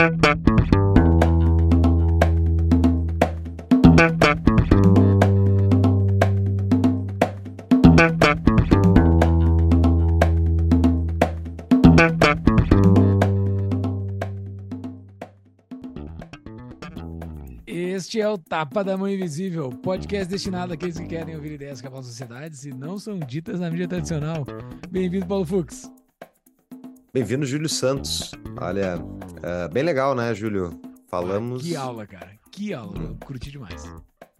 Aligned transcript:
Este 0.00 0.08
é 18.22 18.26
o 18.26 18.38
Tapa 18.38 18.82
da 18.82 18.96
Mão 18.96 19.06
Invisível, 19.06 19.68
podcast 19.68 20.30
destinado 20.30 20.72
àqueles 20.72 20.98
que 20.98 21.04
querem 21.04 21.36
ouvir 21.36 21.52
ideias 21.52 21.82
que 21.82 21.86
abalam 21.86 22.02
sociedades 22.02 22.64
e 22.64 22.70
não 22.70 22.98
são 22.98 23.18
ditas 23.18 23.60
na 23.60 23.70
mídia 23.70 23.86
tradicional. 23.86 24.46
Bem-vindo, 24.90 25.26
Paulo 25.26 25.44
Fux. 25.44 25.92
Bem-vindo, 27.12 27.44
Júlio 27.44 27.68
Santos. 27.68 28.30
Olha, 28.58 28.98
uh, 29.40 29.72
bem 29.72 29.82
legal, 29.82 30.14
né, 30.14 30.34
Júlio? 30.34 30.80
Falamos. 31.08 31.62
Ah, 31.62 31.68
que 31.68 31.76
aula, 31.76 32.06
cara. 32.06 32.38
Que 32.50 32.72
aula. 32.72 32.98
Eu 32.98 33.16
curti 33.16 33.50
demais. 33.50 33.84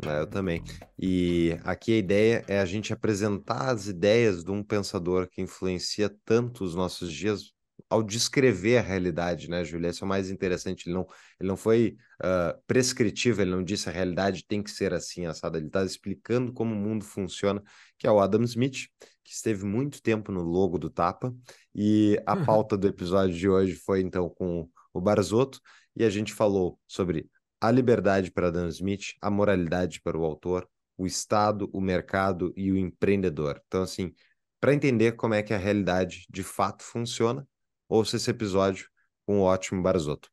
É, 0.06 0.20
eu 0.20 0.26
também. 0.26 0.62
E 0.98 1.58
aqui 1.64 1.92
a 1.92 1.98
ideia 1.98 2.44
é 2.48 2.60
a 2.60 2.64
gente 2.64 2.92
apresentar 2.92 3.70
as 3.70 3.86
ideias 3.86 4.44
de 4.44 4.50
um 4.50 4.62
pensador 4.62 5.28
que 5.28 5.42
influencia 5.42 6.14
tanto 6.24 6.64
os 6.64 6.74
nossos 6.74 7.12
dias 7.12 7.52
ao 7.88 8.02
descrever 8.02 8.78
a 8.78 8.82
realidade, 8.82 9.50
né, 9.50 9.64
Júlia? 9.64 9.88
Esse 9.88 10.02
é 10.02 10.06
o 10.06 10.08
mais 10.08 10.30
interessante. 10.30 10.86
Ele 10.86 10.94
não, 10.94 11.06
ele 11.40 11.48
não 11.48 11.56
foi 11.56 11.96
uh, 12.22 12.60
prescritivo, 12.66 13.42
ele 13.42 13.50
não 13.50 13.64
disse 13.64 13.88
a 13.88 13.92
realidade 13.92 14.44
tem 14.46 14.62
que 14.62 14.70
ser 14.70 14.94
assim, 14.94 15.26
assada. 15.26 15.58
Ele 15.58 15.66
está 15.66 15.84
explicando 15.84 16.52
como 16.52 16.72
o 16.72 16.78
mundo 16.78 17.04
funciona, 17.04 17.62
que 17.98 18.06
é 18.06 18.10
o 18.10 18.20
Adam 18.20 18.42
Smith, 18.44 18.86
que 19.24 19.32
esteve 19.32 19.64
muito 19.64 20.00
tempo 20.02 20.30
no 20.30 20.42
logo 20.42 20.78
do 20.78 20.88
Tapa. 20.88 21.34
E 21.74 22.20
a 22.24 22.36
pauta 22.44 22.76
do 22.76 22.86
episódio 22.86 23.34
de 23.36 23.48
hoje 23.48 23.74
foi, 23.74 24.00
então, 24.00 24.28
com 24.28 24.68
o 24.92 25.00
Barzotto, 25.00 25.60
e 25.96 26.04
a 26.04 26.10
gente 26.10 26.32
falou 26.32 26.78
sobre 26.86 27.28
a 27.60 27.70
liberdade 27.70 28.30
para 28.30 28.48
Adam 28.48 28.68
Smith, 28.68 29.14
a 29.20 29.30
moralidade 29.30 30.00
para 30.00 30.18
o 30.18 30.24
autor, 30.24 30.68
o 30.96 31.06
Estado, 31.06 31.68
o 31.72 31.80
mercado 31.80 32.52
e 32.56 32.70
o 32.72 32.76
empreendedor. 32.76 33.60
Então, 33.66 33.82
assim, 33.82 34.14
para 34.60 34.74
entender 34.74 35.12
como 35.12 35.34
é 35.34 35.42
que 35.42 35.54
a 35.54 35.58
realidade 35.58 36.26
de 36.28 36.42
fato 36.42 36.82
funciona, 36.82 37.46
ouça 37.88 38.16
esse 38.16 38.30
episódio 38.30 38.88
com 39.26 39.40
o 39.40 39.42
ótimo 39.42 39.82
Barzotto. 39.82 40.30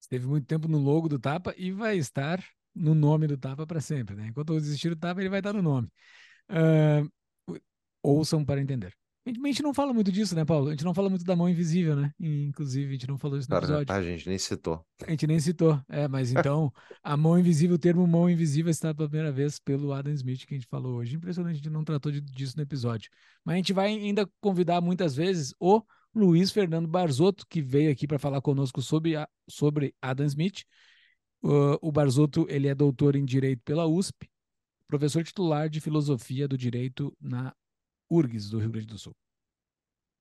Esteve 0.00 0.26
muito 0.26 0.46
tempo 0.46 0.68
no 0.68 0.78
logo 0.78 1.08
do 1.08 1.18
Tapa 1.18 1.54
e 1.56 1.72
vai 1.72 1.96
estar 1.96 2.44
no 2.74 2.94
nome 2.94 3.26
do 3.26 3.36
Tapa 3.36 3.66
para 3.66 3.80
sempre, 3.80 4.14
né? 4.14 4.28
Enquanto 4.28 4.52
eu 4.52 4.56
existir 4.56 4.92
o 4.92 4.96
Tapa, 4.96 5.20
ele 5.20 5.30
vai 5.30 5.40
estar 5.40 5.52
no 5.52 5.62
nome. 5.62 5.88
Uh, 6.50 7.10
ouçam 8.02 8.44
para 8.44 8.60
entender. 8.60 8.94
A 9.26 9.46
gente 9.48 9.60
não 9.60 9.74
fala 9.74 9.92
muito 9.92 10.12
disso, 10.12 10.36
né, 10.36 10.44
Paulo? 10.44 10.68
A 10.68 10.70
gente 10.70 10.84
não 10.84 10.94
fala 10.94 11.10
muito 11.10 11.24
da 11.24 11.34
mão 11.34 11.48
invisível, 11.48 11.96
né? 11.96 12.12
Inclusive, 12.20 12.88
a 12.88 12.92
gente 12.92 13.08
não 13.08 13.18
falou 13.18 13.36
isso 13.36 13.50
no 13.50 13.56
episódio. 13.56 13.92
A 13.92 14.00
gente 14.00 14.28
nem 14.28 14.38
citou. 14.38 14.86
A 15.04 15.10
gente 15.10 15.26
nem 15.26 15.40
citou. 15.40 15.82
É, 15.88 16.06
mas 16.06 16.30
então, 16.30 16.72
a 17.02 17.16
mão 17.16 17.36
invisível, 17.36 17.74
o 17.74 17.78
termo 17.78 18.06
mão 18.06 18.30
invisível 18.30 18.70
está 18.70 18.94
pela 18.94 19.08
primeira 19.08 19.32
vez 19.32 19.58
pelo 19.58 19.92
Adam 19.92 20.12
Smith, 20.12 20.46
que 20.46 20.54
a 20.54 20.56
gente 20.56 20.68
falou 20.68 20.98
hoje. 20.98 21.16
Impressionante, 21.16 21.54
a 21.54 21.56
gente 21.56 21.70
não 21.70 21.82
tratou 21.82 22.12
disso 22.12 22.56
no 22.56 22.62
episódio. 22.62 23.10
Mas 23.44 23.54
a 23.54 23.56
gente 23.56 23.72
vai 23.72 23.88
ainda 23.88 24.30
convidar 24.40 24.80
muitas 24.80 25.16
vezes 25.16 25.52
o 25.58 25.82
Luiz 26.14 26.52
Fernando 26.52 26.86
Barzotto, 26.86 27.44
que 27.48 27.60
veio 27.60 27.90
aqui 27.90 28.06
para 28.06 28.20
falar 28.20 28.40
conosco 28.40 28.80
sobre, 28.80 29.16
a, 29.16 29.28
sobre 29.50 29.92
Adam 30.00 30.26
Smith. 30.26 30.62
Uh, 31.42 31.76
o 31.82 31.90
Barzotto 31.90 32.46
ele 32.48 32.68
é 32.68 32.74
doutor 32.76 33.16
em 33.16 33.24
Direito 33.24 33.60
pela 33.64 33.86
USP, 33.86 34.30
professor 34.86 35.24
titular 35.24 35.68
de 35.68 35.80
Filosofia 35.80 36.46
do 36.46 36.56
Direito 36.56 37.12
na 37.20 37.52
URGS, 38.10 38.50
do 38.50 38.58
Rio 38.58 38.70
Grande 38.70 38.86
do 38.86 38.98
Sul. 38.98 39.14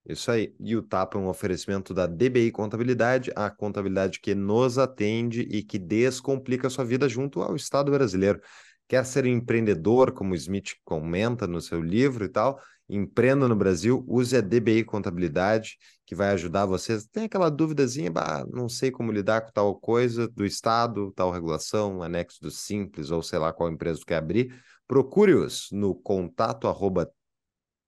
Isso 0.07 0.29
aí. 0.29 0.55
E 0.59 0.75
o 0.75 0.83
TAPA 0.83 1.17
é 1.17 1.21
um 1.21 1.27
oferecimento 1.27 1.93
da 1.93 2.05
DBI 2.05 2.51
Contabilidade, 2.51 3.31
a 3.35 3.49
contabilidade 3.49 4.19
que 4.19 4.35
nos 4.35 4.77
atende 4.77 5.41
e 5.41 5.63
que 5.63 5.79
descomplica 5.79 6.67
a 6.67 6.69
sua 6.69 6.85
vida 6.85 7.09
junto 7.09 7.41
ao 7.41 7.55
Estado 7.55 7.91
brasileiro. 7.91 8.39
Quer 8.87 9.03
ser 9.03 9.25
empreendedor, 9.25 10.11
como 10.11 10.33
o 10.33 10.35
Smith 10.35 10.75
comenta 10.83 11.47
no 11.47 11.59
seu 11.59 11.81
livro 11.81 12.23
e 12.23 12.29
tal? 12.29 12.61
Empreenda 12.87 13.47
no 13.47 13.55
Brasil, 13.55 14.05
use 14.07 14.37
a 14.37 14.41
DBI 14.41 14.83
Contabilidade, 14.83 15.75
que 16.05 16.13
vai 16.13 16.29
ajudar 16.29 16.67
vocês. 16.67 17.07
Tem 17.07 17.23
aquela 17.23 17.49
duvidazinha, 17.49 18.11
bah, 18.11 18.45
não 18.53 18.69
sei 18.69 18.91
como 18.91 19.11
lidar 19.11 19.41
com 19.41 19.51
tal 19.51 19.75
coisa 19.75 20.27
do 20.27 20.45
Estado, 20.45 21.11
tal 21.13 21.31
regulação, 21.31 22.03
anexo 22.03 22.39
do 22.39 22.51
Simples, 22.51 23.09
ou 23.09 23.23
sei 23.23 23.39
lá 23.39 23.51
qual 23.51 23.71
empresa 23.71 24.01
quer 24.05 24.17
abrir. 24.17 24.53
Procure-os 24.87 25.69
no 25.71 25.95
contato 25.95 26.67
arroba 26.67 27.11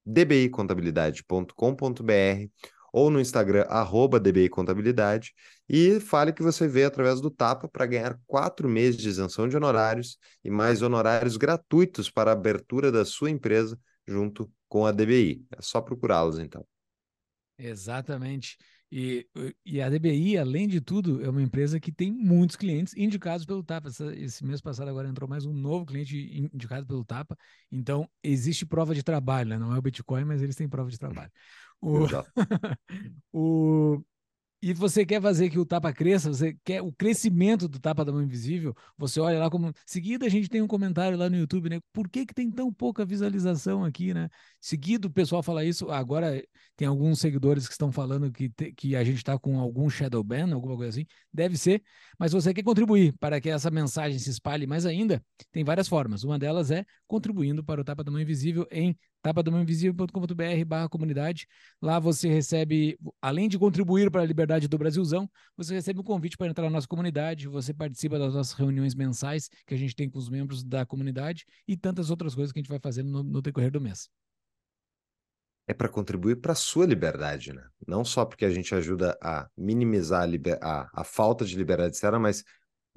dbicontabilidade.com.br 0.07 2.49
ou 2.91 3.11
no 3.11 3.19
Instagram, 3.19 3.65
arroba 3.69 4.19
dbicontabilidade, 4.19 5.35
e 5.69 5.99
fale 5.99 6.33
que 6.33 6.41
você 6.41 6.67
veio 6.67 6.87
através 6.87 7.21
do 7.21 7.29
Tapa 7.29 7.67
para 7.67 7.85
ganhar 7.85 8.19
quatro 8.25 8.67
meses 8.67 8.99
de 8.99 9.09
isenção 9.09 9.47
de 9.47 9.55
honorários 9.57 10.17
e 10.43 10.49
mais 10.49 10.81
honorários 10.81 11.37
gratuitos 11.37 12.09
para 12.09 12.31
a 12.31 12.33
abertura 12.33 12.91
da 12.91 13.05
sua 13.05 13.29
empresa 13.29 13.79
junto 14.07 14.51
com 14.69 14.85
a 14.85 14.91
DBI. 14.91 15.45
É 15.51 15.61
só 15.61 15.81
procurá-los, 15.81 16.39
então. 16.39 16.65
Exatamente. 17.57 18.57
E, 18.89 19.27
e 19.65 19.81
a 19.81 19.89
DBI, 19.89 20.37
além 20.37 20.67
de 20.67 20.79
tudo, 20.79 21.23
é 21.23 21.29
uma 21.29 21.41
empresa 21.41 21.79
que 21.79 21.91
tem 21.91 22.11
muitos 22.11 22.55
clientes 22.55 22.93
indicados 22.95 23.45
pelo 23.45 23.63
Tapa. 23.63 23.89
Esse 24.15 24.45
mês 24.45 24.61
passado 24.61 24.87
agora 24.87 25.09
entrou 25.09 25.29
mais 25.29 25.45
um 25.45 25.53
novo 25.53 25.85
cliente 25.85 26.17
indicado 26.53 26.85
pelo 26.85 27.03
Tapa. 27.03 27.37
Então, 27.71 28.09
existe 28.23 28.65
prova 28.65 28.95
de 28.95 29.03
trabalho, 29.03 29.49
né? 29.49 29.57
Não 29.57 29.75
é 29.75 29.77
o 29.77 29.81
Bitcoin, 29.81 30.23
mas 30.23 30.41
eles 30.41 30.55
têm 30.55 30.69
prova 30.69 30.89
de 30.89 30.97
trabalho. 30.97 31.31
O, 31.81 32.05
o, 33.33 34.03
e 34.61 34.73
você 34.73 35.05
quer 35.05 35.21
fazer 35.21 35.49
que 35.49 35.59
o 35.59 35.65
tapa 35.65 35.93
cresça, 35.93 36.29
você 36.29 36.57
quer 36.63 36.81
o 36.81 36.91
crescimento 36.91 37.67
do 37.67 37.79
tapa 37.79 38.03
da 38.03 38.11
mão 38.11 38.23
invisível, 38.23 38.73
você 38.97 39.19
olha 39.19 39.37
lá 39.37 39.49
como. 39.49 39.71
Seguida 39.85 40.25
a 40.25 40.29
gente 40.29 40.49
tem 40.49 40.61
um 40.61 40.67
comentário 40.67 41.17
lá 41.17 41.29
no 41.29 41.37
YouTube, 41.37 41.69
né? 41.69 41.79
Por 41.93 42.09
que, 42.09 42.25
que 42.25 42.33
tem 42.33 42.49
tão 42.49 42.73
pouca 42.73 43.05
visualização 43.05 43.83
aqui, 43.83 44.13
né? 44.13 44.29
Seguido 44.59 45.07
o 45.07 45.11
pessoal 45.11 45.43
fala 45.43 45.63
isso, 45.63 45.91
agora 45.91 46.43
tem 46.75 46.87
alguns 46.87 47.19
seguidores 47.19 47.67
que 47.67 47.73
estão 47.73 47.91
falando 47.91 48.31
que, 48.31 48.49
te, 48.49 48.71
que 48.73 48.95
a 48.95 49.03
gente 49.03 49.17
está 49.17 49.37
com 49.37 49.59
algum 49.59 49.89
shadow 49.89 50.23
ban, 50.23 50.51
alguma 50.53 50.75
coisa 50.75 50.89
assim. 50.89 51.05
Deve 51.31 51.55
ser, 51.55 51.83
mas 52.17 52.31
você 52.31 52.53
quer 52.53 52.63
contribuir 52.63 53.13
para 53.19 53.39
que 53.39 53.49
essa 53.49 53.69
mensagem 53.69 54.17
se 54.17 54.29
espalhe 54.31 54.65
mais 54.65 54.85
ainda, 54.85 55.23
tem 55.51 55.63
várias 55.63 55.87
formas. 55.87 56.23
Uma 56.23 56.39
delas 56.39 56.71
é 56.71 56.83
contribuindo 57.05 57.63
para 57.63 57.79
o 57.79 57.83
Tapa 57.83 58.03
da 58.03 58.11
Mão 58.11 58.19
Invisível 58.19 58.67
em 58.71 58.97
tapadamãoinvisível.com.br 59.21 60.65
barra 60.65 60.89
comunidade. 60.89 61.47
Lá 61.81 61.99
você 61.99 62.27
recebe, 62.29 62.97
além 63.21 63.47
de 63.47 63.57
contribuir 63.57 64.11
para 64.11 64.21
a 64.21 64.25
liberdade 64.25 64.67
do 64.67 64.77
Brasilzão, 64.77 65.29
você 65.55 65.73
recebe 65.73 65.99
um 65.99 66.03
convite 66.03 66.37
para 66.37 66.47
entrar 66.47 66.65
na 66.65 66.71
nossa 66.71 66.87
comunidade, 66.87 67.47
você 67.47 67.73
participa 67.73 68.17
das 68.19 68.33
nossas 68.33 68.53
reuniões 68.53 68.95
mensais 68.95 69.49
que 69.65 69.73
a 69.73 69.77
gente 69.77 69.95
tem 69.95 70.09
com 70.09 70.17
os 70.17 70.29
membros 70.29 70.63
da 70.63 70.85
comunidade 70.85 71.45
e 71.67 71.75
tantas 71.75 72.09
outras 72.09 72.33
coisas 72.33 72.51
que 72.51 72.59
a 72.59 72.61
gente 72.61 72.69
vai 72.69 72.79
fazendo 72.79 73.09
no, 73.09 73.23
no 73.23 73.41
decorrer 73.41 73.71
do 73.71 73.81
mês. 73.81 74.09
É 75.69 75.73
para 75.73 75.89
contribuir 75.89 76.37
para 76.37 76.53
a 76.53 76.55
sua 76.55 76.85
liberdade, 76.85 77.51
né? 77.51 77.61
Não 77.85 78.05
só 78.05 78.23
porque 78.23 78.45
a 78.45 78.49
gente 78.49 78.73
ajuda 78.73 79.17
a 79.21 79.49
minimizar 79.57 80.23
a, 80.23 80.81
a, 80.81 80.89
a 81.01 81.03
falta 81.03 81.43
de 81.43 81.57
liberdade 81.57 81.95
externa, 81.95 82.17
mas 82.17 82.41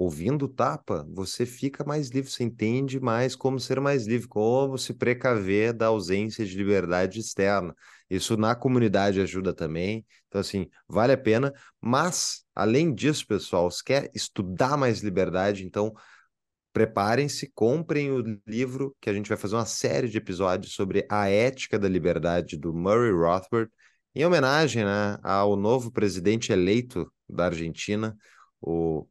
ouvindo 0.00 0.48
tapa, 0.48 1.06
você 1.10 1.44
fica 1.44 1.84
mais 1.84 2.08
livre, 2.08 2.30
você 2.30 2.42
entende 2.42 2.98
mais 2.98 3.36
como 3.36 3.60
ser 3.60 3.78
mais 3.80 4.06
livre, 4.06 4.26
como 4.26 4.78
se 4.78 4.94
precaver 4.94 5.74
da 5.74 5.88
ausência 5.88 6.42
de 6.46 6.56
liberdade 6.56 7.20
externa. 7.20 7.76
Isso 8.08 8.34
na 8.34 8.54
comunidade 8.54 9.20
ajuda 9.20 9.52
também. 9.52 10.06
Então, 10.26 10.40
assim, 10.40 10.70
vale 10.88 11.12
a 11.12 11.18
pena. 11.18 11.52
Mas, 11.78 12.46
além 12.54 12.94
disso, 12.94 13.26
pessoal, 13.26 13.70
se 13.70 13.84
quer 13.84 14.10
estudar 14.14 14.74
mais 14.78 15.02
liberdade, 15.02 15.66
então 15.66 15.92
preparem-se, 16.72 17.50
comprem 17.54 18.10
o 18.10 18.24
livro, 18.46 18.96
que 19.02 19.10
a 19.10 19.12
gente 19.12 19.28
vai 19.28 19.36
fazer 19.36 19.56
uma 19.56 19.66
série 19.66 20.08
de 20.08 20.16
episódios 20.16 20.72
sobre 20.72 21.06
a 21.10 21.28
ética 21.28 21.78
da 21.78 21.88
liberdade 21.88 22.56
do 22.56 22.72
Murray 22.72 23.12
Rothbard, 23.12 23.70
em 24.14 24.24
homenagem 24.24 24.82
né, 24.82 25.18
ao 25.22 25.56
novo 25.56 25.92
presidente 25.92 26.52
eleito 26.52 27.12
da 27.28 27.46
Argentina, 27.46 28.16
o 28.62 29.06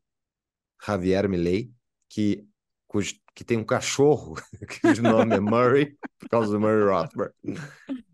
Javier 0.86 1.28
Milei, 1.28 1.72
que, 2.10 2.46
cujo, 2.88 3.16
que 3.36 3.44
tem 3.44 3.58
um 3.58 3.64
cachorro, 3.64 4.36
cujo 4.82 5.02
nome 5.02 5.36
é 5.36 5.40
Murray, 5.40 5.98
por 6.20 6.30
causa 6.30 6.52
do 6.52 6.60
Murray 6.60 6.84
Rothbard. 6.84 7.34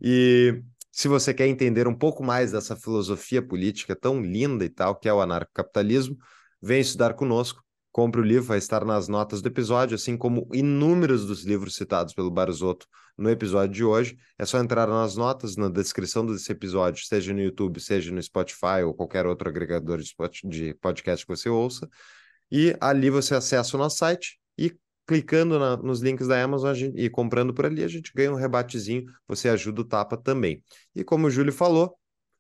E 0.01 0.61
se 0.91 1.07
você 1.07 1.33
quer 1.33 1.47
entender 1.47 1.87
um 1.87 1.93
pouco 1.93 2.23
mais 2.23 2.53
dessa 2.53 2.75
filosofia 2.75 3.41
política 3.41 3.95
tão 3.95 4.21
linda 4.21 4.63
e 4.63 4.69
tal, 4.69 4.95
que 4.95 5.09
é 5.09 5.13
o 5.13 5.19
anarcocapitalismo, 5.19 6.17
vem 6.61 6.79
estudar 6.79 7.13
conosco. 7.15 7.61
Compre 7.91 8.19
o 8.19 8.23
livro, 8.23 8.43
vai 8.43 8.57
estar 8.57 8.83
nas 8.83 9.07
notas 9.07 9.41
do 9.41 9.47
episódio, 9.47 9.95
assim 9.95 10.17
como 10.17 10.49
inúmeros 10.53 11.25
dos 11.25 11.45
livros 11.45 11.75
citados 11.75 12.13
pelo 12.13 12.31
Barzotto 12.31 12.87
no 13.17 13.29
episódio 13.29 13.73
de 13.73 13.83
hoje. 13.83 14.17
É 14.37 14.45
só 14.45 14.57
entrar 14.59 14.87
nas 14.87 15.15
notas, 15.15 15.55
na 15.55 15.69
descrição 15.69 16.25
desse 16.25 16.51
episódio, 16.51 17.05
seja 17.05 17.33
no 17.33 17.41
YouTube, 17.41 17.79
seja 17.79 18.11
no 18.11 18.21
Spotify 18.21 18.83
ou 18.85 18.93
qualquer 18.93 19.25
outro 19.25 19.47
agregador 19.47 19.99
de 19.99 20.73
podcast 20.75 21.25
que 21.25 21.35
você 21.35 21.49
ouça. 21.49 21.89
E 22.51 22.75
ali 22.79 23.09
você 23.09 23.35
acessa 23.35 23.75
o 23.75 23.79
nosso 23.79 23.97
site 23.97 24.39
e 24.57 24.75
clicando 25.07 25.59
na, 25.59 25.77
nos 25.77 26.01
links 26.01 26.27
da 26.27 26.41
Amazon 26.41 26.73
gente, 26.73 26.99
e 26.99 27.09
comprando 27.09 27.53
por 27.53 27.65
ali, 27.65 27.83
a 27.83 27.87
gente 27.87 28.11
ganha 28.13 28.31
um 28.31 28.35
rebatezinho, 28.35 29.05
você 29.27 29.49
ajuda 29.49 29.81
o 29.81 29.85
Tapa 29.85 30.17
também. 30.17 30.63
E 30.95 31.03
como 31.03 31.27
o 31.27 31.31
Júlio 31.31 31.53
falou, 31.53 31.97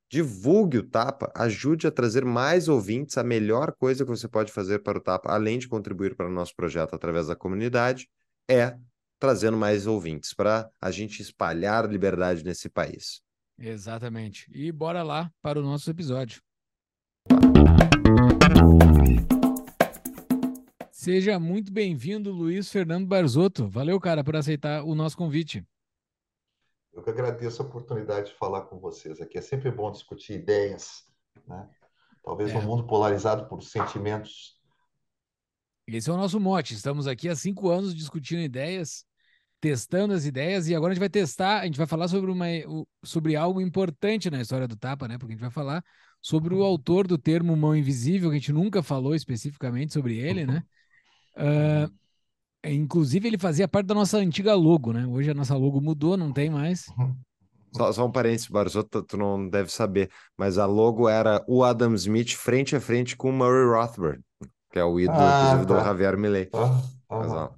divulgue 0.09 0.77
o 0.79 0.83
Tapa, 0.87 1.31
ajude 1.35 1.87
a 1.87 1.91
trazer 1.91 2.25
mais 2.25 2.67
ouvintes. 2.67 3.17
A 3.17 3.23
melhor 3.23 3.73
coisa 3.77 4.03
que 4.03 4.09
você 4.09 4.27
pode 4.27 4.51
fazer 4.51 4.79
para 4.79 4.97
o 4.97 5.01
Tapa, 5.01 5.31
além 5.31 5.59
de 5.59 5.67
contribuir 5.67 6.15
para 6.15 6.27
o 6.27 6.31
nosso 6.31 6.55
projeto 6.55 6.95
através 6.95 7.27
da 7.27 7.35
comunidade, 7.35 8.09
é 8.49 8.77
trazendo 9.19 9.57
mais 9.57 9.87
ouvintes 9.87 10.33
para 10.33 10.69
a 10.79 10.91
gente 10.91 11.21
espalhar 11.21 11.89
liberdade 11.89 12.43
nesse 12.43 12.69
país. 12.69 13.21
Exatamente. 13.57 14.49
E 14.53 14.71
bora 14.71 15.01
lá 15.01 15.31
para 15.41 15.59
o 15.59 15.63
nosso 15.63 15.89
episódio. 15.89 16.41
Seja 21.05 21.39
muito 21.39 21.71
bem-vindo, 21.71 22.31
Luiz 22.31 22.71
Fernando 22.71 23.05
Barzotto. 23.05 23.69
Valeu, 23.69 23.99
cara, 23.99 24.23
por 24.23 24.35
aceitar 24.35 24.83
o 24.83 24.95
nosso 24.95 25.15
convite. 25.15 25.63
Eu 26.91 27.03
que 27.03 27.11
agradeço 27.11 27.61
a 27.61 27.65
oportunidade 27.65 28.31
de 28.31 28.33
falar 28.33 28.61
com 28.61 28.79
vocês 28.79 29.21
aqui. 29.21 29.37
É 29.37 29.41
sempre 29.41 29.69
bom 29.69 29.91
discutir 29.91 30.33
ideias, 30.33 31.07
né? 31.47 31.69
Talvez 32.23 32.49
é. 32.49 32.57
um 32.57 32.63
mundo 32.63 32.87
polarizado 32.87 33.47
por 33.47 33.61
sentimentos. 33.61 34.59
Esse 35.85 36.09
é 36.09 36.13
o 36.13 36.17
nosso 36.17 36.39
mote. 36.39 36.73
Estamos 36.73 37.05
aqui 37.05 37.29
há 37.29 37.35
cinco 37.35 37.69
anos 37.69 37.93
discutindo 37.93 38.41
ideias, 38.41 39.05
testando 39.61 40.11
as 40.11 40.25
ideias, 40.25 40.67
e 40.67 40.73
agora 40.73 40.91
a 40.91 40.95
gente 40.95 41.01
vai 41.01 41.09
testar, 41.09 41.59
a 41.59 41.65
gente 41.65 41.77
vai 41.77 41.85
falar 41.85 42.07
sobre, 42.07 42.31
uma, 42.31 42.47
sobre 43.03 43.35
algo 43.35 43.61
importante 43.61 44.31
na 44.31 44.41
história 44.41 44.67
do 44.67 44.75
Tapa, 44.75 45.07
né? 45.07 45.19
Porque 45.19 45.33
a 45.33 45.35
gente 45.35 45.41
vai 45.41 45.51
falar 45.51 45.85
sobre 46.19 46.55
o 46.55 46.63
autor 46.63 47.05
do 47.05 47.15
termo 47.15 47.55
mão 47.55 47.75
invisível, 47.75 48.31
que 48.31 48.37
a 48.37 48.39
gente 48.39 48.51
nunca 48.51 48.81
falou 48.81 49.13
especificamente 49.13 49.93
sobre 49.93 50.17
ele, 50.17 50.47
né? 50.47 50.63
Uh, 51.37 51.91
inclusive, 52.63 53.27
ele 53.27 53.37
fazia 53.37 53.67
parte 53.67 53.87
da 53.87 53.95
nossa 53.95 54.17
antiga 54.17 54.53
logo, 54.55 54.93
né? 54.93 55.05
Hoje 55.05 55.31
a 55.31 55.33
nossa 55.33 55.55
logo 55.55 55.81
mudou, 55.81 56.17
não 56.17 56.31
tem 56.31 56.49
mais. 56.49 56.85
Só, 57.75 57.91
só 57.91 58.05
um 58.05 58.11
parênteses, 58.11 58.47
Barzotto, 58.47 59.03
tu 59.03 59.17
não 59.17 59.49
deve 59.49 59.69
saber, 59.71 60.09
mas 60.37 60.57
a 60.57 60.65
logo 60.65 61.09
era 61.09 61.43
o 61.47 61.63
Adam 61.63 61.93
Smith 61.95 62.33
frente 62.33 62.75
a 62.75 62.79
frente 62.79 63.17
com 63.17 63.29
o 63.29 63.33
Murray 63.33 63.65
Rothbard, 63.65 64.21
que 64.71 64.79
é 64.79 64.83
o 64.83 64.97
ídolo, 64.99 65.19
ah, 65.19 65.41
inclusive, 65.47 65.67
tá. 65.67 65.77
do 65.77 65.83
Javier 65.83 66.17
Milei. 66.17 66.49
Ah, 66.53 66.81
ah, 67.09 67.51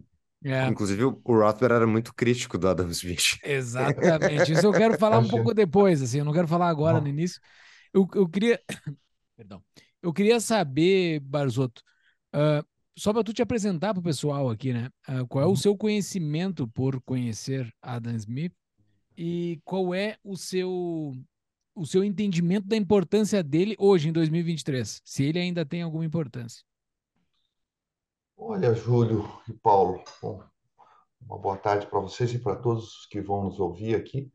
é. 0.43 0.67
Inclusive, 0.67 1.03
o 1.03 1.21
Rothbard 1.25 1.75
era 1.75 1.87
muito 1.87 2.13
crítico 2.13 2.57
do 2.57 2.67
Adam 2.67 2.89
Smith. 2.89 3.37
Exatamente. 3.45 4.53
Isso 4.53 4.65
eu 4.65 4.71
quero 4.71 4.97
falar 4.99 5.19
um 5.19 5.27
pouco 5.27 5.53
depois, 5.53 6.01
assim, 6.01 6.19
eu 6.19 6.25
não 6.25 6.33
quero 6.33 6.47
falar 6.47 6.69
agora 6.69 6.99
no 6.99 7.07
início. 7.07 7.39
Eu, 7.93 8.07
eu 8.15 8.27
queria. 8.27 8.59
Perdão. 9.37 9.61
Eu 10.01 10.13
queria 10.13 10.39
saber, 10.39 11.19
Barzotto, 11.19 11.81
uh, 12.35 12.65
só 12.97 13.13
para 13.13 13.23
tu 13.23 13.31
te 13.31 13.43
apresentar 13.43 13.93
para 13.93 14.01
o 14.01 14.03
pessoal 14.03 14.49
aqui, 14.49 14.73
né? 14.73 14.89
Uh, 15.07 15.25
qual 15.27 15.43
é 15.43 15.45
o 15.45 15.51
uhum. 15.51 15.55
seu 15.55 15.77
conhecimento 15.77 16.67
por 16.67 16.99
conhecer 17.01 17.71
Adam 17.81 18.15
Smith 18.15 18.53
e 19.15 19.61
qual 19.63 19.93
é 19.93 20.17
o 20.23 20.35
seu 20.35 21.13
o 21.75 21.85
seu 21.85 22.03
entendimento 22.03 22.67
da 22.67 22.75
importância 22.75 23.43
dele 23.43 23.75
hoje 23.77 24.09
em 24.09 24.11
2023, 24.11 24.99
se 25.05 25.23
ele 25.23 25.37
ainda 25.37 25.63
tem 25.63 25.83
alguma 25.83 26.03
importância? 26.03 26.63
Olha, 28.35 28.73
Júlio 28.73 29.29
e 29.47 29.53
Paulo, 29.53 30.03
bom, 30.19 30.43
uma 31.21 31.37
boa 31.37 31.55
tarde 31.55 31.85
para 31.85 31.99
vocês 31.99 32.33
e 32.33 32.39
para 32.39 32.55
todos 32.55 33.05
que 33.11 33.21
vão 33.21 33.43
nos 33.43 33.59
ouvir 33.59 33.95
aqui. 33.95 34.31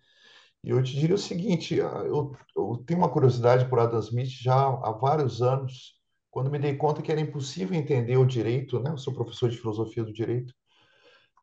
E 0.63 0.71
eu 0.71 0.81
te 0.81 0.95
diria 0.95 1.17
o 1.17 1.19
seguinte: 1.19 1.81
ah, 1.81 2.05
eu, 2.07 2.37
eu 2.57 2.85
tenho 2.87 3.01
uma 3.01 3.11
curiosidade 3.11 3.69
por 3.69 3.81
Adam 3.81 3.99
Smith 3.99 4.29
já 4.29 4.55
há 4.55 4.93
vários 4.93 5.43
anos 5.43 6.01
quando 6.33 6.51
me 6.51 6.59
dei 6.59 6.75
conta 6.75 7.03
que 7.03 7.13
era 7.13 7.21
impossível 7.21 7.79
entender 7.79 8.17
o 8.17 8.25
direito, 8.25 8.81
né? 8.81 8.91
Eu 8.91 8.97
sou 8.97 9.13
professor 9.13 9.51
de 9.51 9.59
filosofia 9.59 10.03
do 10.03 10.13
direito, 10.13 10.55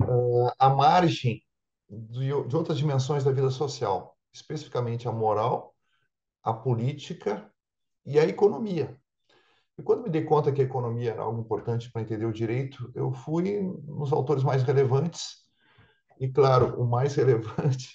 uh, 0.02 0.52
à 0.58 0.68
margem 0.68 1.44
de, 1.88 2.28
de 2.48 2.56
outras 2.56 2.76
dimensões 2.80 3.24
da 3.24 3.32
vida 3.32 3.52
social, 3.52 4.18
especificamente 4.34 5.08
a 5.08 5.12
moral, 5.12 5.76
a 6.44 6.52
política 6.52 7.50
e 8.04 8.18
a 8.18 8.26
economia. 8.26 9.00
E 9.78 9.84
quando 9.84 10.02
me 10.02 10.10
dei 10.10 10.24
conta 10.24 10.52
que 10.52 10.62
a 10.62 10.66
economia 10.66 11.12
era 11.12 11.22
algo 11.22 11.40
importante 11.40 11.92
para 11.92 12.02
entender 12.02 12.26
o 12.26 12.34
direito, 12.34 12.92
eu 12.96 13.12
fui 13.12 13.62
nos 13.86 14.12
autores 14.12 14.44
mais 14.44 14.64
relevantes. 14.64 15.48
E, 16.20 16.28
claro, 16.28 16.82
o 16.82 16.90
mais 16.90 17.14
relevante 17.16 17.94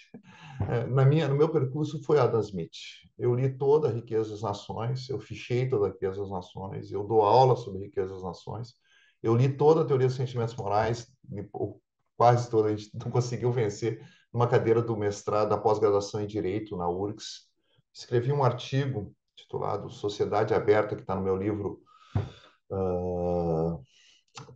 na 0.90 1.04
minha, 1.04 1.28
no 1.28 1.36
meu 1.36 1.48
percurso 1.48 2.02
foi 2.02 2.18
Adam 2.18 2.40
Smith. 2.40 2.72
Eu 3.18 3.34
li 3.34 3.56
toda 3.56 3.88
a 3.88 3.92
Riqueza 3.92 4.30
das 4.30 4.42
Nações, 4.42 5.08
eu 5.08 5.18
fichei 5.18 5.68
toda 5.68 5.86
a 5.86 5.90
Riqueza 5.90 6.20
das 6.20 6.30
Nações, 6.30 6.90
eu 6.90 7.04
dou 7.04 7.22
aula 7.22 7.56
sobre 7.56 7.84
Riqueza 7.84 8.12
das 8.12 8.22
Nações, 8.22 8.74
eu 9.22 9.34
li 9.34 9.48
toda 9.56 9.82
a 9.82 9.84
Teoria 9.84 10.06
dos 10.06 10.16
Sentimentos 10.16 10.54
Morais, 10.56 11.06
quase 12.16 12.50
toda, 12.50 12.68
a 12.68 12.76
gente 12.76 12.90
não 12.94 13.10
conseguiu 13.10 13.50
vencer 13.52 14.00
numa 14.32 14.48
cadeira 14.48 14.82
do 14.82 14.96
mestrado 14.96 15.48
da 15.48 15.58
pós-graduação 15.58 16.20
em 16.20 16.26
Direito 16.26 16.76
na 16.76 16.88
URGS. 16.88 17.48
Escrevi 17.92 18.32
um 18.32 18.44
artigo 18.44 19.14
titulado 19.36 19.88
Sociedade 19.90 20.52
Aberta, 20.54 20.96
que 20.96 21.02
está 21.02 21.14
no 21.14 21.22
meu 21.22 21.36
livro 21.36 21.80
uh, 22.70 23.82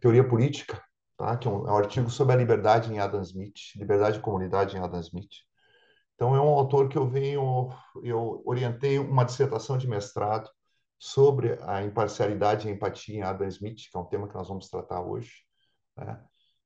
Teoria 0.01 0.27
Política, 0.27 0.83
tá? 1.17 1.37
que 1.37 1.47
é 1.47 1.51
um, 1.51 1.69
é 1.69 1.73
um 1.73 1.77
artigo 1.77 2.11
sobre 2.11 2.35
a 2.35 2.37
liberdade 2.37 2.93
em 2.93 2.99
Adam 2.99 3.23
Smith, 3.23 3.75
liberdade 3.77 4.19
e 4.19 4.23
comunidade 4.23 4.77
em 4.77 4.81
Adam 4.81 5.01
Smith. 5.01 5.48
Então, 6.19 6.35
é 6.35 6.41
um 6.41 6.49
autor 6.49 6.89
que 6.89 6.99
eu 6.99 7.07
venho, 7.07 7.71
eu 8.03 8.43
orientei 8.45 8.99
uma 8.99 9.23
dissertação 9.23 9.79
de 9.79 9.87
mestrado 9.87 10.51
sobre 10.99 11.57
a 11.63 11.85
imparcialidade 11.85 12.67
e 12.67 12.73
empatia 12.73 13.19
em 13.19 13.23
Adam 13.23 13.47
Smith, 13.47 13.89
que 13.89 13.97
é 13.97 14.01
um 14.01 14.05
tema 14.05 14.27
que 14.27 14.35
nós 14.35 14.49
vamos 14.49 14.69
tratar 14.69 15.01
hoje. 15.01 15.31
Né? 15.97 16.21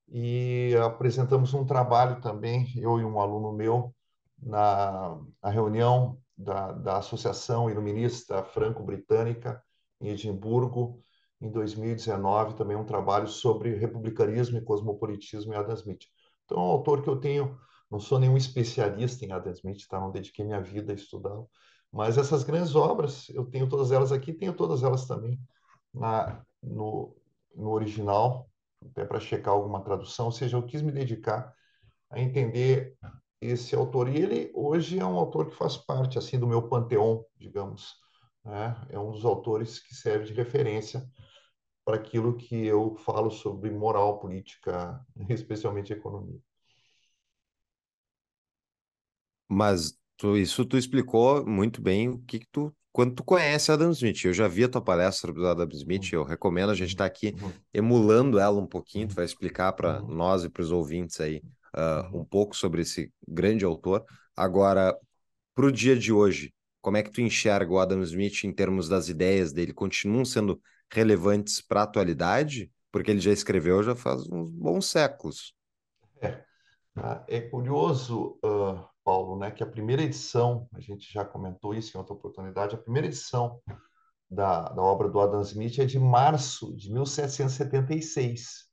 E 0.08 0.74
apresentamos 0.82 1.52
um 1.52 1.66
trabalho 1.66 2.18
também, 2.22 2.72
eu 2.76 2.98
e 2.98 3.04
um 3.04 3.20
aluno 3.20 3.52
meu, 3.52 3.94
na, 4.42 5.20
na 5.42 5.50
reunião 5.50 6.18
da, 6.34 6.72
da 6.72 6.96
Associação 6.96 7.68
Iluminista 7.68 8.42
Franco-Britânica, 8.42 9.62
em 10.00 10.08
Edimburgo, 10.08 11.04
em 11.42 11.50
2019, 11.50 12.54
também 12.54 12.74
um 12.74 12.86
trabalho 12.86 13.28
sobre 13.28 13.74
republicanismo 13.74 14.56
e 14.56 14.64
cosmopolitismo 14.64 15.52
em 15.52 15.56
Adam 15.58 15.74
Smith. 15.74 16.04
Então, 16.46 16.56
é 16.56 16.60
um 16.62 16.70
autor 16.70 17.02
que 17.02 17.10
eu 17.10 17.20
tenho 17.20 17.60
não 17.92 18.00
sou 18.00 18.18
nenhum 18.18 18.38
especialista 18.38 19.22
em 19.26 19.32
Adam 19.32 19.52
Smith, 19.52 19.86
tá? 19.86 20.00
Não 20.00 20.10
dediquei 20.10 20.42
minha 20.46 20.62
vida 20.62 20.92
a 20.92 20.94
estudá-lo. 20.94 21.50
Mas 21.92 22.16
essas 22.16 22.42
grandes 22.42 22.74
obras, 22.74 23.28
eu 23.28 23.44
tenho 23.44 23.68
todas 23.68 23.92
elas 23.92 24.10
aqui, 24.10 24.32
tenho 24.32 24.54
todas 24.54 24.82
elas 24.82 25.06
também 25.06 25.38
na, 25.92 26.42
no, 26.62 27.14
no 27.54 27.68
original, 27.70 28.48
até 28.82 29.04
para 29.04 29.20
checar 29.20 29.52
alguma 29.52 29.84
tradução. 29.84 30.24
Ou 30.26 30.32
seja, 30.32 30.56
eu 30.56 30.62
quis 30.62 30.80
me 30.80 30.90
dedicar 30.90 31.54
a 32.08 32.18
entender 32.18 32.96
esse 33.42 33.74
autor. 33.74 34.08
E 34.08 34.16
ele 34.16 34.50
hoje 34.54 34.98
é 34.98 35.04
um 35.04 35.18
autor 35.18 35.50
que 35.50 35.54
faz 35.54 35.76
parte 35.76 36.16
assim 36.16 36.38
do 36.38 36.46
meu 36.46 36.66
panteão, 36.66 37.26
digamos. 37.36 37.96
Né? 38.42 38.74
É 38.88 38.98
um 38.98 39.10
dos 39.12 39.26
autores 39.26 39.78
que 39.78 39.94
serve 39.94 40.24
de 40.24 40.32
referência 40.32 41.06
para 41.84 41.96
aquilo 41.96 42.38
que 42.38 42.64
eu 42.64 42.96
falo 42.96 43.30
sobre 43.30 43.70
moral, 43.70 44.18
política, 44.18 44.98
especialmente 45.28 45.92
economia. 45.92 46.40
Mas 49.52 49.94
tu, 50.16 50.36
isso 50.36 50.64
tu 50.64 50.78
explicou 50.78 51.44
muito 51.46 51.82
bem 51.82 52.08
o 52.08 52.18
que, 52.20 52.38
que 52.38 52.48
tu 52.50 52.74
quando 52.90 53.14
tu 53.14 53.24
conhece 53.24 53.72
Adam 53.72 53.90
Smith. 53.90 54.24
Eu 54.24 54.34
já 54.34 54.46
vi 54.46 54.64
a 54.64 54.68
tua 54.68 54.82
palestra 54.82 55.28
sobre 55.28 55.46
Adam 55.46 55.68
Smith, 55.72 56.12
eu 56.12 56.24
recomendo 56.24 56.70
a 56.70 56.74
gente 56.74 56.90
estar 56.90 57.04
tá 57.04 57.06
aqui 57.08 57.34
uhum. 57.40 57.52
emulando 57.72 58.38
ela 58.38 58.60
um 58.60 58.66
pouquinho, 58.66 59.08
tu 59.08 59.14
vai 59.14 59.24
explicar 59.24 59.72
para 59.72 60.02
uhum. 60.02 60.14
nós 60.14 60.44
e 60.44 60.50
para 60.50 60.62
os 60.62 60.70
ouvintes 60.70 61.20
aí 61.20 61.42
uh, 61.74 62.18
um 62.18 62.24
pouco 62.24 62.54
sobre 62.54 62.82
esse 62.82 63.10
grande 63.26 63.64
autor. 63.64 64.04
Agora, 64.36 64.96
para 65.54 65.66
o 65.66 65.72
dia 65.72 65.96
de 65.96 66.12
hoje, 66.12 66.52
como 66.80 66.96
é 66.96 67.02
que 67.02 67.10
tu 67.10 67.20
enxerga 67.20 67.72
o 67.72 67.78
Adam 67.78 68.02
Smith 68.02 68.44
em 68.44 68.52
termos 68.52 68.88
das 68.88 69.08
ideias 69.08 69.52
dele? 69.52 69.72
Continuam 69.72 70.24
sendo 70.24 70.60
relevantes 70.90 71.62
para 71.62 71.80
a 71.80 71.84
atualidade? 71.84 72.70
Porque 72.90 73.10
ele 73.10 73.20
já 73.20 73.32
escreveu 73.32 73.82
já 73.82 73.94
faz 73.94 74.22
uns 74.30 74.50
bons 74.50 74.86
séculos. 74.86 75.54
É, 76.20 76.42
ah, 76.96 77.24
é 77.26 77.40
curioso 77.40 78.38
uh 78.44 78.91
Paulo, 79.04 79.38
né, 79.38 79.50
que 79.50 79.62
a 79.62 79.66
primeira 79.66 80.02
edição, 80.02 80.68
a 80.72 80.80
gente 80.80 81.12
já 81.12 81.24
comentou 81.24 81.74
isso 81.74 81.96
em 81.96 81.98
outra 81.98 82.14
oportunidade, 82.14 82.74
a 82.74 82.78
primeira 82.78 83.08
edição 83.08 83.60
da, 84.30 84.68
da 84.68 84.82
obra 84.82 85.08
do 85.08 85.20
Adam 85.20 85.40
Smith 85.42 85.78
é 85.78 85.84
de 85.84 85.98
março 85.98 86.74
de 86.76 86.92
1776. 86.92 88.70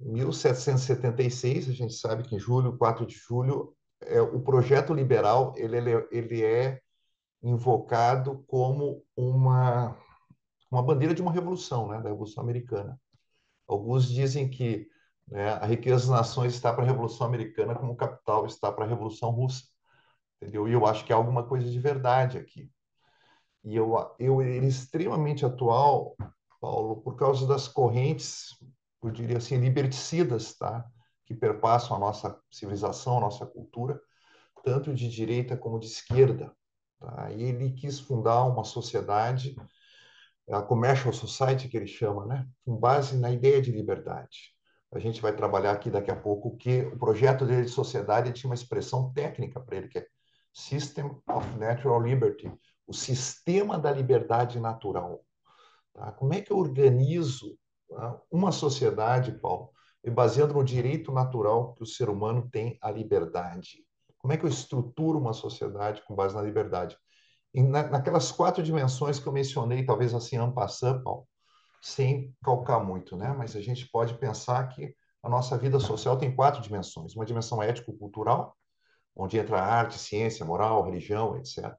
Em 0.00 0.12
1776, 0.12 1.68
a 1.68 1.72
gente 1.72 1.94
sabe 1.94 2.24
que 2.24 2.34
em 2.34 2.38
julho, 2.38 2.76
4 2.76 3.06
de 3.06 3.14
julho, 3.14 3.74
é, 4.02 4.20
o 4.20 4.40
projeto 4.40 4.92
liberal 4.92 5.54
ele, 5.56 5.76
ele, 5.76 6.08
ele 6.10 6.44
é 6.44 6.80
invocado 7.42 8.44
como 8.46 9.02
uma, 9.16 9.96
uma 10.70 10.82
bandeira 10.82 11.14
de 11.14 11.22
uma 11.22 11.32
revolução, 11.32 11.88
né, 11.88 12.00
da 12.00 12.08
Revolução 12.08 12.42
Americana. 12.42 13.00
Alguns 13.66 14.08
dizem 14.08 14.48
que 14.48 14.88
né? 15.28 15.54
A 15.54 15.66
riqueza 15.66 15.96
das 15.96 16.08
nações 16.08 16.54
está 16.54 16.72
para 16.72 16.84
a 16.84 16.86
Revolução 16.86 17.26
Americana 17.26 17.74
como 17.74 17.92
o 17.92 17.96
capital 17.96 18.46
está 18.46 18.70
para 18.72 18.84
a 18.84 18.88
Revolução 18.88 19.30
Russa. 19.30 19.64
Entendeu? 20.40 20.68
E 20.68 20.72
eu 20.72 20.86
acho 20.86 21.04
que 21.04 21.12
há 21.12 21.16
alguma 21.16 21.44
coisa 21.44 21.70
de 21.70 21.78
verdade 21.80 22.38
aqui. 22.38 22.70
E 23.64 23.74
eu, 23.74 23.94
eu 24.18 24.40
ele 24.40 24.66
é 24.66 24.68
extremamente 24.68 25.44
atual, 25.44 26.16
Paulo, 26.60 27.02
por 27.02 27.16
causa 27.16 27.46
das 27.46 27.66
correntes, 27.66 28.50
eu 29.02 29.10
diria 29.10 29.38
assim, 29.38 29.56
liberticidas, 29.56 30.54
tá? 30.56 30.84
que 31.24 31.34
perpassam 31.34 31.96
a 31.96 32.00
nossa 32.00 32.40
civilização, 32.50 33.18
a 33.18 33.22
nossa 33.22 33.44
cultura, 33.44 34.00
tanto 34.64 34.94
de 34.94 35.08
direita 35.08 35.56
como 35.56 35.80
de 35.80 35.86
esquerda. 35.86 36.54
Tá? 37.00 37.32
E 37.32 37.42
ele 37.42 37.72
quis 37.72 37.98
fundar 37.98 38.44
uma 38.44 38.62
sociedade, 38.62 39.56
a 40.48 40.62
Commercial 40.62 41.12
Society, 41.12 41.68
que 41.68 41.76
ele 41.76 41.88
chama, 41.88 42.24
né? 42.24 42.48
com 42.64 42.76
base 42.76 43.16
na 43.16 43.32
ideia 43.32 43.60
de 43.60 43.72
liberdade. 43.72 44.55
A 44.96 44.98
gente 44.98 45.20
vai 45.20 45.36
trabalhar 45.36 45.72
aqui 45.72 45.90
daqui 45.90 46.10
a 46.10 46.16
pouco 46.16 46.56
que 46.56 46.80
o 46.80 46.98
projeto 46.98 47.44
dele 47.44 47.66
de 47.66 47.70
sociedade 47.70 48.32
tinha 48.32 48.48
uma 48.48 48.54
expressão 48.54 49.12
técnica 49.12 49.60
para 49.60 49.76
ele, 49.76 49.88
que 49.88 49.98
é 49.98 50.06
System 50.54 51.20
of 51.28 51.58
Natural 51.58 52.00
Liberty, 52.00 52.50
o 52.86 52.94
sistema 52.94 53.78
da 53.78 53.92
liberdade 53.92 54.58
natural. 54.58 55.22
Tá? 55.92 56.12
Como 56.12 56.32
é 56.32 56.40
que 56.40 56.50
eu 56.50 56.56
organizo 56.56 57.58
tá? 57.90 58.18
uma 58.30 58.50
sociedade, 58.50 59.32
Paulo, 59.32 59.70
baseando 60.14 60.54
no 60.54 60.64
direito 60.64 61.12
natural 61.12 61.74
que 61.74 61.82
o 61.82 61.86
ser 61.86 62.08
humano 62.08 62.48
tem 62.50 62.78
à 62.80 62.90
liberdade? 62.90 63.84
Como 64.16 64.32
é 64.32 64.38
que 64.38 64.46
eu 64.46 64.50
estruturo 64.50 65.18
uma 65.18 65.34
sociedade 65.34 66.02
com 66.06 66.14
base 66.14 66.34
na 66.34 66.40
liberdade? 66.40 66.96
Na, 67.54 67.82
naquelas 67.82 68.32
quatro 68.32 68.62
dimensões 68.62 69.18
que 69.18 69.26
eu 69.26 69.32
mencionei, 69.32 69.84
talvez 69.84 70.14
assim, 70.14 70.36
en 70.36 70.52
passant, 70.52 71.02
Paulo, 71.02 71.28
sem 71.80 72.34
calcar 72.42 72.84
muito, 72.84 73.16
né? 73.16 73.34
Mas 73.36 73.54
a 73.56 73.60
gente 73.60 73.88
pode 73.90 74.14
pensar 74.18 74.66
que 74.68 74.94
a 75.22 75.28
nossa 75.28 75.56
vida 75.56 75.78
social 75.80 76.16
tem 76.16 76.34
quatro 76.34 76.60
dimensões: 76.62 77.14
uma 77.14 77.26
dimensão 77.26 77.62
ético-cultural, 77.62 78.56
onde 79.14 79.38
entra 79.38 79.62
arte, 79.62 79.98
ciência, 79.98 80.44
moral, 80.44 80.84
religião, 80.84 81.36
etc. 81.36 81.74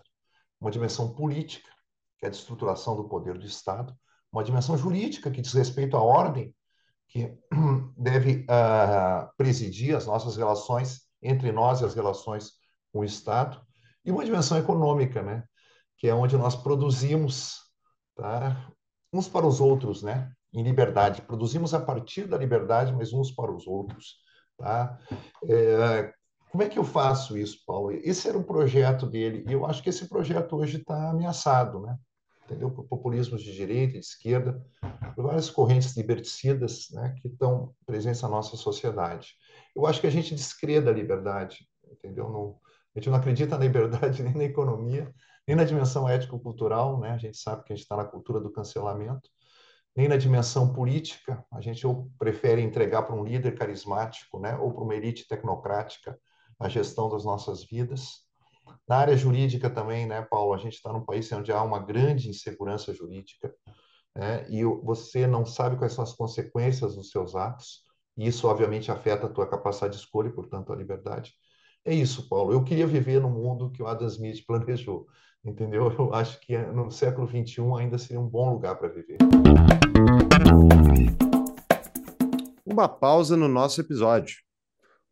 Uma 0.59 0.71
dimensão 0.71 1.13
política, 1.13 1.69
que 2.17 2.25
é 2.25 2.29
a 2.29 2.31
estruturação 2.31 2.95
do 2.95 3.07
poder 3.07 3.37
do 3.37 3.45
Estado. 3.45 3.95
Uma 4.31 4.43
dimensão 4.43 4.77
jurídica, 4.77 5.31
que 5.31 5.41
diz 5.41 5.53
respeito 5.53 5.95
à 5.95 6.01
ordem, 6.01 6.53
que 7.07 7.33
deve 7.97 8.45
uh, 8.45 9.29
presidir 9.37 9.95
as 9.95 10.05
nossas 10.05 10.35
relações 10.35 11.01
entre 11.21 11.51
nós 11.51 11.81
e 11.81 11.85
as 11.85 11.95
relações 11.95 12.51
com 12.91 12.99
o 12.99 13.05
Estado. 13.05 13.61
E 14.03 14.11
uma 14.11 14.25
dimensão 14.25 14.57
econômica, 14.57 15.21
né? 15.21 15.43
que 15.97 16.07
é 16.07 16.13
onde 16.13 16.37
nós 16.37 16.55
produzimos 16.55 17.67
tá? 18.17 18.71
Uns 19.17 19.27
para 19.27 19.45
os 19.45 19.59
outros, 19.59 20.03
né? 20.03 20.31
em 20.53 20.63
liberdade. 20.63 21.21
Produzimos 21.21 21.73
a 21.73 21.79
partir 21.79 22.25
da 22.27 22.37
liberdade, 22.37 22.93
mas 22.93 23.13
uns 23.13 23.31
para 23.31 23.51
os 23.51 23.67
outros. 23.67 24.15
Tá? 24.57 24.97
É, 25.47 26.11
como 26.51 26.63
é 26.63 26.69
que 26.69 26.79
eu 26.79 26.83
faço 26.83 27.37
isso, 27.37 27.59
Paulo? 27.65 27.91
Esse 27.91 28.27
era 28.27 28.37
o 28.37 28.43
projeto 28.43 29.05
dele, 29.05 29.45
e 29.47 29.53
eu 29.53 29.65
acho 29.65 29.83
que 29.83 29.89
esse 29.89 30.07
projeto 30.07 30.55
hoje 30.55 30.77
está 30.77 31.09
ameaçado, 31.09 31.81
né? 31.81 31.97
entendeu? 32.45 32.71
Por 32.71 32.85
populismos 32.85 33.43
de 33.43 33.53
direita 33.53 33.97
e 33.97 33.99
de 33.99 34.05
esquerda, 34.05 34.65
por 35.13 35.25
várias 35.25 35.49
correntes 35.49 35.95
liberticidas 35.97 36.87
né, 36.91 37.13
que 37.21 37.27
estão 37.27 37.75
presentes 37.85 38.21
na 38.21 38.29
nossa 38.29 38.55
sociedade. 38.55 39.33
Eu 39.75 39.85
acho 39.85 39.99
que 39.99 40.07
a 40.07 40.11
gente 40.11 40.33
descrê 40.33 40.79
da 40.79 40.91
liberdade, 40.91 41.67
entendeu? 41.91 42.29
Não, 42.29 42.57
a 42.95 42.99
gente 42.99 43.09
não 43.09 43.17
acredita 43.17 43.57
na 43.57 43.65
liberdade 43.65 44.23
nem 44.23 44.33
na 44.33 44.45
economia, 44.45 45.13
nem 45.47 45.55
na 45.55 45.63
dimensão 45.63 46.07
ético-cultural, 46.07 46.99
né? 46.99 47.11
A 47.11 47.17
gente 47.17 47.37
sabe 47.37 47.63
que 47.63 47.71
a 47.71 47.75
gente 47.75 47.83
está 47.83 47.95
na 47.95 48.03
cultura 48.03 48.39
do 48.39 48.51
cancelamento, 48.51 49.29
nem 49.95 50.07
na 50.07 50.17
dimensão 50.17 50.73
política. 50.73 51.43
A 51.51 51.61
gente 51.61 51.87
ou 51.87 52.11
prefere 52.19 52.61
entregar 52.61 53.03
para 53.03 53.15
um 53.15 53.23
líder 53.23 53.57
carismático, 53.57 54.39
né? 54.39 54.57
Ou 54.57 54.73
para 54.73 54.83
uma 54.83 54.95
elite 54.95 55.27
tecnocrática 55.27 56.19
a 56.59 56.67
gestão 56.67 57.09
das 57.09 57.23
nossas 57.23 57.63
vidas. 57.63 58.25
Na 58.87 58.97
área 58.97 59.15
jurídica 59.15 59.69
também, 59.69 60.05
né, 60.05 60.21
Paulo? 60.21 60.53
A 60.53 60.57
gente 60.57 60.73
está 60.73 60.91
num 60.91 61.05
país 61.05 61.31
onde 61.31 61.51
há 61.51 61.63
uma 61.63 61.79
grande 61.79 62.29
insegurança 62.29 62.93
jurídica, 62.93 63.53
né? 64.15 64.45
E 64.49 64.65
você 64.65 65.25
não 65.25 65.45
sabe 65.45 65.77
quais 65.77 65.93
são 65.93 66.03
as 66.03 66.13
consequências 66.13 66.95
dos 66.95 67.09
seus 67.09 67.35
atos. 67.35 67.83
E 68.17 68.27
isso, 68.27 68.47
obviamente, 68.47 68.91
afeta 68.91 69.27
a 69.27 69.29
tua 69.29 69.47
capacidade 69.47 69.93
de 69.93 69.99
escolha 70.03 70.27
e, 70.27 70.33
portanto, 70.33 70.73
a 70.73 70.75
liberdade. 70.75 71.33
É 71.85 71.93
isso, 71.93 72.27
Paulo. 72.27 72.51
Eu 72.51 72.63
queria 72.65 72.85
viver 72.85 73.21
no 73.21 73.29
mundo 73.29 73.71
que 73.71 73.81
o 73.81 73.87
Adam 73.87 74.07
Smith 74.07 74.43
planejou 74.45 75.07
entendeu? 75.43 75.91
Eu 75.91 76.13
acho 76.13 76.39
que 76.39 76.57
no 76.57 76.91
século 76.91 77.27
XXI 77.27 77.61
ainda 77.77 77.97
seria 77.97 78.19
um 78.19 78.27
bom 78.27 78.51
lugar 78.51 78.75
para 78.75 78.89
viver. 78.89 79.17
Uma 82.65 82.87
pausa 82.87 83.35
no 83.35 83.47
nosso 83.47 83.81
episódio. 83.81 84.37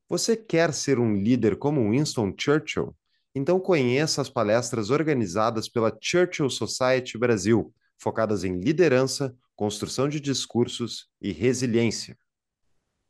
Você 0.08 0.38
quer 0.38 0.74
ser 0.74 1.00
um 1.00 1.16
líder 1.16 1.56
como 1.56 1.90
Winston 1.90 2.34
Churchill? 2.38 2.96
Então 3.34 3.60
conheça 3.60 4.22
as 4.22 4.30
palestras 4.30 4.90
organizadas 4.90 5.68
pela 5.68 5.96
Churchill 6.00 6.50
Society 6.50 7.18
Brasil, 7.18 7.74
focadas 7.98 8.44
em 8.44 8.60
liderança, 8.60 9.36
construção 9.56 10.08
de 10.08 10.20
discursos 10.20 11.08
e 11.22 11.32
resiliência. 11.32 12.18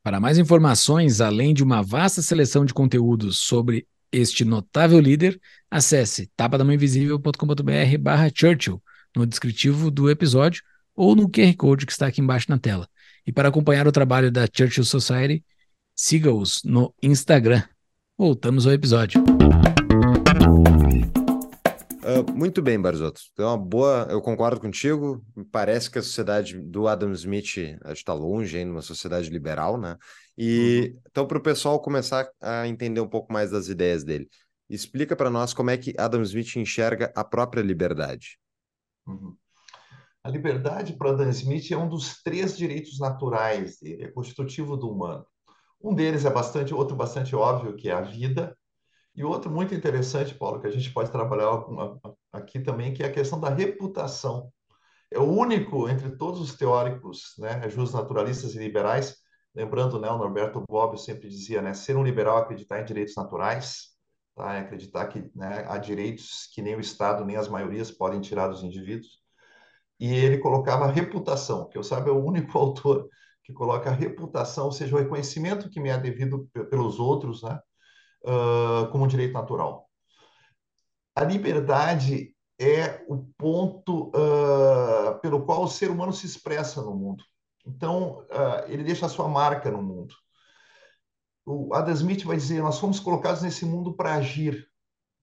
Para 0.02 0.20
mais 0.20 0.38
informações, 0.38 1.20
além 1.20 1.52
de 1.52 1.62
uma 1.62 1.82
vasta 1.82 2.22
seleção 2.22 2.64
de 2.64 2.72
conteúdos 2.72 3.40
sobre 3.40 3.86
este 4.16 4.44
notável 4.44 4.98
líder, 4.98 5.40
acesse 5.70 6.30
tapadamãoinvisível.com.br 6.36 7.98
barra 8.00 8.30
Churchill 8.34 8.82
no 9.14 9.26
descritivo 9.26 9.90
do 9.90 10.10
episódio 10.10 10.62
ou 10.94 11.14
no 11.14 11.28
QR 11.28 11.54
Code 11.56 11.86
que 11.86 11.92
está 11.92 12.06
aqui 12.06 12.20
embaixo 12.20 12.46
na 12.48 12.58
tela. 12.58 12.88
E 13.26 13.32
para 13.32 13.48
acompanhar 13.48 13.86
o 13.86 13.92
trabalho 13.92 14.30
da 14.30 14.46
Churchill 14.50 14.84
Society, 14.84 15.44
siga-os 15.94 16.62
no 16.64 16.94
Instagram. 17.02 17.62
Voltamos 18.16 18.66
ao 18.66 18.72
episódio. 18.72 19.22
Uh, 22.06 22.32
muito 22.32 22.62
bem, 22.62 22.80
Barzotto. 22.80 23.20
É 23.36 23.42
uma 23.42 23.58
boa. 23.58 24.06
Eu 24.08 24.22
concordo 24.22 24.60
contigo. 24.60 25.24
Parece 25.50 25.90
que 25.90 25.98
a 25.98 26.02
sociedade 26.02 26.56
do 26.56 26.86
Adam 26.86 27.10
Smith 27.12 27.56
está 27.88 28.14
longe 28.14 28.56
ainda, 28.56 28.70
uma 28.70 28.80
sociedade 28.80 29.28
liberal, 29.28 29.76
né? 29.76 29.96
E 30.36 30.92
uhum. 30.94 31.00
então, 31.08 31.26
para 31.26 31.38
o 31.38 31.42
pessoal 31.42 31.80
começar 31.80 32.28
a 32.40 32.68
entender 32.68 33.00
um 33.00 33.08
pouco 33.08 33.32
mais 33.32 33.50
das 33.50 33.68
ideias 33.68 34.04
dele, 34.04 34.28
explica 34.68 35.16
para 35.16 35.30
nós 35.30 35.54
como 35.54 35.70
é 35.70 35.76
que 35.76 35.94
Adam 35.98 36.22
Smith 36.22 36.56
enxerga 36.56 37.12
a 37.14 37.24
própria 37.24 37.62
liberdade. 37.62 38.38
Uhum. 39.06 39.36
A 40.22 40.28
liberdade 40.28 40.94
para 40.94 41.10
Adam 41.10 41.30
Smith 41.30 41.70
é 41.70 41.76
um 41.76 41.88
dos 41.88 42.22
três 42.22 42.56
direitos 42.56 42.98
naturais 42.98 43.78
dele, 43.78 44.04
é 44.04 44.08
constitutivo 44.08 44.76
do 44.76 44.90
humano. 44.90 45.24
Um 45.80 45.94
deles 45.94 46.24
é 46.24 46.30
bastante, 46.30 46.74
outro 46.74 46.96
bastante 46.96 47.34
óbvio, 47.36 47.76
que 47.76 47.88
é 47.88 47.92
a 47.92 48.00
vida, 48.00 48.56
e 49.14 49.24
outro 49.24 49.50
muito 49.50 49.74
interessante, 49.74 50.34
Paulo, 50.34 50.60
que 50.60 50.66
a 50.66 50.70
gente 50.70 50.92
pode 50.92 51.10
trabalhar 51.10 51.64
aqui 52.30 52.60
também, 52.60 52.92
que 52.92 53.02
é 53.02 53.06
a 53.06 53.12
questão 53.12 53.40
da 53.40 53.48
reputação. 53.48 54.52
É 55.10 55.18
o 55.18 55.24
único 55.24 55.88
entre 55.88 56.10
todos 56.16 56.40
os 56.40 56.54
teóricos, 56.54 57.32
né, 57.38 57.62
justos 57.70 57.94
naturalistas 57.94 58.54
e 58.54 58.58
liberais, 58.58 59.16
lembrando, 59.56 59.98
né, 59.98 60.10
o 60.10 60.18
Norberto 60.18 60.62
Bobbio 60.68 60.98
sempre 60.98 61.28
dizia, 61.28 61.62
né, 61.62 61.72
ser 61.72 61.96
um 61.96 62.04
liberal 62.04 62.38
é 62.38 62.42
acreditar 62.42 62.80
em 62.80 62.84
direitos 62.84 63.16
naturais, 63.16 63.86
tá, 64.34 64.54
é 64.54 64.60
acreditar 64.60 65.06
que 65.08 65.30
né, 65.34 65.64
há 65.66 65.78
direitos 65.78 66.50
que 66.52 66.60
nem 66.60 66.76
o 66.76 66.80
Estado 66.80 67.24
nem 67.24 67.36
as 67.36 67.48
maiorias 67.48 67.90
podem 67.90 68.20
tirar 68.20 68.48
dos 68.48 68.62
indivíduos. 68.62 69.18
E 69.98 70.14
ele 70.14 70.38
colocava 70.38 70.86
reputação, 70.92 71.68
que 71.70 71.78
eu 71.78 71.82
sabe 71.82 72.10
é 72.10 72.12
o 72.12 72.22
único 72.22 72.56
autor 72.58 73.08
que 73.42 73.52
coloca 73.52 73.90
reputação, 73.90 74.66
ou 74.66 74.72
seja, 74.72 74.94
o 74.94 74.98
reconhecimento 74.98 75.70
que 75.70 75.80
me 75.80 75.88
é 75.88 75.96
devido 75.96 76.46
pelos 76.68 77.00
outros, 77.00 77.42
né, 77.42 77.58
uh, 78.24 78.90
como 78.90 79.04
um 79.04 79.08
direito 79.08 79.32
natural. 79.32 79.88
A 81.14 81.24
liberdade 81.24 82.34
é 82.58 83.06
o 83.08 83.24
ponto 83.38 84.08
uh, 84.08 85.18
pelo 85.22 85.46
qual 85.46 85.64
o 85.64 85.68
ser 85.68 85.90
humano 85.90 86.12
se 86.12 86.26
expressa 86.26 86.82
no 86.82 86.94
mundo. 86.94 87.24
Então, 87.66 88.20
uh, 88.30 88.68
ele 88.68 88.84
deixa 88.84 89.06
a 89.06 89.08
sua 89.08 89.28
marca 89.28 89.70
no 89.70 89.82
mundo. 89.82 90.14
O 91.44 91.74
Adam 91.74 91.92
Smith 91.94 92.24
vai 92.24 92.36
dizer: 92.36 92.62
nós 92.62 92.78
fomos 92.78 93.00
colocados 93.00 93.42
nesse 93.42 93.66
mundo 93.66 93.94
para 93.94 94.14
agir. 94.14 94.66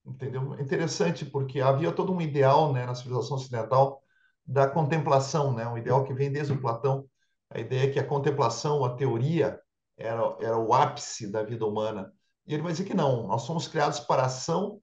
Entendeu? 0.06 0.54
É 0.56 0.62
interessante 0.62 1.26
porque 1.26 1.62
havia 1.62 1.92
todo 1.92 2.12
um 2.12 2.22
ideal 2.22 2.74
né, 2.74 2.86
na 2.86 2.94
civilização 2.94 3.38
ocidental 3.38 4.02
da 4.46 4.68
contemplação, 4.68 5.54
né, 5.54 5.66
um 5.66 5.78
ideal 5.78 6.04
que 6.04 6.14
vem 6.14 6.30
desde 6.30 6.52
o 6.52 6.60
Platão. 6.60 7.08
A 7.50 7.60
ideia 7.60 7.86
é 7.86 7.90
que 7.90 8.00
a 8.00 8.06
contemplação, 8.06 8.84
a 8.84 8.96
teoria, 8.96 9.62
era, 9.98 10.36
era 10.42 10.58
o 10.58 10.74
ápice 10.74 11.32
da 11.32 11.42
vida 11.44 11.66
humana. 11.66 12.12
E 12.46 12.54
ele 12.54 12.64
vai 12.64 12.74
dizer 12.74 12.84
que 12.84 12.94
não, 12.94 13.28
nós 13.28 13.44
somos 13.44 13.68
criados 13.68 14.02
para 14.02 14.26
ação 14.26 14.82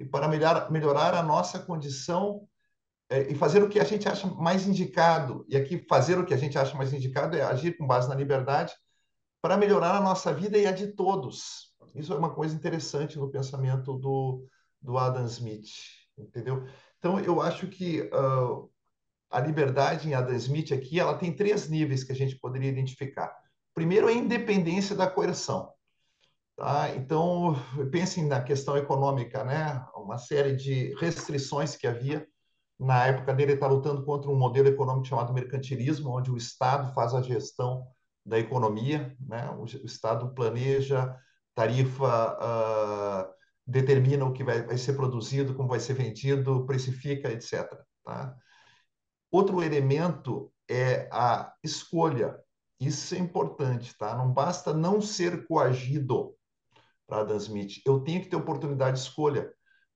e 0.00 0.04
para 0.06 0.26
melhorar, 0.28 0.70
melhorar 0.70 1.14
a 1.14 1.22
nossa 1.22 1.58
condição 1.58 2.48
e 3.20 3.34
fazer 3.34 3.62
o 3.62 3.68
que 3.68 3.80
a 3.80 3.84
gente 3.84 4.08
acha 4.08 4.26
mais 4.26 4.66
indicado. 4.66 5.44
E 5.48 5.56
aqui, 5.56 5.78
fazer 5.88 6.18
o 6.18 6.24
que 6.24 6.34
a 6.34 6.36
gente 6.36 6.58
acha 6.58 6.76
mais 6.76 6.92
indicado 6.92 7.36
é 7.36 7.42
agir 7.42 7.76
com 7.76 7.86
base 7.86 8.08
na 8.08 8.14
liberdade 8.14 8.72
para 9.40 9.56
melhorar 9.56 9.96
a 9.96 10.00
nossa 10.00 10.32
vida 10.32 10.56
e 10.56 10.66
a 10.66 10.72
de 10.72 10.88
todos. 10.88 11.72
Isso 11.94 12.12
é 12.12 12.16
uma 12.16 12.34
coisa 12.34 12.54
interessante 12.54 13.18
no 13.18 13.30
pensamento 13.30 13.94
do, 13.94 14.46
do 14.80 14.96
Adam 14.96 15.26
Smith, 15.26 15.68
entendeu? 16.16 16.64
Então, 16.98 17.18
eu 17.18 17.40
acho 17.40 17.66
que 17.66 18.00
uh, 18.02 18.70
a 19.30 19.40
liberdade 19.40 20.08
em 20.08 20.14
Adam 20.14 20.36
Smith 20.36 20.72
aqui, 20.72 21.00
ela 21.00 21.18
tem 21.18 21.34
três 21.34 21.68
níveis 21.68 22.04
que 22.04 22.12
a 22.12 22.14
gente 22.14 22.38
poderia 22.38 22.70
identificar. 22.70 23.34
Primeiro, 23.74 24.06
a 24.06 24.12
independência 24.12 24.94
da 24.94 25.06
coerção. 25.06 25.72
Tá? 26.56 26.94
Então, 26.94 27.56
pensem 27.90 28.26
na 28.26 28.42
questão 28.42 28.76
econômica, 28.76 29.42
né? 29.42 29.84
Uma 29.96 30.18
série 30.18 30.54
de 30.54 30.94
restrições 31.00 31.74
que 31.74 31.86
havia. 31.86 32.26
Na 32.82 33.06
época 33.06 33.32
dele, 33.32 33.52
ele 33.52 33.56
está 33.58 33.66
lutando 33.66 34.04
contra 34.04 34.30
um 34.30 34.36
modelo 34.36 34.68
econômico 34.68 35.06
chamado 35.06 35.32
mercantilismo, 35.32 36.16
onde 36.16 36.30
o 36.30 36.36
Estado 36.36 36.92
faz 36.94 37.14
a 37.14 37.22
gestão 37.22 37.86
da 38.24 38.38
economia, 38.38 39.16
né? 39.20 39.50
O, 39.50 39.64
Estado 39.64 40.34
planeja, 40.34 41.16
tarifa 41.54 42.34
uh, 42.34 43.34
determina 43.66 44.24
o 44.24 44.32
que 44.32 44.42
vai, 44.44 44.62
vai 44.62 44.78
ser 44.78 44.94
produzido, 44.94 45.54
como 45.54 45.68
vai 45.68 45.80
ser 45.80 45.94
vendido, 45.94 46.66
precifica, 46.66 47.30
etc. 47.30 47.68
Tá? 48.04 48.34
Outro 49.30 49.62
elemento 49.62 50.52
é 50.68 51.08
a 51.12 51.52
escolha. 51.62 52.38
Isso 52.80 53.14
é 53.14 53.18
importante, 53.18 53.96
tá? 53.96 54.16
Não 54.16 54.32
basta 54.32 54.72
não 54.72 55.00
ser 55.00 55.46
coagido 55.46 56.34
para 57.06 57.20
Adam 57.20 57.36
Smith. 57.36 57.80
Eu 57.86 58.00
tenho 58.00 58.20
que 58.20 58.28
ter 58.28 58.36
oportunidade 58.36 58.96
de 58.96 59.02
escolha. 59.02 59.52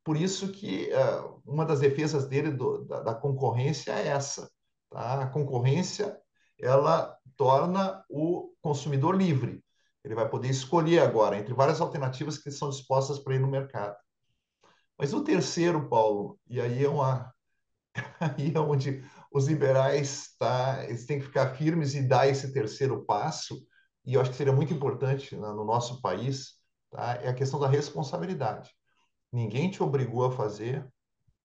Por 0.06 0.16
isso 0.16 0.52
que 0.52 0.88
uh, 0.92 1.42
uma 1.44 1.66
das 1.66 1.80
defesas 1.80 2.28
dele 2.28 2.52
do, 2.52 2.84
da, 2.84 3.02
da, 3.02 3.12
concorrência 3.12 3.90
é 3.90 4.06
essa. 4.06 4.48
Tá? 4.88 5.22
A 5.22 5.26
concorrência 5.26 6.16
ela 6.60 7.18
torna 7.36 8.04
o 8.08 8.54
consumidor 8.62 9.16
livre. 9.16 9.64
Ele 10.04 10.14
vai 10.14 10.28
poder 10.28 10.48
escolher 10.48 11.00
agora 11.00 11.36
entre 11.36 11.52
várias 11.52 11.80
alternativas 11.80 12.38
que 12.38 12.52
são 12.52 12.70
dispostas 12.70 13.18
para 13.18 13.34
ir 13.34 13.40
no 13.40 13.48
mercado. 13.48 13.96
Mas 14.96 15.12
o 15.12 15.24
terceiro, 15.24 15.88
Paulo, 15.88 16.38
e 16.48 16.60
aí 16.60 16.84
é 16.84 16.88
uma 16.88 17.34
aí 18.20 18.52
é 18.54 18.60
onde 18.60 19.04
os 19.32 19.48
liberais 19.48 20.36
tá, 20.38 20.84
eles 20.84 21.04
têm 21.04 21.18
que 21.18 21.26
ficar 21.26 21.56
firmes 21.56 21.96
e 21.96 22.02
dar 22.02 22.28
esse 22.28 22.52
terceiro 22.52 23.04
passo, 23.04 23.60
e 24.04 24.14
eu 24.14 24.20
acho 24.20 24.30
que 24.30 24.36
seria 24.36 24.52
muito 24.52 24.72
importante 24.72 25.34
né, 25.34 25.48
no 25.48 25.64
nosso 25.64 26.00
país, 26.00 26.52
tá? 26.92 27.16
é 27.16 27.28
a 27.28 27.34
questão 27.34 27.58
da 27.58 27.66
responsabilidade. 27.66 28.70
Ninguém 29.32 29.70
te 29.70 29.82
obrigou 29.82 30.24
a 30.24 30.32
fazer, 30.32 30.86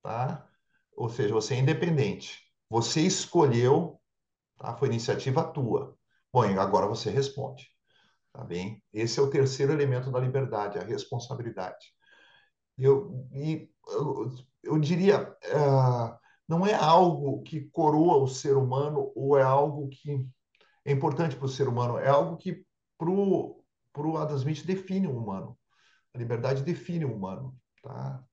tá? 0.01 0.47
ou 0.95 1.09
seja, 1.09 1.33
você 1.33 1.55
é 1.55 1.59
independente. 1.59 2.39
Você 2.69 3.01
escolheu, 3.01 4.00
tá? 4.57 4.75
foi 4.77 4.88
iniciativa 4.88 5.43
tua. 5.43 5.97
Bom, 6.31 6.43
agora 6.59 6.88
você 6.88 7.09
responde. 7.09 7.67
Tá 8.31 8.43
bem? 8.43 8.81
Esse 8.93 9.19
é 9.19 9.23
o 9.23 9.29
terceiro 9.29 9.73
elemento 9.73 10.09
da 10.09 10.19
liberdade, 10.19 10.79
a 10.79 10.83
responsabilidade. 10.83 11.93
Eu, 12.77 13.27
e, 13.33 13.69
eu, 13.88 14.31
eu 14.63 14.79
diria, 14.79 15.29
uh, 15.31 16.17
não 16.47 16.65
é 16.65 16.73
algo 16.73 17.41
que 17.43 17.69
coroa 17.71 18.17
o 18.17 18.27
ser 18.27 18.55
humano 18.55 19.11
ou 19.15 19.38
é 19.38 19.43
algo 19.43 19.89
que 19.89 20.25
é 20.85 20.91
importante 20.91 21.35
para 21.35 21.45
o 21.45 21.50
ser 21.50 21.67
humano, 21.67 21.97
é 21.97 22.07
algo 22.07 22.38
que 22.38 22.65
para 22.97 23.09
o 23.09 24.17
Adam 24.17 24.38
Smith 24.38 24.65
define 24.65 25.07
o 25.07 25.17
humano. 25.17 25.57
A 26.13 26.17
liberdade 26.17 26.63
define 26.63 27.03
o 27.03 27.13
humano. 27.13 27.61
Tá? 27.81 28.23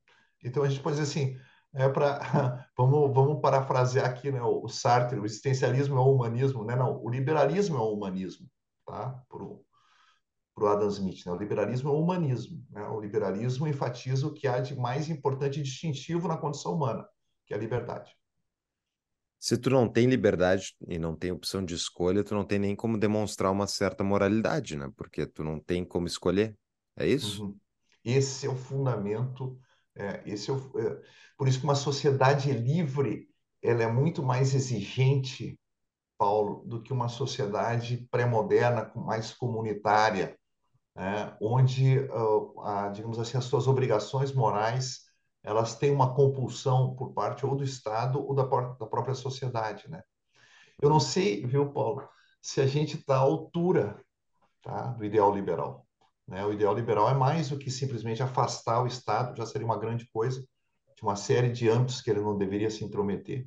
Então 0.44 0.62
a 0.62 0.68
gente 0.68 0.82
pode 0.82 0.96
dizer 0.98 1.10
assim, 1.10 1.38
é 1.74 1.88
para 1.88 2.18
vamos, 2.76 3.14
vamos 3.14 3.40
parafrasear 3.40 4.08
aqui 4.08 4.30
né, 4.30 4.42
o 4.42 4.68
Sartre, 4.68 5.18
o 5.18 5.24
existencialismo 5.24 5.96
é 5.96 6.00
o 6.00 6.14
humanismo, 6.14 6.64
né? 6.64 6.76
Não, 6.76 7.02
o 7.02 7.08
liberalismo 7.08 7.76
é 7.76 7.80
o 7.80 7.92
humanismo, 7.92 8.48
tá? 8.86 9.22
Para 9.28 9.42
o 9.42 10.66
Adam 10.66 10.88
Smith, 10.88 11.24
né? 11.26 11.32
O 11.32 11.36
liberalismo 11.36 11.90
é 11.90 11.92
o 11.92 12.00
humanismo, 12.00 12.64
né? 12.70 12.86
O 12.88 13.00
liberalismo 13.00 13.66
enfatiza 13.66 14.26
o 14.26 14.34
que 14.34 14.46
há 14.46 14.60
de 14.60 14.76
mais 14.76 15.08
importante 15.08 15.60
e 15.60 15.62
distintivo 15.62 16.28
na 16.28 16.36
condição 16.36 16.74
humana, 16.74 17.06
que 17.46 17.54
é 17.54 17.56
a 17.56 17.60
liberdade. 17.60 18.16
Se 19.40 19.56
tu 19.56 19.70
não 19.70 19.88
tem 19.88 20.06
liberdade 20.06 20.74
e 20.88 20.98
não 20.98 21.14
tem 21.14 21.30
opção 21.30 21.64
de 21.64 21.72
escolha, 21.72 22.24
tu 22.24 22.34
não 22.34 22.44
tem 22.44 22.58
nem 22.58 22.74
como 22.74 22.98
demonstrar 22.98 23.52
uma 23.52 23.68
certa 23.68 24.02
moralidade, 24.02 24.76
né? 24.76 24.90
Porque 24.96 25.26
tu 25.26 25.44
não 25.44 25.60
tem 25.60 25.84
como 25.84 26.08
escolher. 26.08 26.56
É 26.96 27.06
isso? 27.06 27.44
Uhum. 27.44 27.56
Esse 28.08 28.46
é 28.46 28.50
o 28.50 28.56
fundamento. 28.56 29.58
É, 29.94 30.22
esse 30.24 30.50
é, 30.50 30.54
o, 30.54 30.78
é, 30.78 31.02
por 31.36 31.46
isso 31.46 31.58
que 31.58 31.64
uma 31.64 31.74
sociedade 31.74 32.50
livre 32.52 33.28
ela 33.62 33.82
é 33.82 33.86
muito 33.86 34.22
mais 34.22 34.54
exigente, 34.54 35.58
Paulo, 36.16 36.64
do 36.66 36.82
que 36.82 36.92
uma 36.92 37.08
sociedade 37.08 38.08
pré-moderna, 38.10 38.90
mais 38.94 39.34
comunitária, 39.34 40.38
né? 40.94 41.36
onde, 41.40 41.98
uh, 41.98 42.60
a, 42.62 42.88
digamos 42.88 43.18
assim, 43.18 43.36
as 43.36 43.44
suas 43.44 43.66
obrigações 43.66 44.32
morais 44.32 45.08
elas 45.42 45.76
têm 45.76 45.90
uma 45.90 46.14
compulsão 46.14 46.94
por 46.94 47.12
parte 47.12 47.46
ou 47.46 47.56
do 47.56 47.64
Estado 47.64 48.24
ou 48.24 48.34
da, 48.34 48.44
da 48.44 48.86
própria 48.86 49.14
sociedade, 49.14 49.88
né? 49.88 50.02
Eu 50.80 50.90
não 50.90 51.00
sei, 51.00 51.44
viu, 51.46 51.72
Paulo, 51.72 52.08
se 52.40 52.60
a 52.60 52.66
gente 52.66 52.96
está 52.96 53.16
à 53.16 53.20
altura 53.20 54.00
tá, 54.62 54.88
do 54.88 55.04
ideal 55.04 55.34
liberal. 55.34 55.87
Né? 56.28 56.44
O 56.44 56.52
ideal 56.52 56.74
liberal 56.74 57.08
é 57.08 57.14
mais 57.14 57.48
do 57.48 57.58
que 57.58 57.70
simplesmente 57.70 58.22
afastar 58.22 58.82
o 58.82 58.86
Estado, 58.86 59.36
já 59.36 59.46
seria 59.46 59.66
uma 59.66 59.78
grande 59.78 60.06
coisa, 60.12 60.40
de 60.94 61.02
uma 61.02 61.16
série 61.16 61.50
de 61.50 61.68
âmbitos 61.68 62.02
que 62.02 62.10
ele 62.10 62.20
não 62.20 62.36
deveria 62.36 62.70
se 62.70 62.84
intrometer, 62.84 63.46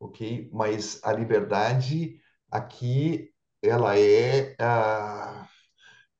ok? 0.00 0.50
Mas 0.52 1.00
a 1.04 1.12
liberdade 1.12 2.20
aqui, 2.50 3.30
ela 3.62 3.96
é, 3.98 4.56
ah, 4.58 5.46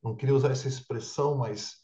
não 0.03 0.15
queria 0.15 0.35
usar 0.35 0.51
essa 0.51 0.69
expressão, 0.69 1.37
mas 1.37 1.77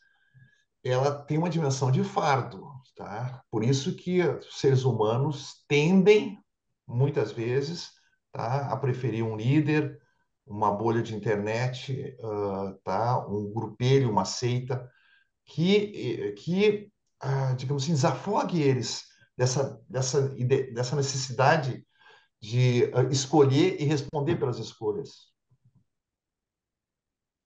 ela 0.85 1.24
tem 1.24 1.38
uma 1.38 1.50
dimensão 1.50 1.90
de 1.90 2.05
fardo, 2.05 2.70
tá? 2.94 3.42
Por 3.50 3.64
isso 3.64 3.96
que 3.96 4.20
seres 4.50 4.85
humanos 4.85 5.64
tendem, 5.66 6.38
muitas 6.87 7.33
vezes, 7.33 7.90
tá? 8.31 8.68
a 8.70 8.77
preferir 8.77 9.24
um 9.24 9.37
líder, 9.37 9.98
uma 10.47 10.71
bolha 10.71 11.03
de 11.03 11.15
internet, 11.15 12.17
uh, 12.21 12.75
tá? 12.83 13.27
um 13.27 13.53
grupelho, 13.53 14.11
uma 14.11 14.25
seita, 14.25 14.91
que, 15.45 16.33
que 16.39 16.91
uh, 17.23 17.57
digamos 17.57 17.85
assim, 17.85 17.93
desafogue 17.93 18.61
eles 18.61 19.05
dessa, 19.37 19.83
dessa, 19.89 20.29
dessa 20.73 20.97
necessidade 20.97 21.87
de 22.41 22.85
uh, 22.95 23.11
escolher 23.11 23.81
e 23.81 23.85
responder 23.85 24.37
pelas 24.37 24.59
escolhas. 24.59 25.33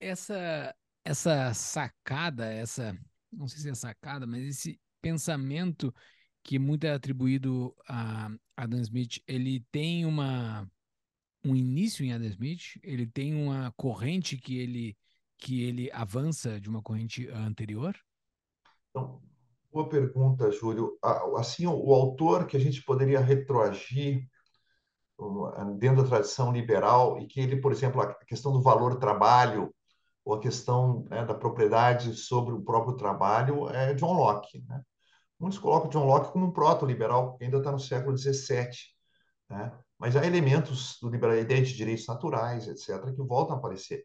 Essa, 0.00 0.74
essa 1.04 1.52
sacada, 1.54 2.52
essa 2.52 2.96
não 3.32 3.46
sei 3.46 3.60
se 3.60 3.70
é 3.70 3.74
sacada, 3.74 4.26
mas 4.26 4.42
esse 4.42 4.80
pensamento 5.00 5.94
que 6.42 6.58
muito 6.58 6.84
é 6.84 6.92
atribuído 6.92 7.74
a 7.88 8.30
Adam 8.56 8.80
Smith, 8.80 9.22
ele 9.26 9.64
tem 9.70 10.06
uma 10.06 10.68
um 11.44 11.54
início 11.54 12.04
em 12.04 12.12
Adam 12.12 12.28
Smith, 12.28 12.78
ele 12.82 13.06
tem 13.06 13.34
uma 13.34 13.72
corrente 13.76 14.36
que 14.36 14.58
ele 14.58 14.96
que 15.38 15.62
ele 15.62 15.88
avança 15.92 16.60
de 16.60 16.68
uma 16.68 16.82
corrente 16.82 17.28
anterior? 17.28 17.96
Então, 18.90 19.22
boa 19.70 19.88
pergunta, 19.88 20.50
Júlio. 20.50 20.98
Assim, 21.36 21.64
o 21.66 21.94
autor 21.94 22.46
que 22.46 22.56
a 22.56 22.60
gente 22.60 22.82
poderia 22.82 23.20
retroagir 23.20 24.28
dentro 25.78 26.02
da 26.02 26.08
tradição 26.08 26.52
liberal 26.52 27.18
e 27.18 27.26
que 27.26 27.40
ele, 27.40 27.60
por 27.60 27.72
exemplo, 27.72 28.00
a 28.00 28.14
questão 28.24 28.52
do 28.52 28.60
valor 28.60 28.98
trabalho 28.98 29.74
ou 30.24 30.34
a 30.34 30.40
questão 30.40 31.04
né, 31.08 31.24
da 31.24 31.34
propriedade 31.34 32.14
sobre 32.14 32.52
o 32.52 32.62
próprio 32.62 32.96
trabalho 32.96 33.68
é 33.70 33.94
John 33.94 34.12
Locke. 34.12 34.62
Né? 34.68 34.82
Muitos 35.38 35.58
colocam 35.58 35.88
John 35.88 36.04
Locke 36.04 36.32
como 36.32 36.46
um 36.46 36.52
proto-liberal, 36.52 37.38
ainda 37.40 37.58
está 37.58 37.72
no 37.72 37.80
século 37.80 38.16
XVII. 38.16 38.68
Né? 39.48 39.72
Mas 39.98 40.16
há 40.16 40.24
elementos 40.24 40.98
do 41.00 41.10
liberal, 41.10 41.36
ideia 41.36 41.62
de 41.62 41.74
direitos 41.74 42.06
naturais, 42.06 42.68
etc., 42.68 43.12
que 43.14 43.22
voltam 43.22 43.56
a 43.56 43.58
aparecer 43.58 44.04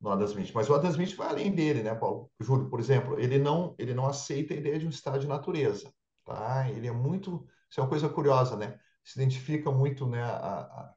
no 0.00 0.10
Adam 0.10 0.26
Smith. 0.26 0.52
Mas 0.54 0.68
o 0.68 0.74
Adam 0.74 0.90
Smith 0.90 1.14
vai 1.14 1.28
além 1.28 1.52
dele, 1.54 1.82
né, 1.82 1.94
Paulo? 1.94 2.30
Júlio, 2.40 2.70
por 2.70 2.80
exemplo, 2.80 3.18
ele 3.20 3.38
não, 3.38 3.74
ele 3.78 3.94
não 3.94 4.06
aceita 4.06 4.54
a 4.54 4.56
ideia 4.56 4.78
de 4.78 4.86
um 4.86 4.90
estado 4.90 5.18
de 5.18 5.26
natureza. 5.26 5.92
Tá? 6.24 6.68
Ele 6.70 6.86
é 6.86 6.92
muito. 6.92 7.46
Isso 7.70 7.80
é 7.80 7.82
uma 7.82 7.88
coisa 7.88 8.08
curiosa, 8.08 8.56
né? 8.56 8.78
Se 9.04 9.20
identifica 9.20 9.70
muito 9.70 10.06
né, 10.06 10.22
a, 10.22 10.92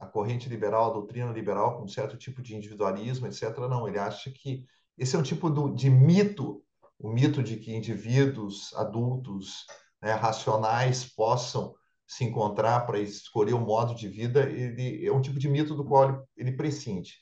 a 0.00 0.06
corrente 0.06 0.48
liberal, 0.48 0.90
a 0.90 0.94
doutrina 0.94 1.32
liberal, 1.32 1.76
com 1.76 1.84
um 1.84 1.88
certo 1.88 2.16
tipo 2.16 2.40
de 2.40 2.56
individualismo, 2.56 3.26
etc. 3.26 3.56
Não, 3.68 3.88
ele 3.88 3.98
acha 3.98 4.30
que 4.30 4.64
esse 4.96 5.16
é 5.16 5.18
um 5.18 5.22
tipo 5.22 5.50
do, 5.50 5.74
de 5.74 5.90
mito, 5.90 6.62
o 6.98 7.10
mito 7.10 7.42
de 7.42 7.56
que 7.56 7.74
indivíduos 7.74 8.72
adultos, 8.74 9.66
né, 10.02 10.12
racionais, 10.12 11.04
possam 11.04 11.74
se 12.08 12.24
encontrar 12.24 12.86
para 12.86 12.98
escolher 12.98 13.52
o 13.52 13.60
modo 13.60 13.94
de 13.94 14.08
vida, 14.08 14.48
ele 14.48 15.06
é 15.06 15.12
um 15.12 15.20
tipo 15.20 15.38
de 15.38 15.46
mito 15.46 15.74
do 15.74 15.84
qual 15.84 16.26
ele, 16.34 16.52
prescinde. 16.52 17.12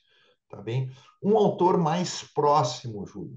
Tá 0.48 0.62
bem? 0.62 0.90
Um 1.20 1.36
autor 1.36 1.76
mais 1.76 2.22
próximo, 2.22 3.04
Júlio, 3.04 3.36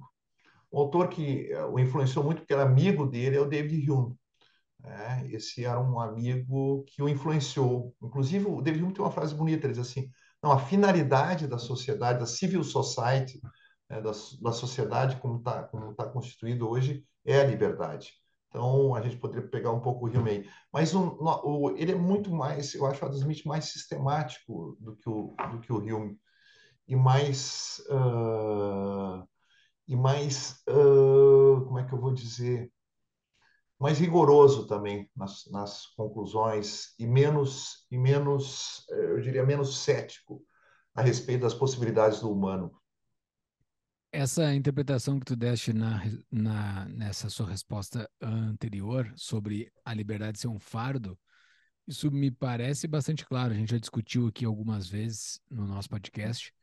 um 0.71 0.77
autor 0.79 1.09
que 1.09 1.51
eh, 1.51 1.65
o 1.65 1.79
influenciou 1.79 2.23
muito, 2.23 2.41
porque 2.41 2.53
era 2.53 2.61
amigo 2.63 3.07
dele, 3.07 3.35
é 3.37 3.41
o 3.41 3.49
David 3.49 3.89
Hume. 3.89 4.15
É, 4.85 5.27
esse 5.31 5.65
era 5.65 5.79
um 5.79 5.99
amigo 5.99 6.83
que 6.87 7.01
o 7.01 7.09
influenciou. 7.09 7.95
Inclusive, 8.01 8.45
o 8.45 8.61
David 8.61 8.83
Hume 8.83 8.93
tem 8.93 9.03
uma 9.03 9.11
frase 9.11 9.33
bonita, 9.33 9.65
ele 9.65 9.73
diz 9.73 9.89
assim, 9.89 10.09
não, 10.41 10.51
a 10.51 10.59
finalidade 10.59 11.47
da 11.47 11.57
sociedade, 11.57 12.19
da 12.19 12.27
civil 12.27 12.63
society, 12.63 13.41
né, 13.89 13.99
da, 14.01 14.11
da 14.41 14.51
sociedade 14.51 15.17
como 15.17 15.39
está 15.39 15.63
como 15.63 15.95
tá 15.95 16.05
constituído 16.07 16.69
hoje, 16.69 17.03
é 17.25 17.41
a 17.41 17.43
liberdade. 17.43 18.13
Então, 18.49 18.95
a 18.95 19.01
gente 19.01 19.17
poderia 19.17 19.47
pegar 19.47 19.71
um 19.71 19.79
pouco 19.79 20.07
o 20.07 20.09
Hume 20.09 20.29
aí. 20.31 20.49
Mas 20.73 20.93
o, 20.93 21.75
ele 21.77 21.91
é 21.91 21.95
muito 21.95 22.31
mais, 22.31 22.73
eu 22.73 22.85
acho 22.85 23.03
o 23.03 23.07
Adam 23.07 23.19
Smith 23.19 23.45
mais 23.45 23.65
sistemático 23.65 24.75
do 24.79 24.95
que 24.95 25.09
o, 25.09 25.35
do 25.51 25.59
que 25.59 25.71
o 25.71 25.77
Hume. 25.77 26.17
E 26.87 26.95
mais... 26.95 27.81
Uh, 27.89 29.27
e 29.87 29.95
mais... 29.95 30.61
Uh, 30.67 31.63
como 31.65 31.79
é 31.79 31.85
que 31.85 31.93
eu 31.93 31.99
vou 31.99 32.13
dizer? 32.13 32.71
mais 33.79 33.97
rigoroso 33.97 34.67
também 34.67 35.09
nas, 35.15 35.45
nas 35.49 35.85
conclusões 35.95 36.93
e 36.99 37.07
menos, 37.07 37.87
e 37.89 37.97
menos, 37.97 38.85
eh, 38.91 39.11
eu 39.11 39.21
diria, 39.21 39.45
menos 39.45 39.77
cético 39.77 40.43
a 40.93 41.01
respeito 41.01 41.41
das 41.41 41.53
possibilidades 41.53 42.19
do 42.19 42.29
humano. 42.29 42.77
Essa 44.11 44.53
interpretação 44.53 45.19
que 45.19 45.25
tu 45.25 45.35
deste 45.35 45.71
na, 45.71 46.01
na, 46.31 46.85
nessa 46.89 47.29
sua 47.29 47.47
resposta 47.47 48.09
anterior 48.21 49.11
sobre 49.15 49.71
a 49.85 49.93
liberdade 49.93 50.39
ser 50.39 50.47
um 50.47 50.59
fardo, 50.59 51.17
isso 51.87 52.11
me 52.11 52.31
parece 52.31 52.87
bastante 52.87 53.25
claro. 53.25 53.53
A 53.53 53.55
gente 53.55 53.71
já 53.71 53.77
discutiu 53.77 54.27
aqui 54.27 54.45
algumas 54.45 54.87
vezes 54.87 55.39
no 55.49 55.65
nosso 55.67 55.89
podcast 55.89 56.53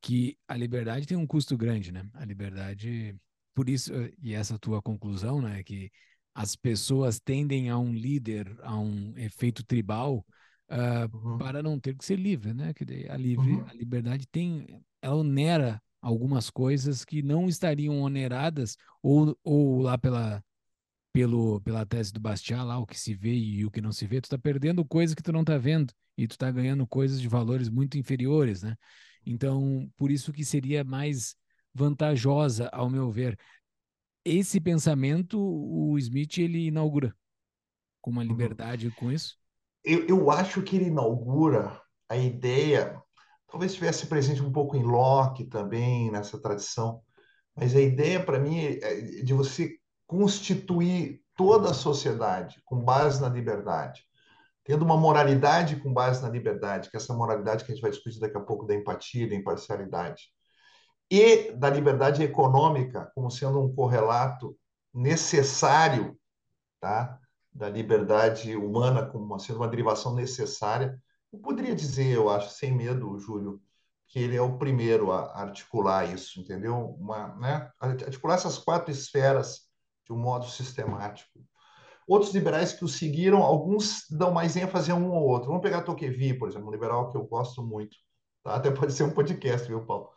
que 0.00 0.38
a 0.46 0.56
liberdade 0.56 1.06
tem 1.06 1.16
um 1.16 1.26
custo 1.26 1.56
grande, 1.56 1.90
né? 1.90 2.08
A 2.14 2.24
liberdade, 2.24 3.16
por 3.54 3.68
isso, 3.68 3.92
e 4.22 4.34
essa 4.34 4.58
tua 4.58 4.82
conclusão, 4.82 5.40
né, 5.40 5.62
que 5.62 5.90
as 6.34 6.54
pessoas 6.54 7.18
tendem 7.18 7.70
a 7.70 7.78
um 7.78 7.92
líder, 7.92 8.54
a 8.62 8.78
um 8.78 9.16
efeito 9.16 9.64
tribal, 9.64 10.24
uh, 10.70 11.16
uhum. 11.16 11.38
para 11.38 11.62
não 11.62 11.80
ter 11.80 11.96
que 11.96 12.04
ser 12.04 12.16
livre, 12.16 12.52
né? 12.52 12.74
Que 12.74 12.84
a, 13.08 13.16
livre, 13.16 13.52
uhum. 13.52 13.66
a 13.66 13.72
liberdade 13.72 14.26
tem, 14.26 14.66
ela 15.00 15.16
onera 15.16 15.82
algumas 16.00 16.50
coisas 16.50 17.04
que 17.04 17.22
não 17.22 17.48
estariam 17.48 18.00
oneradas 18.00 18.76
ou, 19.02 19.36
ou 19.42 19.80
lá 19.80 19.96
pela 19.98 20.42
pelo 21.12 21.60
pela 21.62 21.86
tese 21.86 22.12
do 22.12 22.20
Bastiat 22.20 22.62
lá 22.62 22.78
o 22.78 22.86
que 22.86 22.98
se 22.98 23.14
vê 23.14 23.34
e 23.34 23.64
o 23.64 23.70
que 23.70 23.80
não 23.80 23.90
se 23.90 24.06
vê, 24.06 24.20
tu 24.20 24.24
está 24.24 24.38
perdendo 24.38 24.84
coisas 24.84 25.14
que 25.14 25.22
tu 25.22 25.32
não 25.32 25.40
está 25.40 25.56
vendo 25.56 25.92
e 26.16 26.26
tu 26.26 26.32
está 26.32 26.50
ganhando 26.50 26.86
coisas 26.86 27.20
de 27.20 27.28
valores 27.28 27.68
muito 27.68 27.98
inferiores, 27.98 28.62
né? 28.62 28.76
Então, 29.24 29.90
por 29.96 30.10
isso 30.10 30.32
que 30.32 30.44
seria 30.44 30.84
mais 30.84 31.34
vantajosa, 31.74 32.68
ao 32.72 32.88
meu 32.88 33.10
ver. 33.10 33.38
Esse 34.24 34.60
pensamento 34.60 35.38
o 35.38 35.98
Smith 35.98 36.38
ele 36.38 36.66
inaugura 36.66 37.14
com 38.00 38.10
uma 38.10 38.22
uhum. 38.22 38.28
liberdade 38.28 38.90
com 38.92 39.10
isso? 39.10 39.36
Eu, 39.84 40.06
eu 40.06 40.30
acho 40.30 40.62
que 40.62 40.76
ele 40.76 40.86
inaugura 40.86 41.80
a 42.08 42.16
ideia 42.16 43.00
talvez 43.48 43.72
estivesse 43.72 44.06
presente 44.06 44.42
um 44.42 44.52
pouco 44.52 44.76
em 44.76 44.82
Locke 44.82 45.44
também, 45.44 46.10
nessa 46.10 46.40
tradição, 46.40 47.02
mas 47.54 47.74
a 47.74 47.80
ideia 47.80 48.22
para 48.22 48.38
mim 48.38 48.58
é 48.58 49.22
de 49.22 49.32
você 49.32 49.76
constituir 50.06 51.22
toda 51.34 51.70
a 51.70 51.74
sociedade 51.74 52.60
com 52.64 52.80
base 52.80 53.20
na 53.20 53.28
liberdade, 53.28 54.04
tendo 54.64 54.84
uma 54.84 54.96
moralidade 54.96 55.76
com 55.76 55.92
base 55.92 56.22
na 56.22 56.28
liberdade, 56.28 56.90
que 56.90 56.96
é 56.96 57.00
essa 57.00 57.14
moralidade 57.14 57.64
que 57.64 57.72
a 57.72 57.74
gente 57.74 57.82
vai 57.82 57.90
discutir 57.90 58.18
daqui 58.18 58.36
a 58.36 58.40
pouco 58.40 58.66
da 58.66 58.74
empatia, 58.74 59.28
da 59.28 59.34
imparcialidade, 59.34 60.30
e 61.10 61.52
da 61.52 61.70
liberdade 61.70 62.22
econômica 62.22 63.10
como 63.14 63.30
sendo 63.30 63.60
um 63.60 63.72
correlato 63.72 64.56
necessário, 64.92 66.18
tá? 66.80 67.18
da 67.56 67.70
liberdade 67.70 68.54
humana 68.54 69.06
como 69.06 69.38
sendo 69.38 69.56
uma 69.56 69.68
derivação 69.68 70.14
necessária 70.14 71.00
eu 71.32 71.38
poderia 71.38 71.74
dizer, 71.74 72.14
eu 72.14 72.28
acho, 72.30 72.50
sem 72.50 72.72
medo, 72.72 73.18
Júlio, 73.18 73.60
que 74.08 74.18
ele 74.18 74.36
é 74.36 74.42
o 74.42 74.58
primeiro 74.58 75.10
a 75.10 75.40
articular 75.40 76.12
isso, 76.12 76.40
entendeu? 76.40 76.96
Uma, 76.98 77.34
né? 77.36 77.70
Articular 77.80 78.34
essas 78.34 78.58
quatro 78.58 78.90
esferas 78.90 79.62
de 80.06 80.12
um 80.12 80.18
modo 80.18 80.46
sistemático. 80.46 81.40
Outros 82.06 82.32
liberais 82.32 82.72
que 82.72 82.84
o 82.84 82.88
seguiram, 82.88 83.42
alguns 83.42 84.04
dão 84.08 84.30
mais 84.30 84.56
ênfase 84.56 84.92
a 84.92 84.94
um 84.94 85.10
ou 85.10 85.24
outro. 85.24 85.48
Vamos 85.48 85.62
pegar 85.62 85.82
Tocqueville, 85.82 86.38
por 86.38 86.48
exemplo, 86.48 86.68
um 86.68 86.70
liberal 86.70 87.10
que 87.10 87.18
eu 87.18 87.24
gosto 87.24 87.62
muito. 87.62 87.96
Tá? 88.44 88.54
Até 88.54 88.70
pode 88.70 88.92
ser 88.92 89.02
um 89.02 89.10
podcast, 89.10 89.66
viu, 89.66 89.84
Paulo? 89.84 90.10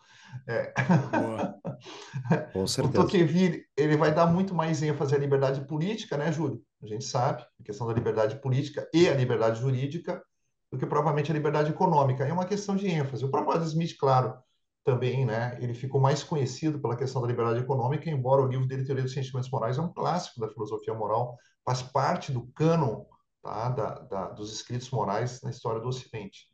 É. 0.48 0.72
Com 2.54 2.68
certeza. 2.68 3.00
O 3.00 3.04
Tocqueville 3.04 3.66
ele 3.76 3.98
vai 3.98 4.14
dar 4.14 4.28
muito 4.28 4.54
mais 4.54 4.84
ênfase 4.84 5.16
à 5.16 5.18
liberdade 5.18 5.66
política, 5.66 6.16
né, 6.16 6.32
Júlio? 6.32 6.62
A 6.84 6.86
gente 6.86 7.06
sabe, 7.06 7.44
a 7.60 7.64
questão 7.64 7.88
da 7.88 7.94
liberdade 7.94 8.40
política 8.40 8.88
e 8.94 9.10
a 9.10 9.16
liberdade 9.16 9.60
jurídica, 9.60 10.24
do 10.72 10.78
que 10.78 10.86
propriamente 10.86 11.32
a 11.32 11.34
liberdade 11.34 11.72
econômica. 11.72 12.26
É 12.26 12.34
uma 12.34 12.46
questão 12.46 12.76
de 12.76 12.88
ênfase. 12.88 13.26
O 13.26 13.32
próprio 13.32 13.56
Adam 13.56 13.68
Smith, 13.68 13.96
claro, 13.98 14.38
também, 14.84 15.26
né, 15.26 15.58
ele 15.62 15.74
ficou 15.74 16.00
mais 16.00 16.24
conhecido 16.24 16.80
pela 16.80 16.96
questão 16.96 17.22
da 17.22 17.28
liberdade 17.28 17.60
econômica, 17.60 18.10
embora 18.10 18.42
o 18.42 18.48
livro 18.48 18.68
dele, 18.68 18.86
Teoria 18.86 19.04
dos 19.04 19.14
Sentimentos 19.14 19.50
Morais, 19.50 19.78
é 19.78 19.82
um 19.82 19.94
clássico 19.94 20.40
da 20.40 20.48
filosofia 20.48 20.94
moral, 20.94 21.38
faz 21.66 21.82
parte 21.82 22.32
do 22.32 22.48
cânon 22.54 23.06
tá, 23.42 23.70
da, 23.70 24.00
da, 24.00 24.30
dos 24.30 24.54
escritos 24.54 24.90
morais 24.92 25.42
na 25.42 25.50
história 25.50 25.82
do 25.82 25.88
Ocidente. 25.88 26.48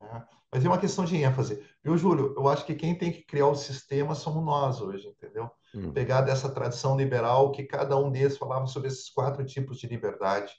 Né? 0.00 0.24
Mas 0.52 0.64
é 0.64 0.68
uma 0.68 0.78
questão 0.78 1.04
de 1.04 1.16
ênfase. 1.16 1.64
Viu, 1.82 1.96
Júlio? 1.96 2.34
Eu 2.36 2.48
acho 2.48 2.64
que 2.64 2.74
quem 2.74 2.96
tem 2.96 3.12
que 3.12 3.22
criar 3.22 3.46
o 3.46 3.54
sistema 3.54 4.14
somos 4.14 4.44
nós 4.44 4.80
hoje, 4.80 5.08
entendeu? 5.08 5.50
Hum. 5.74 5.92
Pegar 5.92 6.22
dessa 6.22 6.48
tradição 6.48 6.96
liberal 6.96 7.52
que 7.52 7.64
cada 7.64 7.96
um 7.96 8.10
deles 8.10 8.36
falava 8.36 8.66
sobre 8.66 8.88
esses 8.88 9.08
quatro 9.10 9.44
tipos 9.44 9.78
de 9.78 9.86
liberdade 9.86 10.52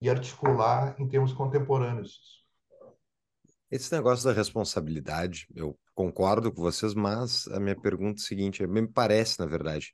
e 0.00 0.10
articular 0.10 0.96
em 0.98 1.08
termos 1.08 1.32
contemporâneos. 1.32 2.44
Esse 3.70 3.92
negócio 3.92 4.24
da 4.24 4.32
responsabilidade, 4.32 5.46
eu 5.54 5.78
concordo 5.94 6.52
com 6.52 6.62
vocês, 6.62 6.94
mas 6.94 7.48
a 7.48 7.58
minha 7.58 7.74
pergunta 7.74 8.20
é 8.20 8.22
a 8.22 8.26
seguinte: 8.26 8.66
me 8.66 8.86
parece, 8.86 9.38
na 9.40 9.46
verdade, 9.46 9.92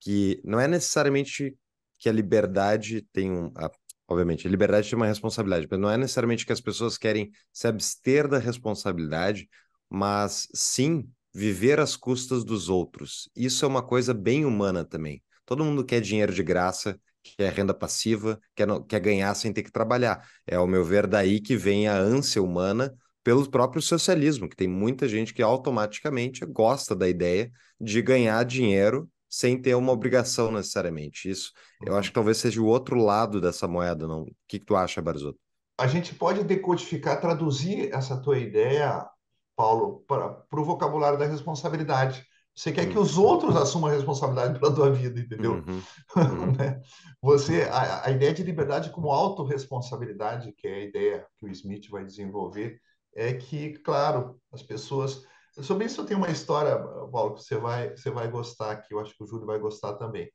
que 0.00 0.40
não 0.44 0.60
é 0.60 0.68
necessariamente 0.68 1.56
que 1.98 2.08
a 2.08 2.12
liberdade 2.12 3.02
tem 3.12 3.30
um. 3.30 3.52
A, 3.56 3.70
obviamente, 4.06 4.46
a 4.46 4.50
liberdade 4.50 4.90
tem 4.90 4.96
uma 4.96 5.06
responsabilidade, 5.06 5.66
mas 5.70 5.80
não 5.80 5.90
é 5.90 5.96
necessariamente 5.96 6.44
que 6.44 6.52
as 6.52 6.60
pessoas 6.60 6.98
querem 6.98 7.30
se 7.52 7.66
abster 7.66 8.28
da 8.28 8.38
responsabilidade, 8.38 9.48
mas 9.88 10.46
sim 10.54 11.10
viver 11.32 11.80
às 11.80 11.96
custas 11.96 12.44
dos 12.44 12.68
outros. 12.68 13.30
Isso 13.34 13.64
é 13.64 13.68
uma 13.68 13.82
coisa 13.82 14.12
bem 14.12 14.44
humana 14.44 14.84
também. 14.84 15.22
Todo 15.46 15.64
mundo 15.64 15.84
quer 15.84 16.00
dinheiro 16.00 16.34
de 16.34 16.42
graça, 16.42 16.98
quer 17.22 17.52
renda 17.52 17.74
passiva, 17.74 18.40
quer, 18.54 18.66
quer 18.88 19.00
ganhar 19.00 19.34
sem 19.34 19.52
ter 19.52 19.62
que 19.62 19.72
trabalhar. 19.72 20.26
É, 20.46 20.56
ao 20.56 20.66
meu 20.66 20.84
ver, 20.84 21.06
daí 21.06 21.40
que 21.40 21.56
vem 21.56 21.88
a 21.88 21.96
ânsia 21.96 22.42
humana 22.42 22.94
pelo 23.22 23.48
próprio 23.50 23.82
socialismo, 23.82 24.48
que 24.48 24.56
tem 24.56 24.68
muita 24.68 25.06
gente 25.06 25.34
que 25.34 25.42
automaticamente 25.42 26.46
gosta 26.46 26.96
da 26.96 27.08
ideia 27.08 27.50
de 27.80 28.00
ganhar 28.00 28.42
dinheiro 28.44 29.08
sem 29.28 29.60
ter 29.60 29.74
uma 29.74 29.92
obrigação 29.92 30.50
necessariamente. 30.50 31.28
Isso, 31.30 31.52
eu 31.84 31.96
acho 31.96 32.08
que 32.08 32.14
talvez 32.14 32.38
seja 32.38 32.60
o 32.60 32.66
outro 32.66 32.96
lado 32.96 33.40
dessa 33.40 33.68
moeda, 33.68 34.06
não? 34.06 34.22
O 34.22 34.32
que, 34.48 34.58
que 34.58 34.64
tu 34.64 34.74
acha, 34.74 35.02
Barzotto? 35.02 35.38
A 35.76 35.86
gente 35.86 36.14
pode 36.14 36.42
decodificar, 36.42 37.20
traduzir 37.20 37.92
essa 37.92 38.20
tua 38.20 38.38
ideia, 38.38 39.06
Paulo, 39.54 40.02
para 40.08 40.42
o 40.52 40.64
vocabulário 40.64 41.18
da 41.18 41.26
responsabilidade. 41.26 42.26
Você 42.58 42.72
quer 42.72 42.90
que 42.90 42.98
os 42.98 43.16
outros 43.16 43.54
assumam 43.54 43.88
a 43.88 43.92
responsabilidade 43.92 44.58
pela 44.58 44.74
tua 44.74 44.90
vida, 44.90 45.20
entendeu? 45.20 45.62
Uhum. 45.66 45.80
Uhum. 46.16 46.52
Né? 46.56 46.80
Você, 47.22 47.62
a, 47.70 48.06
a, 48.06 48.10
ideia 48.10 48.34
de 48.34 48.42
liberdade 48.42 48.90
como 48.90 49.12
autorresponsabilidade, 49.12 50.52
que 50.56 50.66
é 50.66 50.74
a 50.74 50.84
ideia 50.84 51.26
que 51.36 51.46
o 51.46 51.50
Smith 51.50 51.88
vai 51.88 52.04
desenvolver, 52.04 52.80
é 53.14 53.32
que, 53.32 53.74
claro, 53.78 54.40
as 54.52 54.60
pessoas. 54.60 55.22
Sobre 55.62 55.84
isso 55.84 56.00
eu 56.00 56.06
tenho 56.06 56.18
uma 56.18 56.30
história, 56.30 56.76
Paulo, 57.12 57.34
que 57.34 57.44
você 57.44 57.56
vai, 57.56 57.90
você 57.90 58.10
vai 58.10 58.28
gostar, 58.28 58.76
que 58.78 58.92
eu 58.92 58.98
acho 58.98 59.14
que 59.16 59.22
o 59.22 59.26
Júlio 59.26 59.46
vai 59.46 59.60
gostar 59.60 59.94
também. 59.94 60.28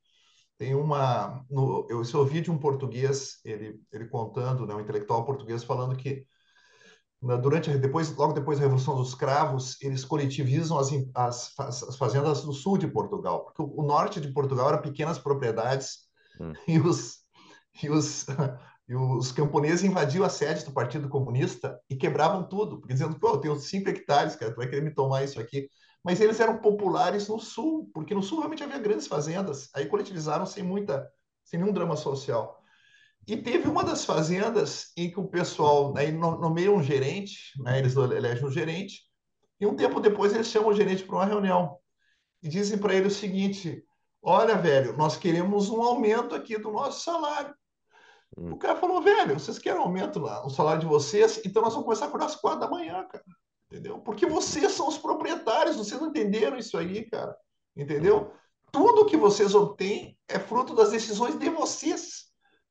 Tem 0.57 0.73
uma. 0.75 1.43
No, 1.49 1.85
eu, 1.89 2.01
eu 2.01 2.19
ouvi 2.19 2.39
de 2.39 2.49
um 2.49 2.57
português, 2.57 3.39
ele, 3.43 3.81
ele 3.91 4.07
contando, 4.07 4.65
né, 4.65 4.73
um 4.73 4.79
intelectual 4.79 5.25
português, 5.25 5.61
falando 5.61 5.97
que 5.97 6.25
durante 7.41 7.77
depois 7.77 8.13
logo 8.15 8.33
depois 8.33 8.59
da 8.59 8.65
revolução 8.65 8.95
dos 8.95 9.15
cravos 9.15 9.81
eles 9.81 10.03
coletivizam 10.03 10.77
as, 10.77 10.91
as, 11.15 11.83
as 11.83 11.97
fazendas 11.97 12.43
do 12.43 12.51
sul 12.51 12.77
de 12.77 12.87
Portugal 12.87 13.45
porque 13.45 13.61
o, 13.61 13.79
o, 13.79 13.83
norte 13.83 14.19
de 14.19 14.31
Portugal 14.31 14.69
eram 14.69 14.81
pequenas 14.81 15.17
propriedades 15.17 15.99
hum. 16.39 16.51
e 16.67 16.79
os 16.79 17.19
e 17.81 17.89
os 17.89 18.25
e 18.87 18.95
os 18.95 19.31
camponeses 19.31 19.83
invadiam 19.83 20.25
a 20.25 20.29
sede 20.29 20.65
do 20.65 20.71
Partido 20.73 21.07
Comunista 21.07 21.79
e 21.89 21.95
quebravam 21.95 22.43
tudo 22.43 22.79
porque 22.79 22.93
dizendo 22.93 23.17
pô 23.17 23.29
eu 23.29 23.37
tenho 23.37 23.55
cinco 23.57 23.89
hectares 23.89 24.35
cara 24.35 24.51
tu 24.51 24.57
vai 24.57 24.67
querer 24.67 24.81
me 24.81 24.93
tomar 24.93 25.23
isso 25.23 25.39
aqui 25.39 25.69
mas 26.03 26.19
eles 26.19 26.41
eram 26.41 26.57
populares 26.57 27.29
no 27.29 27.39
sul 27.39 27.89
porque 27.93 28.13
no 28.13 28.21
sul 28.21 28.39
realmente 28.39 28.63
havia 28.63 28.79
grandes 28.79 29.07
fazendas 29.07 29.69
aí 29.73 29.85
coletivizaram 29.85 30.45
sem 30.45 30.63
muita 30.63 31.09
sem 31.45 31.57
nenhum 31.57 31.71
drama 31.71 31.95
social 31.95 32.62
e 33.27 33.37
teve 33.37 33.67
uma 33.67 33.83
das 33.83 34.03
fazendas 34.03 34.91
em 34.97 35.09
que 35.09 35.19
o 35.19 35.27
pessoal 35.27 35.93
aí 35.95 36.11
nomeia 36.11 36.71
um 36.71 36.83
gerente, 36.83 37.51
né, 37.61 37.79
eles 37.79 37.95
elegem 37.95 38.45
um 38.45 38.51
gerente, 38.51 39.01
e 39.59 39.65
um 39.65 39.75
tempo 39.75 39.99
depois 39.99 40.33
eles 40.33 40.47
chamam 40.47 40.69
o 40.69 40.73
gerente 40.73 41.03
para 41.03 41.15
uma 41.15 41.25
reunião 41.25 41.77
e 42.41 42.49
dizem 42.49 42.77
para 42.77 42.93
ele 42.93 43.07
o 43.07 43.11
seguinte: 43.11 43.83
Olha, 44.21 44.55
velho, 44.55 44.97
nós 44.97 45.15
queremos 45.15 45.69
um 45.69 45.81
aumento 45.81 46.35
aqui 46.35 46.57
do 46.57 46.71
nosso 46.71 47.03
salário. 47.03 47.55
Hum. 48.37 48.51
O 48.53 48.57
cara 48.57 48.75
falou: 48.75 49.01
Velho, 49.01 49.39
vocês 49.39 49.57
querem 49.57 49.79
aumento 49.79 50.19
lá, 50.19 50.45
o 50.45 50.49
salário 50.49 50.81
de 50.81 50.87
vocês? 50.87 51.41
Então 51.45 51.61
nós 51.61 51.73
vamos 51.73 51.85
começar 51.85 52.05
a 52.05 52.07
acordar 52.09 52.25
às 52.25 52.35
quatro 52.35 52.59
da 52.59 52.69
manhã, 52.69 53.07
cara. 53.09 53.23
Entendeu? 53.71 53.99
Porque 53.99 54.25
vocês 54.25 54.71
são 54.73 54.87
os 54.87 54.97
proprietários, 54.97 55.77
vocês 55.77 55.99
não 55.99 56.09
entenderam 56.09 56.57
isso 56.57 56.77
aí, 56.77 57.09
cara. 57.09 57.35
Entendeu? 57.75 58.31
Tudo 58.71 59.05
que 59.05 59.17
vocês 59.17 59.55
obtêm 59.55 60.17
é 60.27 60.37
fruto 60.37 60.75
das 60.75 60.91
decisões 60.91 61.37
de 61.39 61.49
vocês. 61.49 62.22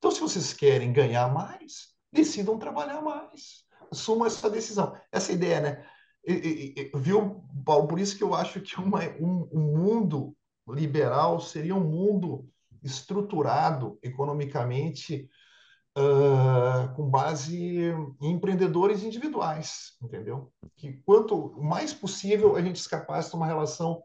Então, 0.03 0.11
se 0.11 0.21
vocês 0.21 0.53
querem 0.53 0.93
ganhar 0.93 1.33
mais, 1.33 1.91
decidam 2.13 2.59
trabalhar 2.59 3.01
mais. 3.01 3.63
Assumam 3.89 4.27
essa 4.27 4.51
decisão. 4.51 4.97
Essa 5.13 5.31
ideia, 5.31 5.61
né? 5.61 5.87
E, 6.27 6.75
e, 6.77 6.99
viu, 6.99 7.45
Paulo? 7.65 7.87
Por 7.87 8.01
isso 8.01 8.19
que 8.19 8.25
eu 8.25 8.35
acho 8.35 8.61
que 8.61 8.81
uma, 8.81 8.99
um, 9.21 9.49
um 9.53 9.61
mundo 9.61 10.37
liberal 10.69 11.39
seria 11.39 11.77
um 11.77 11.85
mundo 11.85 12.51
estruturado 12.83 13.97
economicamente 14.03 15.31
uh, 15.97 16.93
com 16.97 17.09
base 17.09 17.57
em 18.21 18.33
empreendedores 18.33 19.05
individuais, 19.05 19.93
entendeu? 20.03 20.53
Que 20.75 20.95
quanto 21.05 21.53
mais 21.63 21.95
possível 21.95 22.57
a 22.57 22.61
gente 22.61 22.75
escapasse 22.75 23.31
de 23.31 23.37
uma 23.37 23.47
relação 23.47 24.03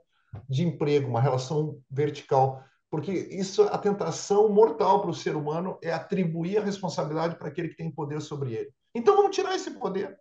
de 0.48 0.64
emprego, 0.64 1.10
uma 1.10 1.22
relação 1.22 1.82
vertical, 1.90 2.64
porque 2.90 3.12
isso 3.12 3.64
a 3.64 3.78
tentação 3.78 4.50
mortal 4.50 5.02
para 5.02 5.10
o 5.10 5.14
ser 5.14 5.36
humano 5.36 5.78
é 5.82 5.92
atribuir 5.92 6.58
a 6.58 6.64
responsabilidade 6.64 7.36
para 7.38 7.50
aquele 7.50 7.70
que 7.70 7.78
tem 7.78 7.92
poder 7.92 8.22
sobre 8.22 8.54
ele. 8.54 8.72
Então 8.96 9.16
vamos 9.16 9.36
tirar 9.36 9.56
esse 9.56 9.72
poder, 9.72 10.18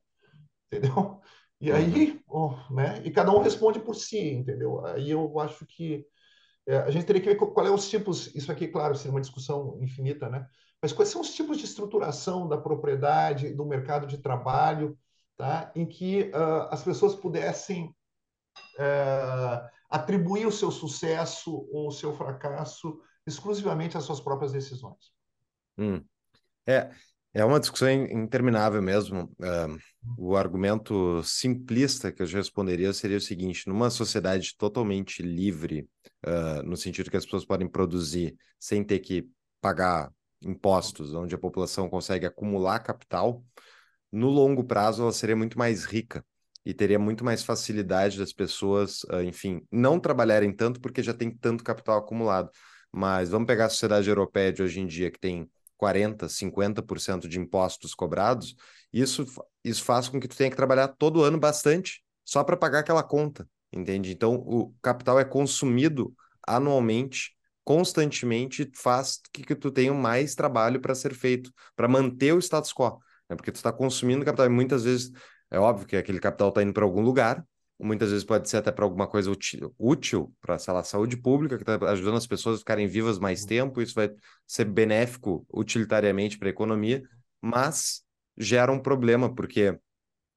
entendeu? 0.70 1.20
E 1.60 1.72
aí, 1.72 2.20
oh, 2.28 2.54
né? 2.70 3.00
E 3.02 3.10
cada 3.10 3.32
um 3.32 3.40
responde 3.40 3.80
por 3.80 3.94
si, 3.94 4.18
entendeu? 4.18 4.84
Aí 4.84 5.10
eu 5.10 5.40
acho 5.40 5.64
que 5.64 6.04
é, 6.66 6.78
a 6.78 6.90
gente 6.90 7.06
teria 7.06 7.22
que 7.22 7.28
ver 7.28 7.36
qual 7.36 7.66
é 7.66 7.70
os 7.70 7.88
tipos. 7.88 8.34
Isso 8.34 8.50
aqui, 8.52 8.68
claro, 8.68 8.94
seria 8.94 9.12
uma 9.12 9.20
discussão 9.20 9.78
infinita, 9.80 10.28
né? 10.28 10.46
Mas 10.82 10.92
quais 10.92 11.08
são 11.08 11.20
os 11.20 11.34
tipos 11.34 11.56
de 11.58 11.64
estruturação 11.64 12.46
da 12.46 12.58
propriedade, 12.58 13.54
do 13.54 13.64
mercado 13.64 14.06
de 14.06 14.18
trabalho, 14.18 14.98
tá? 15.36 15.72
Em 15.74 15.86
que 15.86 16.30
uh, 16.34 16.68
as 16.70 16.82
pessoas 16.82 17.14
pudessem 17.14 17.94
uh, 18.78 19.68
atribuir 19.88 20.46
o 20.46 20.52
seu 20.52 20.70
sucesso 20.70 21.66
ou 21.70 21.88
o 21.88 21.92
seu 21.92 22.12
fracasso 22.12 23.00
exclusivamente 23.26 23.96
às 23.96 24.04
suas 24.04 24.20
próprias 24.20 24.52
decisões. 24.52 25.12
Hum. 25.78 26.02
É, 26.66 26.90
é 27.32 27.44
uma 27.44 27.60
discussão 27.60 27.90
interminável 27.90 28.80
mesmo. 28.80 29.24
Uh, 29.38 29.78
o 30.16 30.36
argumento 30.36 31.22
simplista 31.22 32.10
que 32.10 32.22
eu 32.22 32.26
responderia 32.26 32.92
seria 32.92 33.18
o 33.18 33.20
seguinte: 33.20 33.68
numa 33.68 33.90
sociedade 33.90 34.56
totalmente 34.56 35.22
livre, 35.22 35.88
uh, 36.26 36.62
no 36.64 36.76
sentido 36.76 37.10
que 37.10 37.16
as 37.16 37.24
pessoas 37.24 37.44
podem 37.44 37.68
produzir 37.68 38.36
sem 38.58 38.82
ter 38.82 39.00
que 39.00 39.28
pagar 39.60 40.10
impostos, 40.42 41.14
onde 41.14 41.34
a 41.34 41.38
população 41.38 41.88
consegue 41.88 42.26
acumular 42.26 42.78
capital, 42.80 43.44
no 44.10 44.28
longo 44.28 44.64
prazo 44.64 45.02
ela 45.02 45.12
seria 45.12 45.36
muito 45.36 45.58
mais 45.58 45.84
rica 45.84 46.24
e 46.66 46.74
teria 46.74 46.98
muito 46.98 47.24
mais 47.24 47.44
facilidade 47.44 48.18
das 48.18 48.32
pessoas, 48.32 49.04
uh, 49.04 49.22
enfim, 49.22 49.62
não 49.70 50.00
trabalharem 50.00 50.52
tanto 50.52 50.80
porque 50.80 51.00
já 51.00 51.14
tem 51.14 51.30
tanto 51.30 51.62
capital 51.62 51.98
acumulado. 51.98 52.50
Mas 52.90 53.30
vamos 53.30 53.46
pegar 53.46 53.66
a 53.66 53.68
sociedade 53.68 54.08
europeia 54.08 54.52
de 54.52 54.64
hoje 54.64 54.80
em 54.80 54.86
dia, 54.86 55.08
que 55.08 55.18
tem 55.20 55.48
40%, 55.76 56.28
50% 56.28 57.28
de 57.28 57.38
impostos 57.38 57.94
cobrados, 57.94 58.56
isso, 58.92 59.24
isso 59.62 59.84
faz 59.84 60.08
com 60.08 60.18
que 60.18 60.26
tu 60.26 60.36
tenha 60.36 60.50
que 60.50 60.56
trabalhar 60.56 60.88
todo 60.88 61.22
ano 61.22 61.38
bastante 61.38 62.02
só 62.24 62.42
para 62.42 62.56
pagar 62.56 62.80
aquela 62.80 63.02
conta, 63.02 63.48
entende? 63.72 64.10
Então, 64.10 64.34
o 64.34 64.74
capital 64.82 65.20
é 65.20 65.24
consumido 65.24 66.12
anualmente, 66.44 67.36
constantemente, 67.62 68.68
faz 68.74 69.20
que, 69.32 69.44
que 69.44 69.54
tu 69.54 69.70
tenha 69.70 69.94
mais 69.94 70.34
trabalho 70.34 70.80
para 70.80 70.96
ser 70.96 71.14
feito, 71.14 71.52
para 71.76 71.86
manter 71.86 72.32
o 72.32 72.40
status 72.40 72.72
quo, 72.72 72.98
né? 73.28 73.36
porque 73.36 73.52
tu 73.52 73.56
está 73.56 73.72
consumindo 73.72 74.24
capital 74.24 74.46
e 74.46 74.48
muitas 74.48 74.82
vezes 74.82 75.12
é 75.50 75.58
óbvio 75.58 75.86
que 75.86 75.96
aquele 75.96 76.20
capital 76.20 76.48
está 76.50 76.62
indo 76.62 76.72
para 76.72 76.84
algum 76.84 77.02
lugar, 77.02 77.44
muitas 77.78 78.10
vezes 78.10 78.24
pode 78.24 78.48
ser 78.48 78.58
até 78.58 78.72
para 78.72 78.84
alguma 78.84 79.06
coisa 79.06 79.30
útil, 79.78 80.34
para, 80.40 80.58
sei 80.58 80.72
lá, 80.72 80.82
saúde 80.82 81.16
pública, 81.16 81.56
que 81.56 81.62
está 81.62 81.90
ajudando 81.90 82.16
as 82.16 82.26
pessoas 82.26 82.56
a 82.56 82.58
ficarem 82.60 82.86
vivas 82.86 83.18
mais 83.18 83.42
uhum. 83.42 83.46
tempo, 83.48 83.82
isso 83.82 83.94
vai 83.94 84.10
ser 84.46 84.64
benéfico 84.64 85.46
utilitariamente 85.52 86.38
para 86.38 86.48
a 86.48 86.50
economia, 86.50 87.02
mas 87.40 88.02
gera 88.36 88.72
um 88.72 88.78
problema, 88.78 89.34
porque 89.34 89.78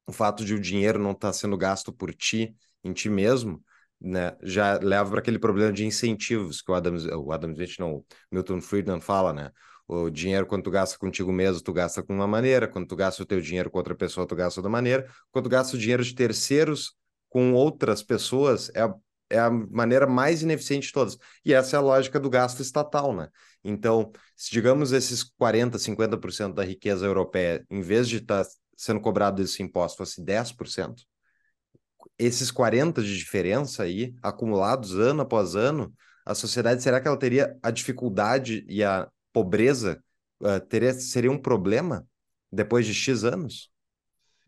o 0.05 0.11
fato 0.11 0.43
de 0.43 0.53
o 0.53 0.59
dinheiro 0.59 0.99
não 0.99 1.11
estar 1.11 1.29
tá 1.29 1.33
sendo 1.33 1.57
gasto 1.57 1.93
por 1.93 2.13
ti, 2.13 2.55
em 2.83 2.93
ti 2.93 3.09
mesmo, 3.09 3.63
né, 4.01 4.35
já 4.41 4.79
leva 4.79 5.09
para 5.09 5.19
aquele 5.19 5.39
problema 5.39 5.71
de 5.71 5.85
incentivos 5.85 6.61
que 6.61 6.71
o 6.71 6.73
Adam, 6.73 6.95
o 7.17 7.31
Adam 7.31 7.51
Smith, 7.51 7.77
não, 7.79 7.97
o 7.97 8.05
Milton 8.31 8.61
Friedman 8.61 9.01
fala, 9.01 9.33
né? 9.33 9.51
O 9.89 10.07
dinheiro, 10.07 10.45
quando 10.45 10.65
tu 10.65 10.69
gasta 10.69 10.99
contigo 10.99 11.33
mesmo, 11.33 11.63
tu 11.63 11.73
gasta 11.73 12.03
com 12.03 12.13
uma 12.13 12.27
maneira. 12.27 12.67
Quando 12.67 12.87
tu 12.87 12.95
gasta 12.95 13.23
o 13.23 13.25
teu 13.25 13.41
dinheiro 13.41 13.71
com 13.71 13.79
outra 13.79 13.95
pessoa, 13.95 14.27
tu 14.27 14.35
gasta 14.35 14.53
de 14.53 14.59
outra 14.59 14.69
maneira. 14.69 15.09
Quando 15.31 15.45
tu 15.45 15.49
gasta 15.49 15.75
o 15.75 15.79
dinheiro 15.79 16.03
de 16.03 16.13
terceiros 16.13 16.93
com 17.27 17.53
outras 17.53 18.03
pessoas, 18.03 18.69
é 18.75 18.83
a, 18.83 18.93
é 19.31 19.39
a 19.39 19.49
maneira 19.49 20.05
mais 20.05 20.43
ineficiente 20.43 20.85
de 20.85 20.93
todas. 20.93 21.17
E 21.43 21.55
essa 21.55 21.75
é 21.75 21.79
a 21.79 21.81
lógica 21.81 22.19
do 22.19 22.29
gasto 22.29 22.61
estatal, 22.61 23.15
né? 23.15 23.29
Então, 23.63 24.11
se 24.35 24.51
digamos 24.51 24.91
esses 24.91 25.23
40%, 25.23 25.79
50% 25.79 26.53
da 26.53 26.63
riqueza 26.63 27.07
europeia, 27.07 27.65
em 27.67 27.81
vez 27.81 28.07
de 28.07 28.17
estar 28.17 28.45
tá 28.45 28.49
sendo 28.77 29.01
cobrado 29.01 29.41
esse 29.41 29.63
imposto, 29.63 29.97
fosse 29.97 30.21
10%, 30.23 31.01
esses 32.19 32.51
40% 32.51 33.01
de 33.01 33.17
diferença 33.17 33.81
aí, 33.81 34.13
acumulados 34.21 34.93
ano 34.93 35.23
após 35.23 35.55
ano, 35.55 35.91
a 36.23 36.35
sociedade, 36.35 36.83
será 36.83 37.01
que 37.01 37.07
ela 37.07 37.17
teria 37.17 37.57
a 37.63 37.71
dificuldade 37.71 38.63
e 38.69 38.83
a 38.83 39.09
pobreza 39.33 40.03
uh, 40.41 40.59
teria, 40.67 40.93
seria 40.93 41.31
um 41.31 41.37
problema 41.37 42.07
depois 42.51 42.85
de 42.85 42.93
X 42.93 43.23
anos? 43.23 43.71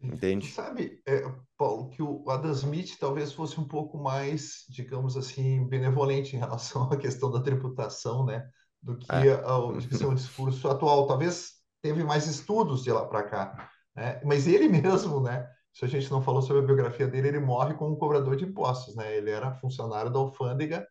Entende? 0.01 0.47
Tu 0.47 0.53
sabe, 0.53 0.99
é, 1.05 1.23
Paulo, 1.55 1.89
que 1.89 2.01
o 2.01 2.27
Adam 2.27 2.51
Smith 2.51 2.97
talvez 2.99 3.31
fosse 3.31 3.59
um 3.59 3.67
pouco 3.67 3.99
mais, 3.99 4.65
digamos 4.67 5.15
assim, 5.15 5.67
benevolente 5.67 6.35
em 6.35 6.39
relação 6.39 6.83
à 6.91 6.97
questão 6.97 7.29
da 7.29 7.41
tributação, 7.41 8.25
né? 8.25 8.49
Do 8.81 8.97
que 8.97 9.11
é. 9.11 9.43
ao 9.43 9.79
seu 9.79 10.13
discurso 10.15 10.67
atual. 10.67 11.05
Talvez 11.05 11.51
teve 11.83 12.03
mais 12.03 12.25
estudos 12.25 12.83
de 12.83 12.91
lá 12.91 13.05
para 13.05 13.23
cá. 13.23 13.69
Né? 13.95 14.19
Mas 14.25 14.47
ele 14.47 14.67
mesmo, 14.81 15.21
né? 15.21 15.47
Se 15.71 15.85
a 15.85 15.87
gente 15.87 16.09
não 16.09 16.21
falou 16.21 16.41
sobre 16.41 16.63
a 16.63 16.65
biografia 16.65 17.07
dele, 17.07 17.27
ele 17.27 17.39
morre 17.39 17.75
como 17.75 17.93
um 17.93 17.97
cobrador 17.97 18.35
de 18.35 18.43
impostos, 18.43 18.95
né? 18.95 19.15
Ele 19.15 19.29
era 19.29 19.53
funcionário 19.53 20.11
da 20.11 20.17
alfândega 20.17 20.87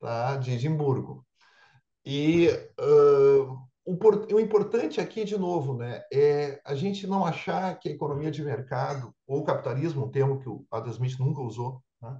tá, 0.00 0.36
de 0.36 0.52
Edimburgo. 0.52 1.25
E 2.08 2.48
uh, 2.80 3.58
o, 3.84 4.38
importante 4.38 5.00
aqui, 5.00 5.24
de 5.24 5.36
novo, 5.36 5.76
né, 5.76 6.04
é 6.12 6.60
a 6.64 6.76
gente 6.76 7.04
não 7.04 7.26
achar 7.26 7.76
que 7.80 7.88
a 7.88 7.92
economia 7.92 8.30
de 8.30 8.44
mercado, 8.44 9.12
ou 9.26 9.42
capitalismo, 9.42 10.04
um 10.04 10.10
termo 10.10 10.38
que 10.38 10.48
o 10.48 10.64
Adam 10.70 10.92
Smith 10.92 11.18
nunca 11.18 11.42
usou, 11.42 11.82
né, 12.00 12.16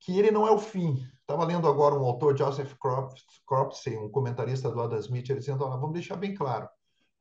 que 0.00 0.18
ele 0.18 0.30
não 0.30 0.46
é 0.46 0.50
o 0.50 0.58
fim. 0.58 1.06
Estava 1.20 1.44
lendo 1.44 1.68
agora 1.68 1.94
um 1.94 2.04
autor, 2.04 2.34
Joseph 2.34 2.74
Cropsey, 3.46 3.98
um 3.98 4.08
comentarista 4.08 4.70
do 4.70 4.80
Adam 4.80 4.98
Smith, 5.00 5.28
ele 5.28 5.40
dizendo, 5.40 5.58
vamos 5.58 5.92
deixar 5.92 6.16
bem 6.16 6.34
claro, 6.34 6.66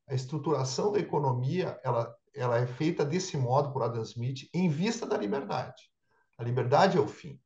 a 0.08 0.16
estruturação 0.16 0.94
da 0.94 1.00
economia 1.00 1.78
ela, 1.84 2.16
ela 2.34 2.60
é 2.60 2.66
feita 2.66 3.04
desse 3.04 3.36
modo 3.36 3.74
por 3.74 3.84
Adam 3.84 4.04
Smith 4.04 4.48
em 4.54 4.70
vista 4.70 5.06
da 5.06 5.18
liberdade. 5.18 5.84
A 6.38 6.44
liberdade 6.44 6.98
é 6.98 7.02
o 7.02 7.08
fim. 7.08 7.38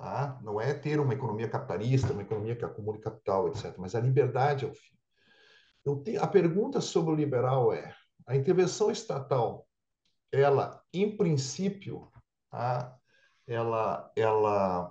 Tá? 0.00 0.40
Não 0.42 0.58
é 0.58 0.72
ter 0.72 0.98
uma 0.98 1.12
economia 1.12 1.46
capitalista, 1.46 2.14
uma 2.14 2.22
economia 2.22 2.56
que 2.56 2.64
acumule 2.64 2.98
capital, 3.00 3.48
etc. 3.48 3.74
Mas 3.76 3.94
a 3.94 4.00
liberdade 4.00 4.64
é 4.64 4.68
o 4.68 4.72
fim. 4.72 4.96
Então, 5.82 6.02
a 6.22 6.26
pergunta 6.26 6.80
sobre 6.80 7.12
o 7.12 7.14
liberal 7.14 7.70
é: 7.70 7.94
a 8.26 8.34
intervenção 8.34 8.90
estatal, 8.90 9.68
ela, 10.32 10.82
em 10.90 11.14
princípio, 11.18 12.10
tá? 12.50 12.96
ela, 13.46 14.10
ela 14.16 14.90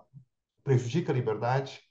prejudica 0.63 1.11
a 1.11 1.15
liberdade? 1.15 1.81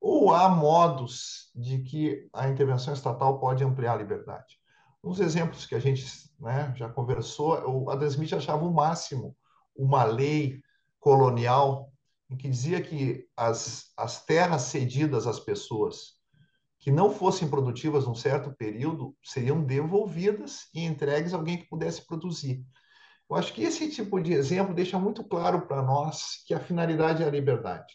Ou 0.00 0.32
há 0.32 0.48
modos 0.48 1.50
de 1.56 1.82
que 1.82 2.28
a 2.32 2.48
intervenção 2.48 2.94
estatal 2.94 3.40
pode 3.40 3.64
ampliar 3.64 3.94
a 3.94 3.98
liberdade? 3.98 4.56
Uns 5.02 5.18
exemplos 5.18 5.66
que 5.66 5.74
a 5.74 5.80
gente 5.80 6.06
né, 6.38 6.72
já 6.76 6.88
conversou, 6.88 7.58
o 7.68 7.90
Adam 7.90 8.06
Smith 8.06 8.34
achava 8.34 8.64
o 8.64 8.72
máximo 8.72 9.36
uma 9.74 10.04
lei 10.04 10.62
colonial 11.00 11.92
em 12.30 12.36
que 12.36 12.48
dizia 12.48 12.80
que 12.80 13.26
as, 13.36 13.92
as 13.96 14.24
terras 14.24 14.62
cedidas 14.62 15.26
às 15.26 15.40
pessoas 15.40 16.18
que 16.78 16.90
não 16.90 17.10
fossem 17.10 17.48
produtivas 17.48 18.06
num 18.06 18.14
certo 18.14 18.54
período 18.56 19.16
seriam 19.22 19.62
devolvidas 19.62 20.68
e 20.72 20.84
entregues 20.84 21.34
a 21.34 21.36
alguém 21.36 21.58
que 21.58 21.68
pudesse 21.68 22.06
produzir. 22.06 22.64
Eu 23.28 23.36
acho 23.36 23.52
que 23.52 23.62
esse 23.62 23.90
tipo 23.90 24.20
de 24.20 24.32
exemplo 24.32 24.74
deixa 24.74 24.98
muito 24.98 25.22
claro 25.24 25.66
para 25.66 25.82
nós 25.82 26.42
que 26.46 26.54
a 26.54 26.60
finalidade 26.60 27.22
é 27.22 27.26
a 27.26 27.30
liberdade. 27.30 27.94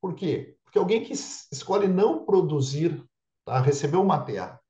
Por 0.00 0.14
quê? 0.14 0.56
Porque 0.64 0.78
alguém 0.78 1.04
que 1.04 1.12
escolhe 1.12 1.86
não 1.86 2.24
produzir, 2.24 3.04
tá? 3.44 3.60
recebeu 3.60 4.02
uma 4.02 4.24
terra, 4.24 4.60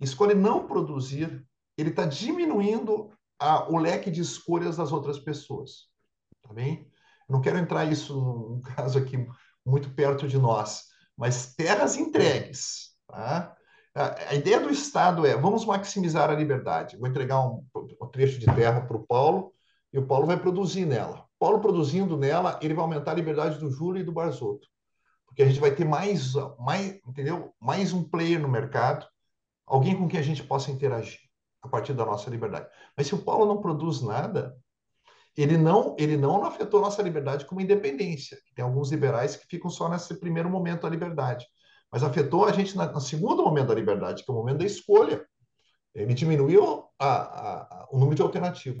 escolhe 0.00 0.34
não 0.34 0.66
produzir, 0.66 1.46
ele 1.76 1.90
está 1.90 2.04
diminuindo 2.04 3.12
a, 3.38 3.70
o 3.70 3.78
leque 3.78 4.10
de 4.10 4.20
escolhas 4.20 4.76
das 4.76 4.90
outras 4.90 5.18
pessoas. 5.18 5.88
Tá 6.42 6.52
bem? 6.52 6.90
Não 7.28 7.40
quero 7.40 7.58
entrar 7.58 7.84
isso 7.84 8.14
num 8.14 8.60
caso 8.60 8.98
aqui 8.98 9.26
muito 9.64 9.90
perto 9.90 10.26
de 10.26 10.38
nós, 10.38 10.84
mas 11.16 11.54
terras 11.54 11.96
entregues. 11.96 12.90
Tá? 13.06 13.54
A, 13.94 14.34
ideia 14.34 14.60
do 14.60 14.70
Estado 14.70 15.26
é: 15.26 15.36
vamos 15.36 15.64
maximizar 15.64 16.30
a 16.30 16.34
liberdade. 16.34 16.96
Vou 16.96 17.08
entregar 17.08 17.40
um, 17.40 17.64
um 18.00 18.06
trecho 18.06 18.38
de 18.38 18.46
terra 18.46 18.80
para 18.80 18.96
o 18.96 19.06
Paulo 19.06 19.52
e 19.92 19.98
o 19.98 20.06
Paulo 20.06 20.26
vai 20.26 20.38
produzir 20.38 20.86
nela. 20.86 21.26
Paulo 21.38 21.60
produzindo 21.60 22.16
nela, 22.16 22.58
ele 22.62 22.74
vai 22.74 22.82
aumentar 22.82 23.12
a 23.12 23.14
liberdade 23.14 23.58
do 23.58 23.70
Júlio 23.70 24.00
e 24.00 24.04
do 24.04 24.12
Barzotto, 24.12 24.66
porque 25.26 25.42
a 25.42 25.46
gente 25.46 25.60
vai 25.60 25.70
ter 25.70 25.84
mais, 25.84 26.32
mais, 26.58 26.98
entendeu? 27.06 27.54
Mais 27.60 27.92
um 27.92 28.02
player 28.02 28.40
no 28.40 28.48
mercado, 28.48 29.06
alguém 29.64 29.96
com 29.96 30.08
quem 30.08 30.18
a 30.18 30.22
gente 30.22 30.42
possa 30.42 30.70
interagir 30.70 31.20
a 31.62 31.68
partir 31.68 31.92
da 31.92 32.04
nossa 32.04 32.28
liberdade. 32.28 32.68
Mas 32.96 33.06
se 33.06 33.14
o 33.14 33.22
Paulo 33.22 33.46
não 33.46 33.60
produz 33.60 34.00
nada, 34.00 34.56
ele 35.38 35.56
não, 35.56 35.94
ele 35.96 36.16
não 36.16 36.44
afetou 36.44 36.80
nossa 36.80 37.00
liberdade 37.00 37.44
como 37.44 37.60
independência. 37.60 38.36
Tem 38.56 38.64
alguns 38.64 38.90
liberais 38.90 39.36
que 39.36 39.46
ficam 39.46 39.70
só 39.70 39.88
nesse 39.88 40.18
primeiro 40.18 40.50
momento 40.50 40.82
da 40.82 40.88
liberdade. 40.88 41.46
Mas 41.92 42.02
afetou 42.02 42.44
a 42.44 42.50
gente 42.50 42.76
no 42.76 43.00
segundo 43.00 43.44
momento 43.44 43.68
da 43.68 43.74
liberdade, 43.74 44.24
que 44.24 44.30
é 44.30 44.34
o 44.34 44.36
momento 44.36 44.58
da 44.58 44.64
escolha. 44.64 45.24
Ele 45.94 46.12
diminuiu 46.12 46.82
a, 46.98 47.06
a, 47.06 47.56
a, 47.60 47.88
o 47.92 47.98
número 47.98 48.16
de 48.16 48.22
alternativas. 48.22 48.80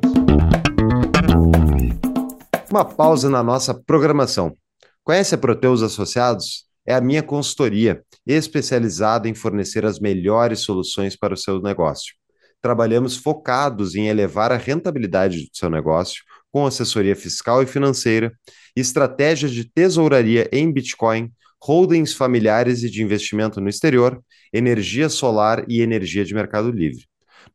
Uma 2.68 2.84
pausa 2.84 3.30
na 3.30 3.42
nossa 3.42 3.72
programação. 3.72 4.56
Conhece 5.04 5.36
a 5.36 5.38
Proteus 5.38 5.80
Associados? 5.80 6.64
É 6.84 6.92
a 6.92 7.00
minha 7.00 7.22
consultoria, 7.22 8.02
especializada 8.26 9.28
em 9.28 9.34
fornecer 9.34 9.86
as 9.86 10.00
melhores 10.00 10.58
soluções 10.60 11.14
para 11.14 11.34
o 11.34 11.36
seu 11.36 11.62
negócio. 11.62 12.14
Trabalhamos 12.60 13.16
focados 13.16 13.94
em 13.94 14.08
elevar 14.08 14.50
a 14.50 14.56
rentabilidade 14.56 15.44
do 15.44 15.56
seu 15.56 15.70
negócio, 15.70 16.24
com 16.52 16.66
assessoria 16.66 17.14
fiscal 17.14 17.62
e 17.62 17.66
financeira, 17.66 18.32
estratégias 18.74 19.52
de 19.52 19.64
tesouraria 19.64 20.48
em 20.52 20.72
Bitcoin, 20.72 21.30
holdings 21.60 22.14
familiares 22.14 22.82
e 22.82 22.90
de 22.90 23.02
investimento 23.02 23.60
no 23.60 23.68
exterior, 23.68 24.22
energia 24.52 25.08
solar 25.08 25.64
e 25.68 25.80
energia 25.80 26.24
de 26.24 26.34
mercado 26.34 26.70
livre. 26.70 27.04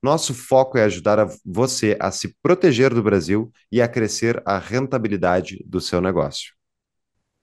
Nosso 0.01 0.33
foco 0.33 0.77
é 0.77 0.83
ajudar 0.83 1.19
a 1.19 1.27
você 1.45 1.95
a 1.99 2.11
se 2.11 2.35
proteger 2.41 2.93
do 2.93 3.01
Brasil 3.01 3.51
e 3.71 3.81
a 3.81 3.87
crescer 3.87 4.41
a 4.45 4.57
rentabilidade 4.57 5.63
do 5.65 5.79
seu 5.79 6.01
negócio. 6.01 6.53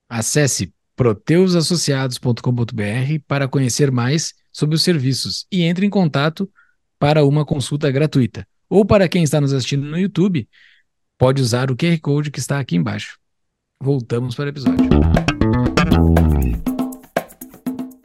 Acesse 0.07 0.71
proteusassociados.com.br 0.95 3.19
para 3.27 3.47
conhecer 3.47 3.91
mais 3.91 4.33
sobre 4.51 4.75
os 4.75 4.83
serviços 4.83 5.47
e 5.51 5.63
entre 5.63 5.85
em 5.85 5.89
contato 5.89 6.49
para 6.99 7.25
uma 7.25 7.45
consulta 7.45 7.89
gratuita. 7.89 8.47
Ou 8.69 8.85
para 8.85 9.09
quem 9.09 9.23
está 9.23 9.41
nos 9.41 9.53
assistindo 9.53 9.85
no 9.85 9.97
YouTube, 9.97 10.47
pode 11.21 11.39
usar 11.39 11.69
o 11.69 11.75
QR 11.75 11.99
Code 12.01 12.31
que 12.31 12.39
está 12.39 12.59
aqui 12.59 12.75
embaixo. 12.75 13.19
Voltamos 13.79 14.33
para 14.33 14.45
o 14.45 14.49
episódio. 14.49 14.89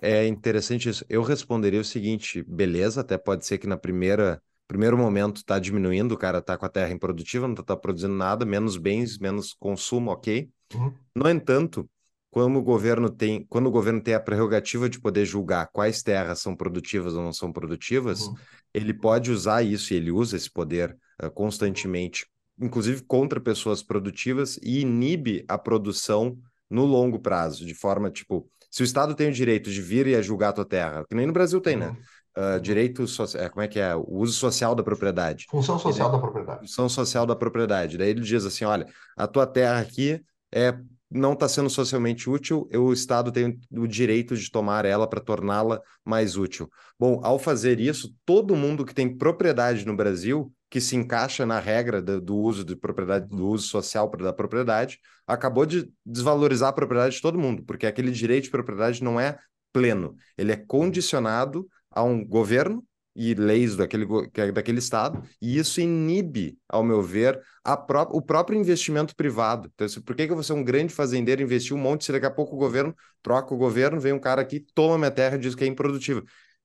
É 0.02 0.26
interessante 0.26 0.90
isso. 0.90 1.02
Eu 1.09 1.22
responderia 1.22 1.81
o 1.81 1.85
seguinte, 1.85 2.42
beleza, 2.42 3.00
até 3.00 3.16
pode 3.16 3.46
ser 3.46 3.57
que 3.57 3.66
na 3.66 3.79
primeira 3.79 4.42
primeiro 4.68 4.98
momento 4.98 5.38
está 5.38 5.59
diminuindo, 5.59 6.12
o 6.12 6.18
cara 6.18 6.38
está 6.38 6.59
com 6.59 6.66
a 6.66 6.68
terra 6.68 6.92
improdutiva, 6.92 7.46
não 7.46 7.55
está 7.55 7.74
produzindo 7.74 8.14
nada, 8.14 8.44
menos 8.44 8.76
bens, 8.76 9.16
menos 9.16 9.55
consumo, 9.55 10.11
ok. 10.11 10.50
Uhum. 10.74 10.92
No 11.14 11.31
entanto, 11.31 11.88
quando 12.31 12.59
o 12.59 12.62
governo 12.62 13.09
tem, 13.09 13.46
quando 13.48 13.68
o 13.68 13.70
governo 13.70 14.02
tem 14.02 14.12
a 14.12 14.20
prerrogativa 14.20 14.90
de 14.90 15.00
poder 15.00 15.24
julgar 15.24 15.70
quais 15.72 16.02
terras 16.02 16.40
são 16.40 16.55
produtivas 16.55 17.14
ou 17.14 17.22
não 17.22 17.33
são 17.33 17.50
produtivas, 17.50 18.26
uhum. 18.26 18.35
ele 18.74 18.92
pode 18.92 19.31
usar 19.31 19.62
isso 19.62 19.94
e 19.94 19.96
ele 19.96 20.11
usa 20.11 20.37
esse 20.37 20.50
poder 20.50 20.94
uh, 21.22 21.31
constantemente, 21.31 22.26
inclusive 22.61 23.03
contra 23.03 23.40
pessoas 23.40 23.83
produtivas 23.83 24.59
e 24.62 24.81
inibe 24.81 25.45
a 25.49 25.59
produção 25.59 26.38
no 26.71 26.85
longo 26.85 27.19
prazo, 27.19 27.64
de 27.64 27.75
forma 27.75 28.11
tipo, 28.11 28.49
se 28.71 28.83
o 28.83 28.85
Estado 28.85 29.14
tem 29.14 29.29
o 29.29 29.33
direito 29.33 29.71
de 29.71 29.81
vir 29.81 30.07
e 30.07 30.23
julgar 30.23 30.51
a 30.51 30.53
tua 30.53 30.64
terra, 30.64 31.05
que 31.09 31.14
nem 31.14 31.27
no 31.27 31.33
Brasil 31.33 31.61
tem, 31.61 31.77
né? 31.77 31.97
Uh, 32.37 32.61
direito 32.61 33.07
social, 33.07 33.49
como 33.51 33.62
é 33.62 33.69
que 33.69 33.81
é? 33.81 33.95
O 33.95 34.16
uso 34.16 34.35
social 34.35 34.75
da 34.75 34.83
propriedade. 34.83 35.47
Função 35.49 35.79
social 35.79 36.09
ele, 36.09 36.16
da 36.16 36.23
propriedade. 36.23 36.61
Função 36.61 36.88
social 36.88 37.25
da 37.25 37.35
propriedade. 37.35 37.97
Daí 37.97 38.11
ele 38.11 38.21
diz 38.21 38.45
assim: 38.45 38.66
olha, 38.66 38.87
a 39.16 39.27
tua 39.27 39.47
terra 39.47 39.81
aqui 39.81 40.21
é 40.53 40.79
não 41.11 41.33
está 41.33 41.49
sendo 41.49 41.71
socialmente 41.71 42.29
útil, 42.29 42.69
o 42.75 42.92
Estado 42.92 43.31
tem 43.31 43.59
o 43.71 43.87
direito 43.87 44.37
de 44.37 44.51
tomar 44.51 44.85
ela 44.85 45.07
para 45.07 45.21
torná-la 45.21 45.81
mais 46.05 46.37
útil. 46.37 46.69
Bom, 46.99 47.21
ao 47.23 47.38
fazer 47.38 47.79
isso, 47.81 48.14
todo 48.25 48.57
mundo 48.57 48.85
que 48.85 48.95
tem 48.95 49.16
propriedade 49.16 49.87
no 49.87 49.97
Brasil, 49.97 50.53
que 50.68 50.81
se 50.81 50.96
encaixa 50.96 51.46
na 51.46 51.59
regra 51.61 52.02
do, 52.02 52.20
do 52.20 52.37
uso 52.37 52.64
de 52.64 52.74
propriedade, 52.74 53.29
do 53.29 53.48
uso 53.48 53.68
social 53.68 54.11
da 54.11 54.33
propriedade, 54.33 54.98
acabou 55.26 55.64
de 55.64 55.90
desvalorizar 56.05 56.70
a 56.70 56.72
propriedade 56.72 57.16
de 57.16 57.22
todo 57.22 57.38
mundo, 57.38 57.62
porque 57.64 57.87
aquele 57.87 58.11
direito 58.11 58.44
de 58.44 58.50
propriedade 58.50 59.02
não 59.02 59.20
é 59.20 59.38
pleno, 59.72 60.16
ele 60.37 60.52
é 60.52 60.57
condicionado 60.57 61.68
a 61.90 62.02
um 62.02 62.24
governo 62.24 62.85
e 63.14 63.33
leis 63.33 63.76
daquele, 63.76 64.07
é 64.35 64.52
daquele 64.52 64.79
Estado, 64.79 65.22
e 65.40 65.57
isso 65.59 65.81
inibe, 65.81 66.59
ao 66.68 66.85
meu 66.85 67.02
ver, 67.02 67.40
pró 67.87 68.02
o 68.11 68.20
próprio 68.20 68.59
investimento 68.59 69.16
privado. 69.16 69.72
Então, 69.74 69.87
por 70.02 70.14
que, 70.14 70.26
que 70.26 70.33
eu 70.33 70.37
vou 70.37 70.44
ser 70.44 70.52
um 70.52 70.62
grande 70.62 70.92
fazendeiro, 70.92 71.40
investir 71.40 71.74
um 71.74 71.79
monte, 71.79 72.05
se 72.05 72.12
daqui 72.12 72.26
a 72.26 72.31
pouco 72.31 72.55
o 72.55 72.59
governo 72.59 72.94
troca 73.22 73.55
o 73.55 73.57
governo, 73.57 73.98
vem 73.98 74.12
um 74.12 74.18
cara 74.18 74.42
aqui, 74.42 74.61
toma 74.74 74.98
minha 74.98 75.11
terra 75.11 75.37
e 75.37 75.38
diz 75.38 75.55
que 75.55 75.64
é 75.64 75.66
improdutiva? 75.66 76.22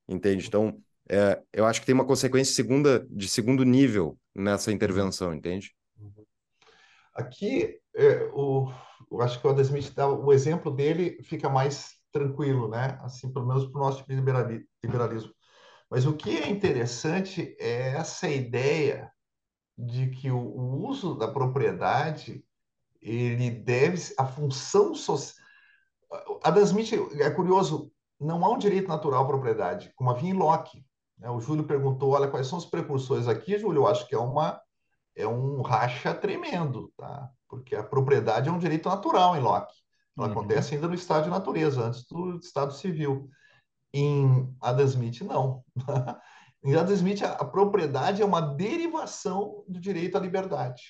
Entende? 0.09 0.45
Então, 0.47 0.77
é, 1.09 1.41
eu 1.51 1.65
acho 1.65 1.79
que 1.79 1.85
tem 1.85 1.95
uma 1.95 2.05
consequência 2.05 2.53
segunda, 2.53 3.05
de 3.09 3.27
segundo 3.27 3.63
nível 3.63 4.17
nessa 4.35 4.71
intervenção, 4.71 5.33
entende? 5.33 5.75
Uhum. 5.99 6.25
Aqui, 7.13 7.79
é, 7.95 8.29
o, 8.33 8.71
eu 9.11 9.21
acho 9.21 9.39
que 9.39 9.47
o 9.47 9.49
Adam 9.49 9.61
Smith 9.63 9.93
dá, 9.93 10.07
o 10.07 10.31
exemplo 10.31 10.71
dele 10.71 11.21
fica 11.23 11.49
mais 11.49 11.95
tranquilo, 12.11 12.67
né? 12.69 12.97
Assim, 13.01 13.31
pelo 13.31 13.47
menos 13.47 13.65
para 13.65 13.81
o 13.81 13.83
nosso 13.83 14.05
liberalismo. 14.07 15.33
Mas 15.89 16.05
o 16.05 16.15
que 16.15 16.37
é 16.37 16.49
interessante 16.49 17.55
é 17.59 17.89
essa 17.95 18.29
ideia 18.29 19.11
de 19.77 20.09
que 20.09 20.31
o, 20.31 20.37
o 20.37 20.87
uso 20.87 21.15
da 21.15 21.27
propriedade 21.27 22.43
ele 23.01 23.49
deve 23.49 24.13
a 24.17 24.25
função 24.25 24.93
social. 24.93 25.45
Adam 26.43 26.63
Smith 26.63 26.93
é 27.19 27.29
curioso, 27.31 27.91
não 28.19 28.45
há 28.45 28.49
um 28.53 28.57
direito 28.57 28.87
natural 28.87 29.23
à 29.23 29.27
propriedade, 29.27 29.91
como 29.95 30.11
havia 30.11 30.29
em 30.29 30.33
Locke. 30.33 30.85
Né? 31.21 31.29
O 31.29 31.39
Júlio 31.39 31.63
perguntou, 31.63 32.11
olha, 32.11 32.27
quais 32.27 32.47
são 32.47 32.57
os 32.57 32.65
precursores 32.65 33.27
aqui, 33.27 33.57
Júlio? 33.57 33.83
Eu 33.83 33.87
acho 33.87 34.07
que 34.07 34.15
é 34.15 34.19
uma 34.19 34.59
é 35.15 35.27
um 35.27 35.61
racha 35.61 36.13
tremendo, 36.13 36.91
tá? 36.97 37.29
Porque 37.47 37.75
a 37.75 37.83
propriedade 37.83 38.47
é 38.49 38.51
um 38.51 38.57
direito 38.57 38.87
natural 38.87 39.35
em 39.35 39.41
Locke. 39.41 39.73
Ela 40.17 40.27
uhum. 40.27 40.31
acontece 40.33 40.73
ainda 40.73 40.87
no 40.87 40.95
estado 40.95 41.25
de 41.25 41.29
natureza, 41.29 41.81
antes 41.81 42.05
do 42.07 42.37
estado 42.37 42.73
civil. 42.73 43.29
Em 43.93 44.55
Adam 44.61 44.85
Smith, 44.85 45.21
não. 45.21 45.63
em 46.63 46.75
Adam 46.75 46.93
Smith, 46.93 47.21
a, 47.23 47.33
a 47.33 47.45
propriedade 47.45 48.21
é 48.21 48.25
uma 48.25 48.41
derivação 48.41 49.65
do 49.67 49.81
direito 49.81 50.17
à 50.17 50.19
liberdade. 50.21 50.81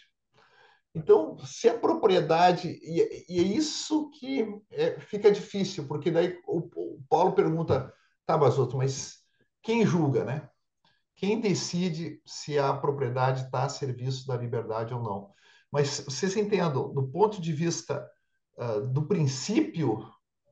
Então, 0.93 1.37
se 1.39 1.67
a 1.67 1.77
propriedade. 1.77 2.79
E, 2.83 3.25
e 3.27 3.39
é 3.39 3.43
isso 3.43 4.11
que 4.11 4.45
é, 4.69 4.99
fica 4.99 5.31
difícil, 5.31 5.87
porque 5.87 6.11
daí 6.11 6.39
o, 6.45 6.59
o 6.75 7.01
Paulo 7.09 7.33
pergunta, 7.33 7.91
tá, 8.25 8.37
Basoto, 8.37 8.77
mas 8.77 9.20
quem 9.61 9.85
julga, 9.85 10.23
né? 10.23 10.49
Quem 11.15 11.39
decide 11.39 12.19
se 12.25 12.57
a 12.57 12.73
propriedade 12.73 13.45
está 13.45 13.65
a 13.65 13.69
serviço 13.69 14.25
da 14.25 14.35
liberdade 14.35 14.93
ou 14.93 15.03
não? 15.03 15.31
Mas 15.71 15.99
vocês 15.99 16.35
entendam, 16.35 16.91
do 16.93 17.07
ponto 17.07 17.39
de 17.39 17.53
vista 17.53 18.09
uh, 18.57 18.81
do 18.87 19.05
princípio 19.05 20.03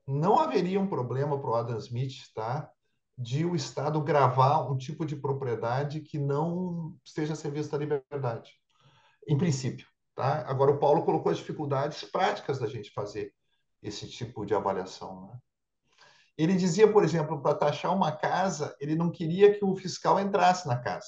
não 0.07 0.39
haveria 0.39 0.79
um 0.79 0.87
problema 0.87 1.39
para 1.39 1.49
o 1.49 1.55
Adam 1.55 1.77
Smith, 1.77 2.31
tá? 2.33 2.71
De 3.17 3.45
o 3.45 3.55
Estado 3.55 4.01
gravar 4.01 4.71
um 4.71 4.77
tipo 4.77 5.05
de 5.05 5.15
propriedade 5.15 6.01
que 6.01 6.17
não 6.17 6.95
esteja 7.03 7.33
a 7.33 7.35
serviço 7.35 7.69
da 7.71 7.77
liberdade, 7.77 8.51
em 9.27 9.37
princípio, 9.37 9.87
tá? 10.15 10.47
Agora 10.47 10.71
o 10.71 10.79
Paulo 10.79 11.03
colocou 11.03 11.31
as 11.31 11.37
dificuldades 11.37 12.03
práticas 12.03 12.59
da 12.59 12.67
gente 12.67 12.91
fazer 12.91 13.33
esse 13.81 14.07
tipo 14.07 14.45
de 14.45 14.55
avaliação, 14.55 15.27
né? 15.27 15.39
Ele 16.39 16.55
dizia, 16.55 16.89
por 16.89 17.03
exemplo, 17.03 17.41
para 17.41 17.53
taxar 17.53 17.93
uma 17.93 18.13
casa, 18.13 18.73
ele 18.79 18.95
não 18.95 19.11
queria 19.11 19.53
que 19.53 19.65
o 19.65 19.75
fiscal 19.75 20.17
entrasse 20.17 20.65
na 20.65 20.77
casa. 20.77 21.07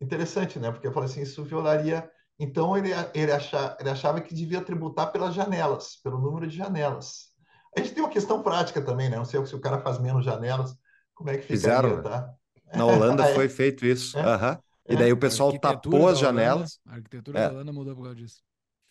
Interessante, 0.00 0.58
né? 0.58 0.72
Porque 0.72 0.88
eu 0.88 0.92
falei 0.92 1.08
assim, 1.08 1.22
isso 1.22 1.44
violaria. 1.44 2.10
Então 2.36 2.76
ele, 2.76 2.90
ele, 3.14 3.30
achava, 3.30 3.76
ele 3.78 3.90
achava 3.90 4.20
que 4.20 4.34
devia 4.34 4.60
tributar 4.60 5.12
pelas 5.12 5.36
janelas, 5.36 6.00
pelo 6.02 6.18
número 6.18 6.48
de 6.48 6.56
janelas. 6.56 7.28
A 7.76 7.80
gente 7.80 7.94
tem 7.94 8.02
uma 8.02 8.10
questão 8.10 8.42
prática 8.42 8.82
também, 8.82 9.08
né? 9.08 9.18
Não 9.18 9.24
sei 9.24 9.46
se 9.46 9.54
o 9.54 9.60
cara 9.60 9.78
faz 9.78 10.00
menos 10.00 10.24
janelas, 10.24 10.74
como 11.14 11.30
é 11.30 11.34
que 11.36 11.42
fica 11.42 11.54
Fizeram, 11.54 11.98
né? 11.98 12.02
tá? 12.02 12.34
Na 12.74 12.86
Holanda 12.86 13.24
foi 13.36 13.48
feito 13.48 13.86
isso. 13.86 14.18
É. 14.18 14.22
Uhum. 14.22 14.58
E 14.88 14.96
daí 14.96 15.12
o 15.12 15.16
pessoal 15.16 15.56
tapou 15.60 16.08
as 16.08 16.18
janelas. 16.18 16.80
a 16.84 16.94
arquitetura 16.94 17.38
é. 17.38 17.46
da 17.46 17.54
Holanda 17.54 17.72
mudou 17.72 17.94
por 17.94 18.02
causa 18.02 18.16
disso. 18.16 18.42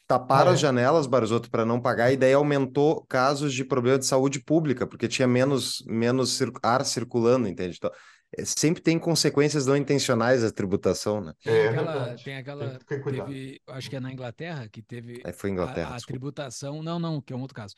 Taparam 0.10 0.50
ah, 0.50 0.54
as 0.56 0.60
janelas, 0.60 1.06
Barzotto, 1.06 1.52
para 1.52 1.64
não 1.64 1.80
pagar, 1.80 2.12
e 2.12 2.18
daí 2.18 2.34
aumentou 2.34 3.06
casos 3.08 3.54
de 3.54 3.64
problema 3.64 4.00
de 4.00 4.08
saúde 4.08 4.40
pública, 4.40 4.88
porque 4.88 5.08
tinha 5.08 5.28
menos, 5.28 5.84
menos 5.86 6.40
ar 6.64 6.84
circulando, 6.84 7.48
entende? 7.48 7.78
Então, 7.78 7.92
é, 8.36 8.44
sempre 8.44 8.82
tem 8.82 8.98
consequências 8.98 9.68
não 9.68 9.78
intencionais 9.78 10.44
a 10.44 10.52
tributação, 10.52 11.22
né? 11.22 11.32
É, 11.46 11.68
aquela, 11.68 12.16
tem 12.16 12.38
aquela, 12.38 12.80
tem 12.88 13.04
teve, 13.04 13.62
acho 13.68 13.88
que 13.88 13.98
é 13.98 14.00
na 14.00 14.12
Inglaterra, 14.12 14.68
que 14.68 14.82
teve 14.82 15.22
é, 15.24 15.32
foi 15.32 15.52
Inglaterra, 15.52 15.94
a, 15.94 15.98
a 15.98 16.02
tributação, 16.02 16.82
não, 16.82 16.98
não, 16.98 17.22
que 17.22 17.32
é 17.32 17.36
um 17.36 17.42
outro 17.42 17.56
caso, 17.56 17.76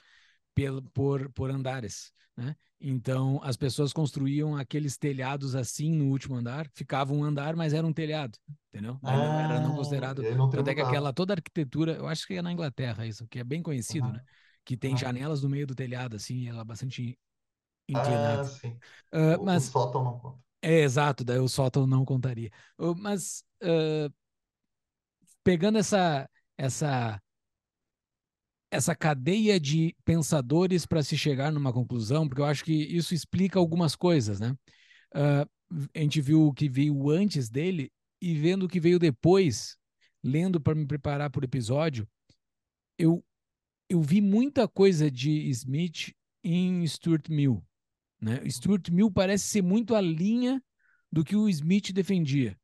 pelo, 0.55 0.81
por, 0.93 1.29
por 1.33 1.51
andares, 1.51 2.13
né? 2.37 2.55
Então, 2.83 3.39
as 3.43 3.55
pessoas 3.55 3.93
construíam 3.93 4.55
aqueles 4.57 4.97
telhados 4.97 5.55
assim 5.55 5.91
no 5.91 6.05
último 6.09 6.35
andar, 6.35 6.67
ficava 6.73 7.13
um 7.13 7.23
andar, 7.23 7.55
mas 7.55 7.73
era 7.73 7.85
um 7.85 7.93
telhado, 7.93 8.39
entendeu? 8.69 8.97
Ah, 9.03 9.15
não, 9.15 9.39
era 9.39 9.59
não 9.61 9.75
considerado. 9.75 10.23
Não 10.35 10.49
Até 10.49 10.73
que 10.73 10.81
aquela 10.81 11.13
toda 11.13 11.33
a 11.33 11.35
arquitetura, 11.35 11.93
eu 11.93 12.07
acho 12.07 12.25
que 12.25 12.33
é 12.33 12.41
na 12.41 12.51
Inglaterra 12.51 13.05
isso, 13.05 13.27
que 13.27 13.37
é 13.37 13.43
bem 13.43 13.61
conhecido, 13.61 14.11
né? 14.11 14.21
Que 14.65 14.75
tem 14.75 14.97
janelas 14.97 15.43
no 15.43 15.49
meio 15.49 15.67
do 15.67 15.75
telhado, 15.75 16.15
assim, 16.15 16.47
ela 16.47 16.61
é 16.61 16.65
bastante 16.65 17.17
inclinada. 17.87 18.41
Ah, 18.41 18.45
sim. 18.45 18.77
Uh, 19.13 19.43
mas, 19.43 19.67
o 19.67 19.71
sótão 19.71 20.03
não 20.03 20.19
conta. 20.19 20.39
É, 20.63 20.79
exato, 20.81 21.23
daí 21.23 21.39
o 21.39 21.47
sótão 21.47 21.85
não 21.85 22.03
contaria. 22.03 22.49
Uh, 22.79 22.95
mas, 22.95 23.43
uh, 23.63 24.11
pegando 25.43 25.77
essa, 25.77 26.27
essa 26.57 27.21
essa 28.71 28.95
cadeia 28.95 29.59
de 29.59 29.93
pensadores 30.05 30.85
para 30.85 31.03
se 31.03 31.17
chegar 31.17 31.51
numa 31.51 31.73
conclusão, 31.73 32.27
porque 32.27 32.41
eu 32.41 32.45
acho 32.45 32.63
que 32.63 32.73
isso 32.73 33.13
explica 33.13 33.59
algumas 33.59 33.95
coisas, 33.95 34.39
né? 34.39 34.55
Uh, 35.13 35.87
a 35.93 35.99
gente 35.99 36.21
viu 36.21 36.47
o 36.47 36.53
que 36.53 36.69
veio 36.69 37.09
antes 37.09 37.49
dele 37.49 37.91
e 38.21 38.33
vendo 38.33 38.63
o 38.63 38.69
que 38.69 38.79
veio 38.79 38.97
depois, 38.97 39.75
lendo 40.23 40.59
para 40.59 40.73
me 40.73 40.85
preparar 40.85 41.29
para 41.29 41.41
o 41.41 41.45
episódio, 41.45 42.07
eu 42.97 43.23
eu 43.89 44.01
vi 44.01 44.21
muita 44.21 44.69
coisa 44.69 45.11
de 45.11 45.49
Smith 45.49 46.13
em 46.41 46.87
Stuart 46.87 47.27
Mill. 47.27 47.61
Né? 48.21 48.41
Stuart 48.49 48.89
Mill 48.89 49.11
parece 49.11 49.49
ser 49.49 49.61
muito 49.61 49.93
a 49.93 49.99
linha 49.99 50.63
do 51.11 51.25
que 51.25 51.35
o 51.35 51.49
Smith 51.49 51.91
defendia, 51.91 52.57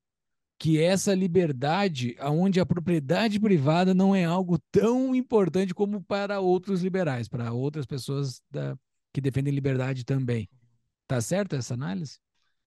que 0.59 0.81
essa 0.81 1.13
liberdade, 1.13 2.15
onde 2.21 2.59
a 2.59 2.65
propriedade 2.65 3.39
privada 3.39 3.93
não 3.93 4.15
é 4.15 4.25
algo 4.25 4.57
tão 4.71 5.15
importante 5.15 5.73
como 5.73 6.01
para 6.01 6.39
outros 6.39 6.81
liberais, 6.81 7.27
para 7.27 7.53
outras 7.53 7.85
pessoas 7.85 8.41
da, 8.49 8.75
que 9.13 9.21
defendem 9.21 9.53
liberdade 9.53 10.03
também. 10.03 10.49
Tá 11.07 11.21
certo 11.21 11.55
essa 11.55 11.73
análise? 11.73 12.19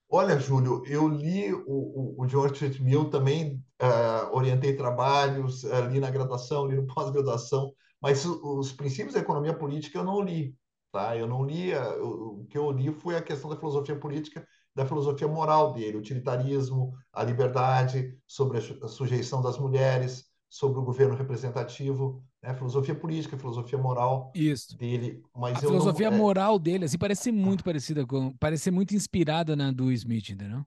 Olha, 0.09 0.39
Júlio, 0.39 0.83
eu 0.87 1.07
li 1.07 1.53
o, 1.53 1.63
o, 1.67 2.15
o 2.19 2.29
George 2.29 2.83
Mill 2.83 3.11
também, 3.11 3.63
uh, 3.81 4.35
orientei 4.35 4.75
trabalhos, 4.75 5.63
uh, 5.65 5.87
li 5.89 6.01
na 6.01 6.11
graduação, 6.11 6.67
li 6.67 6.77
no 6.77 6.87
pós-graduação, 6.87 7.73
mas 8.01 8.25
os 8.25 8.73
princípios 8.73 9.15
da 9.15 9.21
economia 9.21 9.55
política 9.55 9.99
eu 9.99 10.05
não 10.05 10.21
li, 10.21 10.55
tá? 10.93 11.17
Eu 11.17 11.27
não 11.27 11.45
li, 11.45 11.73
uh, 11.75 12.05
o, 12.05 12.41
o 12.41 12.47
que 12.47 12.59
eu 12.59 12.71
li 12.71 12.93
foi 12.93 13.17
a 13.17 13.23
questão 13.23 13.51
da 13.51 13.57
filosofia 13.57 13.97
política, 13.97 14.47
da 14.75 14.87
filosofia 14.87 15.29
moral 15.29 15.73
dele, 15.73 15.97
o 15.97 16.01
utilitarismo, 16.01 16.93
a 17.13 17.23
liberdade, 17.25 18.17
sobre 18.27 18.59
a 18.59 18.89
sujeição 18.89 19.43
das 19.43 19.59
mulheres, 19.59 20.31
sobre 20.49 20.81
o 20.81 20.83
governo 20.83 21.15
representativo, 21.15 22.25
né? 22.43 22.53
filosofia 22.55 22.95
política, 22.95 23.39
filosofia 23.39 23.79
moral 23.79 24.33
Isso. 24.35 24.77
dele. 24.77 25.23
Mas 25.35 25.57
a 25.57 25.61
filosofia 25.61 26.11
não, 26.11 26.17
é... 26.17 26.21
moral 26.21 26.59
dele, 26.59 26.85
assim, 26.85 26.99
parece 26.99 27.23
ser 27.25 27.33
muito 27.33 27.63
parecida 27.63 28.05
com, 28.05 28.33
parece 28.37 28.65
ser 28.65 28.71
muito 28.73 28.95
inspirada 28.95 29.55
na 29.55 29.71
do 29.71 29.93
Smith, 29.93 30.31
entendeu? 30.31 30.65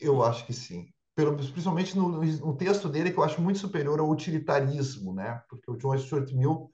Eu 0.00 0.22
acho 0.24 0.44
que 0.46 0.52
sim. 0.52 0.86
Pelo, 1.14 1.36
principalmente 1.36 1.96
no, 1.96 2.22
no, 2.22 2.56
texto 2.56 2.88
dele, 2.88 3.10
que 3.10 3.18
eu 3.18 3.24
acho 3.24 3.40
muito 3.40 3.58
superior 3.58 4.00
ao 4.00 4.08
utilitarismo, 4.08 5.12
né? 5.12 5.42
Porque 5.48 5.70
o 5.70 5.76
John 5.76 5.96
Stuart 5.98 6.32
Mill, 6.32 6.70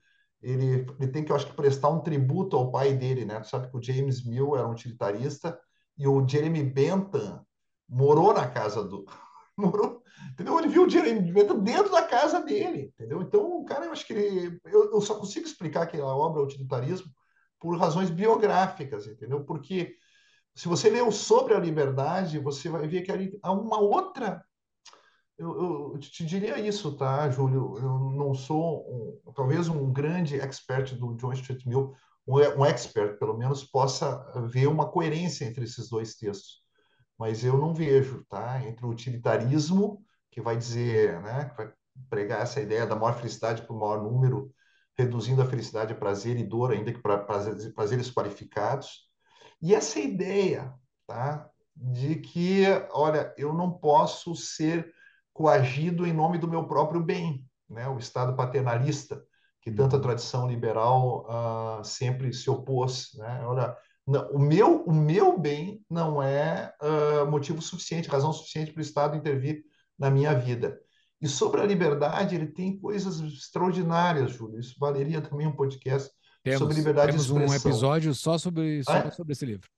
ele, 0.51 0.87
ele 0.99 1.09
tem 1.11 1.25
que, 1.25 1.33
eu 1.33 1.37
acho 1.37 1.47
que, 1.47 1.55
prestar 1.55 1.89
um 1.91 2.01
tributo 2.01 2.57
ao 2.57 2.71
pai 2.71 2.95
dele, 2.95 3.25
né? 3.25 3.41
Tu 3.41 3.49
sabe 3.49 3.69
que 3.71 3.77
o 3.77 3.83
James 3.83 4.25
Mill 4.25 4.57
era 4.57 4.67
um 4.67 4.73
utilitarista 4.73 5.59
e 5.99 6.07
o 6.07 6.27
Jeremy 6.27 6.63
Bentham 6.63 7.45
morou 7.89 8.33
na 8.33 8.49
casa 8.49 8.85
do... 8.85 9.05
morou 9.57 10.03
Entendeu? 10.33 10.59
Ele 10.59 10.69
viu 10.69 10.87
o 10.87 10.91
Jeremy 10.91 11.33
Bentham 11.33 11.59
dentro 11.59 11.91
da 11.91 12.03
casa 12.03 12.43
dele, 12.43 12.93
entendeu? 12.95 13.23
Então, 13.23 13.61
o 13.61 13.65
cara, 13.65 13.85
eu 13.85 13.93
acho 13.93 14.07
que 14.07 14.13
ele, 14.13 14.61
eu, 14.65 14.93
eu 14.93 15.01
só 15.01 15.15
consigo 15.15 15.47
explicar 15.47 15.87
que 15.87 15.99
a 15.99 16.05
obra 16.05 16.43
é 16.43 16.45
utilitarismo 16.45 17.11
por 17.61 17.79
razões 17.79 18.11
biográficas, 18.11 19.07
entendeu? 19.07 19.45
Porque 19.45 19.95
se 20.55 20.69
você 20.69 20.89
leu 20.89 21.13
sobre 21.13 21.55
a 21.55 21.61
liberdade, 21.61 22.39
você 22.39 22.69
vai 22.69 22.87
ver 22.89 23.03
que 23.03 23.13
ali 23.13 23.39
há 23.43 23.53
uma 23.53 23.79
outra. 23.79 24.45
Eu, 25.39 25.93
eu, 25.93 25.99
te 25.99 26.25
diria 26.25 26.59
isso, 26.59 26.97
tá, 26.97 27.29
Júlio? 27.31 27.77
Eu 27.79 27.99
não 28.11 28.35
sou, 28.35 29.21
um, 29.27 29.33
talvez, 29.33 29.69
um 29.69 29.93
grande 29.93 30.41
expert 30.41 30.95
do 30.95 31.15
John 31.17 31.35
Stuart 31.35 31.65
Mill, 31.67 31.95
um, 32.27 32.65
expert, 32.65 33.19
pelo 33.19 33.37
menos, 33.37 33.63
possa 33.63 34.25
ver 34.49 34.67
uma 34.67 34.91
coerência 34.91 35.45
entre 35.45 35.65
esses 35.65 35.91
dois 35.91 36.15
textos. 36.15 36.63
Mas 37.19 37.45
eu 37.45 37.59
não 37.59 37.75
vejo, 37.75 38.25
tá? 38.29 38.63
Entre 38.67 38.85
o 38.85 38.89
utilitarismo 38.89 40.03
que 40.31 40.41
vai 40.41 40.57
dizer, 40.57 41.21
né, 41.23 41.47
que 41.51 41.57
vai 41.57 41.73
pregar 42.11 42.43
essa 42.43 42.61
ideia 42.61 42.87
da 42.87 42.97
maior 42.97 43.15
felicidade 43.15 43.63
para 43.63 43.75
o 43.75 43.79
maior 43.79 44.03
número, 44.03 44.51
reduzindo 44.97 45.43
a 45.43 45.47
felicidade 45.47 45.93
a 45.93 45.97
prazer 45.97 46.37
e 46.39 46.45
dor, 46.45 46.73
ainda 46.73 46.93
que 46.93 47.01
para 47.01 47.19
prazeres 47.19 48.11
qualificados. 48.11 49.11
E 49.61 49.75
essa 49.75 49.99
ideia 50.01 50.75
tá, 51.07 51.49
de 51.75 52.17
que, 52.17 52.65
olha, 52.91 53.35
eu 53.37 53.53
não 53.53 53.71
posso 53.71 54.35
ser 54.35 54.93
coagido 55.37 56.07
em 56.07 56.15
nome 56.15 56.39
do 56.39 56.49
meu 56.49 56.65
próprio 56.65 56.99
bem, 56.99 57.45
né? 57.69 57.87
o 57.87 57.99
Estado 57.99 58.35
paternalista, 58.35 59.23
que 59.61 59.71
tanta 59.71 59.97
uhum. 59.97 60.03
tradição 60.03 60.49
liberal 60.49 61.27
uh, 61.29 61.85
sempre 61.85 62.33
se 62.33 62.49
opôs. 62.49 63.11
Né? 63.19 63.43
Olha, 63.45 63.77
não, 64.07 64.31
o, 64.31 64.39
meu, 64.39 64.83
o 64.85 64.95
meu 64.95 65.39
bem 65.39 65.85
não 65.91 66.23
é 66.23 66.73
uh, 66.81 67.31
motivo 67.31 67.61
suficiente, 67.61 68.09
razão 68.09 68.33
suficiente 68.33 68.73
para 68.73 68.79
o 68.79 68.83
Estado 68.83 69.15
intervir 69.15 69.63
na 69.99 70.11
minha 70.11 70.33
vida. 70.33 70.81
E 71.21 71.29
sobre 71.29 71.61
a 71.61 71.67
liberdade, 71.67 72.35
ele 72.35 72.47
tem 72.47 72.79
coisas 72.79 73.21
extraordinárias, 73.21 74.33
Júlio. 74.33 74.59
Isso 74.59 74.75
valeria 74.79 75.21
também 75.21 75.47
um 75.47 75.57
podcast 75.57 76.11
temos, 76.43 76.61
sobre 76.61 76.77
liberdade 76.77 77.13
temos 77.13 77.27
de 77.27 77.33
expressão. 77.33 77.53
um 77.53 77.73
episódio 77.73 78.15
só 78.15 78.39
sobre, 78.39 78.83
só 78.85 79.11
sobre 79.11 79.33
esse 79.33 79.45
livro. 79.45 79.69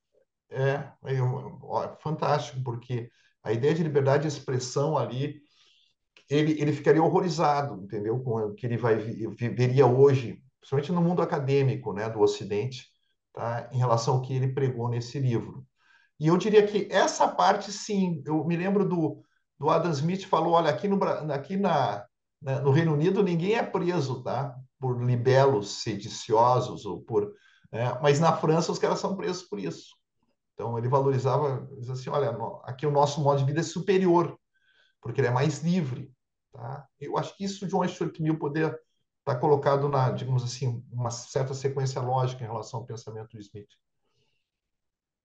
É, 0.49 0.87
é, 1.05 1.15
é, 1.15 1.97
fantástico, 2.01 2.63
porque 2.63 3.09
a 3.43 3.51
ideia 3.51 3.73
de 3.73 3.83
liberdade 3.83 4.23
de 4.23 4.29
expressão 4.29 4.97
ali, 4.97 5.41
ele, 6.29 6.61
ele 6.61 6.71
ficaria 6.71 7.01
horrorizado, 7.01 7.81
entendeu? 7.83 8.19
Com 8.19 8.37
o 8.37 8.53
que 8.53 8.65
ele 8.65 8.77
vai 8.77 8.95
veria 8.95 9.87
hoje, 9.87 10.41
principalmente 10.59 10.91
no 10.91 11.01
mundo 11.01 11.21
acadêmico, 11.21 11.91
né, 11.93 12.09
do 12.09 12.21
Ocidente, 12.21 12.87
tá? 13.33 13.69
em 13.71 13.77
relação 13.77 14.15
ao 14.15 14.21
que 14.21 14.33
ele 14.33 14.53
pregou 14.53 14.89
nesse 14.89 15.19
livro. 15.19 15.65
E 16.19 16.27
eu 16.27 16.37
diria 16.37 16.65
que 16.67 16.87
essa 16.91 17.27
parte, 17.27 17.71
sim, 17.71 18.21
eu 18.25 18.43
me 18.45 18.55
lembro 18.55 18.87
do, 18.87 19.23
do 19.57 19.69
Adam 19.69 19.91
Smith 19.91 20.25
falou, 20.25 20.53
olha, 20.53 20.69
aqui 20.69 20.87
no, 20.87 21.01
aqui 21.31 21.57
na, 21.57 22.05
né, 22.41 22.59
no 22.59 22.71
Reino 22.71 22.93
Unido 22.93 23.23
ninguém 23.23 23.55
é 23.55 23.63
preso, 23.63 24.21
tá? 24.21 24.55
Por 24.79 25.01
libelos 25.01 25.81
sediciosos 25.81 26.85
ou 26.85 27.01
por... 27.01 27.33
Né? 27.71 27.97
Mas 28.01 28.19
na 28.19 28.35
França 28.35 28.71
os 28.71 28.79
caras 28.79 28.99
são 28.99 29.15
presos 29.15 29.43
por 29.43 29.59
isso. 29.59 29.95
Então 30.53 30.77
ele 30.77 30.89
valorizava, 30.89 31.67
dizia 31.77 31.93
assim, 31.93 32.09
olha, 32.09 32.37
aqui 32.65 32.85
o 32.85 32.91
nosso 32.91 33.21
modo 33.21 33.39
de 33.39 33.45
vida 33.45 33.61
é 33.61 33.63
superior, 33.63 34.37
porque 35.01 35.21
ele 35.21 35.27
é 35.27 35.31
mais 35.31 35.63
livre, 35.63 36.11
tá? 36.51 36.87
Eu 36.99 37.17
acho 37.17 37.35
que 37.35 37.43
isso 37.43 37.67
John 37.67 37.87
Stuart 37.87 38.19
Mill 38.19 38.37
poder 38.37 38.67
estar 38.67 38.79
tá 39.25 39.35
colocado 39.35 39.87
na, 39.87 40.11
digamos 40.11 40.43
assim, 40.43 40.83
uma 40.91 41.11
certa 41.11 41.53
sequência 41.53 42.01
lógica 42.01 42.43
em 42.43 42.47
relação 42.47 42.79
ao 42.79 42.85
pensamento 42.85 43.35
do 43.35 43.39
Smith. 43.39 43.69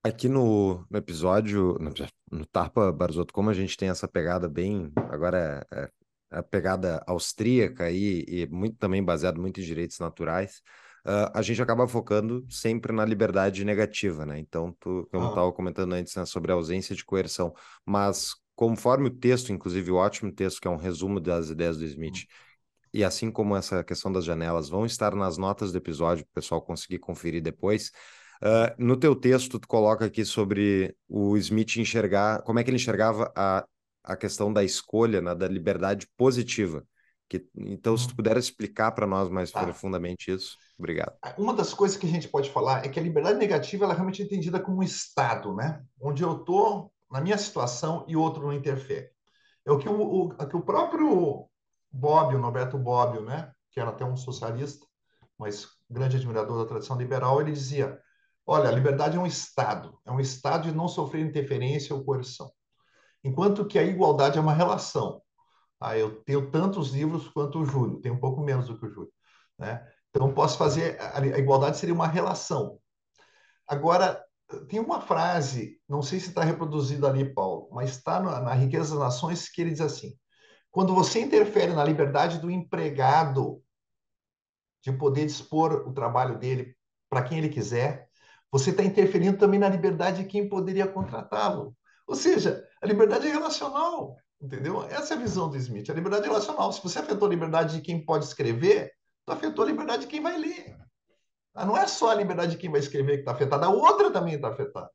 Aqui 0.02 0.28
no, 0.28 0.86
no 0.90 0.98
episódio, 0.98 1.78
no, 1.80 1.90
no 2.30 2.46
Tarpa 2.46 2.92
Barzotto, 2.92 3.32
como 3.32 3.48
a 3.48 3.54
gente 3.54 3.76
tem 3.76 3.88
essa 3.88 4.06
pegada 4.06 4.48
bem, 4.48 4.92
agora 5.08 5.66
é, 5.72 5.78
é 5.84 5.90
a 6.30 6.42
pegada 6.42 7.02
austríaca 7.06 7.90
e, 7.90 8.24
e 8.28 8.46
muito 8.48 8.76
também 8.76 9.02
baseado 9.02 9.40
muito 9.40 9.60
em 9.60 9.64
direitos 9.64 9.98
naturais, 9.98 10.60
uh, 11.06 11.30
a 11.32 11.40
gente 11.40 11.62
acaba 11.62 11.86
focando 11.86 12.44
sempre 12.50 12.92
na 12.92 13.04
liberdade 13.04 13.64
negativa, 13.64 14.26
né? 14.26 14.38
Então, 14.38 14.76
tu, 14.80 15.08
como 15.10 15.24
eu 15.24 15.28
estava 15.30 15.52
comentando 15.52 15.92
antes, 15.92 16.14
né, 16.16 16.26
sobre 16.26 16.52
a 16.52 16.54
ausência 16.54 16.94
de 16.94 17.04
coerção, 17.04 17.54
mas 17.86 18.34
conforme 18.54 19.08
o 19.08 19.10
texto, 19.10 19.52
inclusive 19.52 19.90
o 19.90 19.96
ótimo 19.96 20.32
texto, 20.32 20.60
que 20.60 20.68
é 20.68 20.70
um 20.70 20.76
resumo 20.76 21.20
das 21.20 21.50
ideias 21.50 21.76
do 21.76 21.84
Smith, 21.84 22.26
e 22.92 23.02
assim 23.02 23.30
como 23.30 23.56
essa 23.56 23.82
questão 23.82 24.12
das 24.12 24.24
janelas, 24.24 24.68
vão 24.68 24.86
estar 24.86 25.14
nas 25.14 25.36
notas 25.36 25.72
do 25.72 25.78
episódio, 25.78 26.24
para 26.24 26.30
o 26.30 26.34
pessoal 26.34 26.62
conseguir 26.62 26.98
conferir 27.00 27.42
depois. 27.42 27.90
Uh, 28.40 28.70
no 28.78 28.96
teu 28.96 29.16
texto, 29.16 29.58
tu 29.58 29.66
coloca 29.66 30.04
aqui 30.04 30.24
sobre 30.24 30.94
o 31.08 31.36
Smith 31.36 31.76
enxergar, 31.76 32.42
como 32.42 32.58
é 32.58 32.64
que 32.64 32.70
ele 32.70 32.76
enxergava 32.76 33.32
a, 33.34 33.66
a 34.04 34.16
questão 34.16 34.52
da 34.52 34.62
escolha, 34.62 35.20
né, 35.20 35.34
da 35.34 35.48
liberdade 35.48 36.06
positiva. 36.16 36.84
Que, 37.28 37.44
então, 37.56 37.96
se 37.96 38.06
tu 38.06 38.10
uhum. 38.10 38.16
puder 38.16 38.36
explicar 38.36 38.92
para 38.92 39.06
nós 39.06 39.28
mais 39.28 39.50
tá. 39.50 39.64
profundamente 39.64 40.30
isso, 40.30 40.56
obrigado. 40.78 41.14
Uma 41.36 41.54
das 41.54 41.74
coisas 41.74 41.96
que 41.96 42.06
a 42.06 42.10
gente 42.10 42.28
pode 42.28 42.50
falar 42.50 42.84
é 42.84 42.88
que 42.88 43.00
a 43.00 43.02
liberdade 43.02 43.38
negativa 43.38 43.84
ela 43.84 43.94
é 43.94 43.96
realmente 43.96 44.22
entendida 44.22 44.60
como 44.60 44.78
um 44.78 44.82
estado, 44.82 45.54
né? 45.54 45.82
Onde 46.00 46.22
eu 46.22 46.36
estou 46.36 46.92
na 47.14 47.20
minha 47.20 47.38
situação 47.38 48.04
e 48.08 48.16
outro 48.16 48.42
não 48.42 48.52
interfere. 48.52 49.08
É 49.64 49.70
o 49.70 49.78
que 49.78 49.88
o, 49.88 49.92
o, 49.92 50.24
o 50.26 50.46
que 50.48 50.56
o 50.56 50.62
próprio 50.62 51.48
Bobbio, 51.92 52.40
Norberto 52.40 52.76
Bobbio, 52.76 53.22
né? 53.22 53.52
Que 53.70 53.78
era 53.78 53.90
até 53.90 54.04
um 54.04 54.16
socialista, 54.16 54.84
mas 55.38 55.68
grande 55.88 56.16
admirador 56.16 56.58
da 56.58 56.68
tradição 56.68 56.98
liberal, 56.98 57.40
ele 57.40 57.52
dizia 57.52 58.00
Olha, 58.44 58.68
a 58.68 58.72
liberdade 58.72 59.16
é 59.16 59.20
um 59.20 59.26
estado, 59.26 59.96
é 60.04 60.10
um 60.10 60.18
estado 60.18 60.64
de 60.64 60.76
não 60.76 60.88
sofrer 60.88 61.24
interferência 61.24 61.94
ou 61.94 62.04
coerção. 62.04 62.50
Enquanto 63.22 63.64
que 63.64 63.78
a 63.78 63.84
igualdade 63.84 64.36
é 64.36 64.40
uma 64.40 64.52
relação. 64.52 65.22
Ah, 65.80 65.96
eu 65.96 66.20
tenho 66.24 66.50
tantos 66.50 66.90
livros 66.90 67.28
quanto 67.28 67.60
o 67.60 67.64
Júlio, 67.64 68.00
tenho 68.00 68.16
um 68.16 68.20
pouco 68.20 68.42
menos 68.42 68.66
do 68.66 68.76
que 68.76 68.86
o 68.86 68.90
Júlio. 68.90 69.12
Né? 69.56 69.86
Então, 70.10 70.34
posso 70.34 70.58
fazer. 70.58 71.00
A 71.00 71.38
igualdade 71.38 71.78
seria 71.78 71.94
uma 71.94 72.08
relação. 72.08 72.78
Agora, 73.68 74.20
tem 74.66 74.80
uma 74.80 75.00
frase, 75.00 75.78
não 75.88 76.02
sei 76.02 76.20
se 76.20 76.28
está 76.28 76.42
reproduzida 76.42 77.08
ali, 77.08 77.32
Paulo, 77.32 77.68
mas 77.72 77.90
está 77.90 78.20
na, 78.20 78.40
na 78.40 78.54
Riqueza 78.54 78.94
das 78.94 79.04
Nações, 79.04 79.48
que 79.48 79.60
ele 79.60 79.70
diz 79.70 79.80
assim: 79.80 80.14
quando 80.70 80.94
você 80.94 81.20
interfere 81.20 81.72
na 81.72 81.84
liberdade 81.84 82.38
do 82.38 82.50
empregado 82.50 83.62
de 84.82 84.92
poder 84.92 85.24
dispor 85.26 85.86
o 85.86 85.92
trabalho 85.92 86.38
dele 86.38 86.76
para 87.08 87.22
quem 87.22 87.38
ele 87.38 87.48
quiser, 87.48 88.08
você 88.50 88.70
está 88.70 88.82
interferindo 88.82 89.38
também 89.38 89.58
na 89.58 89.68
liberdade 89.68 90.22
de 90.22 90.28
quem 90.28 90.48
poderia 90.48 90.86
contratá-lo. 90.86 91.76
Ou 92.06 92.14
seja, 92.14 92.66
a 92.82 92.86
liberdade 92.86 93.26
é 93.26 93.30
relacional, 93.30 94.16
entendeu? 94.40 94.84
Essa 94.84 95.14
é 95.14 95.16
a 95.16 95.20
visão 95.20 95.48
do 95.48 95.56
Smith. 95.56 95.88
A 95.88 95.94
liberdade 95.94 96.24
é 96.24 96.28
relacional. 96.28 96.72
Se 96.72 96.82
você 96.82 96.98
afetou 96.98 97.26
a 97.26 97.30
liberdade 97.30 97.76
de 97.76 97.80
quem 97.80 98.04
pode 98.04 98.24
escrever, 98.24 98.92
tu 99.24 99.32
afetou 99.32 99.64
a 99.64 99.68
liberdade 99.68 100.02
de 100.02 100.08
quem 100.08 100.20
vai 100.20 100.36
ler. 100.36 100.76
Ah, 101.54 101.64
não 101.64 101.76
é 101.76 101.86
só 101.86 102.10
a 102.10 102.14
liberdade 102.14 102.52
de 102.52 102.58
quem 102.58 102.70
vai 102.70 102.80
escrever 102.80 103.14
que 103.14 103.20
está 103.20 103.32
afetada, 103.32 103.66
a 103.66 103.70
outra 103.70 104.10
também 104.10 104.34
está 104.34 104.48
afetada. 104.48 104.90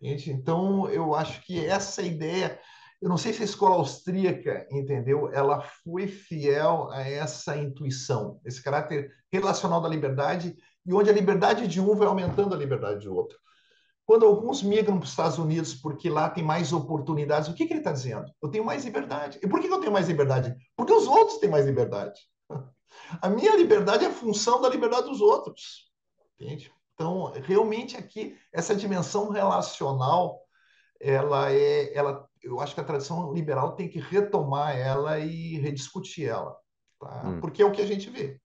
Gente, 0.00 0.30
então, 0.30 0.88
eu 0.90 1.14
acho 1.14 1.40
que 1.42 1.64
essa 1.64 2.02
ideia 2.02 2.58
eu 3.00 3.08
não 3.08 3.16
sei 3.16 3.32
se 3.32 3.42
a 3.42 3.44
escola 3.44 3.76
austríaca, 3.76 4.66
entendeu? 4.72 5.30
Ela 5.32 5.60
foi 5.60 6.08
fiel 6.08 6.90
a 6.90 7.00
essa 7.02 7.56
intuição, 7.56 8.40
esse 8.44 8.60
caráter 8.60 9.12
relacional 9.32 9.80
da 9.80 9.88
liberdade, 9.88 10.56
e 10.84 10.92
onde 10.92 11.08
a 11.08 11.12
liberdade 11.12 11.68
de 11.68 11.80
um 11.80 11.94
vai 11.94 12.08
aumentando 12.08 12.54
a 12.54 12.58
liberdade 12.58 13.00
de 13.00 13.08
outro. 13.08 13.38
Quando 14.04 14.26
alguns 14.26 14.62
migram 14.62 14.98
para 14.98 15.04
os 15.04 15.10
Estados 15.10 15.38
Unidos 15.38 15.74
porque 15.74 16.08
lá 16.10 16.28
tem 16.28 16.42
mais 16.42 16.72
oportunidades, 16.72 17.48
o 17.48 17.54
que, 17.54 17.66
que 17.66 17.72
ele 17.72 17.80
está 17.80 17.92
dizendo? 17.92 18.32
Eu 18.42 18.48
tenho 18.48 18.64
mais 18.64 18.84
liberdade. 18.84 19.38
E 19.42 19.46
por 19.46 19.60
que 19.60 19.68
eu 19.68 19.80
tenho 19.80 19.92
mais 19.92 20.08
liberdade? 20.08 20.56
Porque 20.74 20.92
os 20.92 21.06
outros 21.06 21.38
têm 21.38 21.50
mais 21.50 21.66
liberdade. 21.66 22.18
A 23.20 23.28
minha 23.28 23.56
liberdade 23.56 24.04
é 24.04 24.10
função 24.10 24.60
da 24.60 24.68
liberdade 24.68 25.08
dos 25.08 25.20
outros. 25.20 25.90
Entende? 26.38 26.72
Então, 26.94 27.32
realmente 27.32 27.96
aqui, 27.96 28.36
essa 28.52 28.74
dimensão 28.74 29.30
relacional, 29.30 30.40
ela 31.00 31.52
é, 31.52 31.94
ela, 31.94 32.28
eu 32.42 32.60
acho 32.60 32.74
que 32.74 32.80
a 32.80 32.84
tradição 32.84 33.32
liberal 33.32 33.76
tem 33.76 33.88
que 33.88 34.00
retomar 34.00 34.76
ela 34.76 35.18
e 35.18 35.58
rediscutir 35.58 36.28
ela, 36.28 36.56
tá? 36.98 37.22
Hum. 37.24 37.40
porque 37.40 37.62
é 37.62 37.64
o 37.64 37.70
que 37.70 37.80
a 37.80 37.86
gente 37.86 38.10
vê. 38.10 38.40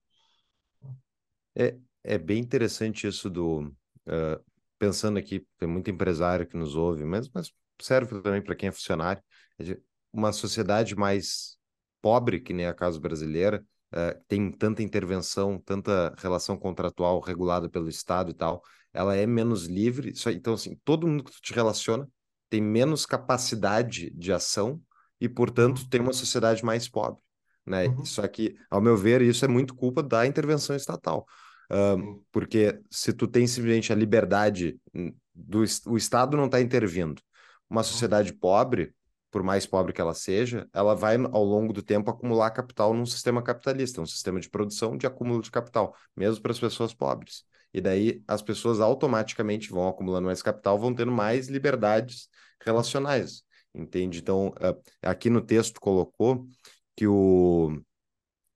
É, 1.56 1.76
é 2.02 2.18
bem 2.18 2.38
interessante 2.38 3.06
isso 3.06 3.28
do. 3.28 3.72
Uh, 4.06 4.44
pensando 4.78 5.18
aqui, 5.18 5.46
tem 5.58 5.68
muito 5.68 5.90
empresário 5.90 6.46
que 6.46 6.56
nos 6.56 6.76
ouve, 6.76 7.04
mas, 7.04 7.28
mas 7.30 7.52
serve 7.80 8.20
também 8.22 8.42
para 8.42 8.54
quem 8.54 8.68
é 8.68 8.72
funcionário. 8.72 9.22
É 9.58 9.78
uma 10.12 10.32
sociedade 10.32 10.94
mais 10.94 11.56
pobre, 12.00 12.40
que 12.40 12.52
nem 12.52 12.66
a 12.66 12.74
casa 12.74 13.00
brasileira, 13.00 13.64
uh, 13.94 14.20
tem 14.26 14.50
tanta 14.50 14.82
intervenção, 14.82 15.58
tanta 15.64 16.14
relação 16.18 16.56
contratual 16.56 17.20
regulada 17.20 17.68
pelo 17.68 17.88
Estado 17.88 18.30
e 18.30 18.34
tal, 18.34 18.62
ela 18.92 19.16
é 19.16 19.26
menos 19.26 19.66
livre. 19.66 20.12
Então, 20.28 20.54
assim, 20.54 20.78
todo 20.84 21.06
mundo 21.06 21.24
que 21.24 21.32
tu 21.32 21.40
te 21.40 21.54
relaciona 21.54 22.08
tem 22.50 22.60
menos 22.60 23.06
capacidade 23.06 24.10
de 24.10 24.32
ação 24.32 24.80
e, 25.20 25.28
portanto, 25.28 25.80
uhum. 25.80 25.88
tem 25.88 26.00
uma 26.00 26.12
sociedade 26.12 26.64
mais 26.64 26.88
pobre. 26.88 27.20
Né? 27.66 27.86
Uhum. 27.88 28.04
Só 28.04 28.26
que, 28.28 28.56
ao 28.70 28.80
meu 28.80 28.96
ver, 28.96 29.22
isso 29.22 29.44
é 29.44 29.48
muito 29.48 29.74
culpa 29.74 30.02
da 30.02 30.26
intervenção 30.26 30.76
estatal. 30.76 31.26
Uh, 31.70 32.22
porque 32.30 32.78
se 32.90 33.12
tu 33.12 33.26
tem 33.26 33.46
simplesmente 33.46 33.92
a 33.92 33.96
liberdade 33.96 34.78
hum, 34.94 35.14
do 35.34 35.64
o 35.86 35.96
Estado 35.96 36.36
não 36.36 36.44
está 36.44 36.60
intervindo, 36.60 37.22
uma 37.68 37.80
uhum. 37.80 37.84
sociedade 37.84 38.32
pobre 38.34 38.94
por 39.34 39.42
mais 39.42 39.66
pobre 39.66 39.92
que 39.92 40.00
ela 40.00 40.14
seja, 40.14 40.68
ela 40.72 40.94
vai, 40.94 41.16
ao 41.16 41.42
longo 41.42 41.72
do 41.72 41.82
tempo, 41.82 42.08
acumular 42.08 42.52
capital 42.52 42.94
num 42.94 43.04
sistema 43.04 43.42
capitalista, 43.42 44.00
um 44.00 44.06
sistema 44.06 44.38
de 44.38 44.48
produção 44.48 44.96
de 44.96 45.08
acúmulo 45.08 45.42
de 45.42 45.50
capital, 45.50 45.92
mesmo 46.16 46.40
para 46.40 46.52
as 46.52 46.60
pessoas 46.60 46.94
pobres. 46.94 47.42
E 47.72 47.80
daí 47.80 48.22
as 48.28 48.40
pessoas 48.42 48.78
automaticamente 48.78 49.70
vão 49.70 49.88
acumulando 49.88 50.26
mais 50.26 50.40
capital, 50.40 50.78
vão 50.78 50.94
tendo 50.94 51.10
mais 51.10 51.48
liberdades 51.48 52.28
relacionais, 52.64 53.42
entende? 53.74 54.20
Então, 54.20 54.54
aqui 55.02 55.28
no 55.28 55.40
texto 55.40 55.80
colocou 55.80 56.46
que 56.94 57.08
o 57.08 57.82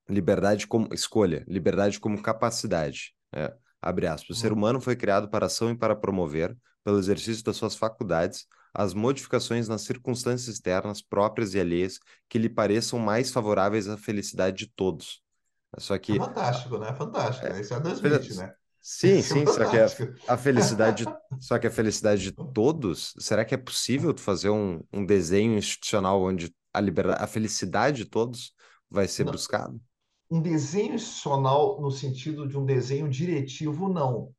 liberdade 0.07 0.65
como 0.65 0.93
escolha, 0.93 1.43
liberdade 1.45 1.99
como 1.99 2.21
capacidade. 2.21 3.13
É, 3.33 3.53
abre 3.81 4.07
aspas. 4.07 4.37
O 4.37 4.39
ser 4.39 4.53
uhum. 4.53 4.57
humano 4.57 4.79
foi 4.79 4.95
criado 4.95 5.29
para 5.29 5.47
ação 5.47 5.71
e 5.71 5.75
para 5.77 5.93
promover, 5.93 6.55
pelo 6.85 6.99
exercício 6.99 7.43
das 7.43 7.57
suas 7.57 7.75
faculdades, 7.75 8.47
as 8.73 8.93
modificações 8.93 9.67
nas 9.67 9.81
circunstâncias 9.81 10.55
externas 10.55 11.01
próprias 11.01 11.53
e 11.53 11.59
alheias 11.59 11.99
que 12.27 12.37
lhe 12.37 12.49
pareçam 12.49 12.99
mais 12.99 13.31
favoráveis 13.31 13.87
à 13.87 13.97
felicidade 13.97 14.65
de 14.65 14.67
todos. 14.67 15.21
Só 15.77 15.97
que 15.97 16.13
é 16.13 16.15
fantástico, 16.15 16.77
né? 16.77 16.93
Fantástico. 16.93 17.47
É, 17.47 17.61
Isso 17.61 17.73
é 17.73 17.79
2020, 17.79 18.37
né? 18.37 18.53
Sim, 18.81 19.17
é 19.17 19.21
sim, 19.21 19.45
só 19.45 19.69
que 19.69 19.77
a, 19.77 20.33
a, 20.33 20.37
felicidade, 20.37 21.05
só 21.39 21.59
que 21.59 21.67
a 21.67 21.71
felicidade 21.71 22.23
de 22.23 22.31
todos, 22.31 23.13
será 23.19 23.43
que 23.43 23.53
é 23.53 23.57
possível 23.57 24.13
tu 24.13 24.21
fazer 24.21 24.49
um, 24.49 24.81
um 24.91 25.05
desenho 25.05 25.57
institucional 25.57 26.21
onde 26.21 26.53
a 26.73 26.79
liberdade, 26.79 27.21
a 27.21 27.27
felicidade 27.27 28.03
de 28.03 28.05
todos 28.05 28.53
vai 28.89 29.07
ser 29.07 29.25
não. 29.25 29.31
buscada? 29.31 29.75
Um 30.31 30.41
desenho 30.41 30.95
institucional 30.95 31.81
no 31.81 31.91
sentido 31.91 32.47
de 32.47 32.57
um 32.57 32.65
desenho 32.65 33.09
diretivo, 33.09 33.89
não. 33.89 34.31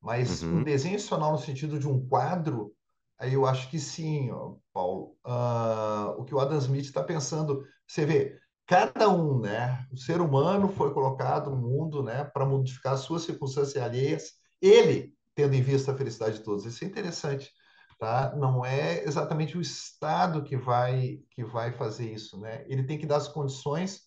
Mas 0.00 0.42
uhum. 0.42 0.58
um 0.58 0.62
desenho 0.62 0.94
institucional 0.94 1.32
no 1.32 1.38
sentido 1.38 1.78
de 1.78 1.88
um 1.88 2.06
quadro, 2.06 2.72
Aí 3.18 3.34
eu 3.34 3.46
acho 3.46 3.68
que 3.68 3.78
sim, 3.78 4.30
Paulo. 4.72 5.16
Uh, 5.26 6.20
o 6.20 6.24
que 6.24 6.34
o 6.34 6.40
Adam 6.40 6.58
Smith 6.58 6.84
está 6.84 7.02
pensando, 7.02 7.64
você 7.86 8.06
vê, 8.06 8.38
cada 8.66 9.08
um, 9.08 9.40
né? 9.40 9.86
O 9.90 9.96
ser 9.96 10.20
humano 10.20 10.68
foi 10.68 10.92
colocado 10.92 11.50
no 11.50 11.56
mundo, 11.56 12.02
né, 12.02 12.24
para 12.24 12.46
modificar 12.46 12.92
as 12.94 13.00
suas 13.00 13.22
circunstâncias 13.22 13.82
alheias, 13.82 14.34
ele 14.60 15.14
tendo 15.34 15.54
em 15.54 15.62
vista 15.62 15.92
a 15.92 15.96
felicidade 15.96 16.38
de 16.38 16.44
todos. 16.44 16.66
Isso 16.66 16.84
é 16.84 16.86
interessante, 16.86 17.50
tá? 17.98 18.34
Não 18.36 18.64
é 18.64 19.04
exatamente 19.04 19.56
o 19.56 19.60
Estado 19.60 20.42
que 20.42 20.56
vai 20.56 21.20
que 21.30 21.44
vai 21.44 21.72
fazer 21.72 22.12
isso, 22.12 22.38
né? 22.40 22.64
Ele 22.68 22.84
tem 22.84 22.98
que 22.98 23.06
dar 23.06 23.16
as 23.16 23.28
condições 23.28 24.02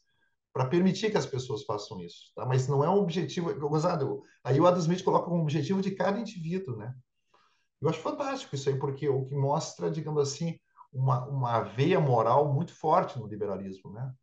para 0.54 0.66
permitir 0.66 1.10
que 1.10 1.18
as 1.18 1.26
pessoas 1.26 1.64
façam 1.64 2.02
isso, 2.02 2.32
tá? 2.36 2.46
Mas 2.46 2.68
não 2.68 2.84
é 2.84 2.90
um 2.90 3.00
objetivo, 3.00 3.54
gozado. 3.68 4.22
Aí 4.44 4.60
o 4.60 4.68
Adam 4.68 4.80
Smith 4.80 5.04
coloca 5.04 5.26
como 5.26 5.42
objetivo 5.42 5.82
de 5.82 5.92
cada 5.92 6.20
indivíduo, 6.20 6.76
né? 6.78 6.94
Eu 7.82 7.90
acho 7.90 8.00
fantástico 8.00 8.56
isso 8.56 8.70
aí, 8.70 8.78
porque 8.78 9.10
o 9.10 9.26
que 9.26 9.36
mostra, 9.36 9.90
digamos 9.90 10.22
assim, 10.22 10.60
uma, 10.94 11.26
uma 11.28 11.62
veia 11.62 12.00
moral 12.00 12.54
muito 12.54 12.74
forte 12.74 13.18
no 13.18 13.28
liberalismo, 13.28 13.92
né? 13.92 14.14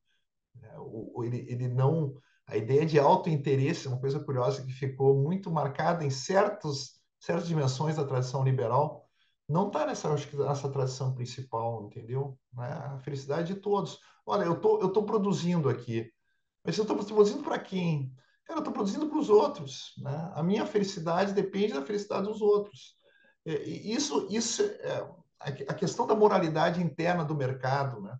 É, 0.63 0.79
o, 0.79 1.25
ele, 1.25 1.45
ele 1.49 1.69
não... 1.69 2.15
A 2.47 2.57
ideia 2.57 2.87
de 2.87 2.99
auto-interesse, 2.99 3.89
uma 3.89 4.01
coisa 4.01 4.19
curiosa 4.21 4.65
que 4.65 4.73
ficou 4.73 5.15
muito 5.21 5.51
marcada 5.51 6.05
em 6.05 6.11
certos, 6.11 6.99
certas 7.21 7.47
dimensões 7.47 7.97
da 7.97 8.05
tradição 8.05 8.43
liberal, 8.43 9.07
não 9.49 9.69
está 9.69 9.87
nessa, 9.87 10.13
acho 10.13 10.29
que 10.29 10.37
nessa 10.37 10.69
tradição 10.71 11.15
principal, 11.15 11.85
entendeu? 11.85 12.39
Né? 12.53 12.67
A 12.67 12.99
felicidade 12.99 13.55
de 13.55 13.61
todos. 13.61 13.99
Olha, 14.25 14.45
eu 14.45 14.61
tô, 14.61 14.81
eu 14.81 14.91
tô 14.91 15.03
produzindo 15.03 15.69
aqui, 15.69 16.11
mas 16.65 16.77
eu 16.77 16.83
estou 16.83 16.97
produzindo 16.97 17.43
para 17.43 17.59
quem? 17.59 18.15
Cara, 18.45 18.59
eu 18.59 18.63
estou 18.63 18.73
produzindo 18.73 19.09
para 19.09 19.19
os 19.19 19.31
outros. 19.31 19.95
Né? 19.99 20.33
A 20.35 20.43
minha 20.43 20.67
felicidade 20.67 21.33
depende 21.33 21.73
da 21.73 21.85
felicidade 21.85 22.27
dos 22.27 22.41
outros. 22.41 22.97
É, 23.49 23.62
isso, 23.64 24.26
isso 24.30 24.62
é 24.62 25.09
a 25.40 25.72
questão 25.72 26.07
da 26.07 26.14
moralidade 26.14 26.82
interna 26.82 27.24
do 27.24 27.34
mercado, 27.34 28.03
né? 28.03 28.14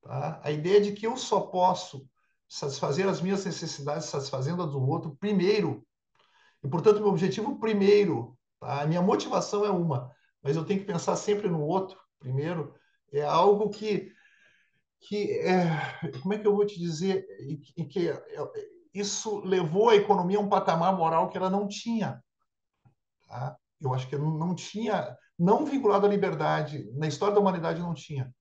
Tá? 0.00 0.40
A 0.42 0.50
ideia 0.50 0.80
de 0.80 0.92
que 0.92 1.06
eu 1.06 1.14
só 1.14 1.40
posso 1.40 2.08
satisfazer 2.48 3.06
as 3.06 3.20
minhas 3.20 3.44
necessidades 3.44 4.06
satisfazendo 4.06 4.62
a 4.62 4.66
do 4.66 4.80
outro 4.80 5.14
primeiro. 5.16 5.86
E, 6.64 6.68
portanto, 6.68 7.00
meu 7.00 7.08
objetivo 7.08 7.58
primeiro, 7.58 8.34
tá? 8.58 8.80
a 8.80 8.86
minha 8.86 9.02
motivação 9.02 9.66
é 9.66 9.70
uma, 9.70 10.10
mas 10.42 10.56
eu 10.56 10.64
tenho 10.64 10.80
que 10.80 10.86
pensar 10.86 11.16
sempre 11.16 11.48
no 11.48 11.60
outro 11.60 11.98
primeiro. 12.18 12.74
É 13.12 13.22
algo 13.22 13.68
que, 13.68 14.10
que 15.00 15.32
é, 15.40 15.66
como 16.22 16.32
é 16.32 16.38
que 16.38 16.46
eu 16.46 16.56
vou 16.56 16.64
te 16.64 16.78
dizer, 16.78 17.26
e 17.76 17.84
que 17.84 18.08
é, 18.08 18.24
isso 18.94 19.40
levou 19.40 19.90
a 19.90 19.96
economia 19.96 20.38
a 20.38 20.40
um 20.40 20.48
patamar 20.48 20.96
moral 20.96 21.28
que 21.28 21.36
ela 21.36 21.50
não 21.50 21.68
tinha. 21.68 22.22
Tá? 23.28 23.56
Eu 23.82 23.94
acho 23.94 24.08
que 24.08 24.16
não 24.16 24.54
tinha, 24.54 25.16
não 25.38 25.64
vinculado 25.64 26.06
à 26.06 26.08
liberdade, 26.08 26.90
na 26.94 27.06
história 27.06 27.34
da 27.34 27.40
humanidade 27.40 27.80
não 27.80 27.94
tinha. 27.94 28.32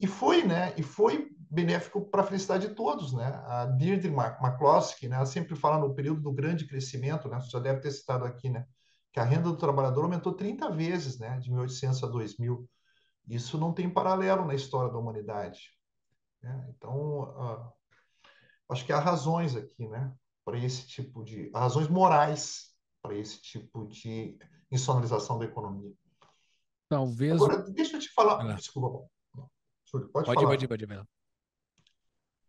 E 0.00 0.06
foi, 0.06 0.42
né? 0.42 0.74
E 0.76 0.82
foi 0.82 1.30
benéfico 1.50 2.10
para 2.10 2.22
a 2.22 2.26
felicidade 2.26 2.68
de 2.68 2.74
todos, 2.74 3.12
né? 3.12 3.26
A 3.46 3.66
Deirdre 3.66 4.10
McCloskey, 4.10 5.08
né? 5.08 5.16
Ela 5.16 5.26
sempre 5.26 5.54
fala 5.54 5.78
no 5.78 5.94
período 5.94 6.20
do 6.20 6.32
grande 6.32 6.66
crescimento, 6.66 7.28
né? 7.28 7.40
Você 7.40 7.50
já 7.50 7.58
deve 7.60 7.80
ter 7.80 7.92
citado 7.92 8.24
aqui, 8.24 8.50
né? 8.50 8.66
Que 9.12 9.20
a 9.20 9.24
renda 9.24 9.44
do 9.44 9.56
trabalhador 9.56 10.02
aumentou 10.02 10.34
30 10.34 10.70
vezes, 10.72 11.18
né? 11.18 11.38
De 11.38 11.50
1800 11.50 12.02
a 12.02 12.06
2000. 12.08 12.68
Isso 13.28 13.56
não 13.56 13.72
tem 13.72 13.88
paralelo 13.88 14.44
na 14.44 14.54
história 14.54 14.92
da 14.92 14.98
humanidade. 14.98 15.70
Né? 16.42 16.66
Então, 16.76 17.22
uh, 17.22 17.72
acho 18.68 18.84
que 18.84 18.92
há 18.92 18.98
razões 18.98 19.56
aqui, 19.56 19.88
né? 19.88 20.12
Para 20.44 20.58
esse 20.58 20.86
tipo 20.86 21.24
de... 21.24 21.50
razões 21.54 21.88
morais 21.88 22.74
para 23.04 23.14
esse 23.18 23.40
tipo 23.42 23.86
de 23.86 24.38
insonorização 24.74 25.38
da 25.38 25.44
economia. 25.44 25.92
Talvez. 26.88 27.32
Agora, 27.32 27.58
deixa 27.70 27.96
eu 27.96 28.00
te 28.00 28.12
falar. 28.12 28.40
Ah. 28.40 28.54
Desculpa, 28.54 29.08
Júlio, 29.90 30.08
pode, 30.08 30.26
pode 30.26 30.26
falar. 30.26 30.46
Pode, 30.48 30.68
pode, 30.68 30.86
pode. 30.86 31.08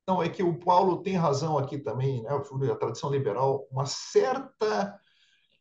Não, 0.07 0.21
é 0.21 0.29
que 0.29 0.43
o 0.43 0.59
Paulo 0.59 1.01
tem 1.01 1.15
razão 1.15 1.57
aqui 1.57 1.79
também, 1.79 2.21
né, 2.21 2.29
Júlio, 2.43 2.71
a 2.71 2.75
tradição 2.75 3.09
liberal, 3.09 3.67
uma 3.71 3.85
certa. 3.85 4.99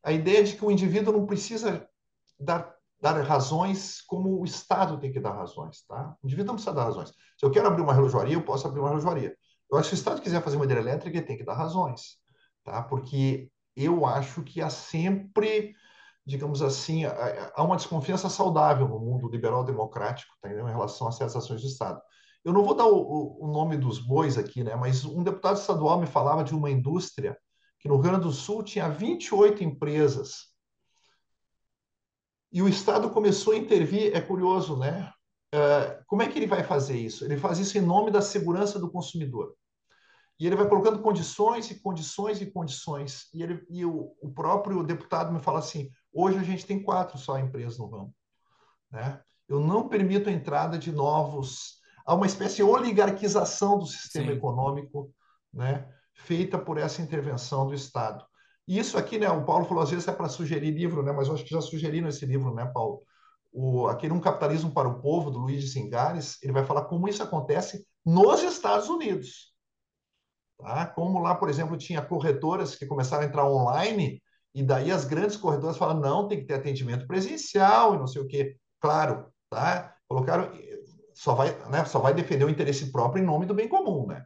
a 0.03 0.12
ideia 0.12 0.45
de 0.45 0.55
que 0.55 0.65
o 0.65 0.71
indivíduo 0.71 1.12
não 1.12 1.25
precisa 1.25 1.89
dar, 2.39 2.75
dar 3.01 3.19
razões 3.23 4.03
como 4.03 4.41
o 4.41 4.45
Estado 4.45 4.99
tem 4.99 5.11
que 5.11 5.21
dar 5.21 5.33
razões. 5.33 5.83
Tá? 5.87 6.15
O 6.23 6.27
indivíduo 6.27 6.49
não 6.49 6.55
precisa 6.57 6.75
dar 6.75 6.85
razões. 6.85 7.11
Se 7.39 7.45
eu 7.45 7.51
quero 7.51 7.67
abrir 7.67 7.83
uma 7.83 7.95
relojoaria, 7.95 8.35
eu 8.35 8.45
posso 8.45 8.67
abrir 8.67 8.81
uma 8.81 8.91
relojoaria. 8.91 9.35
Eu 9.71 9.79
acho 9.79 9.89
que 9.89 9.97
se 9.97 10.01
o 10.01 10.03
Estado 10.03 10.21
quiser 10.21 10.43
fazer 10.43 10.57
uma 10.57 10.67
hidrelétrica, 10.67 11.17
ele 11.17 11.27
tem 11.27 11.39
que 11.39 11.45
dar 11.45 11.55
razões. 11.55 12.19
Tá? 12.62 12.83
Porque 12.83 13.51
eu 13.75 14.05
acho 14.05 14.43
que 14.43 14.61
há 14.61 14.69
sempre 14.69 15.75
digamos 16.27 16.62
assim, 16.62 17.05
há 17.05 17.62
uma 17.62 17.77
desconfiança 17.77 18.29
saudável 18.29 18.89
no 18.89 18.99
mundo 18.99 19.29
liberal-democrático 19.29 20.33
tá, 20.41 20.51
em 20.51 20.55
relação 20.55 21.07
a 21.07 21.12
certas 21.12 21.37
ações 21.37 21.61
de 21.61 21.66
Estado. 21.66 22.01
Eu 22.45 22.53
não 22.53 22.64
vou 22.64 22.75
dar 22.75 22.87
o, 22.87 23.39
o, 23.41 23.47
nome 23.49 23.77
dos 23.77 23.99
bois 23.99 24.37
aqui, 24.39 24.62
né, 24.62 24.75
mas 24.77 25.05
um 25.05 25.22
deputado 25.22 25.59
estadual 25.59 26.01
me 26.01 26.07
falava 26.07 26.45
de 26.45 26.55
uma 26.55 26.70
indústria 26.70 27.39
que 27.79 27.89
no 27.89 27.95
Rio 27.95 28.05
Grande 28.05 28.25
do 28.25 28.33
Sul 28.33 28.62
tinha 28.62 28.89
28 28.89 29.62
empresas. 29.62 30.53
E 32.53 32.62
o 32.62 32.68
Estado 32.68 33.11
começou 33.11 33.53
a 33.53 33.57
intervir, 33.57 34.14
é 34.14 34.20
curioso, 34.20 34.77
né? 34.79 35.12
uh, 35.55 36.05
como 36.07 36.22
é 36.22 36.29
que 36.29 36.39
ele 36.39 36.47
vai 36.47 36.62
fazer 36.62 36.99
isso? 36.99 37.25
Ele 37.25 37.37
faz 37.37 37.59
isso 37.59 37.79
em 37.79 37.81
nome 37.81 38.11
da 38.11 38.20
segurança 38.20 38.79
do 38.79 38.91
consumidor. 38.91 39.55
E 40.39 40.47
ele 40.47 40.57
vai 40.57 40.68
colocando 40.68 41.01
condições 41.01 41.70
e 41.70 41.81
condições 41.81 42.41
e 42.43 42.51
condições. 42.51 43.29
E, 43.33 43.43
ele, 43.43 43.64
e 43.70 43.85
o, 43.85 44.14
o 44.20 44.33
próprio 44.33 44.83
deputado 44.83 45.33
me 45.33 45.39
fala 45.39 45.61
assim: 45.61 45.91
hoje 46.15 46.39
a 46.39 46.43
gente 46.43 46.65
tem 46.65 46.83
quatro 46.83 47.19
só 47.19 47.39
empresas 47.39 47.79
no 47.79 47.87
ramo. 47.87 48.15
Né? 48.91 49.21
Eu 49.49 49.61
não 49.61 49.89
permito 49.89 50.29
a 50.29 50.33
entrada 50.33 50.79
de 50.79 50.93
novos. 50.93 51.81
Há 52.07 52.15
uma 52.15 52.27
espécie 52.27 52.57
de 52.57 52.62
oligarquização 52.62 53.79
do 53.79 53.87
sistema 53.87 54.31
Sim. 54.31 54.37
econômico, 54.39 55.12
né? 55.53 55.89
feita 56.15 56.59
por 56.59 56.79
essa 56.79 57.03
intervenção 57.03 57.67
do 57.67 57.75
Estado. 57.75 58.25
E 58.67 58.79
isso 58.79 58.97
aqui, 58.97 59.19
né, 59.19 59.29
o 59.29 59.45
Paulo 59.45 59.67
falou, 59.67 59.83
às 59.83 59.91
vezes 59.91 60.09
é 60.09 60.12
para 60.12 60.29
sugerir 60.29 60.71
livro, 60.71 61.03
né, 61.03 61.12
mas 61.12 61.29
eu 61.29 61.35
acho 61.35 61.45
que 61.45 61.51
já 61.51 61.61
sugeri 61.61 62.01
nesse 62.01 62.25
livro, 62.25 62.55
né, 62.55 62.65
Paulo? 62.65 63.03
O, 63.53 63.87
aquele 63.89 64.12
Um 64.12 64.21
Capitalismo 64.21 64.73
para 64.73 64.89
o 64.89 65.01
Povo, 65.01 65.31
do 65.31 65.39
Luiz 65.39 65.62
de 65.62 65.69
Singares, 65.69 66.43
ele 66.43 66.53
vai 66.53 66.65
falar 66.65 66.87
como 66.87 67.09
isso 67.09 67.23
acontece 67.23 67.87
nos 68.05 68.43
Estados 68.43 68.89
Unidos. 68.89 69.55
Tá? 70.59 70.87
Como 70.87 71.21
lá, 71.21 71.35
por 71.35 71.49
exemplo, 71.49 71.77
tinha 71.77 72.03
corretoras 72.03 72.75
que 72.75 72.87
começaram 72.87 73.23
a 73.23 73.27
entrar 73.27 73.47
online, 73.47 74.21
e 74.55 74.63
daí 74.63 74.91
as 74.93 75.05
grandes 75.05 75.37
corretoras 75.37 75.77
falam, 75.77 76.01
não, 76.01 76.29
tem 76.29 76.39
que 76.39 76.47
ter 76.47 76.55
atendimento 76.55 77.07
presencial 77.07 77.95
e 77.95 77.99
não 77.99 78.07
sei 78.07 78.23
o 78.23 78.27
quê. 78.29 78.57
Claro, 78.81 79.27
tá? 79.51 79.95
Colocaram, 80.07 80.51
só 81.15 81.35
vai, 81.35 81.57
né, 81.69 81.85
só 81.85 81.99
vai 81.99 82.15
defender 82.15 82.45
o 82.45 82.51
interesse 82.51 82.93
próprio 82.93 83.23
em 83.23 83.27
nome 83.27 83.47
do 83.47 83.55
bem 83.55 83.69
comum, 83.69 84.07
né? 84.07 84.25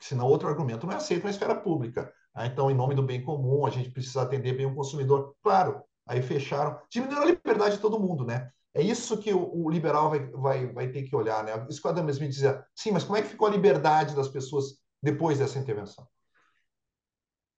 Senão 0.00 0.26
outro 0.26 0.48
argumento 0.48 0.86
não 0.86 0.94
é 0.94 0.96
aceito 0.96 1.24
na 1.24 1.30
esfera 1.30 1.54
pública. 1.54 2.10
Ah, 2.34 2.46
então, 2.46 2.70
em 2.70 2.74
nome 2.74 2.94
do 2.94 3.02
bem 3.02 3.22
comum, 3.22 3.66
a 3.66 3.70
gente 3.70 3.90
precisa 3.90 4.22
atender 4.22 4.54
bem 4.54 4.66
o 4.66 4.74
consumidor. 4.74 5.34
Claro, 5.42 5.82
aí 6.06 6.22
fecharam. 6.22 6.78
Diminuíram 6.90 7.22
a 7.22 7.26
liberdade 7.26 7.76
de 7.76 7.82
todo 7.82 8.00
mundo, 8.00 8.24
né? 8.24 8.50
É 8.72 8.80
isso 8.80 9.18
que 9.18 9.32
o, 9.34 9.64
o 9.64 9.68
liberal 9.68 10.08
vai, 10.08 10.30
vai, 10.30 10.72
vai 10.72 10.88
ter 10.88 11.02
que 11.02 11.14
olhar, 11.14 11.44
né? 11.44 11.66
Isso 11.68 11.82
que 11.82 11.88
o 11.88 11.90
Adam 11.90 12.08
Smith 12.08 12.30
dizia. 12.30 12.64
Sim, 12.74 12.92
mas 12.92 13.04
como 13.04 13.16
é 13.18 13.22
que 13.22 13.28
ficou 13.28 13.48
a 13.48 13.50
liberdade 13.50 14.14
das 14.14 14.28
pessoas 14.28 14.78
depois 15.02 15.38
dessa 15.38 15.58
intervenção? 15.58 16.06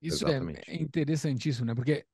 Isso 0.02 0.26
é 0.26 0.32
Exatamente. 0.32 0.62
é 0.66 0.82
interessantíssimo, 0.82 1.66
né? 1.66 1.74
Porque 1.74 2.04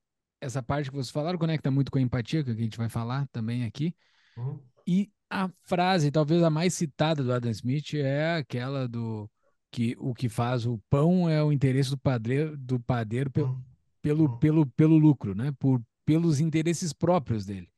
essa 0.40 0.62
parte 0.62 0.90
que 0.90 0.96
vocês 0.96 1.10
falaram 1.10 1.38
conecta 1.38 1.70
muito 1.70 1.90
com 1.90 1.98
a 1.98 2.02
empatia, 2.02 2.44
que 2.44 2.50
a 2.50 2.54
gente 2.54 2.76
vai 2.76 2.88
falar 2.88 3.26
também 3.32 3.64
aqui. 3.64 3.94
Uhum. 4.36 4.60
E 4.86 5.10
a 5.30 5.50
frase, 5.62 6.10
talvez 6.10 6.42
a 6.42 6.50
mais 6.50 6.74
citada 6.74 7.22
do 7.22 7.32
Adam 7.32 7.50
Smith, 7.50 7.94
é 7.94 8.36
aquela 8.36 8.86
do 8.86 9.28
que 9.70 9.96
o 9.98 10.14
que 10.14 10.28
faz 10.28 10.66
o 10.66 10.78
pão 10.88 11.28
é 11.28 11.42
o 11.42 11.52
interesse 11.52 11.90
do 11.90 11.98
padeiro, 11.98 12.56
do 12.56 12.80
padeiro 12.80 13.30
pelo, 13.30 13.48
hum. 13.48 13.62
pelo, 14.00 14.38
pelo, 14.38 14.66
pelo 14.66 14.96
lucro, 14.96 15.34
né? 15.34 15.52
Por, 15.58 15.82
pelos 16.04 16.40
interesses 16.40 16.92
próprios 16.92 17.44
dele. 17.44 17.68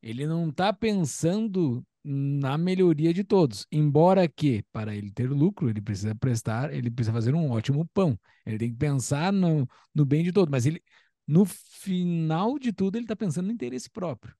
Ele 0.00 0.26
não 0.26 0.48
está 0.48 0.72
pensando 0.72 1.84
na 2.04 2.58
melhoria 2.58 3.14
de 3.14 3.22
todos, 3.22 3.66
embora 3.70 4.26
que 4.26 4.64
para 4.72 4.94
ele 4.94 5.10
ter 5.10 5.30
lucro 5.30 5.70
ele 5.70 5.80
precisa 5.80 6.14
prestar, 6.14 6.72
ele 6.72 6.90
precisa 6.90 7.12
fazer 7.12 7.34
um 7.34 7.50
ótimo 7.50 7.88
pão. 7.94 8.18
Ele 8.44 8.58
tem 8.58 8.70
que 8.70 8.76
pensar 8.76 9.32
no, 9.32 9.68
no 9.94 10.04
bem 10.04 10.24
de 10.24 10.32
todos, 10.32 10.50
mas 10.50 10.66
ele 10.66 10.82
no 11.26 11.44
final 11.44 12.58
de 12.58 12.72
tudo 12.72 12.96
ele 12.96 13.04
está 13.04 13.14
pensando 13.14 13.46
no 13.46 13.52
interesse 13.52 13.88
próprio, 13.88 14.34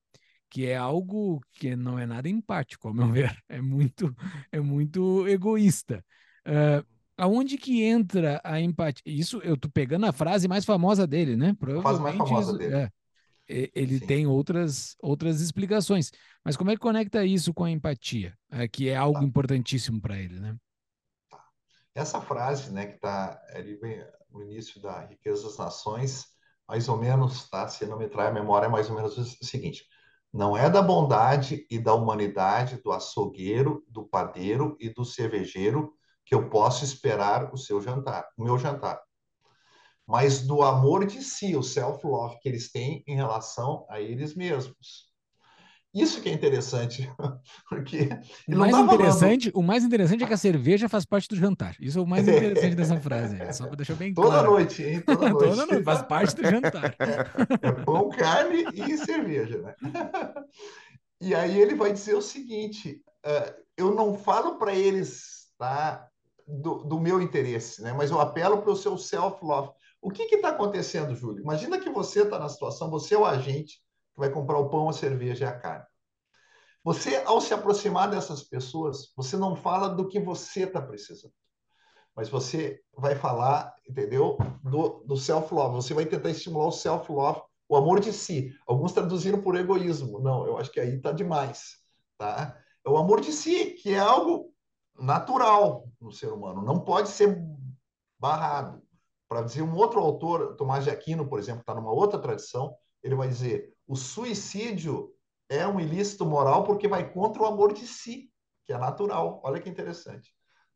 que 0.50 0.66
é 0.66 0.76
algo 0.76 1.40
que 1.52 1.76
não 1.76 1.98
é 1.98 2.04
nada 2.06 2.28
empático, 2.28 2.88
ao 2.88 2.94
meu 2.94 3.08
ver, 3.12 3.36
é 3.48 3.60
muito 3.60 4.14
é 4.50 4.60
muito 4.60 5.26
egoísta. 5.28 6.04
Uh, 6.46 6.84
aonde 7.16 7.56
que 7.56 7.82
entra 7.82 8.40
a 8.42 8.60
empatia? 8.60 9.02
Isso 9.06 9.38
eu 9.38 9.56
tô 9.56 9.68
pegando 9.68 10.06
a 10.06 10.12
frase 10.12 10.48
mais 10.48 10.64
famosa 10.64 11.06
dele, 11.06 11.36
né? 11.36 11.54
Provavelmente, 11.54 11.86
a 11.86 12.00
frase 12.00 12.18
mais 12.18 12.28
famosa 12.28 12.58
dele. 12.58 12.74
É, 12.74 12.90
ele 13.74 13.98
Sim. 13.98 14.06
tem 14.06 14.26
outras, 14.26 14.96
outras 15.00 15.40
explicações. 15.40 16.10
Mas 16.44 16.56
como 16.56 16.70
é 16.70 16.74
que 16.74 16.80
conecta 16.80 17.24
isso 17.24 17.52
com 17.52 17.64
a 17.64 17.70
empatia? 17.70 18.36
É, 18.50 18.66
que 18.66 18.88
é 18.88 18.96
algo 18.96 19.20
tá. 19.20 19.24
importantíssimo 19.24 20.00
para 20.00 20.18
ele, 20.18 20.40
né? 20.40 20.56
Tá. 21.30 21.44
Essa 21.94 22.20
frase, 22.20 22.72
né, 22.72 22.86
que 22.86 22.94
está 22.94 23.40
ali 23.50 23.78
no 24.30 24.42
início 24.42 24.80
da 24.80 25.04
Riqueza 25.06 25.44
das 25.44 25.58
Nações, 25.58 26.26
mais 26.68 26.88
ou 26.88 26.96
menos, 26.96 27.48
tá? 27.50 27.68
Se 27.68 27.84
não 27.86 27.98
me 27.98 28.08
trai 28.08 28.28
a 28.28 28.32
memória, 28.32 28.66
é 28.66 28.70
mais 28.70 28.88
ou 28.88 28.96
menos 28.96 29.16
o 29.18 29.44
seguinte: 29.44 29.84
não 30.32 30.56
é 30.56 30.70
da 30.70 30.80
bondade 30.80 31.66
e 31.70 31.78
da 31.78 31.92
humanidade 31.92 32.80
do 32.82 32.90
açougueiro, 32.90 33.84
do 33.88 34.04
padeiro 34.04 34.76
e 34.80 34.88
do 34.88 35.04
cervejeiro 35.04 35.92
que 36.24 36.34
eu 36.34 36.48
posso 36.48 36.84
esperar 36.84 37.52
o 37.52 37.58
seu 37.58 37.80
jantar, 37.82 38.26
o 38.38 38.44
meu 38.44 38.56
jantar. 38.56 38.98
Mas 40.06 40.42
do 40.42 40.62
amor 40.62 41.06
de 41.06 41.22
si, 41.22 41.56
o 41.56 41.62
self-love 41.62 42.38
que 42.40 42.48
eles 42.48 42.70
têm 42.70 43.02
em 43.06 43.14
relação 43.14 43.86
a 43.88 44.00
eles 44.00 44.34
mesmos. 44.34 45.10
Isso 45.94 46.22
que 46.22 46.30
é 46.30 46.32
interessante, 46.32 47.06
porque 47.68 48.08
o 48.48 48.56
mais 48.56 48.72
tá 48.72 48.80
interessante, 48.80 49.50
falando... 49.50 49.62
o 49.62 49.66
mais 49.66 49.84
interessante 49.84 50.24
é 50.24 50.26
que 50.26 50.32
a 50.32 50.38
cerveja 50.38 50.88
faz 50.88 51.04
parte 51.04 51.28
do 51.28 51.36
jantar. 51.36 51.76
Isso 51.78 51.98
é 51.98 52.02
o 52.02 52.06
mais 52.06 52.26
interessante 52.28 52.74
dessa 52.74 52.98
frase. 52.98 53.36
Só 53.52 53.66
para 53.66 53.76
deixar 53.76 53.94
bem 53.94 54.14
Toda 54.14 54.28
claro. 54.28 54.52
noite, 54.52 54.82
hein? 54.82 55.02
Toda 55.02 55.28
noite. 55.28 55.50
Toda 55.50 55.66
noite, 55.66 55.84
faz 55.84 56.02
parte 56.02 56.34
do 56.34 56.48
jantar. 56.48 56.96
É, 56.98 57.68
é 57.68 57.72
pão, 57.84 58.08
carne 58.08 58.64
e 58.72 58.96
cerveja, 58.96 59.60
né? 59.60 59.74
E 61.20 61.34
aí 61.34 61.60
ele 61.60 61.74
vai 61.74 61.92
dizer 61.92 62.14
o 62.14 62.22
seguinte: 62.22 63.02
uh, 63.26 63.54
eu 63.76 63.94
não 63.94 64.16
falo 64.16 64.56
para 64.58 64.74
eles, 64.74 65.48
tá? 65.58 66.08
do, 66.46 66.84
do 66.84 67.00
meu 67.00 67.20
interesse, 67.20 67.82
né? 67.82 67.92
mas 67.92 68.10
eu 68.10 68.20
apelo 68.20 68.60
para 68.60 68.70
o 68.70 68.76
seu 68.76 68.98
self-love. 68.98 69.70
O 70.02 70.10
que 70.10 70.24
está 70.24 70.48
acontecendo, 70.48 71.14
Júlio? 71.14 71.42
Imagina 71.42 71.78
que 71.78 71.88
você 71.88 72.22
está 72.22 72.36
na 72.36 72.48
situação, 72.48 72.90
você 72.90 73.14
é 73.14 73.18
o 73.18 73.24
agente 73.24 73.76
que 74.12 74.18
vai 74.18 74.28
comprar 74.28 74.58
o 74.58 74.68
pão, 74.68 74.88
a 74.88 74.92
cerveja 74.92 75.44
e 75.44 75.48
a 75.48 75.56
carne. 75.56 75.86
Você, 76.82 77.16
ao 77.24 77.40
se 77.40 77.54
aproximar 77.54 78.10
dessas 78.10 78.42
pessoas, 78.42 79.12
você 79.16 79.36
não 79.36 79.54
fala 79.54 79.88
do 79.88 80.08
que 80.08 80.18
você 80.18 80.64
está 80.64 80.82
precisando, 80.82 81.32
mas 82.16 82.28
você 82.28 82.82
vai 82.98 83.14
falar, 83.14 83.72
entendeu? 83.88 84.36
Do, 84.64 85.04
do 85.06 85.16
self-love. 85.16 85.76
Você 85.76 85.94
vai 85.94 86.04
tentar 86.04 86.30
estimular 86.30 86.66
o 86.66 86.72
self-love, 86.72 87.40
o 87.68 87.76
amor 87.76 88.00
de 88.00 88.12
si. 88.12 88.52
Alguns 88.66 88.92
traduziram 88.92 89.40
por 89.40 89.54
egoísmo. 89.54 90.18
Não, 90.18 90.44
eu 90.44 90.58
acho 90.58 90.72
que 90.72 90.80
aí 90.80 90.96
está 90.96 91.12
demais. 91.12 91.76
Tá? 92.18 92.58
É 92.84 92.90
o 92.90 92.96
amor 92.96 93.20
de 93.20 93.32
si, 93.32 93.66
que 93.80 93.94
é 93.94 94.00
algo 94.00 94.52
natural 94.98 95.88
no 96.00 96.10
ser 96.10 96.32
humano, 96.32 96.62
não 96.62 96.80
pode 96.80 97.08
ser 97.08 97.40
barrado. 98.18 98.82
Para 99.32 99.40
dizer 99.40 99.62
um 99.62 99.74
outro 99.74 99.98
autor, 99.98 100.56
Tomás 100.56 100.84
de 100.84 100.90
Aquino, 100.90 101.26
por 101.26 101.38
exemplo, 101.38 101.62
está 101.62 101.74
numa 101.74 101.90
outra 101.90 102.18
tradição, 102.18 102.76
ele 103.02 103.14
vai 103.14 103.26
dizer: 103.26 103.72
o 103.88 103.96
suicídio 103.96 105.10
é 105.48 105.66
um 105.66 105.80
ilícito 105.80 106.26
moral 106.26 106.64
porque 106.64 106.86
vai 106.86 107.10
contra 107.10 107.42
o 107.42 107.46
amor 107.46 107.72
de 107.72 107.86
si, 107.86 108.30
que 108.66 108.74
é 108.74 108.76
natural. 108.76 109.40
Olha 109.42 109.58
que 109.58 109.70
interessante. 109.70 110.34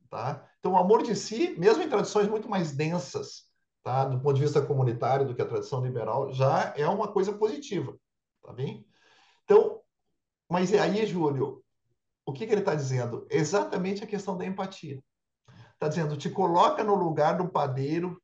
Tá? 0.09 0.43
Então, 0.59 0.73
o 0.73 0.79
amor 0.79 1.03
de 1.03 1.15
si, 1.15 1.55
mesmo 1.59 1.83
em 1.83 1.89
tradições 1.91 2.29
muito 2.29 2.49
mais 2.49 2.75
densas, 2.75 3.43
tá? 3.83 4.07
do 4.07 4.19
ponto 4.23 4.37
de 4.37 4.45
vista 4.45 4.63
comunitário 4.63 5.27
do 5.27 5.35
que 5.35 5.43
a 5.43 5.47
tradição 5.47 5.85
liberal, 5.85 6.33
já 6.33 6.73
é 6.79 6.89
uma 6.89 7.09
coisa 7.09 7.35
positiva. 7.35 7.95
Tá 8.43 8.55
bem? 8.55 8.87
Então, 9.45 9.83
mas 10.49 10.71
e 10.71 10.79
aí, 10.79 11.05
Júlio, 11.05 11.63
o 12.25 12.33
que, 12.33 12.47
que 12.47 12.55
ele 12.55 12.63
está 12.63 12.75
dizendo? 12.75 13.27
Exatamente 13.29 14.03
a 14.03 14.07
questão 14.07 14.35
da 14.35 14.47
empatia. 14.47 14.99
Está 15.75 15.89
dizendo, 15.89 16.17
te 16.17 16.31
coloca 16.31 16.83
no 16.83 16.95
lugar 16.95 17.37
do 17.37 17.51
padeiro, 17.51 18.19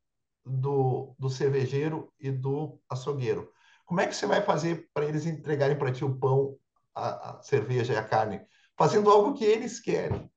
do, 0.44 1.14
do 1.18 1.30
cervejeiro 1.30 2.12
e 2.18 2.30
do 2.30 2.80
açougueiro. 2.88 3.50
Como 3.84 4.00
é 4.00 4.06
que 4.06 4.14
você 4.14 4.26
vai 4.26 4.42
fazer 4.42 4.88
para 4.92 5.04
eles 5.04 5.26
entregarem 5.26 5.78
para 5.78 5.92
ti 5.92 6.04
o 6.04 6.16
pão, 6.18 6.56
a, 6.94 7.30
a, 7.30 7.42
cerveja 7.42 7.92
e 7.92 7.96
a 7.96 8.04
carne? 8.04 8.40
Fazendo 8.76 9.10
algo 9.10 9.34
que 9.34 9.44
eles 9.44 9.80
querem. 9.80 10.30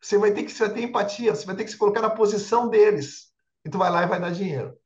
Você 0.00 0.18
vai 0.18 0.32
ter 0.32 0.44
que 0.44 0.52
ter 0.52 0.82
empatia, 0.82 1.34
você 1.34 1.46
vai 1.46 1.56
ter 1.56 1.64
que 1.64 1.70
se 1.70 1.78
colocar 1.78 2.02
na 2.02 2.10
posição 2.10 2.68
deles. 2.68 3.32
E 3.64 3.70
tu 3.70 3.78
vai 3.78 3.90
lá 3.90 4.02
e 4.02 4.06
vai 4.06 4.20
dar 4.20 4.30
dinheiro. 4.30 4.76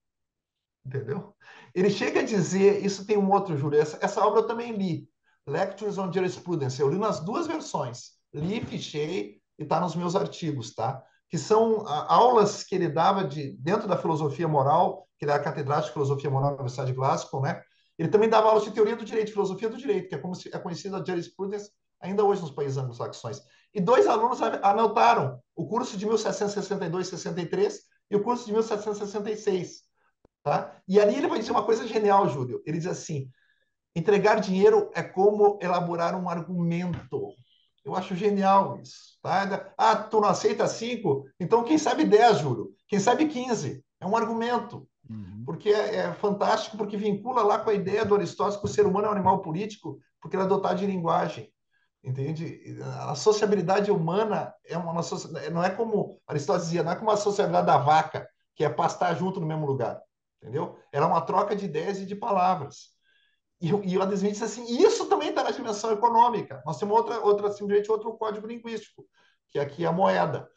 Entendeu? 0.85 1.35
Ele 1.75 1.91
chega 1.91 2.21
a 2.21 2.25
dizer, 2.25 2.85
isso 2.85 3.07
tem 3.07 3.16
um 3.16 3.31
outro, 3.31 3.57
Júlio, 3.57 3.81
essa, 3.81 3.99
essa 4.01 4.25
obra 4.25 4.41
eu 4.41 4.47
também 4.47 4.73
li, 4.73 5.09
Lectures 5.47 5.99
on 5.99 6.12
Jurisprudence, 6.12 6.81
eu 6.81 6.89
li 6.89 6.99
nas 6.99 7.21
duas 7.21 7.47
versões 7.47 8.21
li, 8.33 8.64
fichei 8.64 9.41
e 9.59 9.62
está 9.62 9.81
nos 9.81 9.95
meus 9.95 10.14
artigos, 10.14 10.75
tá? 10.75 11.05
Que 11.31 11.39
são 11.39 11.87
aulas 11.87 12.64
que 12.64 12.74
ele 12.74 12.89
dava 12.89 13.24
de 13.24 13.53
dentro 13.53 13.87
da 13.87 13.97
filosofia 13.97 14.49
moral, 14.49 15.07
que 15.18 15.24
ele 15.24 15.33
era 15.33 15.43
catedrático 15.43 15.87
de 15.87 15.93
filosofia 15.93 16.31
moral 16.31 16.51
na 16.51 16.55
Universidade 16.57 16.91
de 16.91 16.97
Glasgow, 16.97 17.41
né? 17.41 17.62
Ele 17.99 18.09
também 18.09 18.28
dava 18.28 18.49
aulas 18.49 18.64
de 18.64 18.72
teoria 18.72 18.97
do 18.97 19.05
direito, 19.05 19.33
filosofia 19.33 19.68
do 19.68 19.76
direito, 19.76 20.09
que 20.09 20.14
é 20.14 20.18
como 20.18 20.35
é 20.53 20.59
conhecida 20.59 20.99
a 20.99 21.05
jurisprudência 21.05 21.70
ainda 22.01 22.24
hoje 22.24 22.41
nos 22.41 22.51
países 22.51 22.78
anglo-saxões. 22.78 23.43
E 23.74 23.81
dois 23.81 24.07
alunos 24.07 24.41
anotaram 24.41 25.41
o 25.55 25.68
curso 25.68 25.97
de 25.97 26.07
1762-63 26.07 27.74
e 28.11 28.16
o 28.16 28.22
curso 28.22 28.47
de 28.47 28.53
1766. 28.53 29.83
Tá? 30.43 30.81
E 30.89 30.99
ali 30.99 31.16
ele 31.16 31.28
vai 31.28 31.39
dizer 31.39 31.53
uma 31.53 31.64
coisa 31.64 31.87
genial, 31.87 32.28
Júlio. 32.28 32.62
Ele 32.64 32.78
diz 32.78 32.87
assim: 32.87 33.31
entregar 33.95 34.41
dinheiro 34.41 34.91
é 34.95 35.03
como 35.03 35.59
elaborar 35.61 36.14
um 36.16 36.28
argumento. 36.28 37.35
Eu 37.85 37.95
acho 37.97 38.14
genial 38.14 38.78
isso. 38.81 39.18
Tá? 39.22 39.72
Ah, 39.76 39.97
tu 39.97 40.20
não 40.20 40.28
aceita 40.28 40.66
cinco? 40.66 41.24
Então, 41.39 41.64
quem 41.64 41.78
sabe 41.78 42.05
10, 42.05 42.39
Júlio? 42.39 42.70
Quem 42.89 42.99
sabe 42.99 43.26
15? 43.26 43.85
É 44.01 44.07
um 44.07 44.16
argumento. 44.16 44.89
Uhum. 45.09 45.43
Porque 45.45 45.70
é, 45.70 45.97
é, 45.97 46.12
fantástico, 46.14 46.76
porque 46.76 46.97
vincula 46.97 47.43
lá 47.43 47.59
com 47.59 47.70
a 47.70 47.74
ideia 47.74 48.05
do 48.05 48.14
Aristóteles 48.14 48.61
que 48.61 48.66
o 48.66 48.68
ser 48.68 48.87
humano 48.87 49.07
é 49.07 49.11
um 49.11 49.14
animal 49.14 49.41
político, 49.41 49.99
porque 50.20 50.37
ele 50.37 50.45
é 50.45 50.47
dotado 50.47 50.78
de 50.78 50.87
linguagem. 50.87 51.53
entende? 52.05 52.78
A 53.09 53.14
sociabilidade 53.14 53.91
humana 53.91 54.55
é 54.64 54.76
uma, 54.76 54.93
uma 54.93 55.03
não 55.51 55.64
é 55.64 55.70
como 55.70 56.20
Aristóteles 56.26 56.66
dizia, 56.68 56.83
não 56.83 56.93
é 56.93 56.97
como 56.97 57.11
a 57.11 57.16
sociabilidade 57.16 57.66
da 57.66 57.78
vaca, 57.78 58.28
que 58.55 58.64
é 58.64 58.68
pastar 58.68 59.14
junto 59.16 59.41
no 59.41 59.47
mesmo 59.47 59.66
lugar, 59.66 60.01
entendeu? 60.41 60.78
Era 60.93 61.07
uma 61.07 61.20
troca 61.22 61.57
de 61.57 61.64
ideias 61.64 61.99
e 61.99 62.07
de 62.07 62.14
palavras. 62.14 62.91
E, 63.61 63.69
e 63.69 63.99
o 63.99 64.03
Adam 64.03 64.17
disse 64.17 64.43
assim, 64.43 64.65
isso 64.83 65.07
também 65.07 65.29
está 65.29 65.45
na 65.45 65.51
dimensão 65.51 65.93
econômica. 65.93 66.63
Nós 66.65 66.79
temos 66.79 66.97
outra, 66.97 67.21
outra, 67.21 67.53
simplesmente 67.53 67.91
outro 67.91 68.15
código 68.15 68.47
linguístico, 68.47 69.07
que 69.51 69.59
aqui 69.59 69.85
é 69.85 69.89
a 69.89 69.93
moeda. 69.93 70.49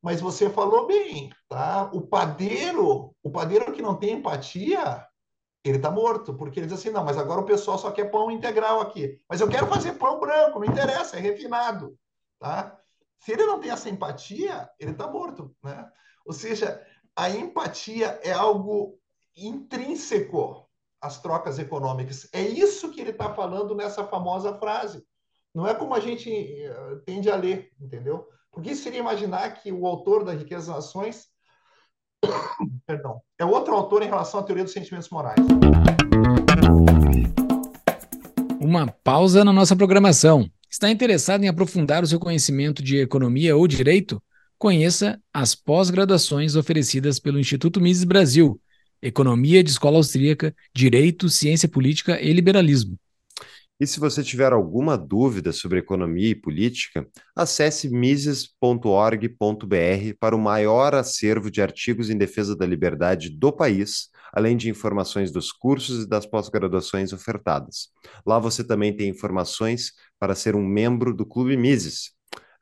Mas 0.00 0.20
você 0.20 0.48
falou 0.48 0.86
bem, 0.86 1.30
tá? 1.48 1.90
O 1.92 2.00
padeiro, 2.00 3.12
o 3.22 3.30
padeiro 3.30 3.72
que 3.72 3.82
não 3.82 3.96
tem 3.96 4.12
empatia, 4.14 5.04
ele 5.64 5.78
está 5.78 5.90
morto, 5.90 6.34
porque 6.34 6.60
ele 6.60 6.66
diz 6.68 6.78
assim, 6.78 6.90
não, 6.90 7.04
mas 7.04 7.18
agora 7.18 7.40
o 7.40 7.46
pessoal 7.46 7.76
só 7.76 7.90
quer 7.90 8.10
pão 8.10 8.30
integral 8.30 8.80
aqui. 8.80 9.20
Mas 9.28 9.40
eu 9.40 9.48
quero 9.48 9.66
fazer 9.66 9.94
pão 9.94 10.20
branco, 10.20 10.60
não 10.60 10.66
interessa, 10.66 11.16
é 11.16 11.20
refinado, 11.20 11.98
tá? 12.38 12.78
Se 13.18 13.32
ele 13.32 13.44
não 13.46 13.58
tem 13.58 13.72
essa 13.72 13.90
empatia, 13.90 14.70
ele 14.78 14.92
está 14.92 15.08
morto, 15.08 15.52
né? 15.64 15.90
Ou 16.24 16.32
seja, 16.32 16.80
a 17.16 17.28
empatia 17.30 18.20
é 18.22 18.30
algo 18.30 18.96
intrínseco 19.36 20.65
às 21.00 21.20
trocas 21.20 21.58
econômicas. 21.58 22.28
É 22.32 22.42
isso 22.42 22.90
que 22.90 23.00
ele 23.00 23.10
está 23.10 23.32
falando 23.34 23.74
nessa 23.74 24.04
famosa 24.04 24.56
frase. 24.58 25.02
Não 25.54 25.66
é 25.66 25.74
como 25.74 25.94
a 25.94 26.00
gente 26.00 26.30
eh, 26.30 27.00
tende 27.04 27.30
a 27.30 27.36
ler, 27.36 27.70
entendeu? 27.80 28.28
Porque 28.50 28.74
seria 28.74 29.00
imaginar 29.00 29.50
que 29.54 29.72
o 29.72 29.86
autor 29.86 30.24
da 30.24 30.32
Riqueza 30.32 30.72
das 30.72 30.76
Nações 30.76 31.28
perdão, 32.86 33.20
é 33.38 33.44
outro 33.44 33.74
autor 33.74 34.02
em 34.02 34.06
relação 34.06 34.40
à 34.40 34.42
teoria 34.42 34.64
dos 34.64 34.72
sentimentos 34.72 35.08
morais. 35.10 35.36
Uma 38.60 38.86
pausa 38.86 39.44
na 39.44 39.52
nossa 39.52 39.76
programação. 39.76 40.48
Está 40.70 40.90
interessado 40.90 41.44
em 41.44 41.48
aprofundar 41.48 42.02
o 42.02 42.06
seu 42.06 42.18
conhecimento 42.18 42.82
de 42.82 42.98
economia 42.98 43.56
ou 43.56 43.66
direito? 43.66 44.22
Conheça 44.58 45.20
as 45.32 45.54
pós-graduações 45.54 46.56
oferecidas 46.56 47.18
pelo 47.18 47.38
Instituto 47.38 47.80
Mises 47.80 48.04
Brasil, 48.04 48.60
Economia 49.02 49.62
de 49.62 49.70
Escola 49.70 49.96
Austríaca, 49.96 50.54
Direito, 50.74 51.28
Ciência 51.28 51.68
Política 51.68 52.20
e 52.20 52.32
Liberalismo. 52.32 52.98
E 53.78 53.86
se 53.86 54.00
você 54.00 54.22
tiver 54.22 54.54
alguma 54.54 54.96
dúvida 54.96 55.52
sobre 55.52 55.78
economia 55.78 56.30
e 56.30 56.34
política, 56.34 57.06
acesse 57.34 57.90
mises.org.br 57.90 59.36
para 60.18 60.34
o 60.34 60.38
maior 60.38 60.94
acervo 60.94 61.50
de 61.50 61.60
artigos 61.60 62.08
em 62.08 62.16
defesa 62.16 62.56
da 62.56 62.64
liberdade 62.64 63.28
do 63.28 63.52
país, 63.52 64.08
além 64.32 64.56
de 64.56 64.70
informações 64.70 65.30
dos 65.30 65.52
cursos 65.52 66.04
e 66.04 66.08
das 66.08 66.24
pós-graduações 66.24 67.12
ofertadas. 67.12 67.88
Lá 68.24 68.38
você 68.38 68.64
também 68.64 68.96
tem 68.96 69.10
informações 69.10 69.92
para 70.18 70.34
ser 70.34 70.56
um 70.56 70.66
membro 70.66 71.14
do 71.14 71.26
Clube 71.26 71.54
Mises. 71.54 72.12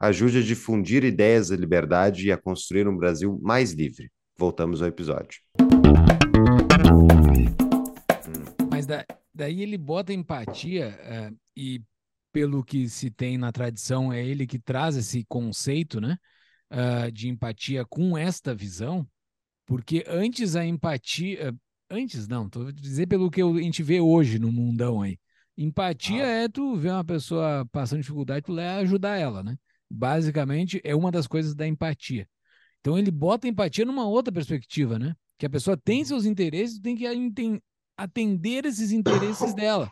Ajude 0.01 0.39
a 0.39 0.43
difundir 0.43 1.05
ideias 1.05 1.49
da 1.49 1.57
liberdade 1.57 2.27
e 2.27 2.33
a 2.33 2.37
construir 2.37 2.89
um 2.89 2.97
Brasil 2.97 3.39
mais 3.41 3.73
livre. 3.73 4.11
Voltamos 4.37 4.83
ao 4.83 4.89
episódio. 4.89 5.39
Mas 8.85 8.87
da, 8.87 9.05
daí 9.35 9.63
ele 9.63 9.79
bota 9.79 10.13
empatia 10.13 10.99
uh, 11.33 11.37
e 11.57 11.83
pelo 12.33 12.65
que 12.65 12.89
se 12.89 13.11
tem 13.11 13.39
na 13.39 13.53
tradição 13.53 14.13
é 14.13 14.25
ele 14.25 14.47
que 14.47 14.59
traz 14.59 14.97
esse 14.97 15.25
conceito, 15.25 16.01
né, 16.01 16.19
uh, 16.71 17.11
de 17.11 17.29
empatia 17.29 17.85
com 17.85 18.19
esta 18.19 18.55
visão, 18.55 19.07
porque 19.67 20.05
antes 20.07 20.57
a 20.57 20.65
empatia, 20.65 21.53
uh, 21.53 21.59
antes 21.91 22.29
não, 22.29 22.49
tô 22.49 22.71
dizer 22.73 23.07
pelo 23.07 23.31
que 23.31 23.41
a 23.41 23.47
gente 23.55 23.83
vê 23.83 24.01
hoje 24.01 24.39
no 24.39 24.53
mundão 24.53 25.01
aí. 25.03 25.19
Empatia 25.57 26.25
ah. 26.25 26.43
é 26.45 26.49
tu 26.49 26.75
ver 26.77 26.91
uma 26.91 27.05
pessoa 27.05 27.65
passando 27.71 28.01
dificuldade, 28.01 28.45
tu 28.45 28.59
ajudar 28.59 29.17
ela, 29.17 29.43
né? 29.43 29.57
Basicamente 29.89 30.81
é 30.83 30.95
uma 30.97 31.13
das 31.13 31.29
coisas 31.29 31.55
da 31.55 31.67
empatia. 31.67 32.29
Então 32.81 32.99
ele 32.99 33.11
bota 33.11 33.47
a 33.47 33.51
empatia 33.51 33.85
numa 33.85 34.07
outra 34.07 34.33
perspectiva, 34.33 34.99
né? 34.99 35.15
Que 35.39 35.47
a 35.47 35.51
pessoa 35.51 35.77
tem 35.77 36.01
uhum. 36.01 36.05
seus 36.07 36.25
interesses, 36.25 36.81
tem 36.81 36.97
que 36.97 37.07
atender 37.97 38.65
esses 38.65 38.93
interesses 38.93 39.55
dela. 39.55 39.91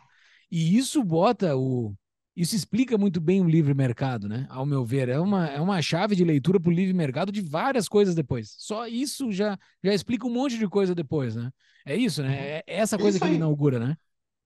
E 0.51 0.77
isso 0.77 1.03
bota 1.03 1.55
o. 1.55 1.93
Isso 2.35 2.55
explica 2.55 2.97
muito 2.97 3.21
bem 3.21 3.41
o 3.41 3.49
livre 3.49 3.75
mercado, 3.75 4.27
né? 4.27 4.47
Ao 4.49 4.65
meu 4.65 4.83
ver, 4.83 5.07
é 5.07 5.19
uma, 5.19 5.47
é 5.47 5.61
uma 5.61 5.79
chave 5.83 6.15
de 6.15 6.23
leitura 6.23 6.59
para 6.59 6.69
o 6.69 6.73
livre 6.73 6.93
mercado 6.93 7.31
de 7.31 7.41
várias 7.41 7.87
coisas 7.87 8.15
depois. 8.15 8.55
Só 8.57 8.87
isso 8.87 9.31
já, 9.31 9.57
já 9.83 9.93
explica 9.93 10.25
um 10.25 10.33
monte 10.33 10.57
de 10.57 10.67
coisa 10.67 10.95
depois, 10.95 11.35
né? 11.35 11.51
É 11.85 11.95
isso, 11.95 12.23
né? 12.23 12.29
Uhum. 12.29 12.35
É 12.35 12.63
essa 12.65 12.97
coisa 12.97 13.19
que 13.19 13.25
ele 13.25 13.35
inaugura, 13.35 13.79
né? 13.79 13.95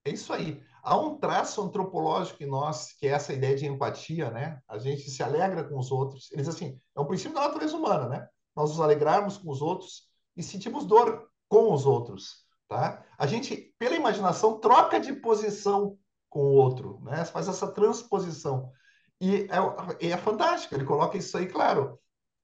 É 0.03 0.12
isso 0.12 0.34
aí. 0.34 0.62
Há 0.84 0.97
um 0.97 1.18
traço 1.18 1.62
antropológico 1.62 2.41
em 2.41 2.47
nós, 2.47 2.93
que 2.93 3.08
é 3.08 3.12
essa 3.12 3.34
ideia 3.34 3.55
de 3.55 3.66
empatia, 3.66 4.32
né? 4.32 4.62
A 4.68 4.78
gente 4.78 5.10
se 5.10 5.22
alegra 5.22 5.64
com 5.64 5.78
os 5.78 5.91
outros. 5.91 6.32
Eles, 6.32 6.47
assim, 6.47 6.80
é 6.95 7.01
um 7.01 7.05
princípio 7.05 7.36
da 7.36 7.47
natureza 7.47 7.76
humana, 7.76 8.08
né? 8.08 8.28
Nós 8.55 8.70
nos 8.70 8.80
alegrarmos 8.80 9.38
com 9.38 9.49
os 9.49 9.62
outros 9.62 10.03
e 10.36 10.41
sentimos 10.41 10.86
dor 10.86 11.30
com 11.49 11.74
os 11.74 11.86
outros. 11.86 12.47
Tá? 12.68 13.03
A 13.18 13.26
gente, 13.26 13.74
pela 13.80 13.95
imaginação, 13.95 14.59
troca 14.59 14.99
de 14.99 15.13
posição 15.13 15.97
com 16.30 16.41
o 16.41 16.53
outro, 16.53 16.99
né? 17.03 17.24
faz 17.26 17.47
essa 17.47 17.72
transposição. 17.72 18.72
E 19.20 19.47
é, 19.49 20.09
é 20.09 20.18
fantástico, 20.18 20.76
ele 20.76 20.86
coloca 20.86 21.18
isso 21.18 21.38
aí, 21.38 21.47
claro. 21.47 21.99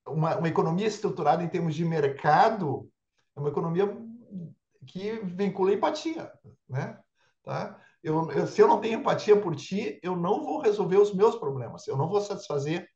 Uma, 0.07 0.38
uma 0.38 0.47
economia 0.47 0.88
estruturada 0.88 1.43
em 1.43 1.49
termos 1.49 1.76
de 1.76 1.86
mercado 1.86 2.89
é 3.36 3.39
uma 3.39 3.49
economia 3.49 3.86
que 4.88 5.19
vincula 5.19 5.74
empatia. 5.74 6.32
Né? 6.67 6.97
Tá? 7.43 7.80
Eu, 8.01 8.30
eu, 8.32 8.47
se 8.47 8.61
eu 8.61 8.67
não 8.67 8.82
tenho 8.82 8.99
empatia 8.99 9.39
por 9.39 9.55
ti, 9.55 9.99
eu 10.01 10.15
não 10.15 10.43
vou 10.43 10.59
resolver 10.59 10.97
os 10.97 11.13
meus 11.13 11.36
problemas, 11.36 11.88
eu 11.88 11.95
não 11.95 12.09
vou 12.09 12.21
satisfazer, 12.21 12.89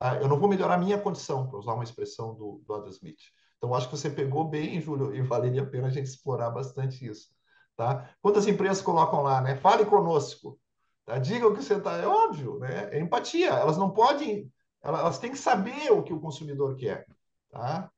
ah, 0.00 0.16
eu 0.16 0.28
não 0.28 0.38
vou 0.38 0.48
melhorar 0.48 0.74
a 0.74 0.78
minha 0.78 0.98
condição, 0.98 1.48
para 1.48 1.58
usar 1.58 1.74
uma 1.74 1.84
expressão 1.84 2.34
do, 2.34 2.62
do 2.66 2.74
Adam 2.74 2.88
Smith. 2.88 3.20
Então, 3.58 3.74
acho 3.74 3.88
que 3.88 3.96
você 3.96 4.08
pegou 4.08 4.48
bem, 4.48 4.80
Júlio, 4.80 5.14
e 5.14 5.20
valeria 5.20 5.62
a 5.62 5.66
pena 5.66 5.88
a 5.88 5.90
gente 5.90 6.06
explorar 6.06 6.50
bastante 6.50 7.04
isso. 7.04 7.28
Tá? 7.76 8.10
Quantas 8.22 8.46
empresas 8.46 8.80
colocam 8.82 9.22
lá, 9.22 9.40
né? 9.40 9.56
Fale 9.56 9.84
conosco. 9.84 10.58
Tá? 11.04 11.18
Diga 11.18 11.46
o 11.46 11.54
que 11.54 11.62
você 11.62 11.74
está. 11.74 11.96
É 11.96 12.06
óbvio, 12.06 12.58
né? 12.58 12.88
É 12.92 13.00
empatia. 13.00 13.50
Elas 13.50 13.76
não 13.76 13.90
podem. 13.90 14.50
Elas 14.82 15.18
têm 15.18 15.32
que 15.32 15.38
saber 15.38 15.92
o 15.92 16.02
que 16.02 16.12
o 16.12 16.20
consumidor 16.20 16.76
quer. 16.76 17.06
Tá? 17.50 17.90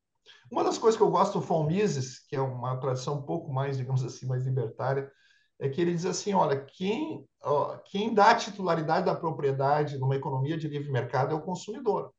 Uma 0.50 0.64
das 0.64 0.78
coisas 0.78 0.96
que 0.96 1.02
eu 1.02 1.10
gosto 1.10 1.38
do 1.38 1.44
Von 1.44 1.66
Mises, 1.66 2.20
que 2.26 2.36
é 2.36 2.40
uma 2.40 2.76
tradição 2.78 3.18
um 3.18 3.22
pouco 3.22 3.52
mais, 3.52 3.76
digamos 3.76 4.04
assim, 4.04 4.26
mais 4.26 4.44
libertária, 4.44 5.10
é 5.58 5.68
que 5.68 5.80
ele 5.80 5.94
diz 5.94 6.06
assim: 6.06 6.32
olha, 6.34 6.64
quem, 6.64 7.26
ó, 7.42 7.76
quem 7.84 8.14
dá 8.14 8.30
a 8.30 8.34
titularidade 8.34 9.06
da 9.06 9.14
propriedade 9.14 9.98
numa 9.98 10.16
economia 10.16 10.56
de 10.56 10.68
livre 10.68 10.90
mercado 10.90 11.32
é 11.32 11.34
o 11.34 11.42
consumidor. 11.42 12.12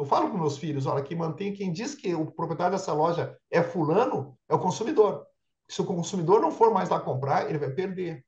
Eu 0.00 0.06
falo 0.06 0.30
com 0.30 0.38
meus 0.38 0.56
filhos, 0.56 0.86
olha, 0.86 1.04
quem 1.04 1.14
mantém, 1.14 1.52
quem 1.52 1.70
diz 1.70 1.94
que 1.94 2.14
o 2.14 2.24
proprietário 2.24 2.74
dessa 2.74 2.90
loja 2.90 3.38
é 3.50 3.62
fulano, 3.62 4.34
é 4.48 4.54
o 4.54 4.58
consumidor. 4.58 5.26
Se 5.68 5.82
o 5.82 5.84
consumidor 5.84 6.40
não 6.40 6.50
for 6.50 6.72
mais 6.72 6.88
lá 6.88 6.98
comprar, 6.98 7.50
ele 7.50 7.58
vai 7.58 7.68
perder. 7.68 8.24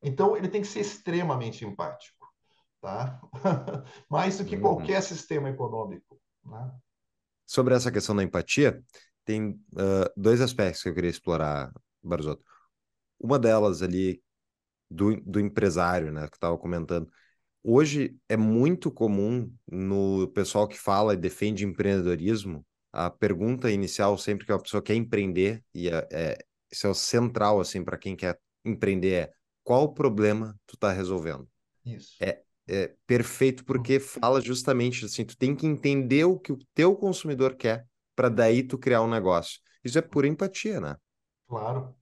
Então, 0.00 0.36
ele 0.36 0.46
tem 0.46 0.60
que 0.60 0.68
ser 0.68 0.78
extremamente 0.78 1.64
empático, 1.64 2.24
tá? 2.80 3.20
mais 4.08 4.38
do 4.38 4.44
que 4.44 4.54
uhum. 4.54 4.62
qualquer 4.62 5.02
sistema 5.02 5.50
econômico. 5.50 6.16
Né? 6.44 6.70
Sobre 7.44 7.74
essa 7.74 7.90
questão 7.90 8.14
da 8.14 8.22
empatia, 8.22 8.80
tem 9.24 9.50
uh, 9.72 10.08
dois 10.16 10.40
aspectos 10.40 10.80
que 10.80 10.90
eu 10.90 10.94
queria 10.94 11.10
explorar, 11.10 11.72
Barzotto. 12.00 12.44
Uma 13.18 13.36
delas 13.36 13.82
ali, 13.82 14.22
do, 14.88 15.20
do 15.22 15.40
empresário, 15.40 16.12
né, 16.12 16.28
que 16.28 16.36
estava 16.36 16.56
comentando, 16.56 17.10
Hoje 17.62 18.16
é 18.28 18.36
muito 18.36 18.90
comum 18.90 19.52
no 19.70 20.28
pessoal 20.28 20.66
que 20.66 20.78
fala 20.78 21.14
e 21.14 21.16
defende 21.16 21.64
empreendedorismo, 21.64 22.64
a 22.92 23.10
pergunta 23.10 23.70
inicial 23.70 24.16
sempre 24.16 24.46
que 24.46 24.52
a 24.52 24.58
pessoa 24.58 24.82
quer 24.82 24.94
empreender, 24.94 25.62
e 25.74 25.88
é, 25.88 26.08
é, 26.10 26.38
isso 26.72 26.86
é 26.86 26.90
o 26.90 26.94
central 26.94 27.60
assim 27.60 27.84
para 27.84 27.98
quem 27.98 28.16
quer 28.16 28.38
empreender 28.64 29.12
é 29.12 29.32
qual 29.62 29.92
problema 29.92 30.58
tu 30.66 30.74
está 30.74 30.90
resolvendo? 30.90 31.46
Isso. 31.84 32.16
É, 32.20 32.42
é 32.66 32.94
perfeito 33.06 33.64
porque 33.64 33.94
uhum. 33.94 34.00
fala 34.00 34.40
justamente 34.40 35.04
assim, 35.04 35.24
tu 35.24 35.36
tem 35.36 35.54
que 35.54 35.66
entender 35.66 36.24
o 36.24 36.38
que 36.38 36.52
o 36.52 36.58
teu 36.74 36.96
consumidor 36.96 37.54
quer 37.56 37.86
para 38.16 38.28
daí 38.28 38.62
tu 38.62 38.78
criar 38.78 39.02
um 39.02 39.08
negócio. 39.08 39.60
Isso 39.84 39.98
é 39.98 40.02
pura 40.02 40.26
empatia, 40.26 40.80
né? 40.80 40.96
Claro. 41.48 41.94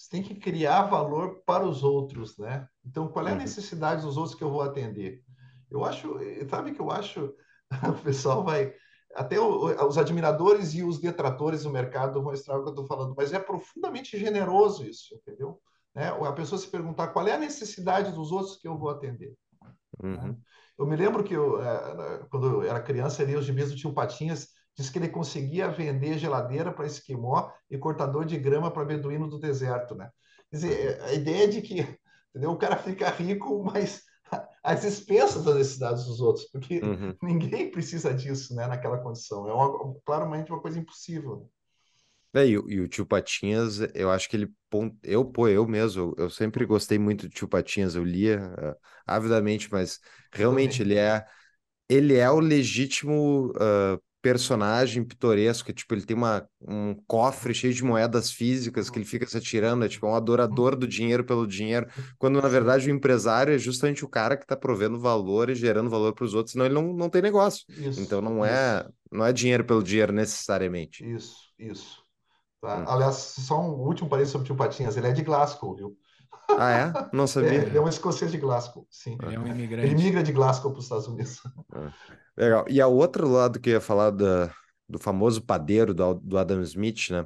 Você 0.00 0.08
tem 0.08 0.22
que 0.22 0.34
criar 0.34 0.84
valor 0.84 1.42
para 1.44 1.62
os 1.62 1.84
outros, 1.84 2.38
né? 2.38 2.66
Então, 2.86 3.06
qual 3.06 3.26
é 3.26 3.32
a 3.32 3.34
uhum. 3.34 3.40
necessidade 3.40 4.00
dos 4.00 4.16
outros 4.16 4.34
que 4.34 4.42
eu 4.42 4.50
vou 4.50 4.62
atender? 4.62 5.22
Eu 5.70 5.84
acho, 5.84 6.16
sabe 6.48 6.72
que 6.72 6.80
eu 6.80 6.90
acho, 6.90 7.34
o 8.00 8.02
pessoal 8.02 8.42
vai, 8.42 8.72
até 9.14 9.38
os 9.38 9.98
admiradores 9.98 10.72
e 10.72 10.82
os 10.82 10.98
detratores 10.98 11.64
do 11.64 11.70
mercado 11.70 12.22
vão 12.22 12.32
estragar 12.32 12.62
o 12.62 12.64
que 12.64 12.70
eu 12.70 12.82
estou 12.82 12.86
falando, 12.86 13.14
mas 13.14 13.34
é 13.34 13.38
profundamente 13.38 14.18
generoso 14.18 14.86
isso, 14.86 15.14
entendeu? 15.16 15.60
Né? 15.94 16.08
A 16.08 16.32
pessoa 16.32 16.58
se 16.58 16.68
perguntar 16.68 17.08
qual 17.08 17.28
é 17.28 17.34
a 17.34 17.38
necessidade 17.38 18.10
dos 18.10 18.32
outros 18.32 18.56
que 18.56 18.66
eu 18.66 18.78
vou 18.78 18.88
atender. 18.88 19.34
Né? 19.62 19.72
Uhum. 20.02 20.40
Eu 20.78 20.86
me 20.86 20.96
lembro 20.96 21.22
que 21.22 21.34
eu, 21.34 21.62
é, 21.62 22.26
quando 22.30 22.46
eu 22.46 22.62
era 22.62 22.80
criança, 22.80 23.22
ali 23.22 23.36
os 23.36 23.44
gibis 23.44 23.68
do 23.68 23.76
tio 23.76 23.92
Patinhas 23.92 24.48
diz 24.76 24.90
que 24.90 24.98
ele 24.98 25.08
conseguia 25.08 25.68
vender 25.68 26.18
geladeira 26.18 26.72
para 26.72 26.86
esquimó 26.86 27.50
e 27.70 27.78
cortador 27.78 28.24
de 28.24 28.38
grama 28.38 28.70
para 28.70 28.84
beduíno 28.84 29.28
do 29.28 29.38
deserto, 29.38 29.94
né? 29.94 30.10
Quer 30.50 30.56
dizer, 30.56 31.02
a 31.02 31.12
ideia 31.12 31.48
de 31.48 31.62
que 31.62 31.98
entendeu? 32.30 32.52
o 32.52 32.56
cara 32.56 32.76
fica 32.76 33.08
rico, 33.10 33.62
mas 33.64 34.02
às 34.62 34.84
expensas 34.84 35.44
das 35.44 35.56
necessidades 35.56 36.04
dos 36.04 36.20
outros, 36.20 36.46
porque 36.50 36.80
uhum. 36.80 37.14
ninguém 37.22 37.70
precisa 37.70 38.14
disso, 38.14 38.54
né, 38.54 38.66
naquela 38.66 38.98
condição. 38.98 39.48
É 39.48 39.52
uma, 39.52 39.94
claramente 40.04 40.50
uma 40.50 40.60
coisa 40.60 40.78
impossível. 40.78 41.50
É, 42.32 42.46
e, 42.46 42.52
e, 42.52 42.80
o 42.80 42.88
tio 42.88 43.04
Patinhas, 43.04 43.80
eu 43.92 44.08
acho 44.08 44.28
que 44.28 44.36
ele. 44.36 44.52
Eu, 45.02 45.24
pô, 45.24 45.48
eu 45.48 45.66
mesmo, 45.66 46.14
eu 46.16 46.30
sempre 46.30 46.64
gostei 46.64 46.96
muito 46.96 47.26
do 47.26 47.34
tio 47.34 47.48
Patinhas, 47.48 47.96
eu 47.96 48.04
lia 48.04 48.40
uh, 48.40 48.76
avidamente, 49.04 49.68
mas 49.70 49.98
realmente 50.32 50.80
ele 50.80 50.96
é, 50.96 51.26
ele 51.88 52.16
é 52.16 52.30
o 52.30 52.38
legítimo 52.38 53.50
uh, 53.56 54.00
personagem 54.22 55.04
pitoresco, 55.04 55.72
tipo, 55.72 55.94
ele 55.94 56.04
tem 56.04 56.16
uma, 56.16 56.46
um 56.60 56.94
cofre 57.06 57.54
cheio 57.54 57.72
de 57.72 57.82
moedas 57.82 58.30
físicas 58.30 58.90
que 58.90 58.98
ele 58.98 59.04
fica 59.04 59.26
se 59.26 59.36
atirando, 59.36 59.84
é 59.84 59.88
tipo 59.88 60.06
um 60.06 60.14
adorador 60.14 60.76
do 60.76 60.86
dinheiro 60.86 61.24
pelo 61.24 61.46
dinheiro, 61.46 61.86
quando 62.18 62.40
na 62.40 62.48
verdade 62.48 62.90
o 62.90 62.94
empresário 62.94 63.54
é 63.54 63.58
justamente 63.58 64.04
o 64.04 64.08
cara 64.08 64.36
que 64.36 64.44
está 64.44 64.56
provendo 64.56 64.98
valor 64.98 65.50
e 65.50 65.54
gerando 65.54 65.90
valor 65.90 66.12
para 66.14 66.24
os 66.24 66.34
outros, 66.34 66.52
senão 66.52 66.66
ele 66.66 66.74
não, 66.74 66.92
não 66.92 67.08
tem 67.08 67.22
negócio. 67.22 67.64
Isso, 67.68 68.00
então 68.00 68.20
não 68.20 68.44
é 68.44 68.86
não 69.10 69.24
é 69.24 69.32
dinheiro 69.32 69.64
pelo 69.64 69.82
dinheiro 69.82 70.12
necessariamente. 70.12 71.04
Isso, 71.04 71.36
isso. 71.58 72.04
Tá? 72.60 72.78
Hum. 72.78 72.84
Aliás, 72.86 73.16
só 73.16 73.60
um 73.60 73.72
último 73.86 74.08
parênteses 74.08 74.32
sobre 74.32 74.44
o 74.44 74.46
Tio 74.46 74.56
Patinhas, 74.56 74.96
ele 74.96 75.08
é 75.08 75.12
de 75.12 75.22
Glasgow, 75.22 75.74
viu? 75.74 75.96
Ah, 76.60 76.70
é? 76.70 77.16
Não 77.16 77.26
sabia. 77.28 77.50
É, 77.50 77.66
ele 77.66 77.78
é 77.78 77.80
um 77.80 77.88
escocês 77.88 78.30
de 78.30 78.36
Glasgow, 78.36 78.86
sim. 78.90 79.16
Ele 79.22 79.34
é 79.34 79.40
um 79.40 79.46
imigrante. 79.46 79.86
Ele 79.86 80.02
migra 80.02 80.22
de 80.22 80.32
Glasgow 80.32 80.70
para 80.70 80.78
os 80.78 80.84
Estados 80.84 81.08
Unidos. 81.08 81.40
Ah. 81.72 81.92
Legal. 82.36 82.64
E 82.68 82.80
a 82.80 82.86
outro 82.86 83.28
lado 83.28 83.58
que 83.58 83.70
eu 83.70 83.74
ia 83.74 83.80
falar 83.80 84.10
da, 84.10 84.52
do 84.88 84.98
famoso 84.98 85.42
padeiro 85.42 85.94
do, 85.94 86.14
do 86.14 86.38
Adam 86.38 86.60
Smith, 86.62 87.10
né? 87.10 87.22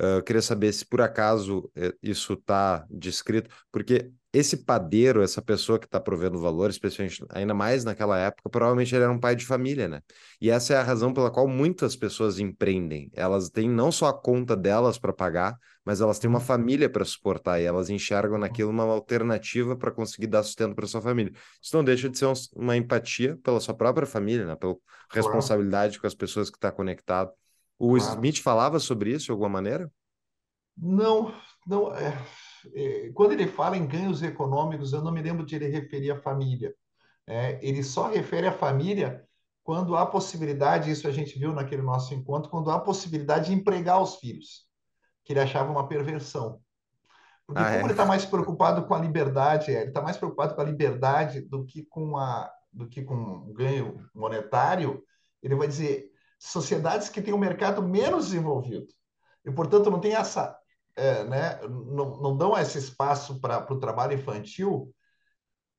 Uh, 0.00 0.18
eu 0.18 0.22
queria 0.22 0.40
saber 0.40 0.72
se 0.72 0.86
por 0.86 1.00
acaso 1.00 1.68
eh, 1.74 1.92
isso 2.00 2.34
está 2.34 2.86
descrito, 2.88 3.50
porque 3.72 4.12
esse 4.32 4.58
padeiro, 4.58 5.22
essa 5.22 5.40
pessoa 5.40 5.78
que 5.78 5.86
está 5.86 5.98
provendo 5.98 6.38
valor, 6.38 6.68
especialmente 6.68 7.24
ainda 7.30 7.54
mais 7.54 7.84
naquela 7.84 8.18
época, 8.18 8.50
provavelmente 8.50 8.94
ele 8.94 9.04
era 9.04 9.12
um 9.12 9.18
pai 9.18 9.34
de 9.34 9.46
família, 9.46 9.88
né? 9.88 10.02
E 10.40 10.50
essa 10.50 10.74
é 10.74 10.76
a 10.76 10.82
razão 10.82 11.14
pela 11.14 11.30
qual 11.30 11.48
muitas 11.48 11.96
pessoas 11.96 12.38
empreendem. 12.38 13.10
Elas 13.14 13.48
têm 13.48 13.68
não 13.70 13.90
só 13.90 14.06
a 14.06 14.12
conta 14.12 14.54
delas 14.54 14.98
para 14.98 15.12
pagar, 15.14 15.56
mas 15.82 16.02
elas 16.02 16.18
têm 16.18 16.28
uma 16.28 16.40
família 16.40 16.90
para 16.90 17.04
suportar 17.04 17.58
e 17.58 17.64
elas 17.64 17.88
enxergam 17.88 18.36
naquilo 18.36 18.70
uma 18.70 18.84
alternativa 18.84 19.74
para 19.74 19.90
conseguir 19.90 20.26
dar 20.26 20.42
sustento 20.42 20.74
para 20.74 20.86
sua 20.86 21.00
família. 21.00 21.32
Isso 21.62 21.74
não 21.74 21.82
deixa 21.82 22.10
de 22.10 22.18
ser 22.18 22.26
um, 22.26 22.34
uma 22.54 22.76
empatia 22.76 23.38
pela 23.42 23.60
sua 23.60 23.74
própria 23.74 24.06
família, 24.06 24.44
né? 24.44 24.56
Pela 24.56 24.76
responsabilidade 25.10 25.98
com 25.98 26.06
as 26.06 26.14
pessoas 26.14 26.50
que 26.50 26.58
está 26.58 26.70
conectado. 26.70 27.30
O. 27.78 27.96
Smith 27.96 28.42
falava 28.42 28.78
sobre 28.78 29.12
isso 29.12 29.26
de 29.26 29.30
alguma 29.30 29.48
maneira? 29.48 29.90
Não, 30.76 31.34
não. 31.66 31.94
É, 31.94 32.12
quando 33.14 33.32
ele 33.32 33.46
fala 33.46 33.76
em 33.76 33.86
ganhos 33.86 34.22
econômicos, 34.22 34.92
eu 34.92 35.02
não 35.02 35.12
me 35.12 35.22
lembro 35.22 35.44
de 35.44 35.56
ele 35.56 35.68
referir 35.68 36.10
a 36.10 36.20
família. 36.20 36.74
É, 37.26 37.58
ele 37.62 37.82
só 37.82 38.08
refere 38.08 38.46
a 38.46 38.52
família 38.52 39.24
quando 39.62 39.96
há 39.96 40.06
possibilidade, 40.06 40.90
isso 40.90 41.06
a 41.06 41.10
gente 41.10 41.38
viu 41.38 41.52
naquele 41.52 41.82
nosso 41.82 42.14
encontro, 42.14 42.50
quando 42.50 42.70
há 42.70 42.80
possibilidade 42.80 43.46
de 43.46 43.54
empregar 43.54 44.00
os 44.00 44.16
filhos, 44.16 44.66
que 45.24 45.32
ele 45.34 45.40
achava 45.40 45.70
uma 45.70 45.86
perversão. 45.86 46.58
Porque 47.46 47.60
ah, 47.60 47.66
como 47.66 47.76
é? 47.76 47.82
ele 47.82 47.90
está 47.92 48.06
mais 48.06 48.24
preocupado 48.24 48.86
com 48.86 48.94
a 48.94 48.98
liberdade, 48.98 49.70
é, 49.70 49.80
ele 49.80 49.88
está 49.88 50.00
mais 50.00 50.16
preocupado 50.16 50.54
com 50.54 50.60
a 50.60 50.64
liberdade 50.64 51.42
do 51.42 51.66
que 51.66 51.82
com 51.84 52.16
a 52.16 52.50
do 52.72 52.86
que 52.86 53.02
com 53.02 53.14
o 53.14 53.52
ganho 53.52 54.06
monetário, 54.14 55.02
ele 55.42 55.54
vai 55.54 55.66
dizer 55.66 56.10
sociedades 56.38 57.08
que 57.08 57.20
têm 57.20 57.34
um 57.34 57.38
mercado 57.38 57.82
menos 57.82 58.26
desenvolvido 58.26 58.86
e, 59.44 59.50
portanto, 59.50 59.90
não 59.90 60.00
tem 60.00 60.14
essa 60.14 60.57
é, 60.98 61.24
né, 61.24 61.60
não, 61.62 62.20
não 62.20 62.36
dão 62.36 62.58
esse 62.58 62.76
espaço 62.78 63.40
para 63.40 63.72
o 63.72 63.78
trabalho 63.78 64.14
infantil, 64.14 64.92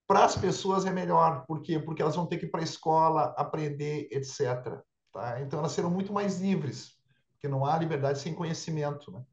para 0.07 0.25
as 0.25 0.35
pessoas 0.35 0.85
é 0.85 0.91
melhor. 0.91 1.45
Por 1.45 1.61
quê? 1.61 1.77
Porque 1.77 2.01
elas 2.01 2.15
vão 2.15 2.25
ter 2.25 2.37
que 2.37 2.45
ir 2.45 2.49
para 2.49 2.61
a 2.61 2.63
escola, 2.63 3.35
aprender, 3.37 4.07
etc. 4.11 4.81
Tá? 5.13 5.41
Então, 5.41 5.59
elas 5.59 5.73
serão 5.73 5.91
muito 5.91 6.11
mais 6.13 6.39
livres, 6.39 6.93
porque 7.33 7.47
não 7.47 7.65
há 7.65 7.77
liberdade 7.77 8.19
sem 8.19 8.33
conhecimento. 8.33 9.11
Né? 9.11 9.23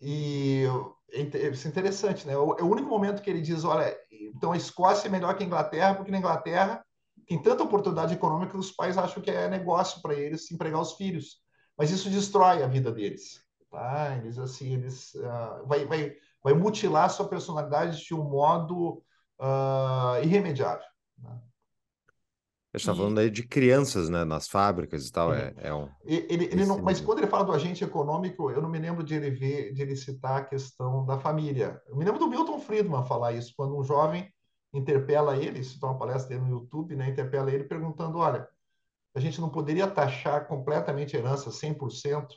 E 0.00 0.64
isso 1.52 1.66
é 1.66 1.70
interessante, 1.70 2.26
né? 2.26 2.32
É 2.32 2.36
o 2.36 2.66
único 2.66 2.88
momento 2.88 3.22
que 3.22 3.30
ele 3.30 3.40
diz, 3.40 3.64
olha, 3.64 3.96
então 4.10 4.52
a 4.52 4.56
Escócia 4.56 5.08
é 5.08 5.10
melhor 5.10 5.36
que 5.36 5.44
a 5.44 5.46
Inglaterra, 5.46 5.94
porque 5.94 6.10
na 6.10 6.18
Inglaterra 6.18 6.84
tem 7.26 7.40
tanta 7.40 7.62
oportunidade 7.62 8.14
econômica 8.14 8.52
que 8.52 8.58
os 8.58 8.72
pais 8.72 8.98
acham 8.98 9.22
que 9.22 9.30
é 9.30 9.48
negócio 9.48 10.00
para 10.02 10.14
eles 10.14 10.50
empregar 10.50 10.80
os 10.80 10.94
filhos. 10.94 11.40
Mas 11.76 11.90
isso 11.90 12.10
destrói 12.10 12.62
a 12.62 12.66
vida 12.66 12.90
deles. 12.90 13.40
Tá? 13.70 14.16
Eles 14.16 14.38
assim, 14.38 14.74
eles 14.74 15.14
uh, 15.14 15.66
vai, 15.66 15.86
vai, 15.86 16.12
vai 16.42 16.54
mutilar 16.54 17.08
sua 17.10 17.28
personalidade 17.28 18.04
de 18.04 18.14
um 18.14 18.24
modo 18.24 19.02
uh, 19.38 20.22
irremediável. 20.22 20.84
Né? 21.18 21.40
está 22.72 22.94
falando 22.94 23.18
aí 23.18 23.30
de 23.30 23.42
crianças, 23.42 24.08
né, 24.08 24.24
nas 24.24 24.48
fábricas 24.48 25.06
e 25.06 25.12
tal. 25.12 25.34
É, 25.34 25.52
é 25.56 25.74
um. 25.74 25.88
Ele, 26.04 26.44
ele 26.44 26.64
não, 26.64 26.78
mas 26.78 27.00
quando 27.00 27.18
ele 27.18 27.26
fala 27.26 27.44
do 27.44 27.52
agente 27.52 27.82
econômico, 27.82 28.50
eu 28.50 28.62
não 28.62 28.68
me 28.68 28.78
lembro 28.78 29.02
de 29.02 29.14
ele 29.14 29.30
ver, 29.30 29.72
de 29.72 29.82
ele 29.82 29.96
citar 29.96 30.38
a 30.38 30.44
questão 30.44 31.04
da 31.04 31.18
família. 31.18 31.80
Eu 31.88 31.96
me 31.96 32.04
lembro 32.04 32.20
do 32.20 32.28
Milton 32.28 32.60
Friedman 32.60 33.04
falar 33.04 33.32
isso 33.32 33.52
quando 33.56 33.76
um 33.76 33.82
jovem 33.82 34.32
interpela 34.72 35.36
ele, 35.36 35.60
está 35.60 35.88
uma 35.88 35.98
palestra 35.98 36.28
dele 36.28 36.48
no 36.48 36.60
YouTube, 36.60 36.94
né, 36.94 37.08
interpela 37.08 37.50
ele 37.50 37.64
perguntando, 37.64 38.18
olha, 38.18 38.48
a 39.14 39.18
gente 39.18 39.40
não 39.40 39.48
poderia 39.48 39.88
taxar 39.88 40.46
completamente 40.46 41.16
a 41.16 41.18
herança 41.18 41.50
100%, 41.50 42.28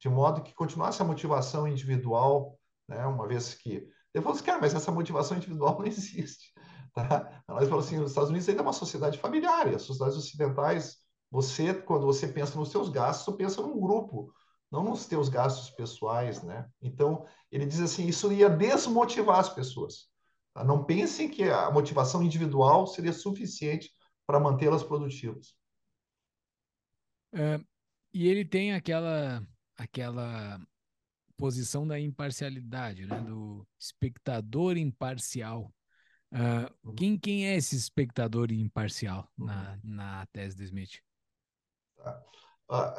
de 0.00 0.08
modo 0.08 0.42
que 0.42 0.54
continuasse 0.54 1.02
a 1.02 1.04
motivação 1.04 1.68
individual, 1.68 2.58
né? 2.88 3.06
uma 3.06 3.28
vez 3.28 3.54
que. 3.54 3.86
Falo 4.14 4.30
assim, 4.30 4.44
cara, 4.44 4.60
mas 4.60 4.74
essa 4.74 4.90
motivação 4.90 5.36
individual 5.36 5.76
não 5.78 5.86
existe. 5.86 6.52
Tá? 6.92 7.42
Nós 7.46 7.68
falamos 7.68 7.86
assim, 7.86 7.98
os 8.00 8.10
Estados 8.10 8.30
Unidos 8.30 8.48
ainda 8.48 8.62
é 8.62 8.64
uma 8.64 8.72
sociedade 8.72 9.18
familiar, 9.18 9.70
e 9.70 9.76
as 9.76 9.82
sociedades 9.82 10.18
ocidentais, 10.18 10.96
você, 11.30 11.72
quando 11.72 12.06
você 12.06 12.26
pensa 12.26 12.58
nos 12.58 12.70
seus 12.70 12.88
gastos, 12.88 13.26
você 13.26 13.36
pensa 13.36 13.62
num 13.62 13.78
grupo, 13.78 14.32
não 14.72 14.82
nos 14.82 15.02
seus 15.02 15.28
gastos 15.28 15.70
pessoais, 15.70 16.42
né? 16.42 16.68
Então, 16.82 17.24
ele 17.52 17.66
diz 17.66 17.80
assim, 17.80 18.06
isso 18.06 18.32
ia 18.32 18.48
desmotivar 18.48 19.38
as 19.38 19.48
pessoas. 19.48 20.08
Tá? 20.52 20.64
Não 20.64 20.84
pensem 20.84 21.28
que 21.28 21.44
a 21.44 21.70
motivação 21.70 22.22
individual 22.22 22.86
seria 22.86 23.12
suficiente 23.12 23.92
para 24.26 24.40
mantê-las 24.40 24.82
produtivas. 24.82 25.54
É, 27.32 27.60
e 28.12 28.26
ele 28.26 28.44
tem 28.44 28.74
aquela 28.74 29.40
aquela 29.80 30.60
posição 31.36 31.86
da 31.86 31.98
imparcialidade, 31.98 33.06
né? 33.06 33.18
do 33.20 33.66
espectador 33.78 34.76
imparcial. 34.76 35.72
Uh, 36.32 36.92
quem, 36.94 37.18
quem 37.18 37.48
é 37.48 37.56
esse 37.56 37.74
espectador 37.74 38.52
imparcial 38.52 39.26
na, 39.36 39.78
na 39.82 40.26
tese 40.26 40.56
do 40.56 40.62
Smith? 40.62 41.00
Tá. 41.96 42.22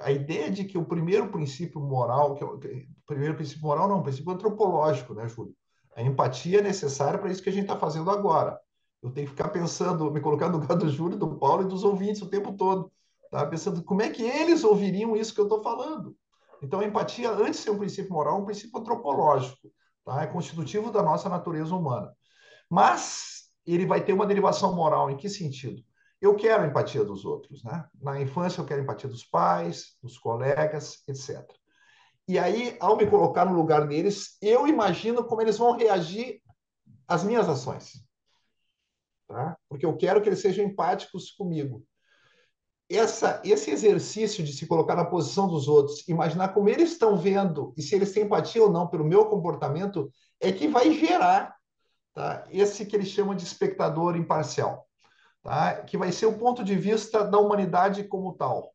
A 0.03 0.11
ideia 0.11 0.51
de 0.51 0.65
que 0.65 0.77
o 0.77 0.84
primeiro 0.84 1.32
princípio 1.32 1.79
moral, 1.79 2.36
que 2.36 2.43
é 2.43 2.45
o 2.45 2.59
primeiro 3.05 3.36
princípio 3.36 3.61
moral 3.61 3.88
não, 3.88 3.99
o 3.99 4.03
princípio 4.03 4.34
antropológico, 4.34 5.13
né, 5.13 5.29
Júlio? 5.29 5.55
A 5.95 6.01
empatia 6.01 6.59
é 6.59 6.61
necessária 6.63 7.17
para 7.17 7.32
isso 7.32 7.41
que 7.41 7.47
a 7.47 7.53
gente 7.53 7.63
está 7.63 7.77
fazendo 7.77 8.09
agora. 8.09 8.59
Eu 9.01 9.11
tenho 9.11 9.27
que 9.27 9.32
ficar 9.32 9.47
pensando, 9.47 10.11
me 10.11 10.19
colocar 10.19 10.49
no 10.49 10.57
lugar 10.57 10.77
do 10.77 10.89
Júlio, 10.89 11.17
do 11.17 11.38
Paulo 11.38 11.63
e 11.63 11.69
dos 11.69 11.86
ouvintes 11.86 12.21
o 12.21 12.29
tempo 12.29 12.51
todo. 12.53 12.91
Tá? 13.29 13.45
Pensando 13.45 13.82
como 13.82 14.01
é 14.01 14.09
que 14.09 14.23
eles 14.23 14.65
ouviriam 14.65 15.15
isso 15.15 15.34
que 15.34 15.39
eu 15.39 15.45
estou 15.45 15.63
falando. 15.63 16.17
Então, 16.62 16.80
a 16.80 16.86
empatia, 16.86 17.32
antes 17.32 17.57
de 17.59 17.64
ser 17.64 17.72
um 17.72 17.80
princípio 17.80 18.14
moral, 18.14 18.38
é 18.38 18.41
um 18.41 18.45
princípio 18.45 18.80
antropológico, 18.80 19.72
tá? 20.05 20.22
é 20.22 20.28
constitutivo 20.28 20.91
da 20.91 21.01
nossa 21.01 21.28
natureza 21.28 21.76
humana. 21.76 22.16
Mas 22.70 23.49
ele 23.66 23.86
vai 23.86 24.03
ter 24.03 24.14
uma 24.14 24.28
derivação 24.28 24.76
moral 24.76 25.09
em 25.09 25.18
que 25.18 25.28
sentido? 25.28 25.84
Eu 26.22 26.36
quero 26.36 26.64
a 26.64 26.68
empatia 26.68 27.03
dos 27.03 27.26
outros. 27.26 27.64
Né? 27.64 27.84
Na 27.99 28.22
infância, 28.22 28.62
eu 28.62 28.66
quero 28.66 28.82
a 28.82 28.84
empatia 28.84 29.09
dos 29.09 29.24
pais, 29.24 29.97
dos 30.03 30.20
colegas, 30.20 31.03
etc. 31.07 31.43
E 32.28 32.38
aí, 32.38 32.78
ao 32.80 32.95
me 32.95 33.09
colocar 33.09 33.43
no 33.43 33.55
lugar 33.55 33.88
deles, 33.88 34.38
eu 34.39 34.68
imagino 34.68 35.24
como 35.24 35.41
eles 35.41 35.57
vão 35.57 35.76
reagir 35.76 36.41
às 37.07 37.24
minhas 37.24 37.49
ações. 37.49 38.05
Tá? 39.28 39.57
Porque 39.68 39.86
eu 39.86 39.97
quero 39.97 40.22
que 40.22 40.30
eles 40.30 40.41
sejam 40.41 40.64
empáticos 40.64 41.32
comigo 41.32 41.84
essa, 42.96 43.42
esse 43.44 43.72
exercício 43.72 44.44
de 44.44 44.54
se 44.54 44.66
colocar 44.66 44.96
na 44.96 45.06
posição 45.06 45.48
dos 45.48 45.68
outros, 45.68 46.08
imaginar 46.08 46.50
como 46.50 46.70
eles 46.70 46.92
estão 46.92 47.16
vendo 47.16 47.74
e 47.78 47.82
se 47.82 47.96
eles 47.96 48.12
têm 48.12 48.24
empatia 48.24 48.64
ou 48.64 48.72
não 48.72 48.88
pelo 48.88 49.06
meu 49.06 49.26
comportamento, 49.26 50.12
é 50.39 50.52
que 50.52 50.68
vai 50.68 50.92
gerar 50.92 51.56
tá? 52.14 52.46
esse 52.50 52.86
que 52.86 52.96
eles 52.96 53.08
chamam 53.08 53.36
de 53.36 53.44
espectador 53.44 54.16
imparcial, 54.16 54.88
tá? 55.42 55.76
que 55.84 55.98
vai 55.98 56.12
ser 56.12 56.26
o 56.26 56.38
ponto 56.38 56.64
de 56.64 56.76
vista 56.76 57.24
da 57.24 57.38
humanidade 57.38 58.04
como 58.04 58.34
tal. 58.34 58.74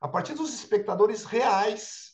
A 0.00 0.08
partir 0.08 0.34
dos 0.34 0.52
espectadores 0.52 1.24
reais, 1.24 2.12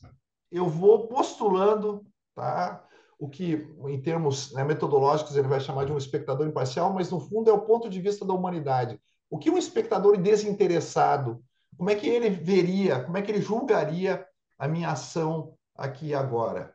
eu 0.51 0.69
vou 0.69 1.09
postulando 1.09 2.07
tá? 2.35 2.85
o 3.19 3.29
que, 3.29 3.67
em 3.89 4.01
termos 4.01 4.53
né, 4.53 4.63
metodológicos, 4.63 5.37
ele 5.37 5.49
vai 5.49 5.61
chamar 5.61 5.85
de 5.85 5.93
um 5.93 5.99
espectador 5.99 6.47
imparcial, 6.47 6.93
mas 6.93 7.11
no 7.11 7.21
fundo 7.21 7.51
é 7.51 7.53
o 7.53 7.63
ponto 7.63 7.89
de 7.89 8.01
vista 8.01 8.25
da 8.25 8.35
humanidade 8.35 9.01
o 9.31 9.39
que 9.39 9.49
um 9.49 9.57
espectador 9.57 10.17
desinteressado, 10.19 11.43
como 11.77 11.89
é 11.89 11.95
que 11.95 12.09
ele 12.09 12.29
veria, 12.29 13.03
como 13.05 13.17
é 13.17 13.23
que 13.23 13.31
ele 13.31 13.41
julgaria 13.41 14.27
a 14.59 14.69
minha 14.69 14.91
ação 14.91 15.57
aqui 15.75 16.09
e 16.09 16.15
agora? 16.15 16.75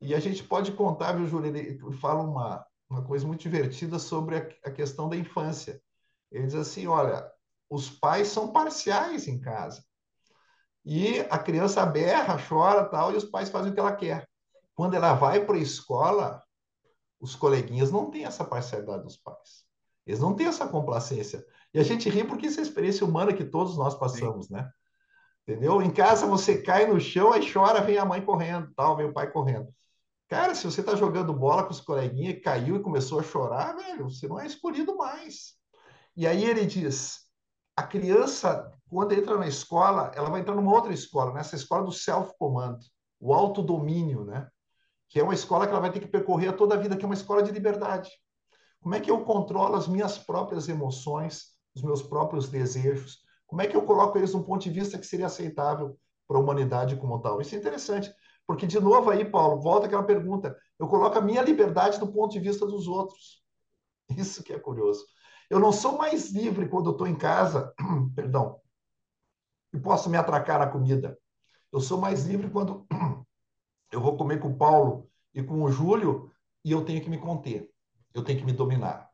E 0.00 0.14
a 0.14 0.18
gente 0.18 0.42
pode 0.42 0.72
contar, 0.72 1.12
viu, 1.12 1.26
Júlio, 1.26 1.54
ele 1.54 1.78
fala 1.98 2.22
uma, 2.22 2.66
uma 2.88 3.04
coisa 3.04 3.26
muito 3.26 3.42
divertida 3.42 3.98
sobre 3.98 4.36
a, 4.36 4.48
a 4.64 4.70
questão 4.70 5.08
da 5.08 5.16
infância. 5.16 5.80
Ele 6.32 6.46
diz 6.46 6.54
assim: 6.54 6.86
olha, 6.86 7.30
os 7.68 7.90
pais 7.90 8.28
são 8.28 8.50
parciais 8.50 9.28
em 9.28 9.38
casa. 9.38 9.84
E 10.84 11.20
a 11.30 11.38
criança 11.38 11.84
berra, 11.84 12.38
chora 12.48 12.86
tal, 12.86 13.12
e 13.12 13.16
os 13.16 13.24
pais 13.24 13.50
fazem 13.50 13.70
o 13.70 13.74
que 13.74 13.80
ela 13.80 13.94
quer. 13.94 14.26
Quando 14.74 14.94
ela 14.94 15.12
vai 15.12 15.44
para 15.44 15.56
a 15.56 15.60
escola, 15.60 16.42
os 17.20 17.36
coleguinhas 17.36 17.92
não 17.92 18.10
têm 18.10 18.24
essa 18.24 18.44
parcialidade 18.44 19.02
dos 19.02 19.18
pais. 19.18 19.64
Eles 20.06 20.20
não 20.20 20.34
têm 20.34 20.46
essa 20.46 20.66
complacência. 20.66 21.44
E 21.72 21.78
a 21.78 21.82
gente 21.82 22.08
ri 22.08 22.24
porque 22.24 22.46
isso 22.46 22.58
é 22.58 22.62
a 22.62 22.66
experiência 22.66 23.06
humana 23.06 23.32
que 23.32 23.44
todos 23.44 23.76
nós 23.76 23.94
passamos, 23.94 24.46
Sim. 24.46 24.54
né? 24.54 24.70
Entendeu? 25.46 25.80
Em 25.82 25.90
casa 25.90 26.26
você 26.26 26.60
cai 26.62 26.86
no 26.86 27.00
chão, 27.00 27.32
aí 27.32 27.50
chora, 27.50 27.80
vem 27.80 27.98
a 27.98 28.04
mãe 28.04 28.20
correndo, 28.22 28.72
tal, 28.74 28.96
vem 28.96 29.06
o 29.06 29.12
pai 29.12 29.30
correndo. 29.30 29.68
Cara, 30.28 30.54
se 30.54 30.64
você 30.64 30.80
está 30.80 30.94
jogando 30.94 31.32
bola 31.32 31.64
com 31.64 31.72
os 31.72 31.80
coleguinhas, 31.80 32.40
caiu 32.42 32.76
e 32.76 32.82
começou 32.82 33.18
a 33.18 33.22
chorar, 33.22 33.74
velho, 33.74 34.08
você 34.08 34.28
não 34.28 34.38
é 34.38 34.46
escolhido 34.46 34.96
mais. 34.96 35.54
E 36.16 36.26
aí 36.26 36.44
ele 36.44 36.64
diz: 36.64 37.22
a 37.76 37.82
criança, 37.82 38.72
quando 38.88 39.12
entra 39.12 39.36
na 39.36 39.48
escola, 39.48 40.12
ela 40.14 40.30
vai 40.30 40.40
entrar 40.40 40.54
numa 40.54 40.72
outra 40.72 40.92
escola, 40.92 41.32
nessa 41.32 41.56
escola 41.56 41.84
do 41.84 41.90
self-command, 41.90 42.78
o 43.18 43.34
autodomínio, 43.34 44.24
né? 44.24 44.48
Que 45.08 45.18
é 45.18 45.22
uma 45.24 45.34
escola 45.34 45.66
que 45.66 45.72
ela 45.72 45.80
vai 45.80 45.90
ter 45.90 46.00
que 46.00 46.06
percorrer 46.06 46.56
toda 46.56 46.76
a 46.76 46.78
vida, 46.78 46.96
que 46.96 47.04
é 47.04 47.06
uma 47.06 47.14
escola 47.14 47.42
de 47.42 47.50
liberdade. 47.50 48.10
Como 48.80 48.94
é 48.94 49.00
que 49.00 49.10
eu 49.10 49.24
controlo 49.24 49.74
as 49.74 49.88
minhas 49.88 50.16
próprias 50.16 50.68
emoções, 50.68 51.48
os 51.74 51.82
meus 51.82 52.02
próprios 52.02 52.48
desejos? 52.48 53.20
Como 53.46 53.62
é 53.62 53.66
que 53.66 53.76
eu 53.76 53.82
coloco 53.82 54.16
eles 54.16 54.32
num 54.32 54.42
ponto 54.42 54.62
de 54.62 54.70
vista 54.70 54.98
que 54.98 55.06
seria 55.06 55.26
aceitável 55.26 55.98
para 56.26 56.36
a 56.36 56.40
humanidade 56.40 56.96
como 56.96 57.18
tal? 57.20 57.40
Isso 57.40 57.54
é 57.54 57.58
interessante. 57.58 58.12
Porque, 58.46 58.66
de 58.66 58.80
novo, 58.80 59.10
aí, 59.10 59.24
Paulo, 59.24 59.60
volta 59.60 59.86
aquela 59.86 60.02
pergunta. 60.02 60.56
Eu 60.78 60.88
coloco 60.88 61.18
a 61.18 61.20
minha 61.20 61.42
liberdade 61.42 61.98
do 61.98 62.10
ponto 62.10 62.32
de 62.32 62.40
vista 62.40 62.66
dos 62.66 62.88
outros. 62.88 63.42
Isso 64.16 64.42
que 64.42 64.52
é 64.52 64.58
curioso. 64.58 65.04
Eu 65.48 65.58
não 65.58 65.72
sou 65.72 65.98
mais 65.98 66.32
livre 66.32 66.68
quando 66.68 66.86
eu 66.86 66.92
estou 66.92 67.06
em 67.06 67.14
casa, 67.14 67.72
perdão, 68.14 68.60
e 69.72 69.78
posso 69.78 70.10
me 70.10 70.16
atracar 70.16 70.58
na 70.58 70.66
comida. 70.66 71.18
Eu 71.72 71.80
sou 71.80 72.00
mais 72.00 72.24
livre 72.24 72.50
quando 72.50 72.86
eu 73.92 74.00
vou 74.00 74.16
comer 74.16 74.40
com 74.40 74.48
o 74.48 74.56
Paulo 74.56 75.08
e 75.34 75.42
com 75.42 75.62
o 75.62 75.70
Júlio 75.70 76.30
e 76.64 76.72
eu 76.72 76.84
tenho 76.84 77.00
que 77.00 77.10
me 77.10 77.18
conter. 77.18 77.70
Eu 78.12 78.24
tenho 78.24 78.38
que 78.38 78.44
me 78.44 78.52
dominar. 78.52 79.08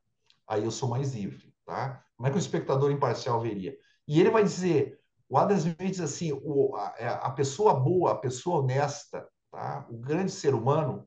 Aí 0.49 0.65
eu 0.65 0.71
sou 0.71 0.89
mais 0.89 1.15
livre, 1.15 1.55
tá? 1.65 2.06
Como 2.17 2.27
é 2.27 2.31
que 2.31 2.37
o 2.37 2.39
espectador 2.39 2.91
imparcial 2.91 3.41
veria? 3.41 3.77
E 4.09 4.21
ele 4.21 4.31
vai 4.31 4.43
dizer, 4.43 4.99
o 5.29 5.37
Adam 5.37 5.57
Smith 5.57 5.77
diz 5.79 6.01
assim: 6.01 6.33
o, 6.33 6.75
a, 6.77 6.95
é, 6.99 7.09
a, 7.09 7.31
pessoa 7.31 7.75
boa, 7.75 8.13
a 8.13 8.17
pessoa 8.17 8.61
honesta, 8.61 9.29
tá? 9.51 9.87
o 9.91 9.99
grande 9.99 10.33
ser 10.33 10.55
humano, 10.55 11.07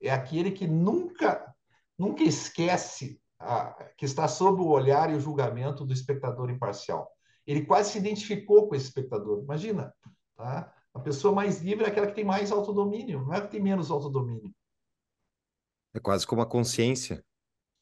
é 0.00 0.10
aquele 0.10 0.50
que 0.50 0.66
nunca, 0.66 1.54
nunca 1.98 2.22
esquece 2.22 3.20
a, 3.38 3.72
que 3.96 4.04
está 4.04 4.26
sob 4.28 4.60
o 4.60 4.68
olhar 4.68 5.10
e 5.10 5.14
o 5.14 5.20
julgamento 5.20 5.84
do 5.84 5.92
espectador 5.92 6.50
imparcial. 6.50 7.10
Ele 7.46 7.64
quase 7.64 7.92
se 7.92 7.98
identificou 7.98 8.68
com 8.68 8.74
esse 8.74 8.86
espectador. 8.86 9.42
Imagina, 9.42 9.94
tá? 10.36 10.72
A 10.92 10.98
pessoa 10.98 11.34
mais 11.34 11.62
livre 11.62 11.84
é 11.84 11.88
aquela 11.88 12.08
que 12.08 12.14
tem 12.14 12.24
mais 12.24 12.50
autodomínio, 12.50 13.24
não 13.24 13.34
é 13.34 13.40
que 13.40 13.48
tem 13.48 13.62
menos 13.62 13.90
autodomínio. 13.90 14.52
É 15.94 16.00
quase 16.00 16.26
como 16.26 16.42
a 16.42 16.46
consciência. 16.46 17.24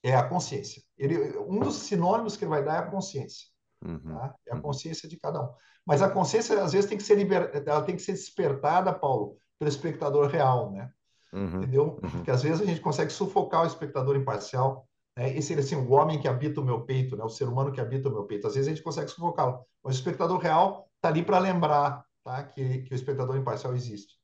É 0.03 0.14
a 0.14 0.22
consciência. 0.22 0.82
Ele, 0.96 1.36
um 1.38 1.59
dos 1.59 1.76
sinônimos 1.76 2.36
que 2.36 2.44
ele 2.44 2.51
vai 2.51 2.64
dar 2.64 2.76
é 2.76 2.78
a 2.78 2.90
consciência. 2.90 3.46
Uhum, 3.84 3.99
tá? 3.99 4.34
É 4.46 4.53
a 4.53 4.57
uhum. 4.57 4.62
consciência 4.62 5.09
de 5.09 5.16
cada 5.16 5.42
um. 5.42 5.53
Mas 5.86 6.03
a 6.03 6.11
consciência, 6.11 6.62
às 6.62 6.72
vezes, 6.72 6.88
tem 6.88 6.99
que 6.99 7.05
ser 7.05 7.16
liber... 7.16 7.51
ela 7.66 7.82
tem 7.82 7.96
que 7.96 8.03
ser 8.03 8.12
despertada, 8.12 8.92
Paulo, 8.92 9.38
pelo 9.59 9.68
espectador 9.68 10.28
real, 10.28 10.70
né? 10.70 10.90
Uhum, 11.32 11.59
Entendeu? 11.59 12.01
Uhum. 12.03 12.11
Porque 12.11 12.30
às 12.30 12.42
vezes 12.42 12.61
a 12.61 12.64
gente 12.64 12.80
consegue 12.80 13.12
sufocar 13.12 13.62
o 13.62 13.66
espectador 13.66 14.16
imparcial. 14.16 14.88
Né? 15.16 15.36
Esse 15.36 15.55
assim, 15.55 15.76
o 15.76 15.90
homem 15.92 16.20
que 16.20 16.28
habita 16.28 16.61
o 16.61 16.64
meu 16.64 16.82
peito, 16.82 17.16
né? 17.16 17.24
o 17.24 17.28
ser 17.28 17.49
humano 17.49 17.72
que 17.72 17.80
habita 17.80 18.09
o 18.09 18.12
meu 18.12 18.24
peito. 18.24 18.46
Às 18.46 18.55
vezes 18.55 18.68
a 18.68 18.74
gente 18.74 18.84
consegue 18.84 19.09
sufocá-lo. 19.09 19.64
Mas 19.82 19.96
o 19.96 19.99
espectador 19.99 20.38
real 20.38 20.88
está 20.96 21.09
ali 21.09 21.22
para 21.22 21.38
lembrar 21.38 22.05
tá? 22.24 22.42
que, 22.44 22.82
que 22.82 22.92
o 22.92 22.96
espectador 22.96 23.36
imparcial 23.36 23.74
existe. 23.74 24.18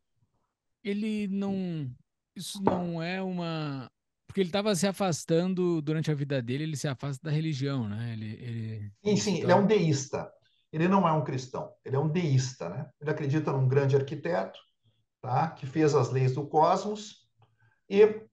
Ele 0.82 1.26
não. 1.28 1.90
Isso 2.36 2.62
não 2.62 3.02
é 3.02 3.22
uma. 3.22 3.90
Porque 4.34 4.40
ele 4.40 4.48
estava 4.48 4.74
se 4.74 4.84
afastando 4.84 5.80
durante 5.80 6.10
a 6.10 6.14
vida 6.14 6.42
dele, 6.42 6.64
ele 6.64 6.76
se 6.76 6.88
afasta 6.88 7.22
da 7.22 7.30
religião, 7.30 7.88
né? 7.88 8.14
Ele, 8.14 8.32
ele... 8.32 8.92
Sim, 9.04 9.16
sim, 9.16 9.40
ele 9.40 9.52
é 9.52 9.54
um 9.54 9.64
deísta. 9.64 10.28
Ele 10.72 10.88
não 10.88 11.06
é 11.06 11.12
um 11.12 11.22
cristão, 11.22 11.72
ele 11.84 11.94
é 11.94 11.98
um 12.00 12.08
deísta, 12.08 12.68
né? 12.68 12.90
Ele 13.00 13.10
acredita 13.10 13.52
num 13.52 13.68
grande 13.68 13.94
arquiteto, 13.94 14.58
tá? 15.22 15.50
Que 15.50 15.66
fez 15.66 15.94
as 15.94 16.10
leis 16.10 16.34
do 16.34 16.44
cosmos 16.48 17.28
e 17.88 18.26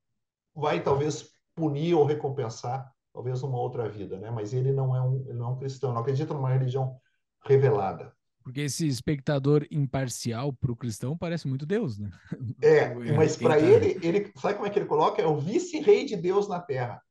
vai 0.55 0.81
talvez 0.81 1.29
punir 1.53 1.93
ou 1.93 2.03
recompensar, 2.03 2.91
talvez 3.13 3.39
numa 3.43 3.59
outra 3.59 3.87
vida, 3.87 4.17
né? 4.17 4.31
Mas 4.31 4.55
ele 4.55 4.71
não 4.71 4.95
é 4.95 5.01
um, 5.03 5.23
ele 5.29 5.37
não 5.37 5.49
é 5.49 5.49
um 5.49 5.59
cristão, 5.59 5.93
não 5.93 6.01
acredita 6.01 6.33
numa 6.33 6.49
religião 6.49 6.99
revelada. 7.45 8.11
Porque 8.43 8.61
esse 8.61 8.87
espectador 8.87 9.65
imparcial 9.69 10.51
para 10.51 10.71
o 10.71 10.75
cristão 10.75 11.17
parece 11.17 11.47
muito 11.47 11.65
Deus, 11.65 11.97
né? 11.97 12.09
É, 12.61 12.93
mas 13.13 13.37
para 13.37 13.55
tá... 13.55 13.59
ele, 13.59 13.99
ele, 14.01 14.31
sabe 14.35 14.55
como 14.55 14.67
é 14.67 14.69
que 14.69 14.79
ele 14.79 14.87
coloca? 14.87 15.21
É 15.21 15.27
o 15.27 15.37
vice-rei 15.37 16.05
de 16.05 16.15
Deus 16.15 16.47
na 16.47 16.59
Terra. 16.59 17.01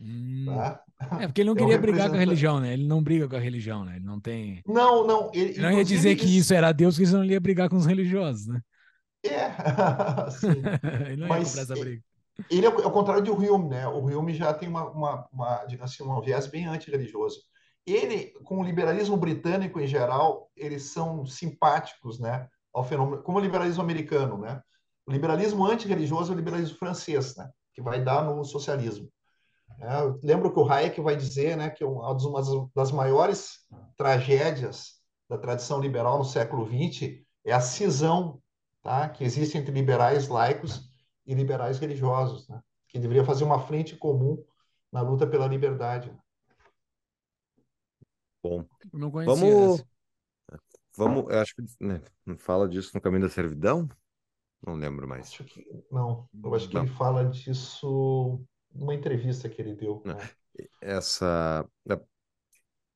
Hum. 0.00 0.44
Tá? 0.46 0.82
É 1.20 1.26
porque 1.26 1.40
ele 1.40 1.50
não 1.50 1.56
é 1.56 1.58
queria 1.58 1.78
brigar 1.78 2.08
com 2.08 2.16
a 2.16 2.18
religião, 2.18 2.60
né? 2.60 2.72
Ele 2.72 2.86
não 2.86 3.02
briga 3.02 3.28
com 3.28 3.36
a 3.36 3.40
religião, 3.40 3.84
né? 3.84 3.96
Ele 3.96 4.04
não 4.04 4.20
tem. 4.20 4.62
Não, 4.66 5.06
não. 5.06 5.30
Ele, 5.32 5.50
ele 5.50 5.60
não 5.60 5.72
ia 5.72 5.84
dizer 5.84 6.16
que 6.16 6.36
isso 6.38 6.52
era 6.52 6.72
Deus, 6.72 6.96
que 6.96 7.04
ele 7.04 7.12
não 7.12 7.24
ia 7.24 7.40
brigar 7.40 7.68
com 7.68 7.76
os 7.76 7.86
religiosos, 7.86 8.46
né? 8.46 8.60
É, 9.24 9.50
sim. 10.30 10.62
ele 11.06 11.16
não 11.16 11.28
Mas, 11.28 11.54
ia 11.54 11.62
essa 11.62 11.74
briga. 11.74 12.02
Ele 12.50 12.66
é 12.66 12.68
o 12.68 12.90
contrário 12.90 13.22
do 13.22 13.34
Hume, 13.34 13.68
né? 13.68 13.86
O 13.86 14.06
Hume 14.06 14.34
já 14.34 14.52
tem 14.52 14.68
uma, 14.68 14.90
uma, 14.90 15.28
uma, 15.32 15.66
assim, 15.80 16.02
um 16.02 16.20
viés 16.20 16.46
bem 16.46 16.66
antirreligioso 16.66 17.40
ele, 17.86 18.32
com 18.44 18.60
o 18.60 18.62
liberalismo 18.62 19.16
britânico 19.16 19.80
em 19.80 19.86
geral, 19.86 20.50
eles 20.56 20.92
são 20.92 21.26
simpáticos, 21.26 22.18
né, 22.18 22.48
ao 22.72 22.84
fenômeno, 22.84 23.22
como 23.22 23.38
o 23.38 23.40
liberalismo 23.40 23.82
americano, 23.82 24.38
né? 24.38 24.62
O 25.06 25.12
liberalismo 25.12 25.66
antirreligioso 25.66 26.32
é 26.32 26.34
o 26.34 26.38
liberalismo 26.38 26.78
francês, 26.78 27.36
né, 27.36 27.50
que 27.74 27.82
vai 27.82 28.02
dar 28.02 28.24
no 28.24 28.44
socialismo. 28.44 29.10
É, 29.80 29.86
lembro 30.22 30.52
que 30.52 30.60
o 30.60 30.70
Hayek 30.70 31.00
vai 31.00 31.16
dizer, 31.16 31.56
né, 31.56 31.70
que 31.70 31.84
uma 31.84 32.16
das 32.74 32.92
maiores 32.92 33.66
tragédias 33.96 35.00
da 35.28 35.36
tradição 35.36 35.80
liberal 35.80 36.18
no 36.18 36.24
século 36.24 36.66
XX 36.66 37.20
é 37.44 37.52
a 37.52 37.60
cisão, 37.60 38.40
tá, 38.80 39.08
que 39.08 39.24
existe 39.24 39.58
entre 39.58 39.72
liberais 39.72 40.28
laicos 40.28 40.88
e 41.26 41.34
liberais 41.34 41.78
religiosos, 41.78 42.48
né, 42.48 42.60
que 42.88 42.98
deveria 42.98 43.24
fazer 43.24 43.42
uma 43.42 43.58
frente 43.58 43.96
comum 43.96 44.42
na 44.92 45.00
luta 45.00 45.26
pela 45.26 45.48
liberdade. 45.48 46.14
Bom. 48.42 48.66
Não 48.92 49.10
conhecia 49.10 49.34
vamos, 49.34 49.80
essa. 49.80 49.86
vamos, 50.96 51.30
eu 51.30 51.38
acho 51.38 51.54
que 51.54 51.62
né, 51.80 52.02
fala 52.38 52.68
disso 52.68 52.90
no 52.94 53.00
Caminho 53.00 53.22
da 53.22 53.28
Servidão? 53.28 53.88
Não 54.66 54.74
lembro 54.74 55.08
mais. 55.08 55.28
Acho 55.28 55.44
que, 55.44 55.66
não, 55.90 56.28
eu 56.42 56.54
acho 56.54 56.68
que 56.68 56.74
não. 56.74 56.84
ele 56.84 56.92
fala 56.92 57.24
disso 57.24 58.40
numa 58.72 58.94
entrevista 58.94 59.48
que 59.48 59.60
ele 59.60 59.74
deu. 59.74 60.02
Né? 60.04 60.16
Essa. 60.80 61.68
É, 61.88 62.00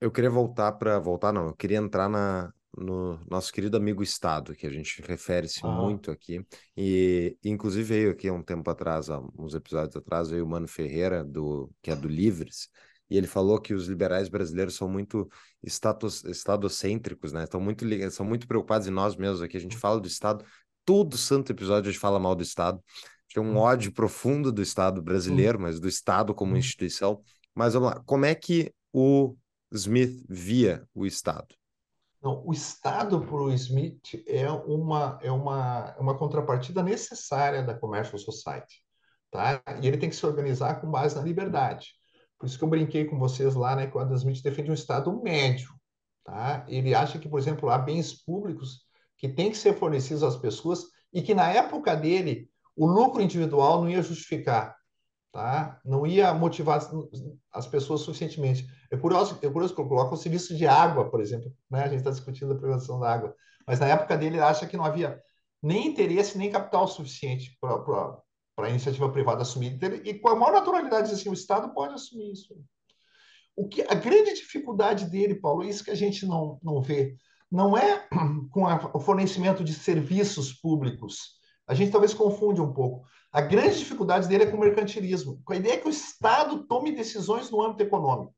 eu 0.01 0.11
queria 0.11 0.31
voltar 0.31 0.73
para. 0.73 0.99
Voltar, 0.99 1.33
não, 1.33 1.47
eu 1.47 1.57
queria 1.57 1.79
entrar 1.79 2.09
na, 2.09 2.53
no 2.77 3.19
nosso 3.29 3.53
querido 3.53 3.77
amigo 3.77 4.03
Estado, 4.03 4.55
que 4.55 4.67
a 4.67 4.71
gente 4.71 5.03
refere-se 5.03 5.61
ah. 5.65 5.69
muito 5.69 6.11
aqui. 6.11 6.45
E, 6.77 7.37
inclusive, 7.43 7.85
veio 7.85 8.11
aqui 8.11 8.29
há 8.29 8.33
um 8.33 8.43
tempo 8.43 8.71
atrás, 8.71 9.09
há 9.09 9.19
uns 9.37 9.55
episódios 9.55 9.97
atrás, 9.97 10.31
veio 10.31 10.45
o 10.45 10.49
Mano 10.49 10.69
Ferreira, 10.69 11.25
do, 11.25 11.71
que 11.83 11.91
é 11.91 11.97
do 11.97 12.09
Livres, 12.09 12.69
e 13.09 13.17
ele 13.17 13.27
falou 13.27 13.61
que 13.61 13.73
os 13.73 13.87
liberais 13.87 14.29
brasileiros 14.29 14.75
são 14.75 14.89
muito 14.89 15.29
status, 15.63 16.25
estadocêntricos, 16.25 17.33
né? 17.33 17.45
Estão 17.45 17.61
muito, 17.61 17.85
são 18.11 18.27
muito 18.27 18.49
preocupados 18.49 18.87
em 18.87 18.91
nós 18.91 19.17
mesmos 19.17 19.43
aqui. 19.43 19.57
A 19.57 19.61
gente 19.61 19.77
fala 19.77 20.01
do 20.01 20.09
Estado, 20.09 20.45
todo 20.85 21.17
santo 21.17 21.53
episódio 21.53 21.89
a 21.89 21.93
gente 21.93 22.01
fala 22.01 22.19
mal 22.19 22.35
do 22.35 22.43
Estado. 22.43 22.83
Tem 23.33 23.43
um 23.43 23.57
ódio 23.57 23.93
profundo 23.93 24.51
do 24.51 24.63
Estado 24.63 25.03
brasileiro, 25.03 25.61
mas 25.61 25.79
do 25.79 25.89
Estado 25.89 26.35
como 26.35 26.57
instituição. 26.57 27.21
Mas 27.55 27.75
vamos 27.75 27.91
lá, 27.91 28.03
como 28.05 28.25
é 28.25 28.35
que 28.35 28.73
o 28.93 29.37
Smith 29.73 30.25
via 30.29 30.87
o 30.95 31.07
Estado? 31.07 31.55
Não, 32.23 32.43
o 32.45 32.53
Estado 32.53 33.21
para 33.21 33.37
o 33.37 33.53
Smith 33.53 34.25
é 34.27 34.51
uma, 34.51 35.19
é 35.23 35.31
uma, 35.31 35.95
é 35.97 36.01
uma 36.01 36.17
contrapartida 36.19 36.83
necessária 36.83 37.63
da 37.63 37.75
Commercial 37.75 38.19
Society. 38.19 38.83
Tá? 39.31 39.63
E 39.83 39.87
ele 39.87 39.99
tem 39.99 40.09
que 40.09 40.17
se 40.17 40.25
organizar 40.25 40.81
com 40.81 40.91
base 40.91 41.15
na 41.15 41.23
liberdade. 41.23 41.91
Por 42.39 42.47
isso 42.47 42.59
que 42.59 42.65
eu 42.65 42.69
brinquei 42.69 43.05
com 43.05 43.19
vocês 43.19 43.55
lá, 43.55 43.75
né, 43.75 43.87
que 43.87 43.97
o 43.97 44.01
Adam 44.01 44.17
Smith 44.17 44.43
defende 44.43 44.71
um 44.71 44.75
Estado 44.75 45.23
médio. 45.23 45.71
Tá? 46.25 46.65
Ele 46.69 46.95
acha 46.95 47.19
que, 47.19 47.29
por 47.29 47.39
exemplo, 47.39 47.71
há 47.71 47.79
bens 47.79 48.13
públicos 48.13 48.81
que 49.17 49.29
têm 49.29 49.51
que 49.51 49.57
ser 49.57 49.75
fornecidos 49.75 50.23
às 50.23 50.37
pessoas 50.37 50.85
e 51.13 51.23
que, 51.23 51.35
na 51.35 51.51
época 51.51 51.95
dele, 51.95 52.51
o 52.75 52.87
lucro 52.87 53.23
individual 53.23 53.81
não 53.81 53.89
ia 53.89 54.03
justificar, 54.03 54.77
tá? 55.33 55.81
não 55.85 56.07
ia 56.07 56.35
motivar 56.35 56.81
as 57.53 57.67
pessoas 57.67 58.03
suficientemente. 58.03 58.67
É 58.91 58.97
curioso, 58.97 59.39
é 59.41 59.49
curioso 59.49 59.75
que 59.75 59.81
eu 59.81 59.89
coloco 59.89 60.15
o 60.15 60.19
serviço 60.19 60.55
de 60.55 60.67
água, 60.67 61.09
por 61.09 61.21
exemplo. 61.21 61.51
Né? 61.71 61.85
A 61.85 61.89
gente 61.89 61.99
está 61.99 62.11
discutindo 62.11 62.53
a 62.53 62.57
privatização 62.57 63.01
da 63.01 63.13
água. 63.13 63.35
Mas, 63.67 63.81
na 63.81 63.87
época 63.87 64.17
dele, 64.17 64.37
ele 64.37 64.43
acha 64.43 64.67
que 64.67 64.77
não 64.77 64.85
havia 64.85 65.21
nem 65.63 65.87
interesse, 65.89 66.37
nem 66.37 66.51
capital 66.51 66.87
suficiente 66.87 67.57
para 67.61 67.79
para 68.57 68.69
a 68.69 68.71
iniciativa 68.71 69.13
privada 69.13 69.43
assumir, 69.43 69.79
e 70.03 70.15
com 70.15 70.31
a 70.31 70.35
maior 70.35 70.55
naturalidade, 70.55 71.13
assim, 71.13 71.29
o 71.29 71.35
Estado 71.35 71.75
pode 71.75 71.93
assumir 71.93 72.33
isso. 72.33 72.57
o 73.55 73.69
que 73.69 73.83
a 73.83 73.95
grande 73.95 74.35
dificuldade 74.35 75.05
dele, 75.05 75.35
Paulo, 75.35 75.63
isso 75.63 75.85
que 75.85 75.91
a 75.91 75.95
gente 75.95 76.27
não, 76.27 76.59
não 76.63 76.81
vê, 76.81 77.15
não 77.53 77.77
é 77.77 78.09
com 78.51 78.67
a, 78.67 78.91
o 78.95 78.99
fornecimento 78.99 79.63
de 79.63 79.75
serviços 79.75 80.55
públicos. 80.55 81.37
A 81.67 81.75
gente 81.75 81.93
talvez 81.93 82.15
confunde 82.15 82.61
um 82.61 82.73
pouco. 82.73 83.07
A 83.31 83.41
grande 83.41 83.79
dificuldade 83.79 84.27
dele 84.27 84.45
é 84.45 84.47
com 84.47 84.57
o 84.57 84.61
mercantilismo, 84.61 85.41
com 85.45 85.53
a 85.53 85.57
ideia 85.57 85.79
que 85.79 85.87
o 85.87 85.91
Estado 85.91 86.67
tome 86.67 86.93
decisões 86.93 87.51
no 87.51 87.63
âmbito 87.63 87.83
econômico. 87.83 88.35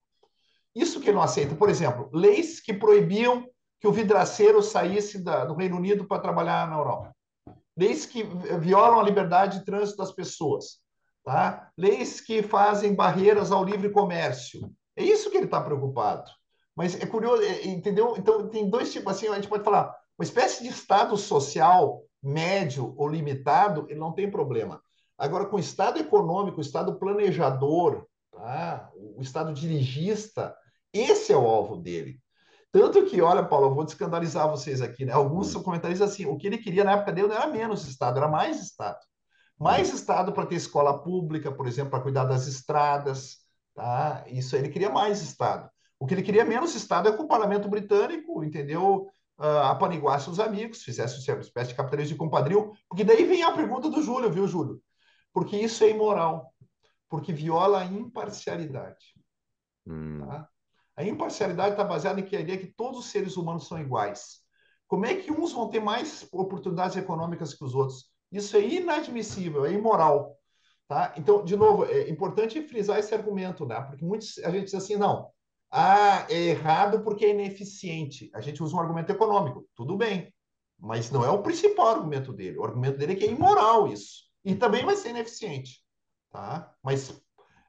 Isso 0.75 1.01
que 1.01 1.09
ele 1.09 1.17
não 1.17 1.23
aceita. 1.23 1.55
Por 1.55 1.69
exemplo, 1.69 2.11
leis 2.13 2.61
que 2.61 2.73
proibiam 2.75 3.47
que 3.81 3.87
o 3.87 3.93
vidraceiro 3.93 4.63
saísse 4.63 5.23
da, 5.23 5.45
do 5.45 5.55
Reino 5.55 5.77
Unido 5.77 6.05
para 6.05 6.21
trabalhar 6.21 6.69
na 6.69 6.77
Europa. 6.77 7.15
Leis 7.79 8.05
que 8.05 8.25
violam 8.59 8.99
a 8.99 9.05
liberdade 9.05 9.61
de 9.61 9.65
trânsito 9.65 9.99
das 9.99 10.11
pessoas. 10.11 10.81
Tá? 11.25 11.71
Leis 11.79 12.21
que 12.21 12.43
fazem 12.43 12.95
barreiras 12.95 13.53
ao 13.53 13.65
livre 13.65 13.91
comércio. 13.91 14.73
É 14.97 15.05
isso 15.05 15.31
que 15.31 15.37
ele 15.37 15.45
está 15.45 15.61
preocupado. 15.61 16.29
Mas 16.75 17.01
é 17.01 17.07
curioso, 17.07 17.43
é, 17.43 17.67
entendeu? 17.67 18.15
Então, 18.17 18.49
tem 18.49 18.69
dois 18.69 18.93
tipos, 18.93 19.15
assim, 19.15 19.29
a 19.29 19.35
gente 19.35 19.49
pode 19.49 19.63
falar, 19.63 19.95
uma 20.19 20.25
espécie 20.25 20.65
de 20.65 20.71
estado 20.71 21.17
social 21.17 22.03
médio 22.21 22.95
ou 22.97 23.09
limitado, 23.09 23.87
ele 23.89 24.01
não 24.01 24.13
tem 24.13 24.29
problema. 24.29 24.83
Agora, 25.17 25.47
com 25.47 25.57
o 25.57 25.61
estado 25.61 26.01
econômico, 26.01 26.59
o 26.59 26.63
estado 26.63 26.99
planejador, 26.99 28.07
tá? 28.33 28.91
o 28.95 29.23
estado 29.23 29.53
dirigista, 29.53 30.57
esse 30.93 31.33
é 31.33 31.37
o 31.37 31.47
alvo 31.47 31.77
dele. 31.77 32.21
Tanto 32.71 33.07
que, 33.07 33.21
olha, 33.21 33.45
Paulo, 33.45 33.67
eu 33.67 33.75
vou 33.75 33.85
descandalizar 33.85 34.49
vocês 34.49 34.83
aqui, 34.83 35.05
né? 35.05 35.13
Alguns 35.13 35.55
hum. 35.55 35.63
comentaristas 35.63 36.11
assim, 36.11 36.27
o 36.27 36.37
que 36.37 36.47
ele 36.47 36.59
queria 36.59 36.85
na 36.85 36.93
época 36.93 37.13
dele 37.13 37.29
não 37.29 37.37
era 37.37 37.47
menos 37.47 37.87
Estado, 37.87 38.19
era 38.19 38.29
mais 38.29 38.61
Estado. 38.61 38.99
Mais 39.59 39.91
hum. 39.91 39.95
Estado 39.95 40.33
para 40.33 40.47
ter 40.47 40.57
escola 40.57 41.03
pública, 41.03 41.51
por 41.51 41.67
exemplo, 41.67 41.91
para 41.91 42.03
cuidar 42.03 42.25
das 42.25 42.47
estradas, 42.47 43.39
tá? 43.75 44.25
Isso 44.29 44.55
ele 44.55 44.69
queria 44.69 44.91
mais 44.91 45.23
Estado. 45.23 45.69
O 45.99 46.07
que 46.07 46.15
ele 46.15 46.23
queria 46.23 46.45
menos 46.45 46.75
Estado 46.75 47.09
é 47.09 47.13
que 47.13 47.23
o 47.23 47.27
parlamento 47.27 47.69
britânico, 47.69 48.45
entendeu? 48.45 49.09
Uh, 49.39 49.63
apaniguasse 49.65 50.29
os 50.29 50.41
amigos, 50.41 50.83
fizesse 50.83 51.31
uma 51.31 51.41
espécie 51.41 51.71
de 51.71 51.77
capitalismo 51.77 52.15
de 52.15 52.19
compadril, 52.19 52.73
porque 52.89 53.05
daí 53.05 53.25
vem 53.25 53.45
a 53.45 53.53
pergunta 53.53 53.89
do 53.89 54.03
Júlio, 54.03 54.31
viu, 54.31 54.49
Júlio? 54.49 54.83
Porque 55.33 55.57
isso 55.57 55.85
é 55.85 55.91
imoral, 55.91 56.53
porque 57.09 57.33
viola 57.33 57.81
a 57.81 57.85
imparcialidade. 57.85 59.15
Hum. 59.87 60.27
Tá? 60.27 60.49
A 60.99 61.05
imparcialidade 61.05 61.75
está 61.75 61.85
baseada 61.85 62.19
em 62.19 62.25
que 62.25 62.35
a 62.35 62.41
ideia 62.41 62.57
é 62.57 62.59
que 62.61 62.73
todos 62.73 62.99
os 62.99 63.07
seres 63.07 63.37
humanos 63.37 63.69
são 63.69 63.79
iguais. 63.81 64.41
Como 64.89 65.07
é 65.07 65.15
que 65.15 65.31
uns 65.31 65.53
vão 65.53 65.69
ter 65.69 65.79
mais 65.79 66.27
oportunidades 66.33 66.97
econômicas 66.97 67.55
que 67.55 67.63
os 67.63 67.73
outros? 67.73 68.11
Isso 68.33 68.57
é 68.57 68.61
inadmissível, 68.61 69.65
é 69.65 69.73
imoral. 69.73 70.37
Tá? 70.89 71.15
Então, 71.17 71.45
de 71.45 71.55
novo, 71.55 71.85
é 71.85 72.11
importante 72.11 72.61
frisar 72.63 72.99
esse 72.99 73.15
argumento, 73.15 73.65
né? 73.65 73.81
porque 73.83 74.05
muitos, 74.05 74.39
a 74.39 74.51
gente 74.51 74.65
diz 74.65 74.75
assim, 74.75 74.97
não, 74.97 75.31
ah, 75.71 76.27
é 76.29 76.37
errado 76.49 77.05
porque 77.05 77.27
é 77.27 77.31
ineficiente. 77.31 78.29
A 78.35 78.41
gente 78.41 78.61
usa 78.61 78.75
um 78.75 78.81
argumento 78.81 79.13
econômico, 79.13 79.69
tudo 79.77 79.97
bem, 79.97 80.35
mas 80.77 81.13
não 81.13 81.25
é 81.25 81.31
o 81.31 81.43
principal 81.45 81.91
argumento 81.91 82.33
dele. 82.33 82.59
O 82.59 82.65
argumento 82.65 82.99
dele 82.99 83.13
é 83.13 83.17
que 83.17 83.25
é 83.25 83.31
imoral 83.31 83.87
isso. 83.87 84.25
E 84.45 84.57
também 84.57 84.85
vai 84.85 84.97
ser 84.97 85.11
ineficiente. 85.11 85.81
Tá? 86.29 86.75
Mas 86.83 87.23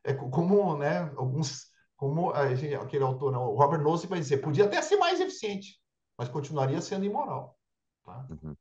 é 0.03 0.15
como 0.15 0.75
né, 0.77 1.13
alguns 1.15 1.68
como 1.99 2.29
aquele 2.31 3.03
autor, 3.03 3.29
não, 3.29 3.49
o 3.49 3.55
Robert 3.57 3.81
Nozick 3.81 4.09
vai 4.09 4.19
dizer, 4.19 4.37
podia 4.37 4.63
até 4.63 4.81
ser 4.81 4.95
mais 4.95 5.19
eficiente, 5.19 5.77
mas 6.17 6.29
continuaria 6.29 6.79
sendo 6.79 7.03
imoral. 7.03 7.59
Tá? 8.05 8.25
Uhum. 8.29 8.55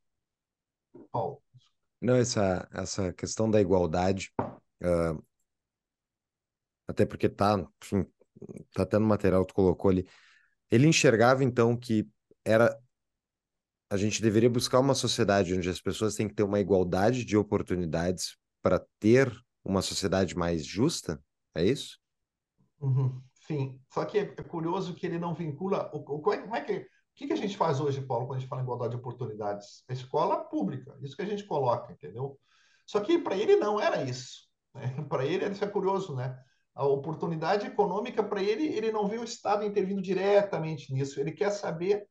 Paulo. 1.12 1.40
Não, 2.00 2.16
essa, 2.16 2.68
essa 2.72 3.12
questão 3.12 3.48
da 3.48 3.60
igualdade, 3.60 4.32
uh, 4.82 5.24
até 6.88 7.06
porque 7.06 7.28
tá, 7.28 7.64
enfim, 7.80 8.04
tá 8.74 8.82
até 8.82 8.98
no 8.98 9.06
material 9.06 9.42
que 9.42 9.52
tu 9.52 9.54
colocou 9.54 9.92
ali, 9.92 10.04
ele 10.68 10.88
enxergava 10.88 11.44
então 11.44 11.76
que 11.76 12.08
era 12.44 12.76
a 13.88 13.96
gente 13.96 14.20
deveria 14.20 14.50
buscar 14.50 14.80
uma 14.80 14.96
sociedade 14.96 15.54
onde 15.54 15.70
as 15.70 15.80
pessoas 15.80 16.16
têm 16.16 16.28
que 16.28 16.34
ter 16.34 16.42
uma 16.42 16.58
igualdade 16.58 17.24
de 17.24 17.36
oportunidades 17.36 18.36
para 18.60 18.84
ter 18.98 19.32
uma 19.64 19.80
sociedade 19.80 20.36
mais 20.36 20.66
justa? 20.66 21.22
É 21.54 21.64
isso? 21.64 22.00
Uhum. 22.80 23.22
Sim, 23.48 23.80
só 23.90 24.04
que 24.04 24.18
é, 24.18 24.22
é 24.36 24.42
curioso 24.42 24.94
que 24.94 25.06
ele 25.06 25.18
não 25.18 25.32
vincula. 25.32 25.90
O, 25.94 26.20
o, 26.20 26.32
é, 26.32 26.36
como 26.36 26.54
é 26.54 26.60
que. 26.60 26.76
O 26.80 26.84
que, 27.18 27.26
que 27.26 27.32
a 27.32 27.36
gente 27.36 27.56
faz 27.56 27.80
hoje, 27.80 28.02
Paulo, 28.02 28.26
quando 28.26 28.36
a 28.36 28.40
gente 28.40 28.48
fala 28.48 28.60
em 28.60 28.64
igualdade 28.64 28.90
de 28.92 28.98
oportunidades? 28.98 29.82
A 29.88 29.92
escola 29.94 30.44
pública, 30.44 30.94
isso 31.00 31.16
que 31.16 31.22
a 31.22 31.26
gente 31.26 31.44
coloca, 31.44 31.90
entendeu? 31.90 32.38
Só 32.86 33.00
que 33.00 33.18
para 33.18 33.36
ele 33.36 33.56
não 33.56 33.80
era 33.80 34.04
isso. 34.04 34.46
Né? 34.74 34.82
Para 35.08 35.24
ele, 35.24 35.48
isso 35.48 35.64
é 35.64 35.66
curioso, 35.66 36.14
né? 36.14 36.38
A 36.74 36.86
oportunidade 36.86 37.66
econômica, 37.66 38.22
para 38.22 38.40
ele, 38.40 38.68
ele 38.68 38.92
não 38.92 39.08
vê 39.08 39.18
o 39.18 39.24
Estado 39.24 39.64
intervindo 39.64 40.00
diretamente 40.00 40.92
nisso. 40.92 41.18
Ele 41.18 41.32
quer 41.32 41.50
saber. 41.50 42.06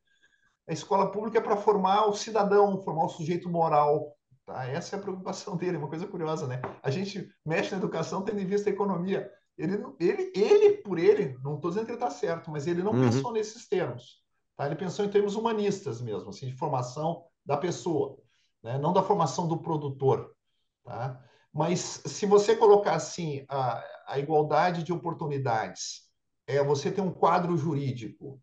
A 0.67 0.73
escola 0.73 1.09
pública 1.09 1.37
é 1.37 1.41
para 1.41 1.55
formar 1.55 2.07
o 2.07 2.13
cidadão, 2.13 2.81
formar 2.81 3.05
o 3.05 3.09
sujeito 3.09 3.47
moral. 3.47 4.13
Tá? 4.45 4.65
Essa 4.65 4.95
é 4.95 4.99
a 4.99 5.01
preocupação 5.01 5.55
dele, 5.55 5.77
uma 5.77 5.87
coisa 5.87 6.05
curiosa, 6.07 6.47
né? 6.47 6.59
A 6.83 6.89
gente 6.89 7.29
mexe 7.45 7.71
na 7.71 7.77
educação 7.77 8.23
tendo 8.23 8.41
em 8.41 8.45
vista 8.45 8.69
a 8.69 8.73
economia. 8.73 9.31
Ele, 9.57 9.83
ele, 9.99 10.31
ele 10.35 10.77
por 10.77 10.99
ele, 10.99 11.37
não 11.43 11.55
estou 11.55 11.71
dizendo 11.71 11.85
que 11.85 11.91
ele 11.91 11.97
está 11.97 12.11
certo, 12.11 12.51
mas 12.51 12.67
ele 12.67 12.83
não 12.83 12.91
uhum. 12.93 13.09
pensou 13.09 13.31
nesses 13.31 13.67
termos. 13.67 14.21
Tá? 14.55 14.65
Ele 14.65 14.75
pensou 14.75 15.03
em 15.03 15.09
termos 15.09 15.35
humanistas 15.35 15.99
mesmo, 15.99 16.29
assim, 16.29 16.47
de 16.47 16.53
formação 16.53 17.25
da 17.45 17.57
pessoa, 17.57 18.17
né? 18.63 18.77
não 18.77 18.93
da 18.93 19.01
formação 19.01 19.47
do 19.47 19.57
produtor. 19.57 20.35
Tá? 20.83 21.19
Mas 21.51 22.01
se 22.05 22.25
você 22.25 22.55
colocar 22.55 22.93
assim 22.93 23.45
a, 23.49 23.83
a 24.07 24.19
igualdade 24.19 24.83
de 24.83 24.93
oportunidades, 24.93 26.07
é 26.45 26.63
você 26.63 26.91
ter 26.91 27.01
um 27.01 27.11
quadro 27.11 27.57
jurídico 27.57 28.39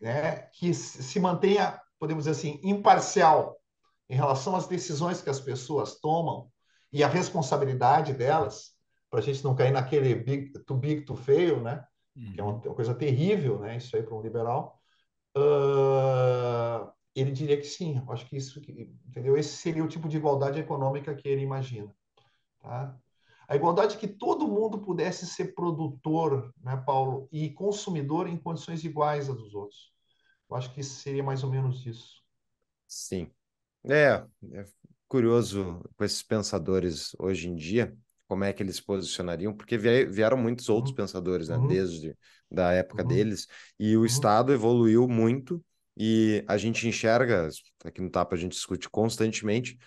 né, 0.00 0.48
que 0.52 0.74
se 0.74 1.20
mantenha, 1.20 1.80
podemos 1.98 2.24
dizer 2.24 2.38
assim, 2.38 2.60
imparcial 2.62 3.56
em 4.08 4.14
relação 4.14 4.56
às 4.56 4.66
decisões 4.66 5.22
que 5.22 5.30
as 5.30 5.40
pessoas 5.40 6.00
tomam 6.00 6.50
e 6.92 7.02
a 7.02 7.08
responsabilidade 7.08 8.12
delas, 8.12 8.73
para 9.14 9.20
a 9.20 9.22
gente 9.22 9.44
não 9.44 9.54
cair 9.54 9.70
naquele 9.70 10.12
big, 10.12 10.58
too 10.64 10.76
big 10.76 11.02
to 11.02 11.14
fail, 11.14 11.60
né? 11.60 11.86
Uhum. 12.16 12.32
Que 12.32 12.40
é 12.40 12.42
uma, 12.42 12.54
uma, 12.54 12.74
coisa 12.74 12.92
terrível, 12.92 13.60
né? 13.60 13.76
Isso 13.76 13.94
aí 13.94 14.02
para 14.02 14.12
um 14.12 14.20
liberal. 14.20 14.82
Uh, 15.36 16.90
ele 17.14 17.30
diria 17.30 17.56
que 17.56 17.62
sim. 17.62 18.02
Acho 18.08 18.26
que 18.26 18.36
isso, 18.36 18.60
entendeu? 19.06 19.36
Esse 19.36 19.56
seria 19.56 19.84
o 19.84 19.88
tipo 19.88 20.08
de 20.08 20.16
igualdade 20.16 20.58
econômica 20.58 21.14
que 21.14 21.28
ele 21.28 21.42
imagina, 21.42 21.94
tá? 22.60 22.98
A 23.46 23.54
igualdade 23.54 23.98
que 23.98 24.08
todo 24.08 24.48
mundo 24.48 24.80
pudesse 24.80 25.28
ser 25.28 25.54
produtor, 25.54 26.52
né, 26.60 26.76
Paulo, 26.84 27.28
e 27.30 27.50
consumidor 27.50 28.26
em 28.26 28.36
condições 28.36 28.82
iguais 28.82 29.30
às 29.30 29.36
dos 29.36 29.54
outros. 29.54 29.92
Eu 30.50 30.56
acho 30.56 30.74
que 30.74 30.82
seria 30.82 31.22
mais 31.22 31.44
ou 31.44 31.50
menos 31.50 31.86
isso. 31.86 32.20
Sim. 32.88 33.30
É, 33.84 34.26
é 34.50 34.64
curioso 35.06 35.84
com 35.96 36.02
esses 36.02 36.22
pensadores 36.22 37.14
hoje 37.20 37.48
em 37.48 37.54
dia, 37.54 37.96
como 38.28 38.44
é 38.44 38.52
que 38.52 38.62
eles 38.62 38.76
se 38.76 38.84
posicionariam, 38.84 39.54
porque 39.54 39.76
vieram 39.76 40.36
muitos 40.36 40.68
outros 40.68 40.90
uhum. 40.90 40.96
pensadores, 40.96 41.48
né, 41.48 41.56
uhum. 41.56 41.66
desde 41.66 42.16
da 42.50 42.72
época 42.72 43.02
uhum. 43.02 43.08
deles, 43.08 43.46
e 43.78 43.96
o 43.96 44.00
uhum. 44.00 44.06
Estado 44.06 44.52
evoluiu 44.52 45.08
muito, 45.08 45.62
e 45.96 46.44
a 46.48 46.56
gente 46.56 46.88
enxerga, 46.88 47.48
aqui 47.84 48.00
no 48.00 48.10
Tapa 48.10 48.34
a 48.34 48.38
gente 48.38 48.52
discute 48.52 48.88
constantemente, 48.88 49.78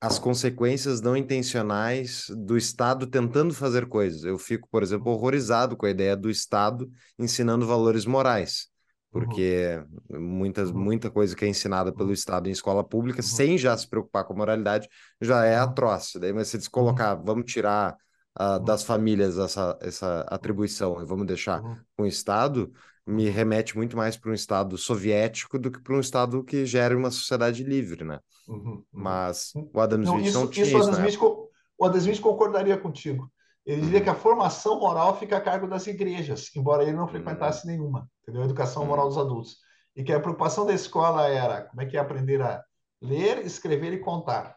as 0.00 0.18
consequências 0.18 1.00
não 1.00 1.16
intencionais 1.16 2.26
do 2.30 2.56
Estado 2.56 3.06
tentando 3.06 3.54
fazer 3.54 3.86
coisas. 3.86 4.24
Eu 4.24 4.36
fico, 4.36 4.68
por 4.68 4.82
exemplo, 4.82 5.12
horrorizado 5.12 5.76
com 5.76 5.86
a 5.86 5.90
ideia 5.90 6.16
do 6.16 6.28
Estado 6.28 6.90
ensinando 7.16 7.64
valores 7.64 8.04
morais 8.04 8.71
porque 9.12 9.78
uhum. 10.10 10.20
muitas, 10.20 10.70
uhum. 10.70 10.78
muita 10.78 11.10
coisa 11.10 11.36
que 11.36 11.44
é 11.44 11.48
ensinada 11.48 11.92
pelo 11.92 12.08
uhum. 12.08 12.14
Estado 12.14 12.48
em 12.48 12.52
escola 12.52 12.82
pública, 12.82 13.20
uhum. 13.20 13.28
sem 13.28 13.58
já 13.58 13.76
se 13.76 13.86
preocupar 13.86 14.24
com 14.24 14.32
a 14.32 14.36
moralidade, 14.36 14.88
já 15.20 15.44
é 15.44 15.56
atroz. 15.56 16.12
Daí, 16.18 16.32
mas 16.32 16.48
se 16.48 16.56
eles 16.56 16.66
colocar, 16.66 17.14
vamos 17.14 17.44
tirar 17.44 17.94
uh, 18.40 18.58
das 18.58 18.82
famílias 18.82 19.38
essa, 19.38 19.78
essa 19.82 20.22
atribuição 20.22 21.02
e 21.02 21.04
vamos 21.04 21.26
deixar 21.26 21.60
com 21.94 22.04
o 22.04 22.06
Estado, 22.06 22.72
me 23.06 23.28
remete 23.28 23.76
muito 23.76 23.96
mais 23.98 24.16
para 24.16 24.30
um 24.30 24.34
Estado 24.34 24.78
soviético 24.78 25.58
do 25.58 25.70
que 25.70 25.80
para 25.82 25.94
um 25.94 26.00
Estado 26.00 26.42
que 26.42 26.64
gere 26.64 26.94
uma 26.94 27.10
sociedade 27.10 27.62
livre, 27.62 28.04
né? 28.04 28.18
Uhum. 28.48 28.82
Mas 28.90 29.52
o 29.74 29.78
Adam 29.78 30.02
Smith 30.02 30.16
não, 30.16 30.26
isso, 30.26 30.40
não 30.40 30.46
tinha 30.48 30.64
isso. 30.64 30.76
Adam 30.76 31.06
Smith, 31.06 31.20
o 31.20 31.84
Adam 31.84 31.98
Smith 31.98 32.20
concordaria 32.20 32.78
contigo. 32.78 33.30
Ele 33.64 33.82
diria 33.82 34.00
que 34.00 34.08
a 34.10 34.14
formação 34.14 34.80
moral 34.80 35.16
fica 35.18 35.36
a 35.36 35.40
cargo 35.40 35.68
das 35.68 35.86
igrejas, 35.86 36.50
embora 36.56 36.82
ele 36.82 36.92
não 36.92 37.06
frequentasse 37.06 37.66
nenhuma, 37.66 38.08
entendeu? 38.22 38.42
A 38.42 38.44
educação 38.44 38.84
moral 38.84 39.08
dos 39.08 39.18
adultos. 39.18 39.58
E 39.94 40.02
que 40.02 40.12
a 40.12 40.18
preocupação 40.18 40.66
da 40.66 40.72
escola 40.72 41.28
era 41.28 41.62
como 41.62 41.80
é 41.80 41.86
que 41.86 41.96
é 41.96 42.00
aprender 42.00 42.42
a 42.42 42.64
ler, 43.00 43.44
escrever 43.44 43.92
e 43.92 44.00
contar. 44.00 44.56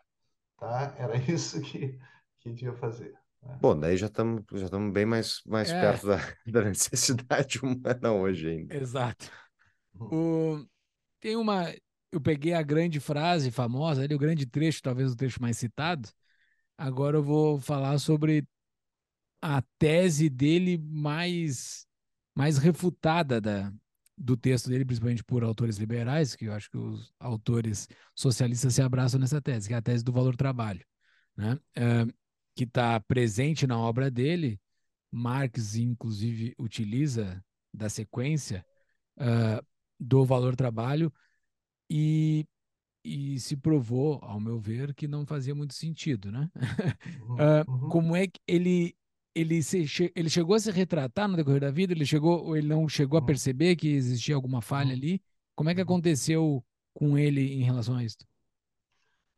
Tá? 0.57 0.95
Era 0.98 1.15
isso 1.32 1.61
que, 1.61 1.99
que 2.40 2.49
devia 2.49 2.73
fazer. 2.73 3.14
Né? 3.44 3.57
Bom, 3.61 3.77
daí 3.77 3.95
já 3.95 4.07
estamos 4.07 4.44
já 4.53 4.68
bem 4.91 5.06
mais, 5.06 5.41
mais 5.45 5.69
é. 5.69 5.80
perto 5.80 6.07
da, 6.07 6.18
da, 6.48 6.64
necessidade 6.64 7.60
humana 7.64 8.11
hoje 8.11 8.49
ainda. 8.49 8.76
Exato. 8.76 9.30
O... 9.94 10.65
Tem 11.19 11.36
uma. 11.36 11.73
Eu 12.11 12.22
peguei 12.22 12.53
a 12.53 12.61
grande 12.61 12.99
frase 12.99 13.52
famosa, 13.52 14.03
ali, 14.03 14.15
o 14.15 14.19
grande 14.19 14.45
trecho, 14.45 14.82
talvez 14.82 15.11
o 15.11 15.15
trecho 15.15 15.41
mais 15.41 15.57
citado. 15.57 16.10
Agora 16.77 17.18
eu 17.18 17.23
vou 17.23 17.60
falar 17.60 17.98
sobre 17.99 18.45
a 19.45 19.61
tese 19.77 20.27
dele 20.27 20.76
mais 20.77 21.85
mais 22.34 22.57
refutada 22.57 23.39
da, 23.39 23.72
do 24.17 24.35
texto 24.35 24.69
dele, 24.69 24.84
principalmente 24.84 25.23
por 25.23 25.43
autores 25.43 25.77
liberais, 25.77 26.35
que 26.35 26.45
eu 26.45 26.53
acho 26.53 26.69
que 26.69 26.77
os 26.77 27.13
autores 27.19 27.88
socialistas 28.13 28.73
se 28.73 28.81
abraçam 28.81 29.19
nessa 29.19 29.41
tese, 29.41 29.67
que 29.67 29.73
é 29.73 29.77
a 29.77 29.81
tese 29.81 30.03
do 30.03 30.11
valor-trabalho, 30.11 30.84
né? 31.38 31.59
Que 32.55 32.63
está 32.63 32.99
presente 32.99 33.65
na 33.67 33.80
obra 33.80 34.11
dele. 34.11 34.59
Marx, 35.11 35.76
inclusive, 35.76 36.53
utiliza 36.59 37.41
da 37.73 37.88
sequência 37.88 38.65
uh, 39.17 39.65
do 39.97 40.26
valor-trabalho 40.26 41.13
e, 41.89 42.45
e 43.01 43.39
se 43.39 43.55
provou, 43.55 44.19
ao 44.23 44.41
meu 44.41 44.59
ver, 44.59 44.93
que 44.93 45.07
não 45.07 45.26
fazia 45.26 45.55
muito 45.55 45.73
sentido, 45.73 46.31
né? 46.31 46.49
uh. 47.69 47.89
Como 47.89 48.13
é 48.13 48.27
que 48.27 48.41
ele 48.45 48.93
ele, 49.36 49.62
se, 49.62 49.86
ele 50.16 50.30
chegou 50.30 50.56
a 50.56 50.60
se 50.60 50.72
retratar 50.72 51.28
no 51.28 51.36
decorrer 51.36 51.60
da 51.60 51.70
vida? 51.70 51.91
Ele 51.91 52.06
chegou 52.06 52.45
ou 52.45 52.56
ele 52.56 52.68
não 52.68 52.88
chegou 52.88 53.20
a 53.20 53.22
perceber 53.22 53.76
que 53.76 53.90
existia 53.90 54.34
alguma 54.34 54.62
falha 54.62 54.94
ali? 54.94 55.22
Como 55.53 55.70
é 55.70 55.76
que 55.76 55.82
aconteceu 55.82 56.64
com 56.94 57.18
ele 57.18 57.53
em 57.53 57.64
relação 57.64 57.98
a 57.98 58.03
isso? 58.03 58.18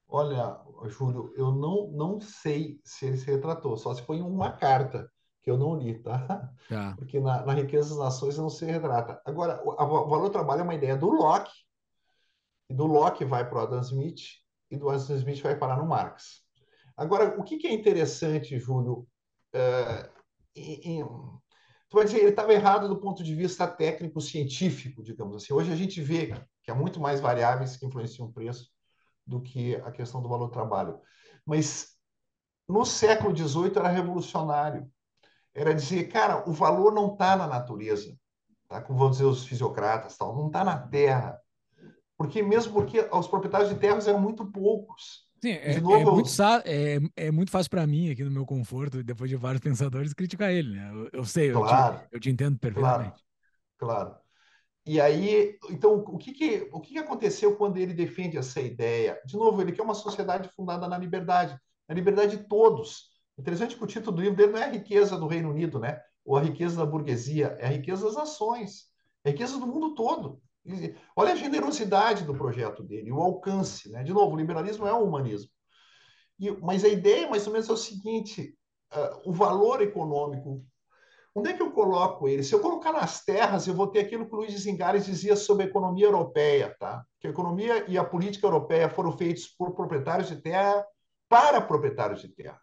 Olha, 0.07 0.57
Júlio, 0.85 1.33
eu 1.35 1.51
não, 1.51 1.91
não 1.91 2.21
sei 2.21 2.79
se 2.83 3.07
ele 3.07 3.17
se 3.17 3.25
retratou, 3.25 3.75
só 3.75 3.93
se 3.93 4.03
foi 4.03 4.21
uma 4.21 4.51
carta 4.51 5.11
que 5.41 5.49
eu 5.49 5.57
não 5.57 5.75
li, 5.75 5.99
tá? 5.99 6.53
tá. 6.69 6.93
Porque 6.97 7.19
na, 7.19 7.45
na 7.45 7.53
Riqueza 7.53 7.89
das 7.89 7.97
Nações 7.97 8.37
não 8.37 8.49
se 8.49 8.65
retrata. 8.65 9.21
Agora, 9.25 9.61
o, 9.65 9.71
o 9.71 10.09
valor 10.09 10.29
trabalho 10.29 10.61
é 10.61 10.63
uma 10.63 10.75
ideia 10.75 10.95
do 10.95 11.09
Locke, 11.09 11.51
e 12.69 12.73
do 12.73 12.85
Locke 12.85 13.25
vai 13.25 13.49
para 13.49 13.59
o 13.59 13.61
Adam 13.61 13.81
Smith, 13.81 14.21
e 14.69 14.77
do 14.77 14.89
Adam 14.89 15.15
Smith 15.15 15.41
vai 15.41 15.57
parar 15.57 15.77
no 15.77 15.87
Marx. 15.87 16.41
Agora, 16.95 17.39
o 17.39 17.43
que, 17.43 17.57
que 17.57 17.67
é 17.67 17.73
interessante, 17.73 18.57
Júlio, 18.59 19.07
Em, 20.55 21.03
tu 21.89 21.95
vai 21.95 22.05
dizer, 22.05 22.19
ele 22.19 22.29
estava 22.29 22.53
errado 22.53 22.87
do 22.87 22.99
ponto 22.99 23.23
de 23.23 23.35
vista 23.35 23.67
técnico-científico, 23.67 25.03
digamos 25.03 25.35
assim. 25.35 25.53
Hoje 25.53 25.71
a 25.71 25.75
gente 25.75 26.01
vê 26.01 26.33
que 26.63 26.71
há 26.71 26.75
muito 26.75 26.99
mais 26.99 27.19
variáveis 27.19 27.77
que 27.77 27.85
influenciam 27.85 28.27
o 28.27 28.33
preço 28.33 28.69
do 29.25 29.41
que 29.41 29.75
a 29.75 29.91
questão 29.91 30.21
do 30.21 30.29
valor 30.29 30.49
trabalho. 30.49 30.99
Mas 31.45 31.97
no 32.67 32.85
século 32.85 33.35
XVIII 33.35 33.77
era 33.77 33.89
revolucionário. 33.89 34.89
Era 35.53 35.73
dizer, 35.73 36.05
cara, 36.09 36.47
o 36.47 36.53
valor 36.53 36.93
não 36.93 37.13
está 37.13 37.35
na 37.35 37.47
natureza, 37.47 38.15
tá? 38.67 38.81
como 38.81 38.99
vão 38.99 39.09
dizer 39.09 39.25
os 39.25 39.45
fisiocratas, 39.45 40.17
tal, 40.17 40.35
não 40.35 40.47
está 40.47 40.63
na 40.63 40.77
terra. 40.77 41.39
Porque 42.17 42.41
mesmo 42.43 42.73
porque 42.73 42.99
os 43.11 43.27
proprietários 43.27 43.69
de 43.69 43.79
terras 43.79 44.07
eram 44.07 44.19
muito 44.19 44.45
poucos. 44.51 45.26
Sim, 45.41 45.51
é, 45.51 45.73
é, 45.73 45.79
novo, 45.79 45.95
é, 45.95 46.13
muito, 46.13 46.29
é, 46.65 47.25
é, 47.27 47.31
muito 47.31 47.51
fácil 47.51 47.69
para 47.69 47.85
mim, 47.85 48.11
aqui 48.11 48.23
no 48.23 48.31
meu 48.31 48.45
conforto, 48.45 49.03
depois 49.03 49.29
de 49.29 49.35
vários 49.35 49.61
pensadores, 49.63 50.13
criticar 50.13 50.51
ele. 50.51 50.75
Né? 50.75 50.91
Eu, 50.91 51.09
eu 51.19 51.25
sei, 51.25 51.51
claro, 51.51 51.95
eu, 51.95 51.99
te, 51.99 52.07
eu, 52.11 52.19
te, 52.19 52.29
entendo 52.29 52.57
perfeitamente. 52.57 53.23
Claro, 53.77 54.05
claro. 54.05 54.15
E 54.85 55.01
aí, 55.01 55.57
então, 55.69 55.95
o 55.95 56.17
que, 56.17 56.31
que, 56.31 56.69
o 56.71 56.79
que, 56.79 56.93
que 56.93 56.99
aconteceu 56.99 57.55
quando 57.57 57.77
ele 57.77 57.93
defende 57.93 58.37
essa 58.37 58.61
ideia? 58.61 59.21
De 59.25 59.35
novo, 59.35 59.61
ele 59.61 59.73
quer 59.73 59.81
uma 59.81 59.93
sociedade 59.93 60.49
fundada 60.49 60.87
na 60.87 60.97
liberdade, 60.97 61.59
na 61.87 61.93
liberdade 61.93 62.37
de 62.37 62.43
todos. 62.45 63.09
Interessante 63.37 63.75
que 63.75 63.83
o 63.83 63.87
título 63.87 64.15
do 64.15 64.21
livro 64.21 64.37
dele 64.37 64.53
não 64.53 64.59
é 64.59 64.63
a 64.63 64.71
riqueza 64.71 65.17
do 65.17 65.27
Reino 65.27 65.49
Unido, 65.49 65.77
né? 65.77 66.01
ou 66.27 66.35
a 66.35 66.41
riqueza 66.41 66.75
da 66.75 66.85
burguesia, 66.85 67.55
é 67.57 67.67
a 67.67 67.69
riqueza 67.69 68.05
das 68.05 68.15
nações, 68.15 68.87
é 69.23 69.29
a 69.29 69.31
riqueza 69.31 69.57
do 69.57 69.65
mundo 69.65 69.95
todo. 69.95 70.41
Olha 71.15 71.33
a 71.33 71.35
generosidade 71.35 72.23
do 72.23 72.35
projeto 72.35 72.83
dele, 72.83 73.11
o 73.11 73.19
alcance. 73.19 73.89
Né? 73.91 74.03
De 74.03 74.13
novo, 74.13 74.33
o 74.33 74.37
liberalismo 74.37 74.87
é 74.87 74.93
o 74.93 75.03
humanismo. 75.03 75.49
E, 76.39 76.51
mas 76.61 76.83
a 76.83 76.87
ideia, 76.87 77.29
mais 77.29 77.47
ou 77.47 77.53
menos, 77.53 77.69
é 77.69 77.73
o 77.73 77.77
seguinte: 77.77 78.55
uh, 78.93 79.29
o 79.29 79.33
valor 79.33 79.81
econômico. 79.81 80.63
Onde 81.33 81.51
é 81.51 81.53
que 81.53 81.61
eu 81.61 81.71
coloco 81.71 82.27
ele? 82.27 82.43
Se 82.43 82.53
eu 82.53 82.59
colocar 82.59 82.91
nas 82.91 83.23
terras, 83.23 83.67
eu 83.67 83.73
vou 83.75 83.87
ter 83.87 83.99
aquilo 83.99 84.27
que 84.27 84.33
o 84.33 84.37
Luiz 84.37 84.59
Zingares 84.59 85.05
dizia 85.05 85.35
sobre 85.35 85.65
a 85.65 85.67
economia 85.67 86.07
europeia, 86.07 86.75
tá? 86.79 87.05
Que 87.19 87.27
a 87.27 87.29
economia 87.29 87.85
e 87.87 87.95
a 87.95 88.03
política 88.03 88.47
europeia 88.47 88.89
foram 88.89 89.15
feitos 89.15 89.47
por 89.47 89.75
proprietários 89.75 90.29
de 90.29 90.41
terra 90.41 90.83
para 91.29 91.61
proprietários 91.61 92.21
de 92.21 92.29
terra. 92.29 92.59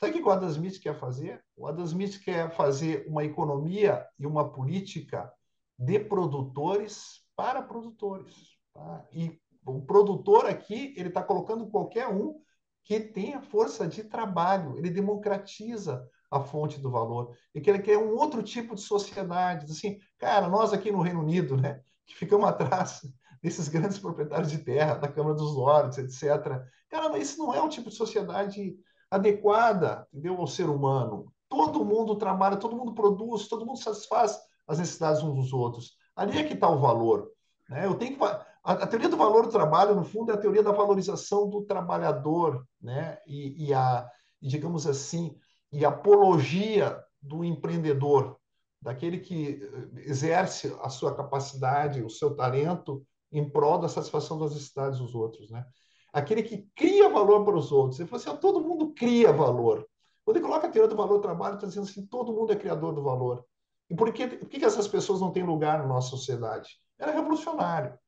Sabe 0.00 0.12
o 0.12 0.14
que 0.14 0.28
o 0.28 0.30
Adam 0.30 0.48
Smith 0.48 0.80
quer 0.80 0.98
fazer? 0.98 1.40
O 1.56 1.68
Adam 1.68 1.84
Smith 1.84 2.20
quer 2.22 2.50
fazer 2.50 3.04
uma 3.08 3.24
economia 3.24 4.04
e 4.18 4.26
uma 4.26 4.50
política 4.50 5.32
de 5.78 6.00
produtores 6.00 7.20
para 7.36 7.62
produtores. 7.62 8.34
Tá? 8.74 9.06
E 9.12 9.38
o 9.64 9.80
produtor 9.82 10.46
aqui, 10.46 10.94
ele 10.96 11.08
está 11.08 11.22
colocando 11.22 11.68
qualquer 11.68 12.08
um 12.08 12.40
que 12.82 12.98
tenha 12.98 13.40
força 13.42 13.86
de 13.86 14.02
trabalho, 14.02 14.76
ele 14.78 14.90
democratiza 14.90 16.08
a 16.30 16.40
fonte 16.40 16.80
do 16.80 16.90
valor. 16.90 17.36
E 17.54 17.60
que 17.60 17.70
ele 17.70 17.80
quer 17.80 17.98
um 17.98 18.16
outro 18.16 18.42
tipo 18.42 18.74
de 18.74 18.80
sociedade. 18.80 19.70
Assim, 19.70 19.98
cara, 20.18 20.48
nós 20.48 20.72
aqui 20.72 20.90
no 20.90 21.02
Reino 21.02 21.20
Unido, 21.20 21.56
né, 21.56 21.80
que 22.06 22.14
ficamos 22.14 22.48
atrás 22.48 23.02
desses 23.42 23.68
grandes 23.68 23.98
proprietários 23.98 24.50
de 24.50 24.58
terra, 24.58 24.94
da 24.94 25.08
Câmara 25.08 25.36
dos 25.36 25.54
Lordes, 25.54 25.98
etc. 25.98 26.62
Cara, 26.88 27.16
isso 27.18 27.38
não 27.38 27.54
é 27.54 27.62
um 27.62 27.68
tipo 27.68 27.90
de 27.90 27.96
sociedade 27.96 28.76
adequada 29.10 30.06
entendeu, 30.12 30.36
ao 30.36 30.46
ser 30.46 30.68
humano. 30.68 31.32
Todo 31.48 31.84
mundo 31.84 32.16
trabalha, 32.16 32.56
todo 32.56 32.76
mundo 32.76 32.94
produz, 32.94 33.48
todo 33.48 33.64
mundo 33.64 33.82
satisfaz 33.82 34.38
as 34.68 34.78
necessidades 34.78 35.22
uns 35.22 35.34
dos 35.34 35.52
outros. 35.52 35.96
Ali 36.14 36.38
é 36.38 36.44
que 36.44 36.54
está 36.54 36.68
o 36.68 36.78
valor. 36.78 37.30
Né? 37.68 37.86
Eu 37.86 37.94
tenho 37.94 38.16
que, 38.16 38.24
a, 38.62 38.86
teoria 38.86 39.08
do 39.08 39.16
valor 39.16 39.46
do 39.46 39.52
trabalho, 39.52 39.94
no 39.94 40.04
fundo, 40.04 40.30
é 40.30 40.34
a 40.34 40.38
teoria 40.38 40.62
da 40.62 40.72
valorização 40.72 41.48
do 41.48 41.62
trabalhador, 41.62 42.66
né? 42.80 43.18
e, 43.26 43.66
e 43.66 43.74
a, 43.74 44.06
digamos 44.40 44.86
assim, 44.86 45.34
e 45.72 45.84
a 45.84 45.88
apologia 45.88 47.02
do 47.20 47.44
empreendedor, 47.44 48.38
daquele 48.80 49.18
que 49.18 49.60
eh, 49.62 50.02
exerce 50.08 50.74
a 50.82 50.88
sua 50.88 51.14
capacidade, 51.14 52.02
o 52.02 52.10
seu 52.10 52.34
talento 52.34 53.04
em 53.30 53.48
prol 53.48 53.78
da 53.78 53.88
satisfação 53.88 54.38
das 54.38 54.54
necessidades 54.54 54.98
dos 54.98 55.14
outros, 55.14 55.50
né? 55.50 55.66
Aquele 56.12 56.42
que 56.42 56.68
cria 56.74 57.08
valor 57.10 57.44
para 57.44 57.56
os 57.56 57.70
outros. 57.70 58.00
Ele 58.00 58.08
falou 58.08 58.24
assim, 58.24 58.40
todo 58.40 58.60
mundo 58.60 58.94
cria 58.94 59.32
valor. 59.32 59.86
Quando 60.24 60.38
ele 60.38 60.46
coloca 60.46 60.66
a 60.66 60.70
teoria 60.70 60.88
do 60.88 60.96
valor 60.96 61.16
do 61.16 61.22
trabalho, 61.22 61.56
está 61.56 61.66
dizendo 61.66 61.84
assim, 61.84 62.06
todo 62.06 62.32
mundo 62.32 62.52
é 62.52 62.56
criador 62.56 62.94
do 62.94 63.02
valor. 63.02 63.44
E 63.90 63.94
por 63.94 64.12
que, 64.12 64.26
por 64.26 64.48
que 64.48 64.64
essas 64.64 64.86
pessoas 64.86 65.20
não 65.20 65.32
têm 65.32 65.44
lugar 65.44 65.78
na 65.78 65.86
nossa 65.86 66.10
sociedade? 66.10 66.78
Era 66.98 67.12
revolucionário. 67.12 67.98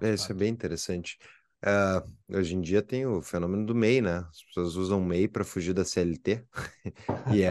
é, 0.00 0.14
isso 0.14 0.30
é 0.30 0.34
bem 0.34 0.50
interessante. 0.50 1.18
Uh, 1.64 2.36
hoje 2.36 2.54
em 2.54 2.60
dia 2.60 2.82
tem 2.82 3.06
o 3.06 3.20
fenômeno 3.22 3.66
do 3.66 3.74
MEI, 3.74 4.00
né? 4.00 4.18
As 4.28 4.42
pessoas 4.44 4.76
usam 4.76 5.00
MEI 5.00 5.26
para 5.26 5.44
fugir 5.44 5.72
da 5.72 5.84
CLT 5.84 6.44
e 7.34 7.42
é, 7.42 7.50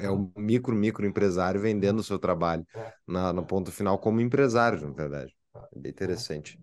é 0.00 0.10
o 0.10 0.32
micro, 0.36 0.74
micro 0.74 1.06
empresário 1.06 1.60
vendendo 1.60 1.98
o 1.98 2.04
seu 2.04 2.18
trabalho 2.18 2.64
é. 2.74 2.92
na, 3.06 3.32
no 3.32 3.44
ponto 3.44 3.70
final 3.70 3.98
como 3.98 4.20
empresário, 4.20 4.80
na 4.80 4.92
verdade. 4.92 5.34
É 5.54 5.78
bem 5.78 5.90
interessante. 5.90 6.58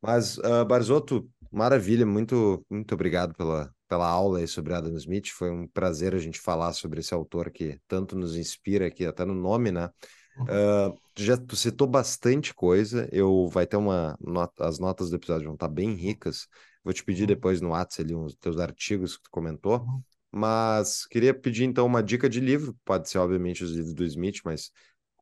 Mas, 0.00 0.38
uh, 0.38 0.64
Barzotto, 0.66 1.28
maravilha, 1.50 2.06
muito, 2.06 2.64
muito 2.70 2.94
obrigado 2.94 3.34
pela, 3.34 3.72
pela 3.92 4.08
aula 4.08 4.38
aí 4.38 4.48
sobre 4.48 4.72
Adam 4.72 4.96
Smith. 4.96 5.28
Foi 5.28 5.50
um 5.50 5.66
prazer 5.66 6.14
a 6.14 6.18
gente 6.18 6.40
falar 6.40 6.72
sobre 6.72 7.00
esse 7.00 7.12
autor 7.12 7.50
que 7.50 7.78
tanto 7.86 8.16
nos 8.16 8.38
inspira 8.38 8.86
aqui, 8.86 9.04
até 9.04 9.22
no 9.22 9.34
nome, 9.34 9.70
né? 9.70 9.90
Uh, 10.38 10.98
já 11.14 11.36
tu 11.36 11.54
citou 11.54 11.86
bastante 11.86 12.54
coisa. 12.54 13.06
Eu 13.12 13.48
vai 13.48 13.66
ter 13.66 13.76
uma 13.76 14.16
nota, 14.18 14.66
as 14.66 14.78
notas 14.78 15.10
do 15.10 15.16
episódio 15.16 15.44
vão 15.44 15.52
estar 15.52 15.68
bem 15.68 15.92
ricas. 15.92 16.48
Vou 16.82 16.94
te 16.94 17.04
pedir 17.04 17.24
uhum. 17.24 17.26
depois 17.26 17.60
no 17.60 17.68
WhatsApp 17.68 18.02
ali 18.02 18.14
uns 18.14 18.34
teus 18.36 18.58
artigos 18.58 19.18
que 19.18 19.24
tu 19.24 19.30
comentou. 19.30 19.80
Uhum. 19.80 20.02
Mas 20.30 21.04
queria 21.04 21.34
pedir 21.34 21.64
então 21.64 21.84
uma 21.84 22.02
dica 22.02 22.30
de 22.30 22.40
livro, 22.40 22.74
pode 22.86 23.10
ser 23.10 23.18
obviamente 23.18 23.62
os 23.62 23.72
livros 23.72 23.92
do 23.92 24.04
Smith, 24.06 24.40
mas 24.42 24.70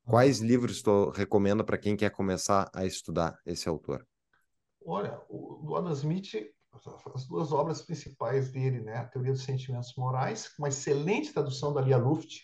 quais 0.05 0.39
livros 0.39 0.81
tu 0.81 1.11
recomenda 1.11 1.65
para 1.65 1.77
quem 1.77 1.97
quer 1.97 2.11
começar 2.11 2.71
a 2.73 2.87
estudar 2.87 3.37
esse 3.45 3.69
autor? 3.69 4.07
Olha, 4.87 5.21
o 5.29 5.75
Adam 5.75 5.91
Smith 5.91 6.37
as 7.15 7.27
duas 7.27 7.53
obras 7.53 7.83
principais 7.83 8.51
dele, 8.51 8.81
né? 8.81 8.97
A 8.97 9.05
Teoria 9.05 9.33
dos 9.33 9.43
Sentimentos 9.43 9.95
Morais, 9.97 10.53
uma 10.59 10.69
excelente 10.69 11.33
tradução 11.33 11.73
da 11.73 11.81
Lia 11.81 11.97
Luft 11.97 12.43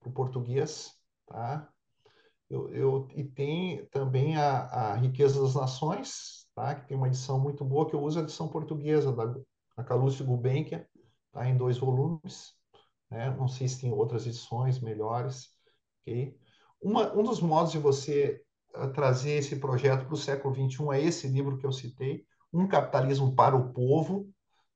para 0.00 0.08
o 0.08 0.12
português, 0.12 0.92
tá? 1.26 1.68
Eu, 2.48 2.72
eu, 2.72 3.08
e 3.14 3.24
tem 3.24 3.84
também 3.86 4.36
a, 4.36 4.60
a 4.64 4.94
Riqueza 4.94 5.40
das 5.40 5.54
Nações, 5.54 6.46
tá? 6.54 6.74
Que 6.74 6.88
tem 6.88 6.96
uma 6.96 7.08
edição 7.08 7.38
muito 7.38 7.64
boa, 7.64 7.86
que 7.86 7.94
eu 7.94 8.02
uso 8.02 8.18
a 8.18 8.22
edição 8.22 8.48
portuguesa 8.48 9.12
da, 9.12 9.26
da 9.76 9.84
Calucci 9.84 10.24
Gulbenkian, 10.24 10.84
tá? 11.32 11.46
Em 11.46 11.56
dois 11.56 11.76
volumes, 11.76 12.54
né? 13.10 13.30
Não 13.36 13.48
sei 13.48 13.68
se 13.68 13.80
tem 13.80 13.92
outras 13.92 14.26
edições 14.26 14.80
melhores, 14.80 15.50
ok? 16.00 16.34
Uma, 16.80 17.12
um 17.14 17.22
dos 17.22 17.40
modos 17.40 17.72
de 17.72 17.78
você 17.78 18.42
uh, 18.74 18.90
trazer 18.92 19.32
esse 19.32 19.56
projeto 19.56 20.06
para 20.06 20.14
o 20.14 20.16
século 20.16 20.54
XXI 20.54 20.88
é 20.92 21.02
esse 21.02 21.28
livro 21.28 21.58
que 21.58 21.66
eu 21.66 21.72
citei, 21.72 22.24
um 22.52 22.66
Capitalismo 22.66 23.34
para 23.34 23.56
o 23.56 23.72
Povo, 23.72 24.28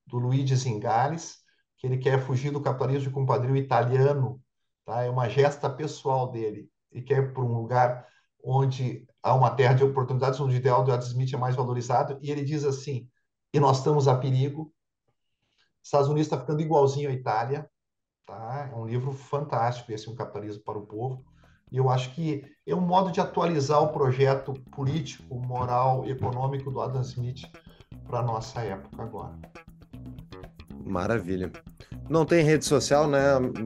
do 0.06 0.18
Luigi 0.18 0.54
Zingales, 0.56 1.38
que 1.78 1.86
ele 1.86 1.98
quer 1.98 2.20
fugir 2.20 2.50
do 2.50 2.60
capitalismo 2.60 3.08
de 3.08 3.14
compadrio 3.14 3.56
italiano, 3.56 4.40
tá? 4.84 5.02
é 5.02 5.10
uma 5.10 5.28
gesta 5.28 5.68
pessoal 5.68 6.30
dele. 6.30 6.68
Ele 6.92 7.02
quer 7.02 7.32
para 7.32 7.42
um 7.42 7.54
lugar 7.54 8.06
onde 8.44 9.06
há 9.22 9.34
uma 9.34 9.50
terra 9.50 9.74
de 9.74 9.84
oportunidades, 9.84 10.40
onde 10.40 10.54
o 10.54 10.58
ideal 10.58 10.84
do 10.84 10.92
Adam 10.92 11.06
Smith 11.06 11.32
é 11.32 11.36
mais 11.36 11.56
valorizado, 11.56 12.18
e 12.20 12.30
ele 12.30 12.44
diz 12.44 12.64
assim, 12.64 13.08
e 13.52 13.60
nós 13.60 13.78
estamos 13.78 14.08
a 14.08 14.16
perigo, 14.16 14.72
Estados 15.82 16.08
Unidos 16.08 16.26
está 16.26 16.38
ficando 16.38 16.60
igualzinho 16.60 17.10
à 17.10 17.12
Itália, 17.12 17.68
tá? 18.24 18.70
É 18.72 18.76
um 18.76 18.86
livro 18.86 19.12
fantástico, 19.12 19.90
esse 19.90 20.08
um 20.08 20.14
capitalismo 20.14 20.62
para 20.62 20.78
o 20.78 20.86
povo. 20.86 21.24
E 21.70 21.78
eu 21.78 21.88
acho 21.88 22.14
que 22.14 22.44
é 22.66 22.74
um 22.74 22.80
modo 22.80 23.10
de 23.10 23.20
atualizar 23.20 23.82
o 23.82 23.92
projeto 23.92 24.52
político, 24.70 25.34
moral, 25.34 26.06
econômico 26.06 26.70
do 26.70 26.80
Adam 26.80 27.00
Smith 27.00 27.42
para 28.06 28.22
nossa 28.22 28.60
época 28.60 29.02
agora. 29.02 29.32
Maravilha. 30.84 31.50
Não 32.08 32.24
tem 32.26 32.44
rede 32.44 32.64
social, 32.64 33.08
né, 33.08 33.20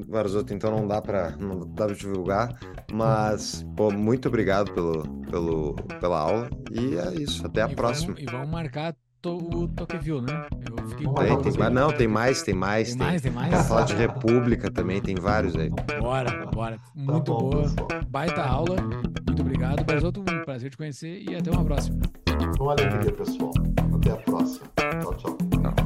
Varzotto? 0.08 0.52
Então 0.52 0.70
não 0.70 0.86
dá 0.86 1.00
para 1.00 1.30
não 1.36 1.60
dá 1.60 1.86
para 1.86 1.94
divulgar. 1.94 2.58
Mas, 2.92 3.66
pô, 3.76 3.90
muito 3.90 4.28
obrigado 4.28 4.72
pelo, 4.72 5.02
pelo, 5.24 5.74
pela 6.00 6.20
aula. 6.20 6.48
E 6.70 6.96
é 6.96 7.14
isso. 7.14 7.44
Até 7.46 7.62
a 7.62 7.68
e 7.68 7.74
próxima. 7.74 8.14
Vamos, 8.14 8.22
e 8.22 8.26
vamos 8.26 8.50
marcar 8.50 8.94
to, 9.20 9.36
o 9.36 9.68
Tocqueville, 9.68 10.20
né? 10.20 10.46
Eu 10.70 10.88
fiquei 10.88 11.06
tem, 11.06 11.42
tem, 11.42 11.52
mas 11.58 11.72
não, 11.72 11.92
tem 11.92 12.06
mais, 12.06 12.42
tem 12.42 12.54
mais. 12.54 12.88
Tem, 12.88 12.98
tem 12.98 13.06
mais, 13.06 13.22
tem 13.22 13.32
mais. 13.32 13.68
Falar 13.68 13.84
de 13.84 13.94
República 13.94 14.70
também, 14.70 15.00
tem 15.00 15.16
vários 15.16 15.56
aí. 15.56 15.70
Bora, 16.00 16.46
bora. 16.46 16.78
Muito 16.94 17.24
tá 17.24 17.32
bom, 17.32 17.50
boa. 17.50 17.62
Pessoal. 17.62 17.88
Baita 18.08 18.42
aula. 18.42 18.76
Muito 19.26 19.42
obrigado. 19.42 19.84
Barzotto, 19.84 20.20
um 20.20 20.44
prazer 20.44 20.70
te 20.70 20.76
conhecer 20.76 21.24
e 21.28 21.34
até 21.34 21.50
uma 21.50 21.64
próxima. 21.64 21.98
Uma 22.60 22.72
alegria, 22.72 23.12
pessoal. 23.12 23.52
Até 24.06 24.12
a 24.12 24.16
próxima. 24.22 24.66
Tchau, 24.76 25.14
tchau. 25.16 25.38
Não. 25.60 25.85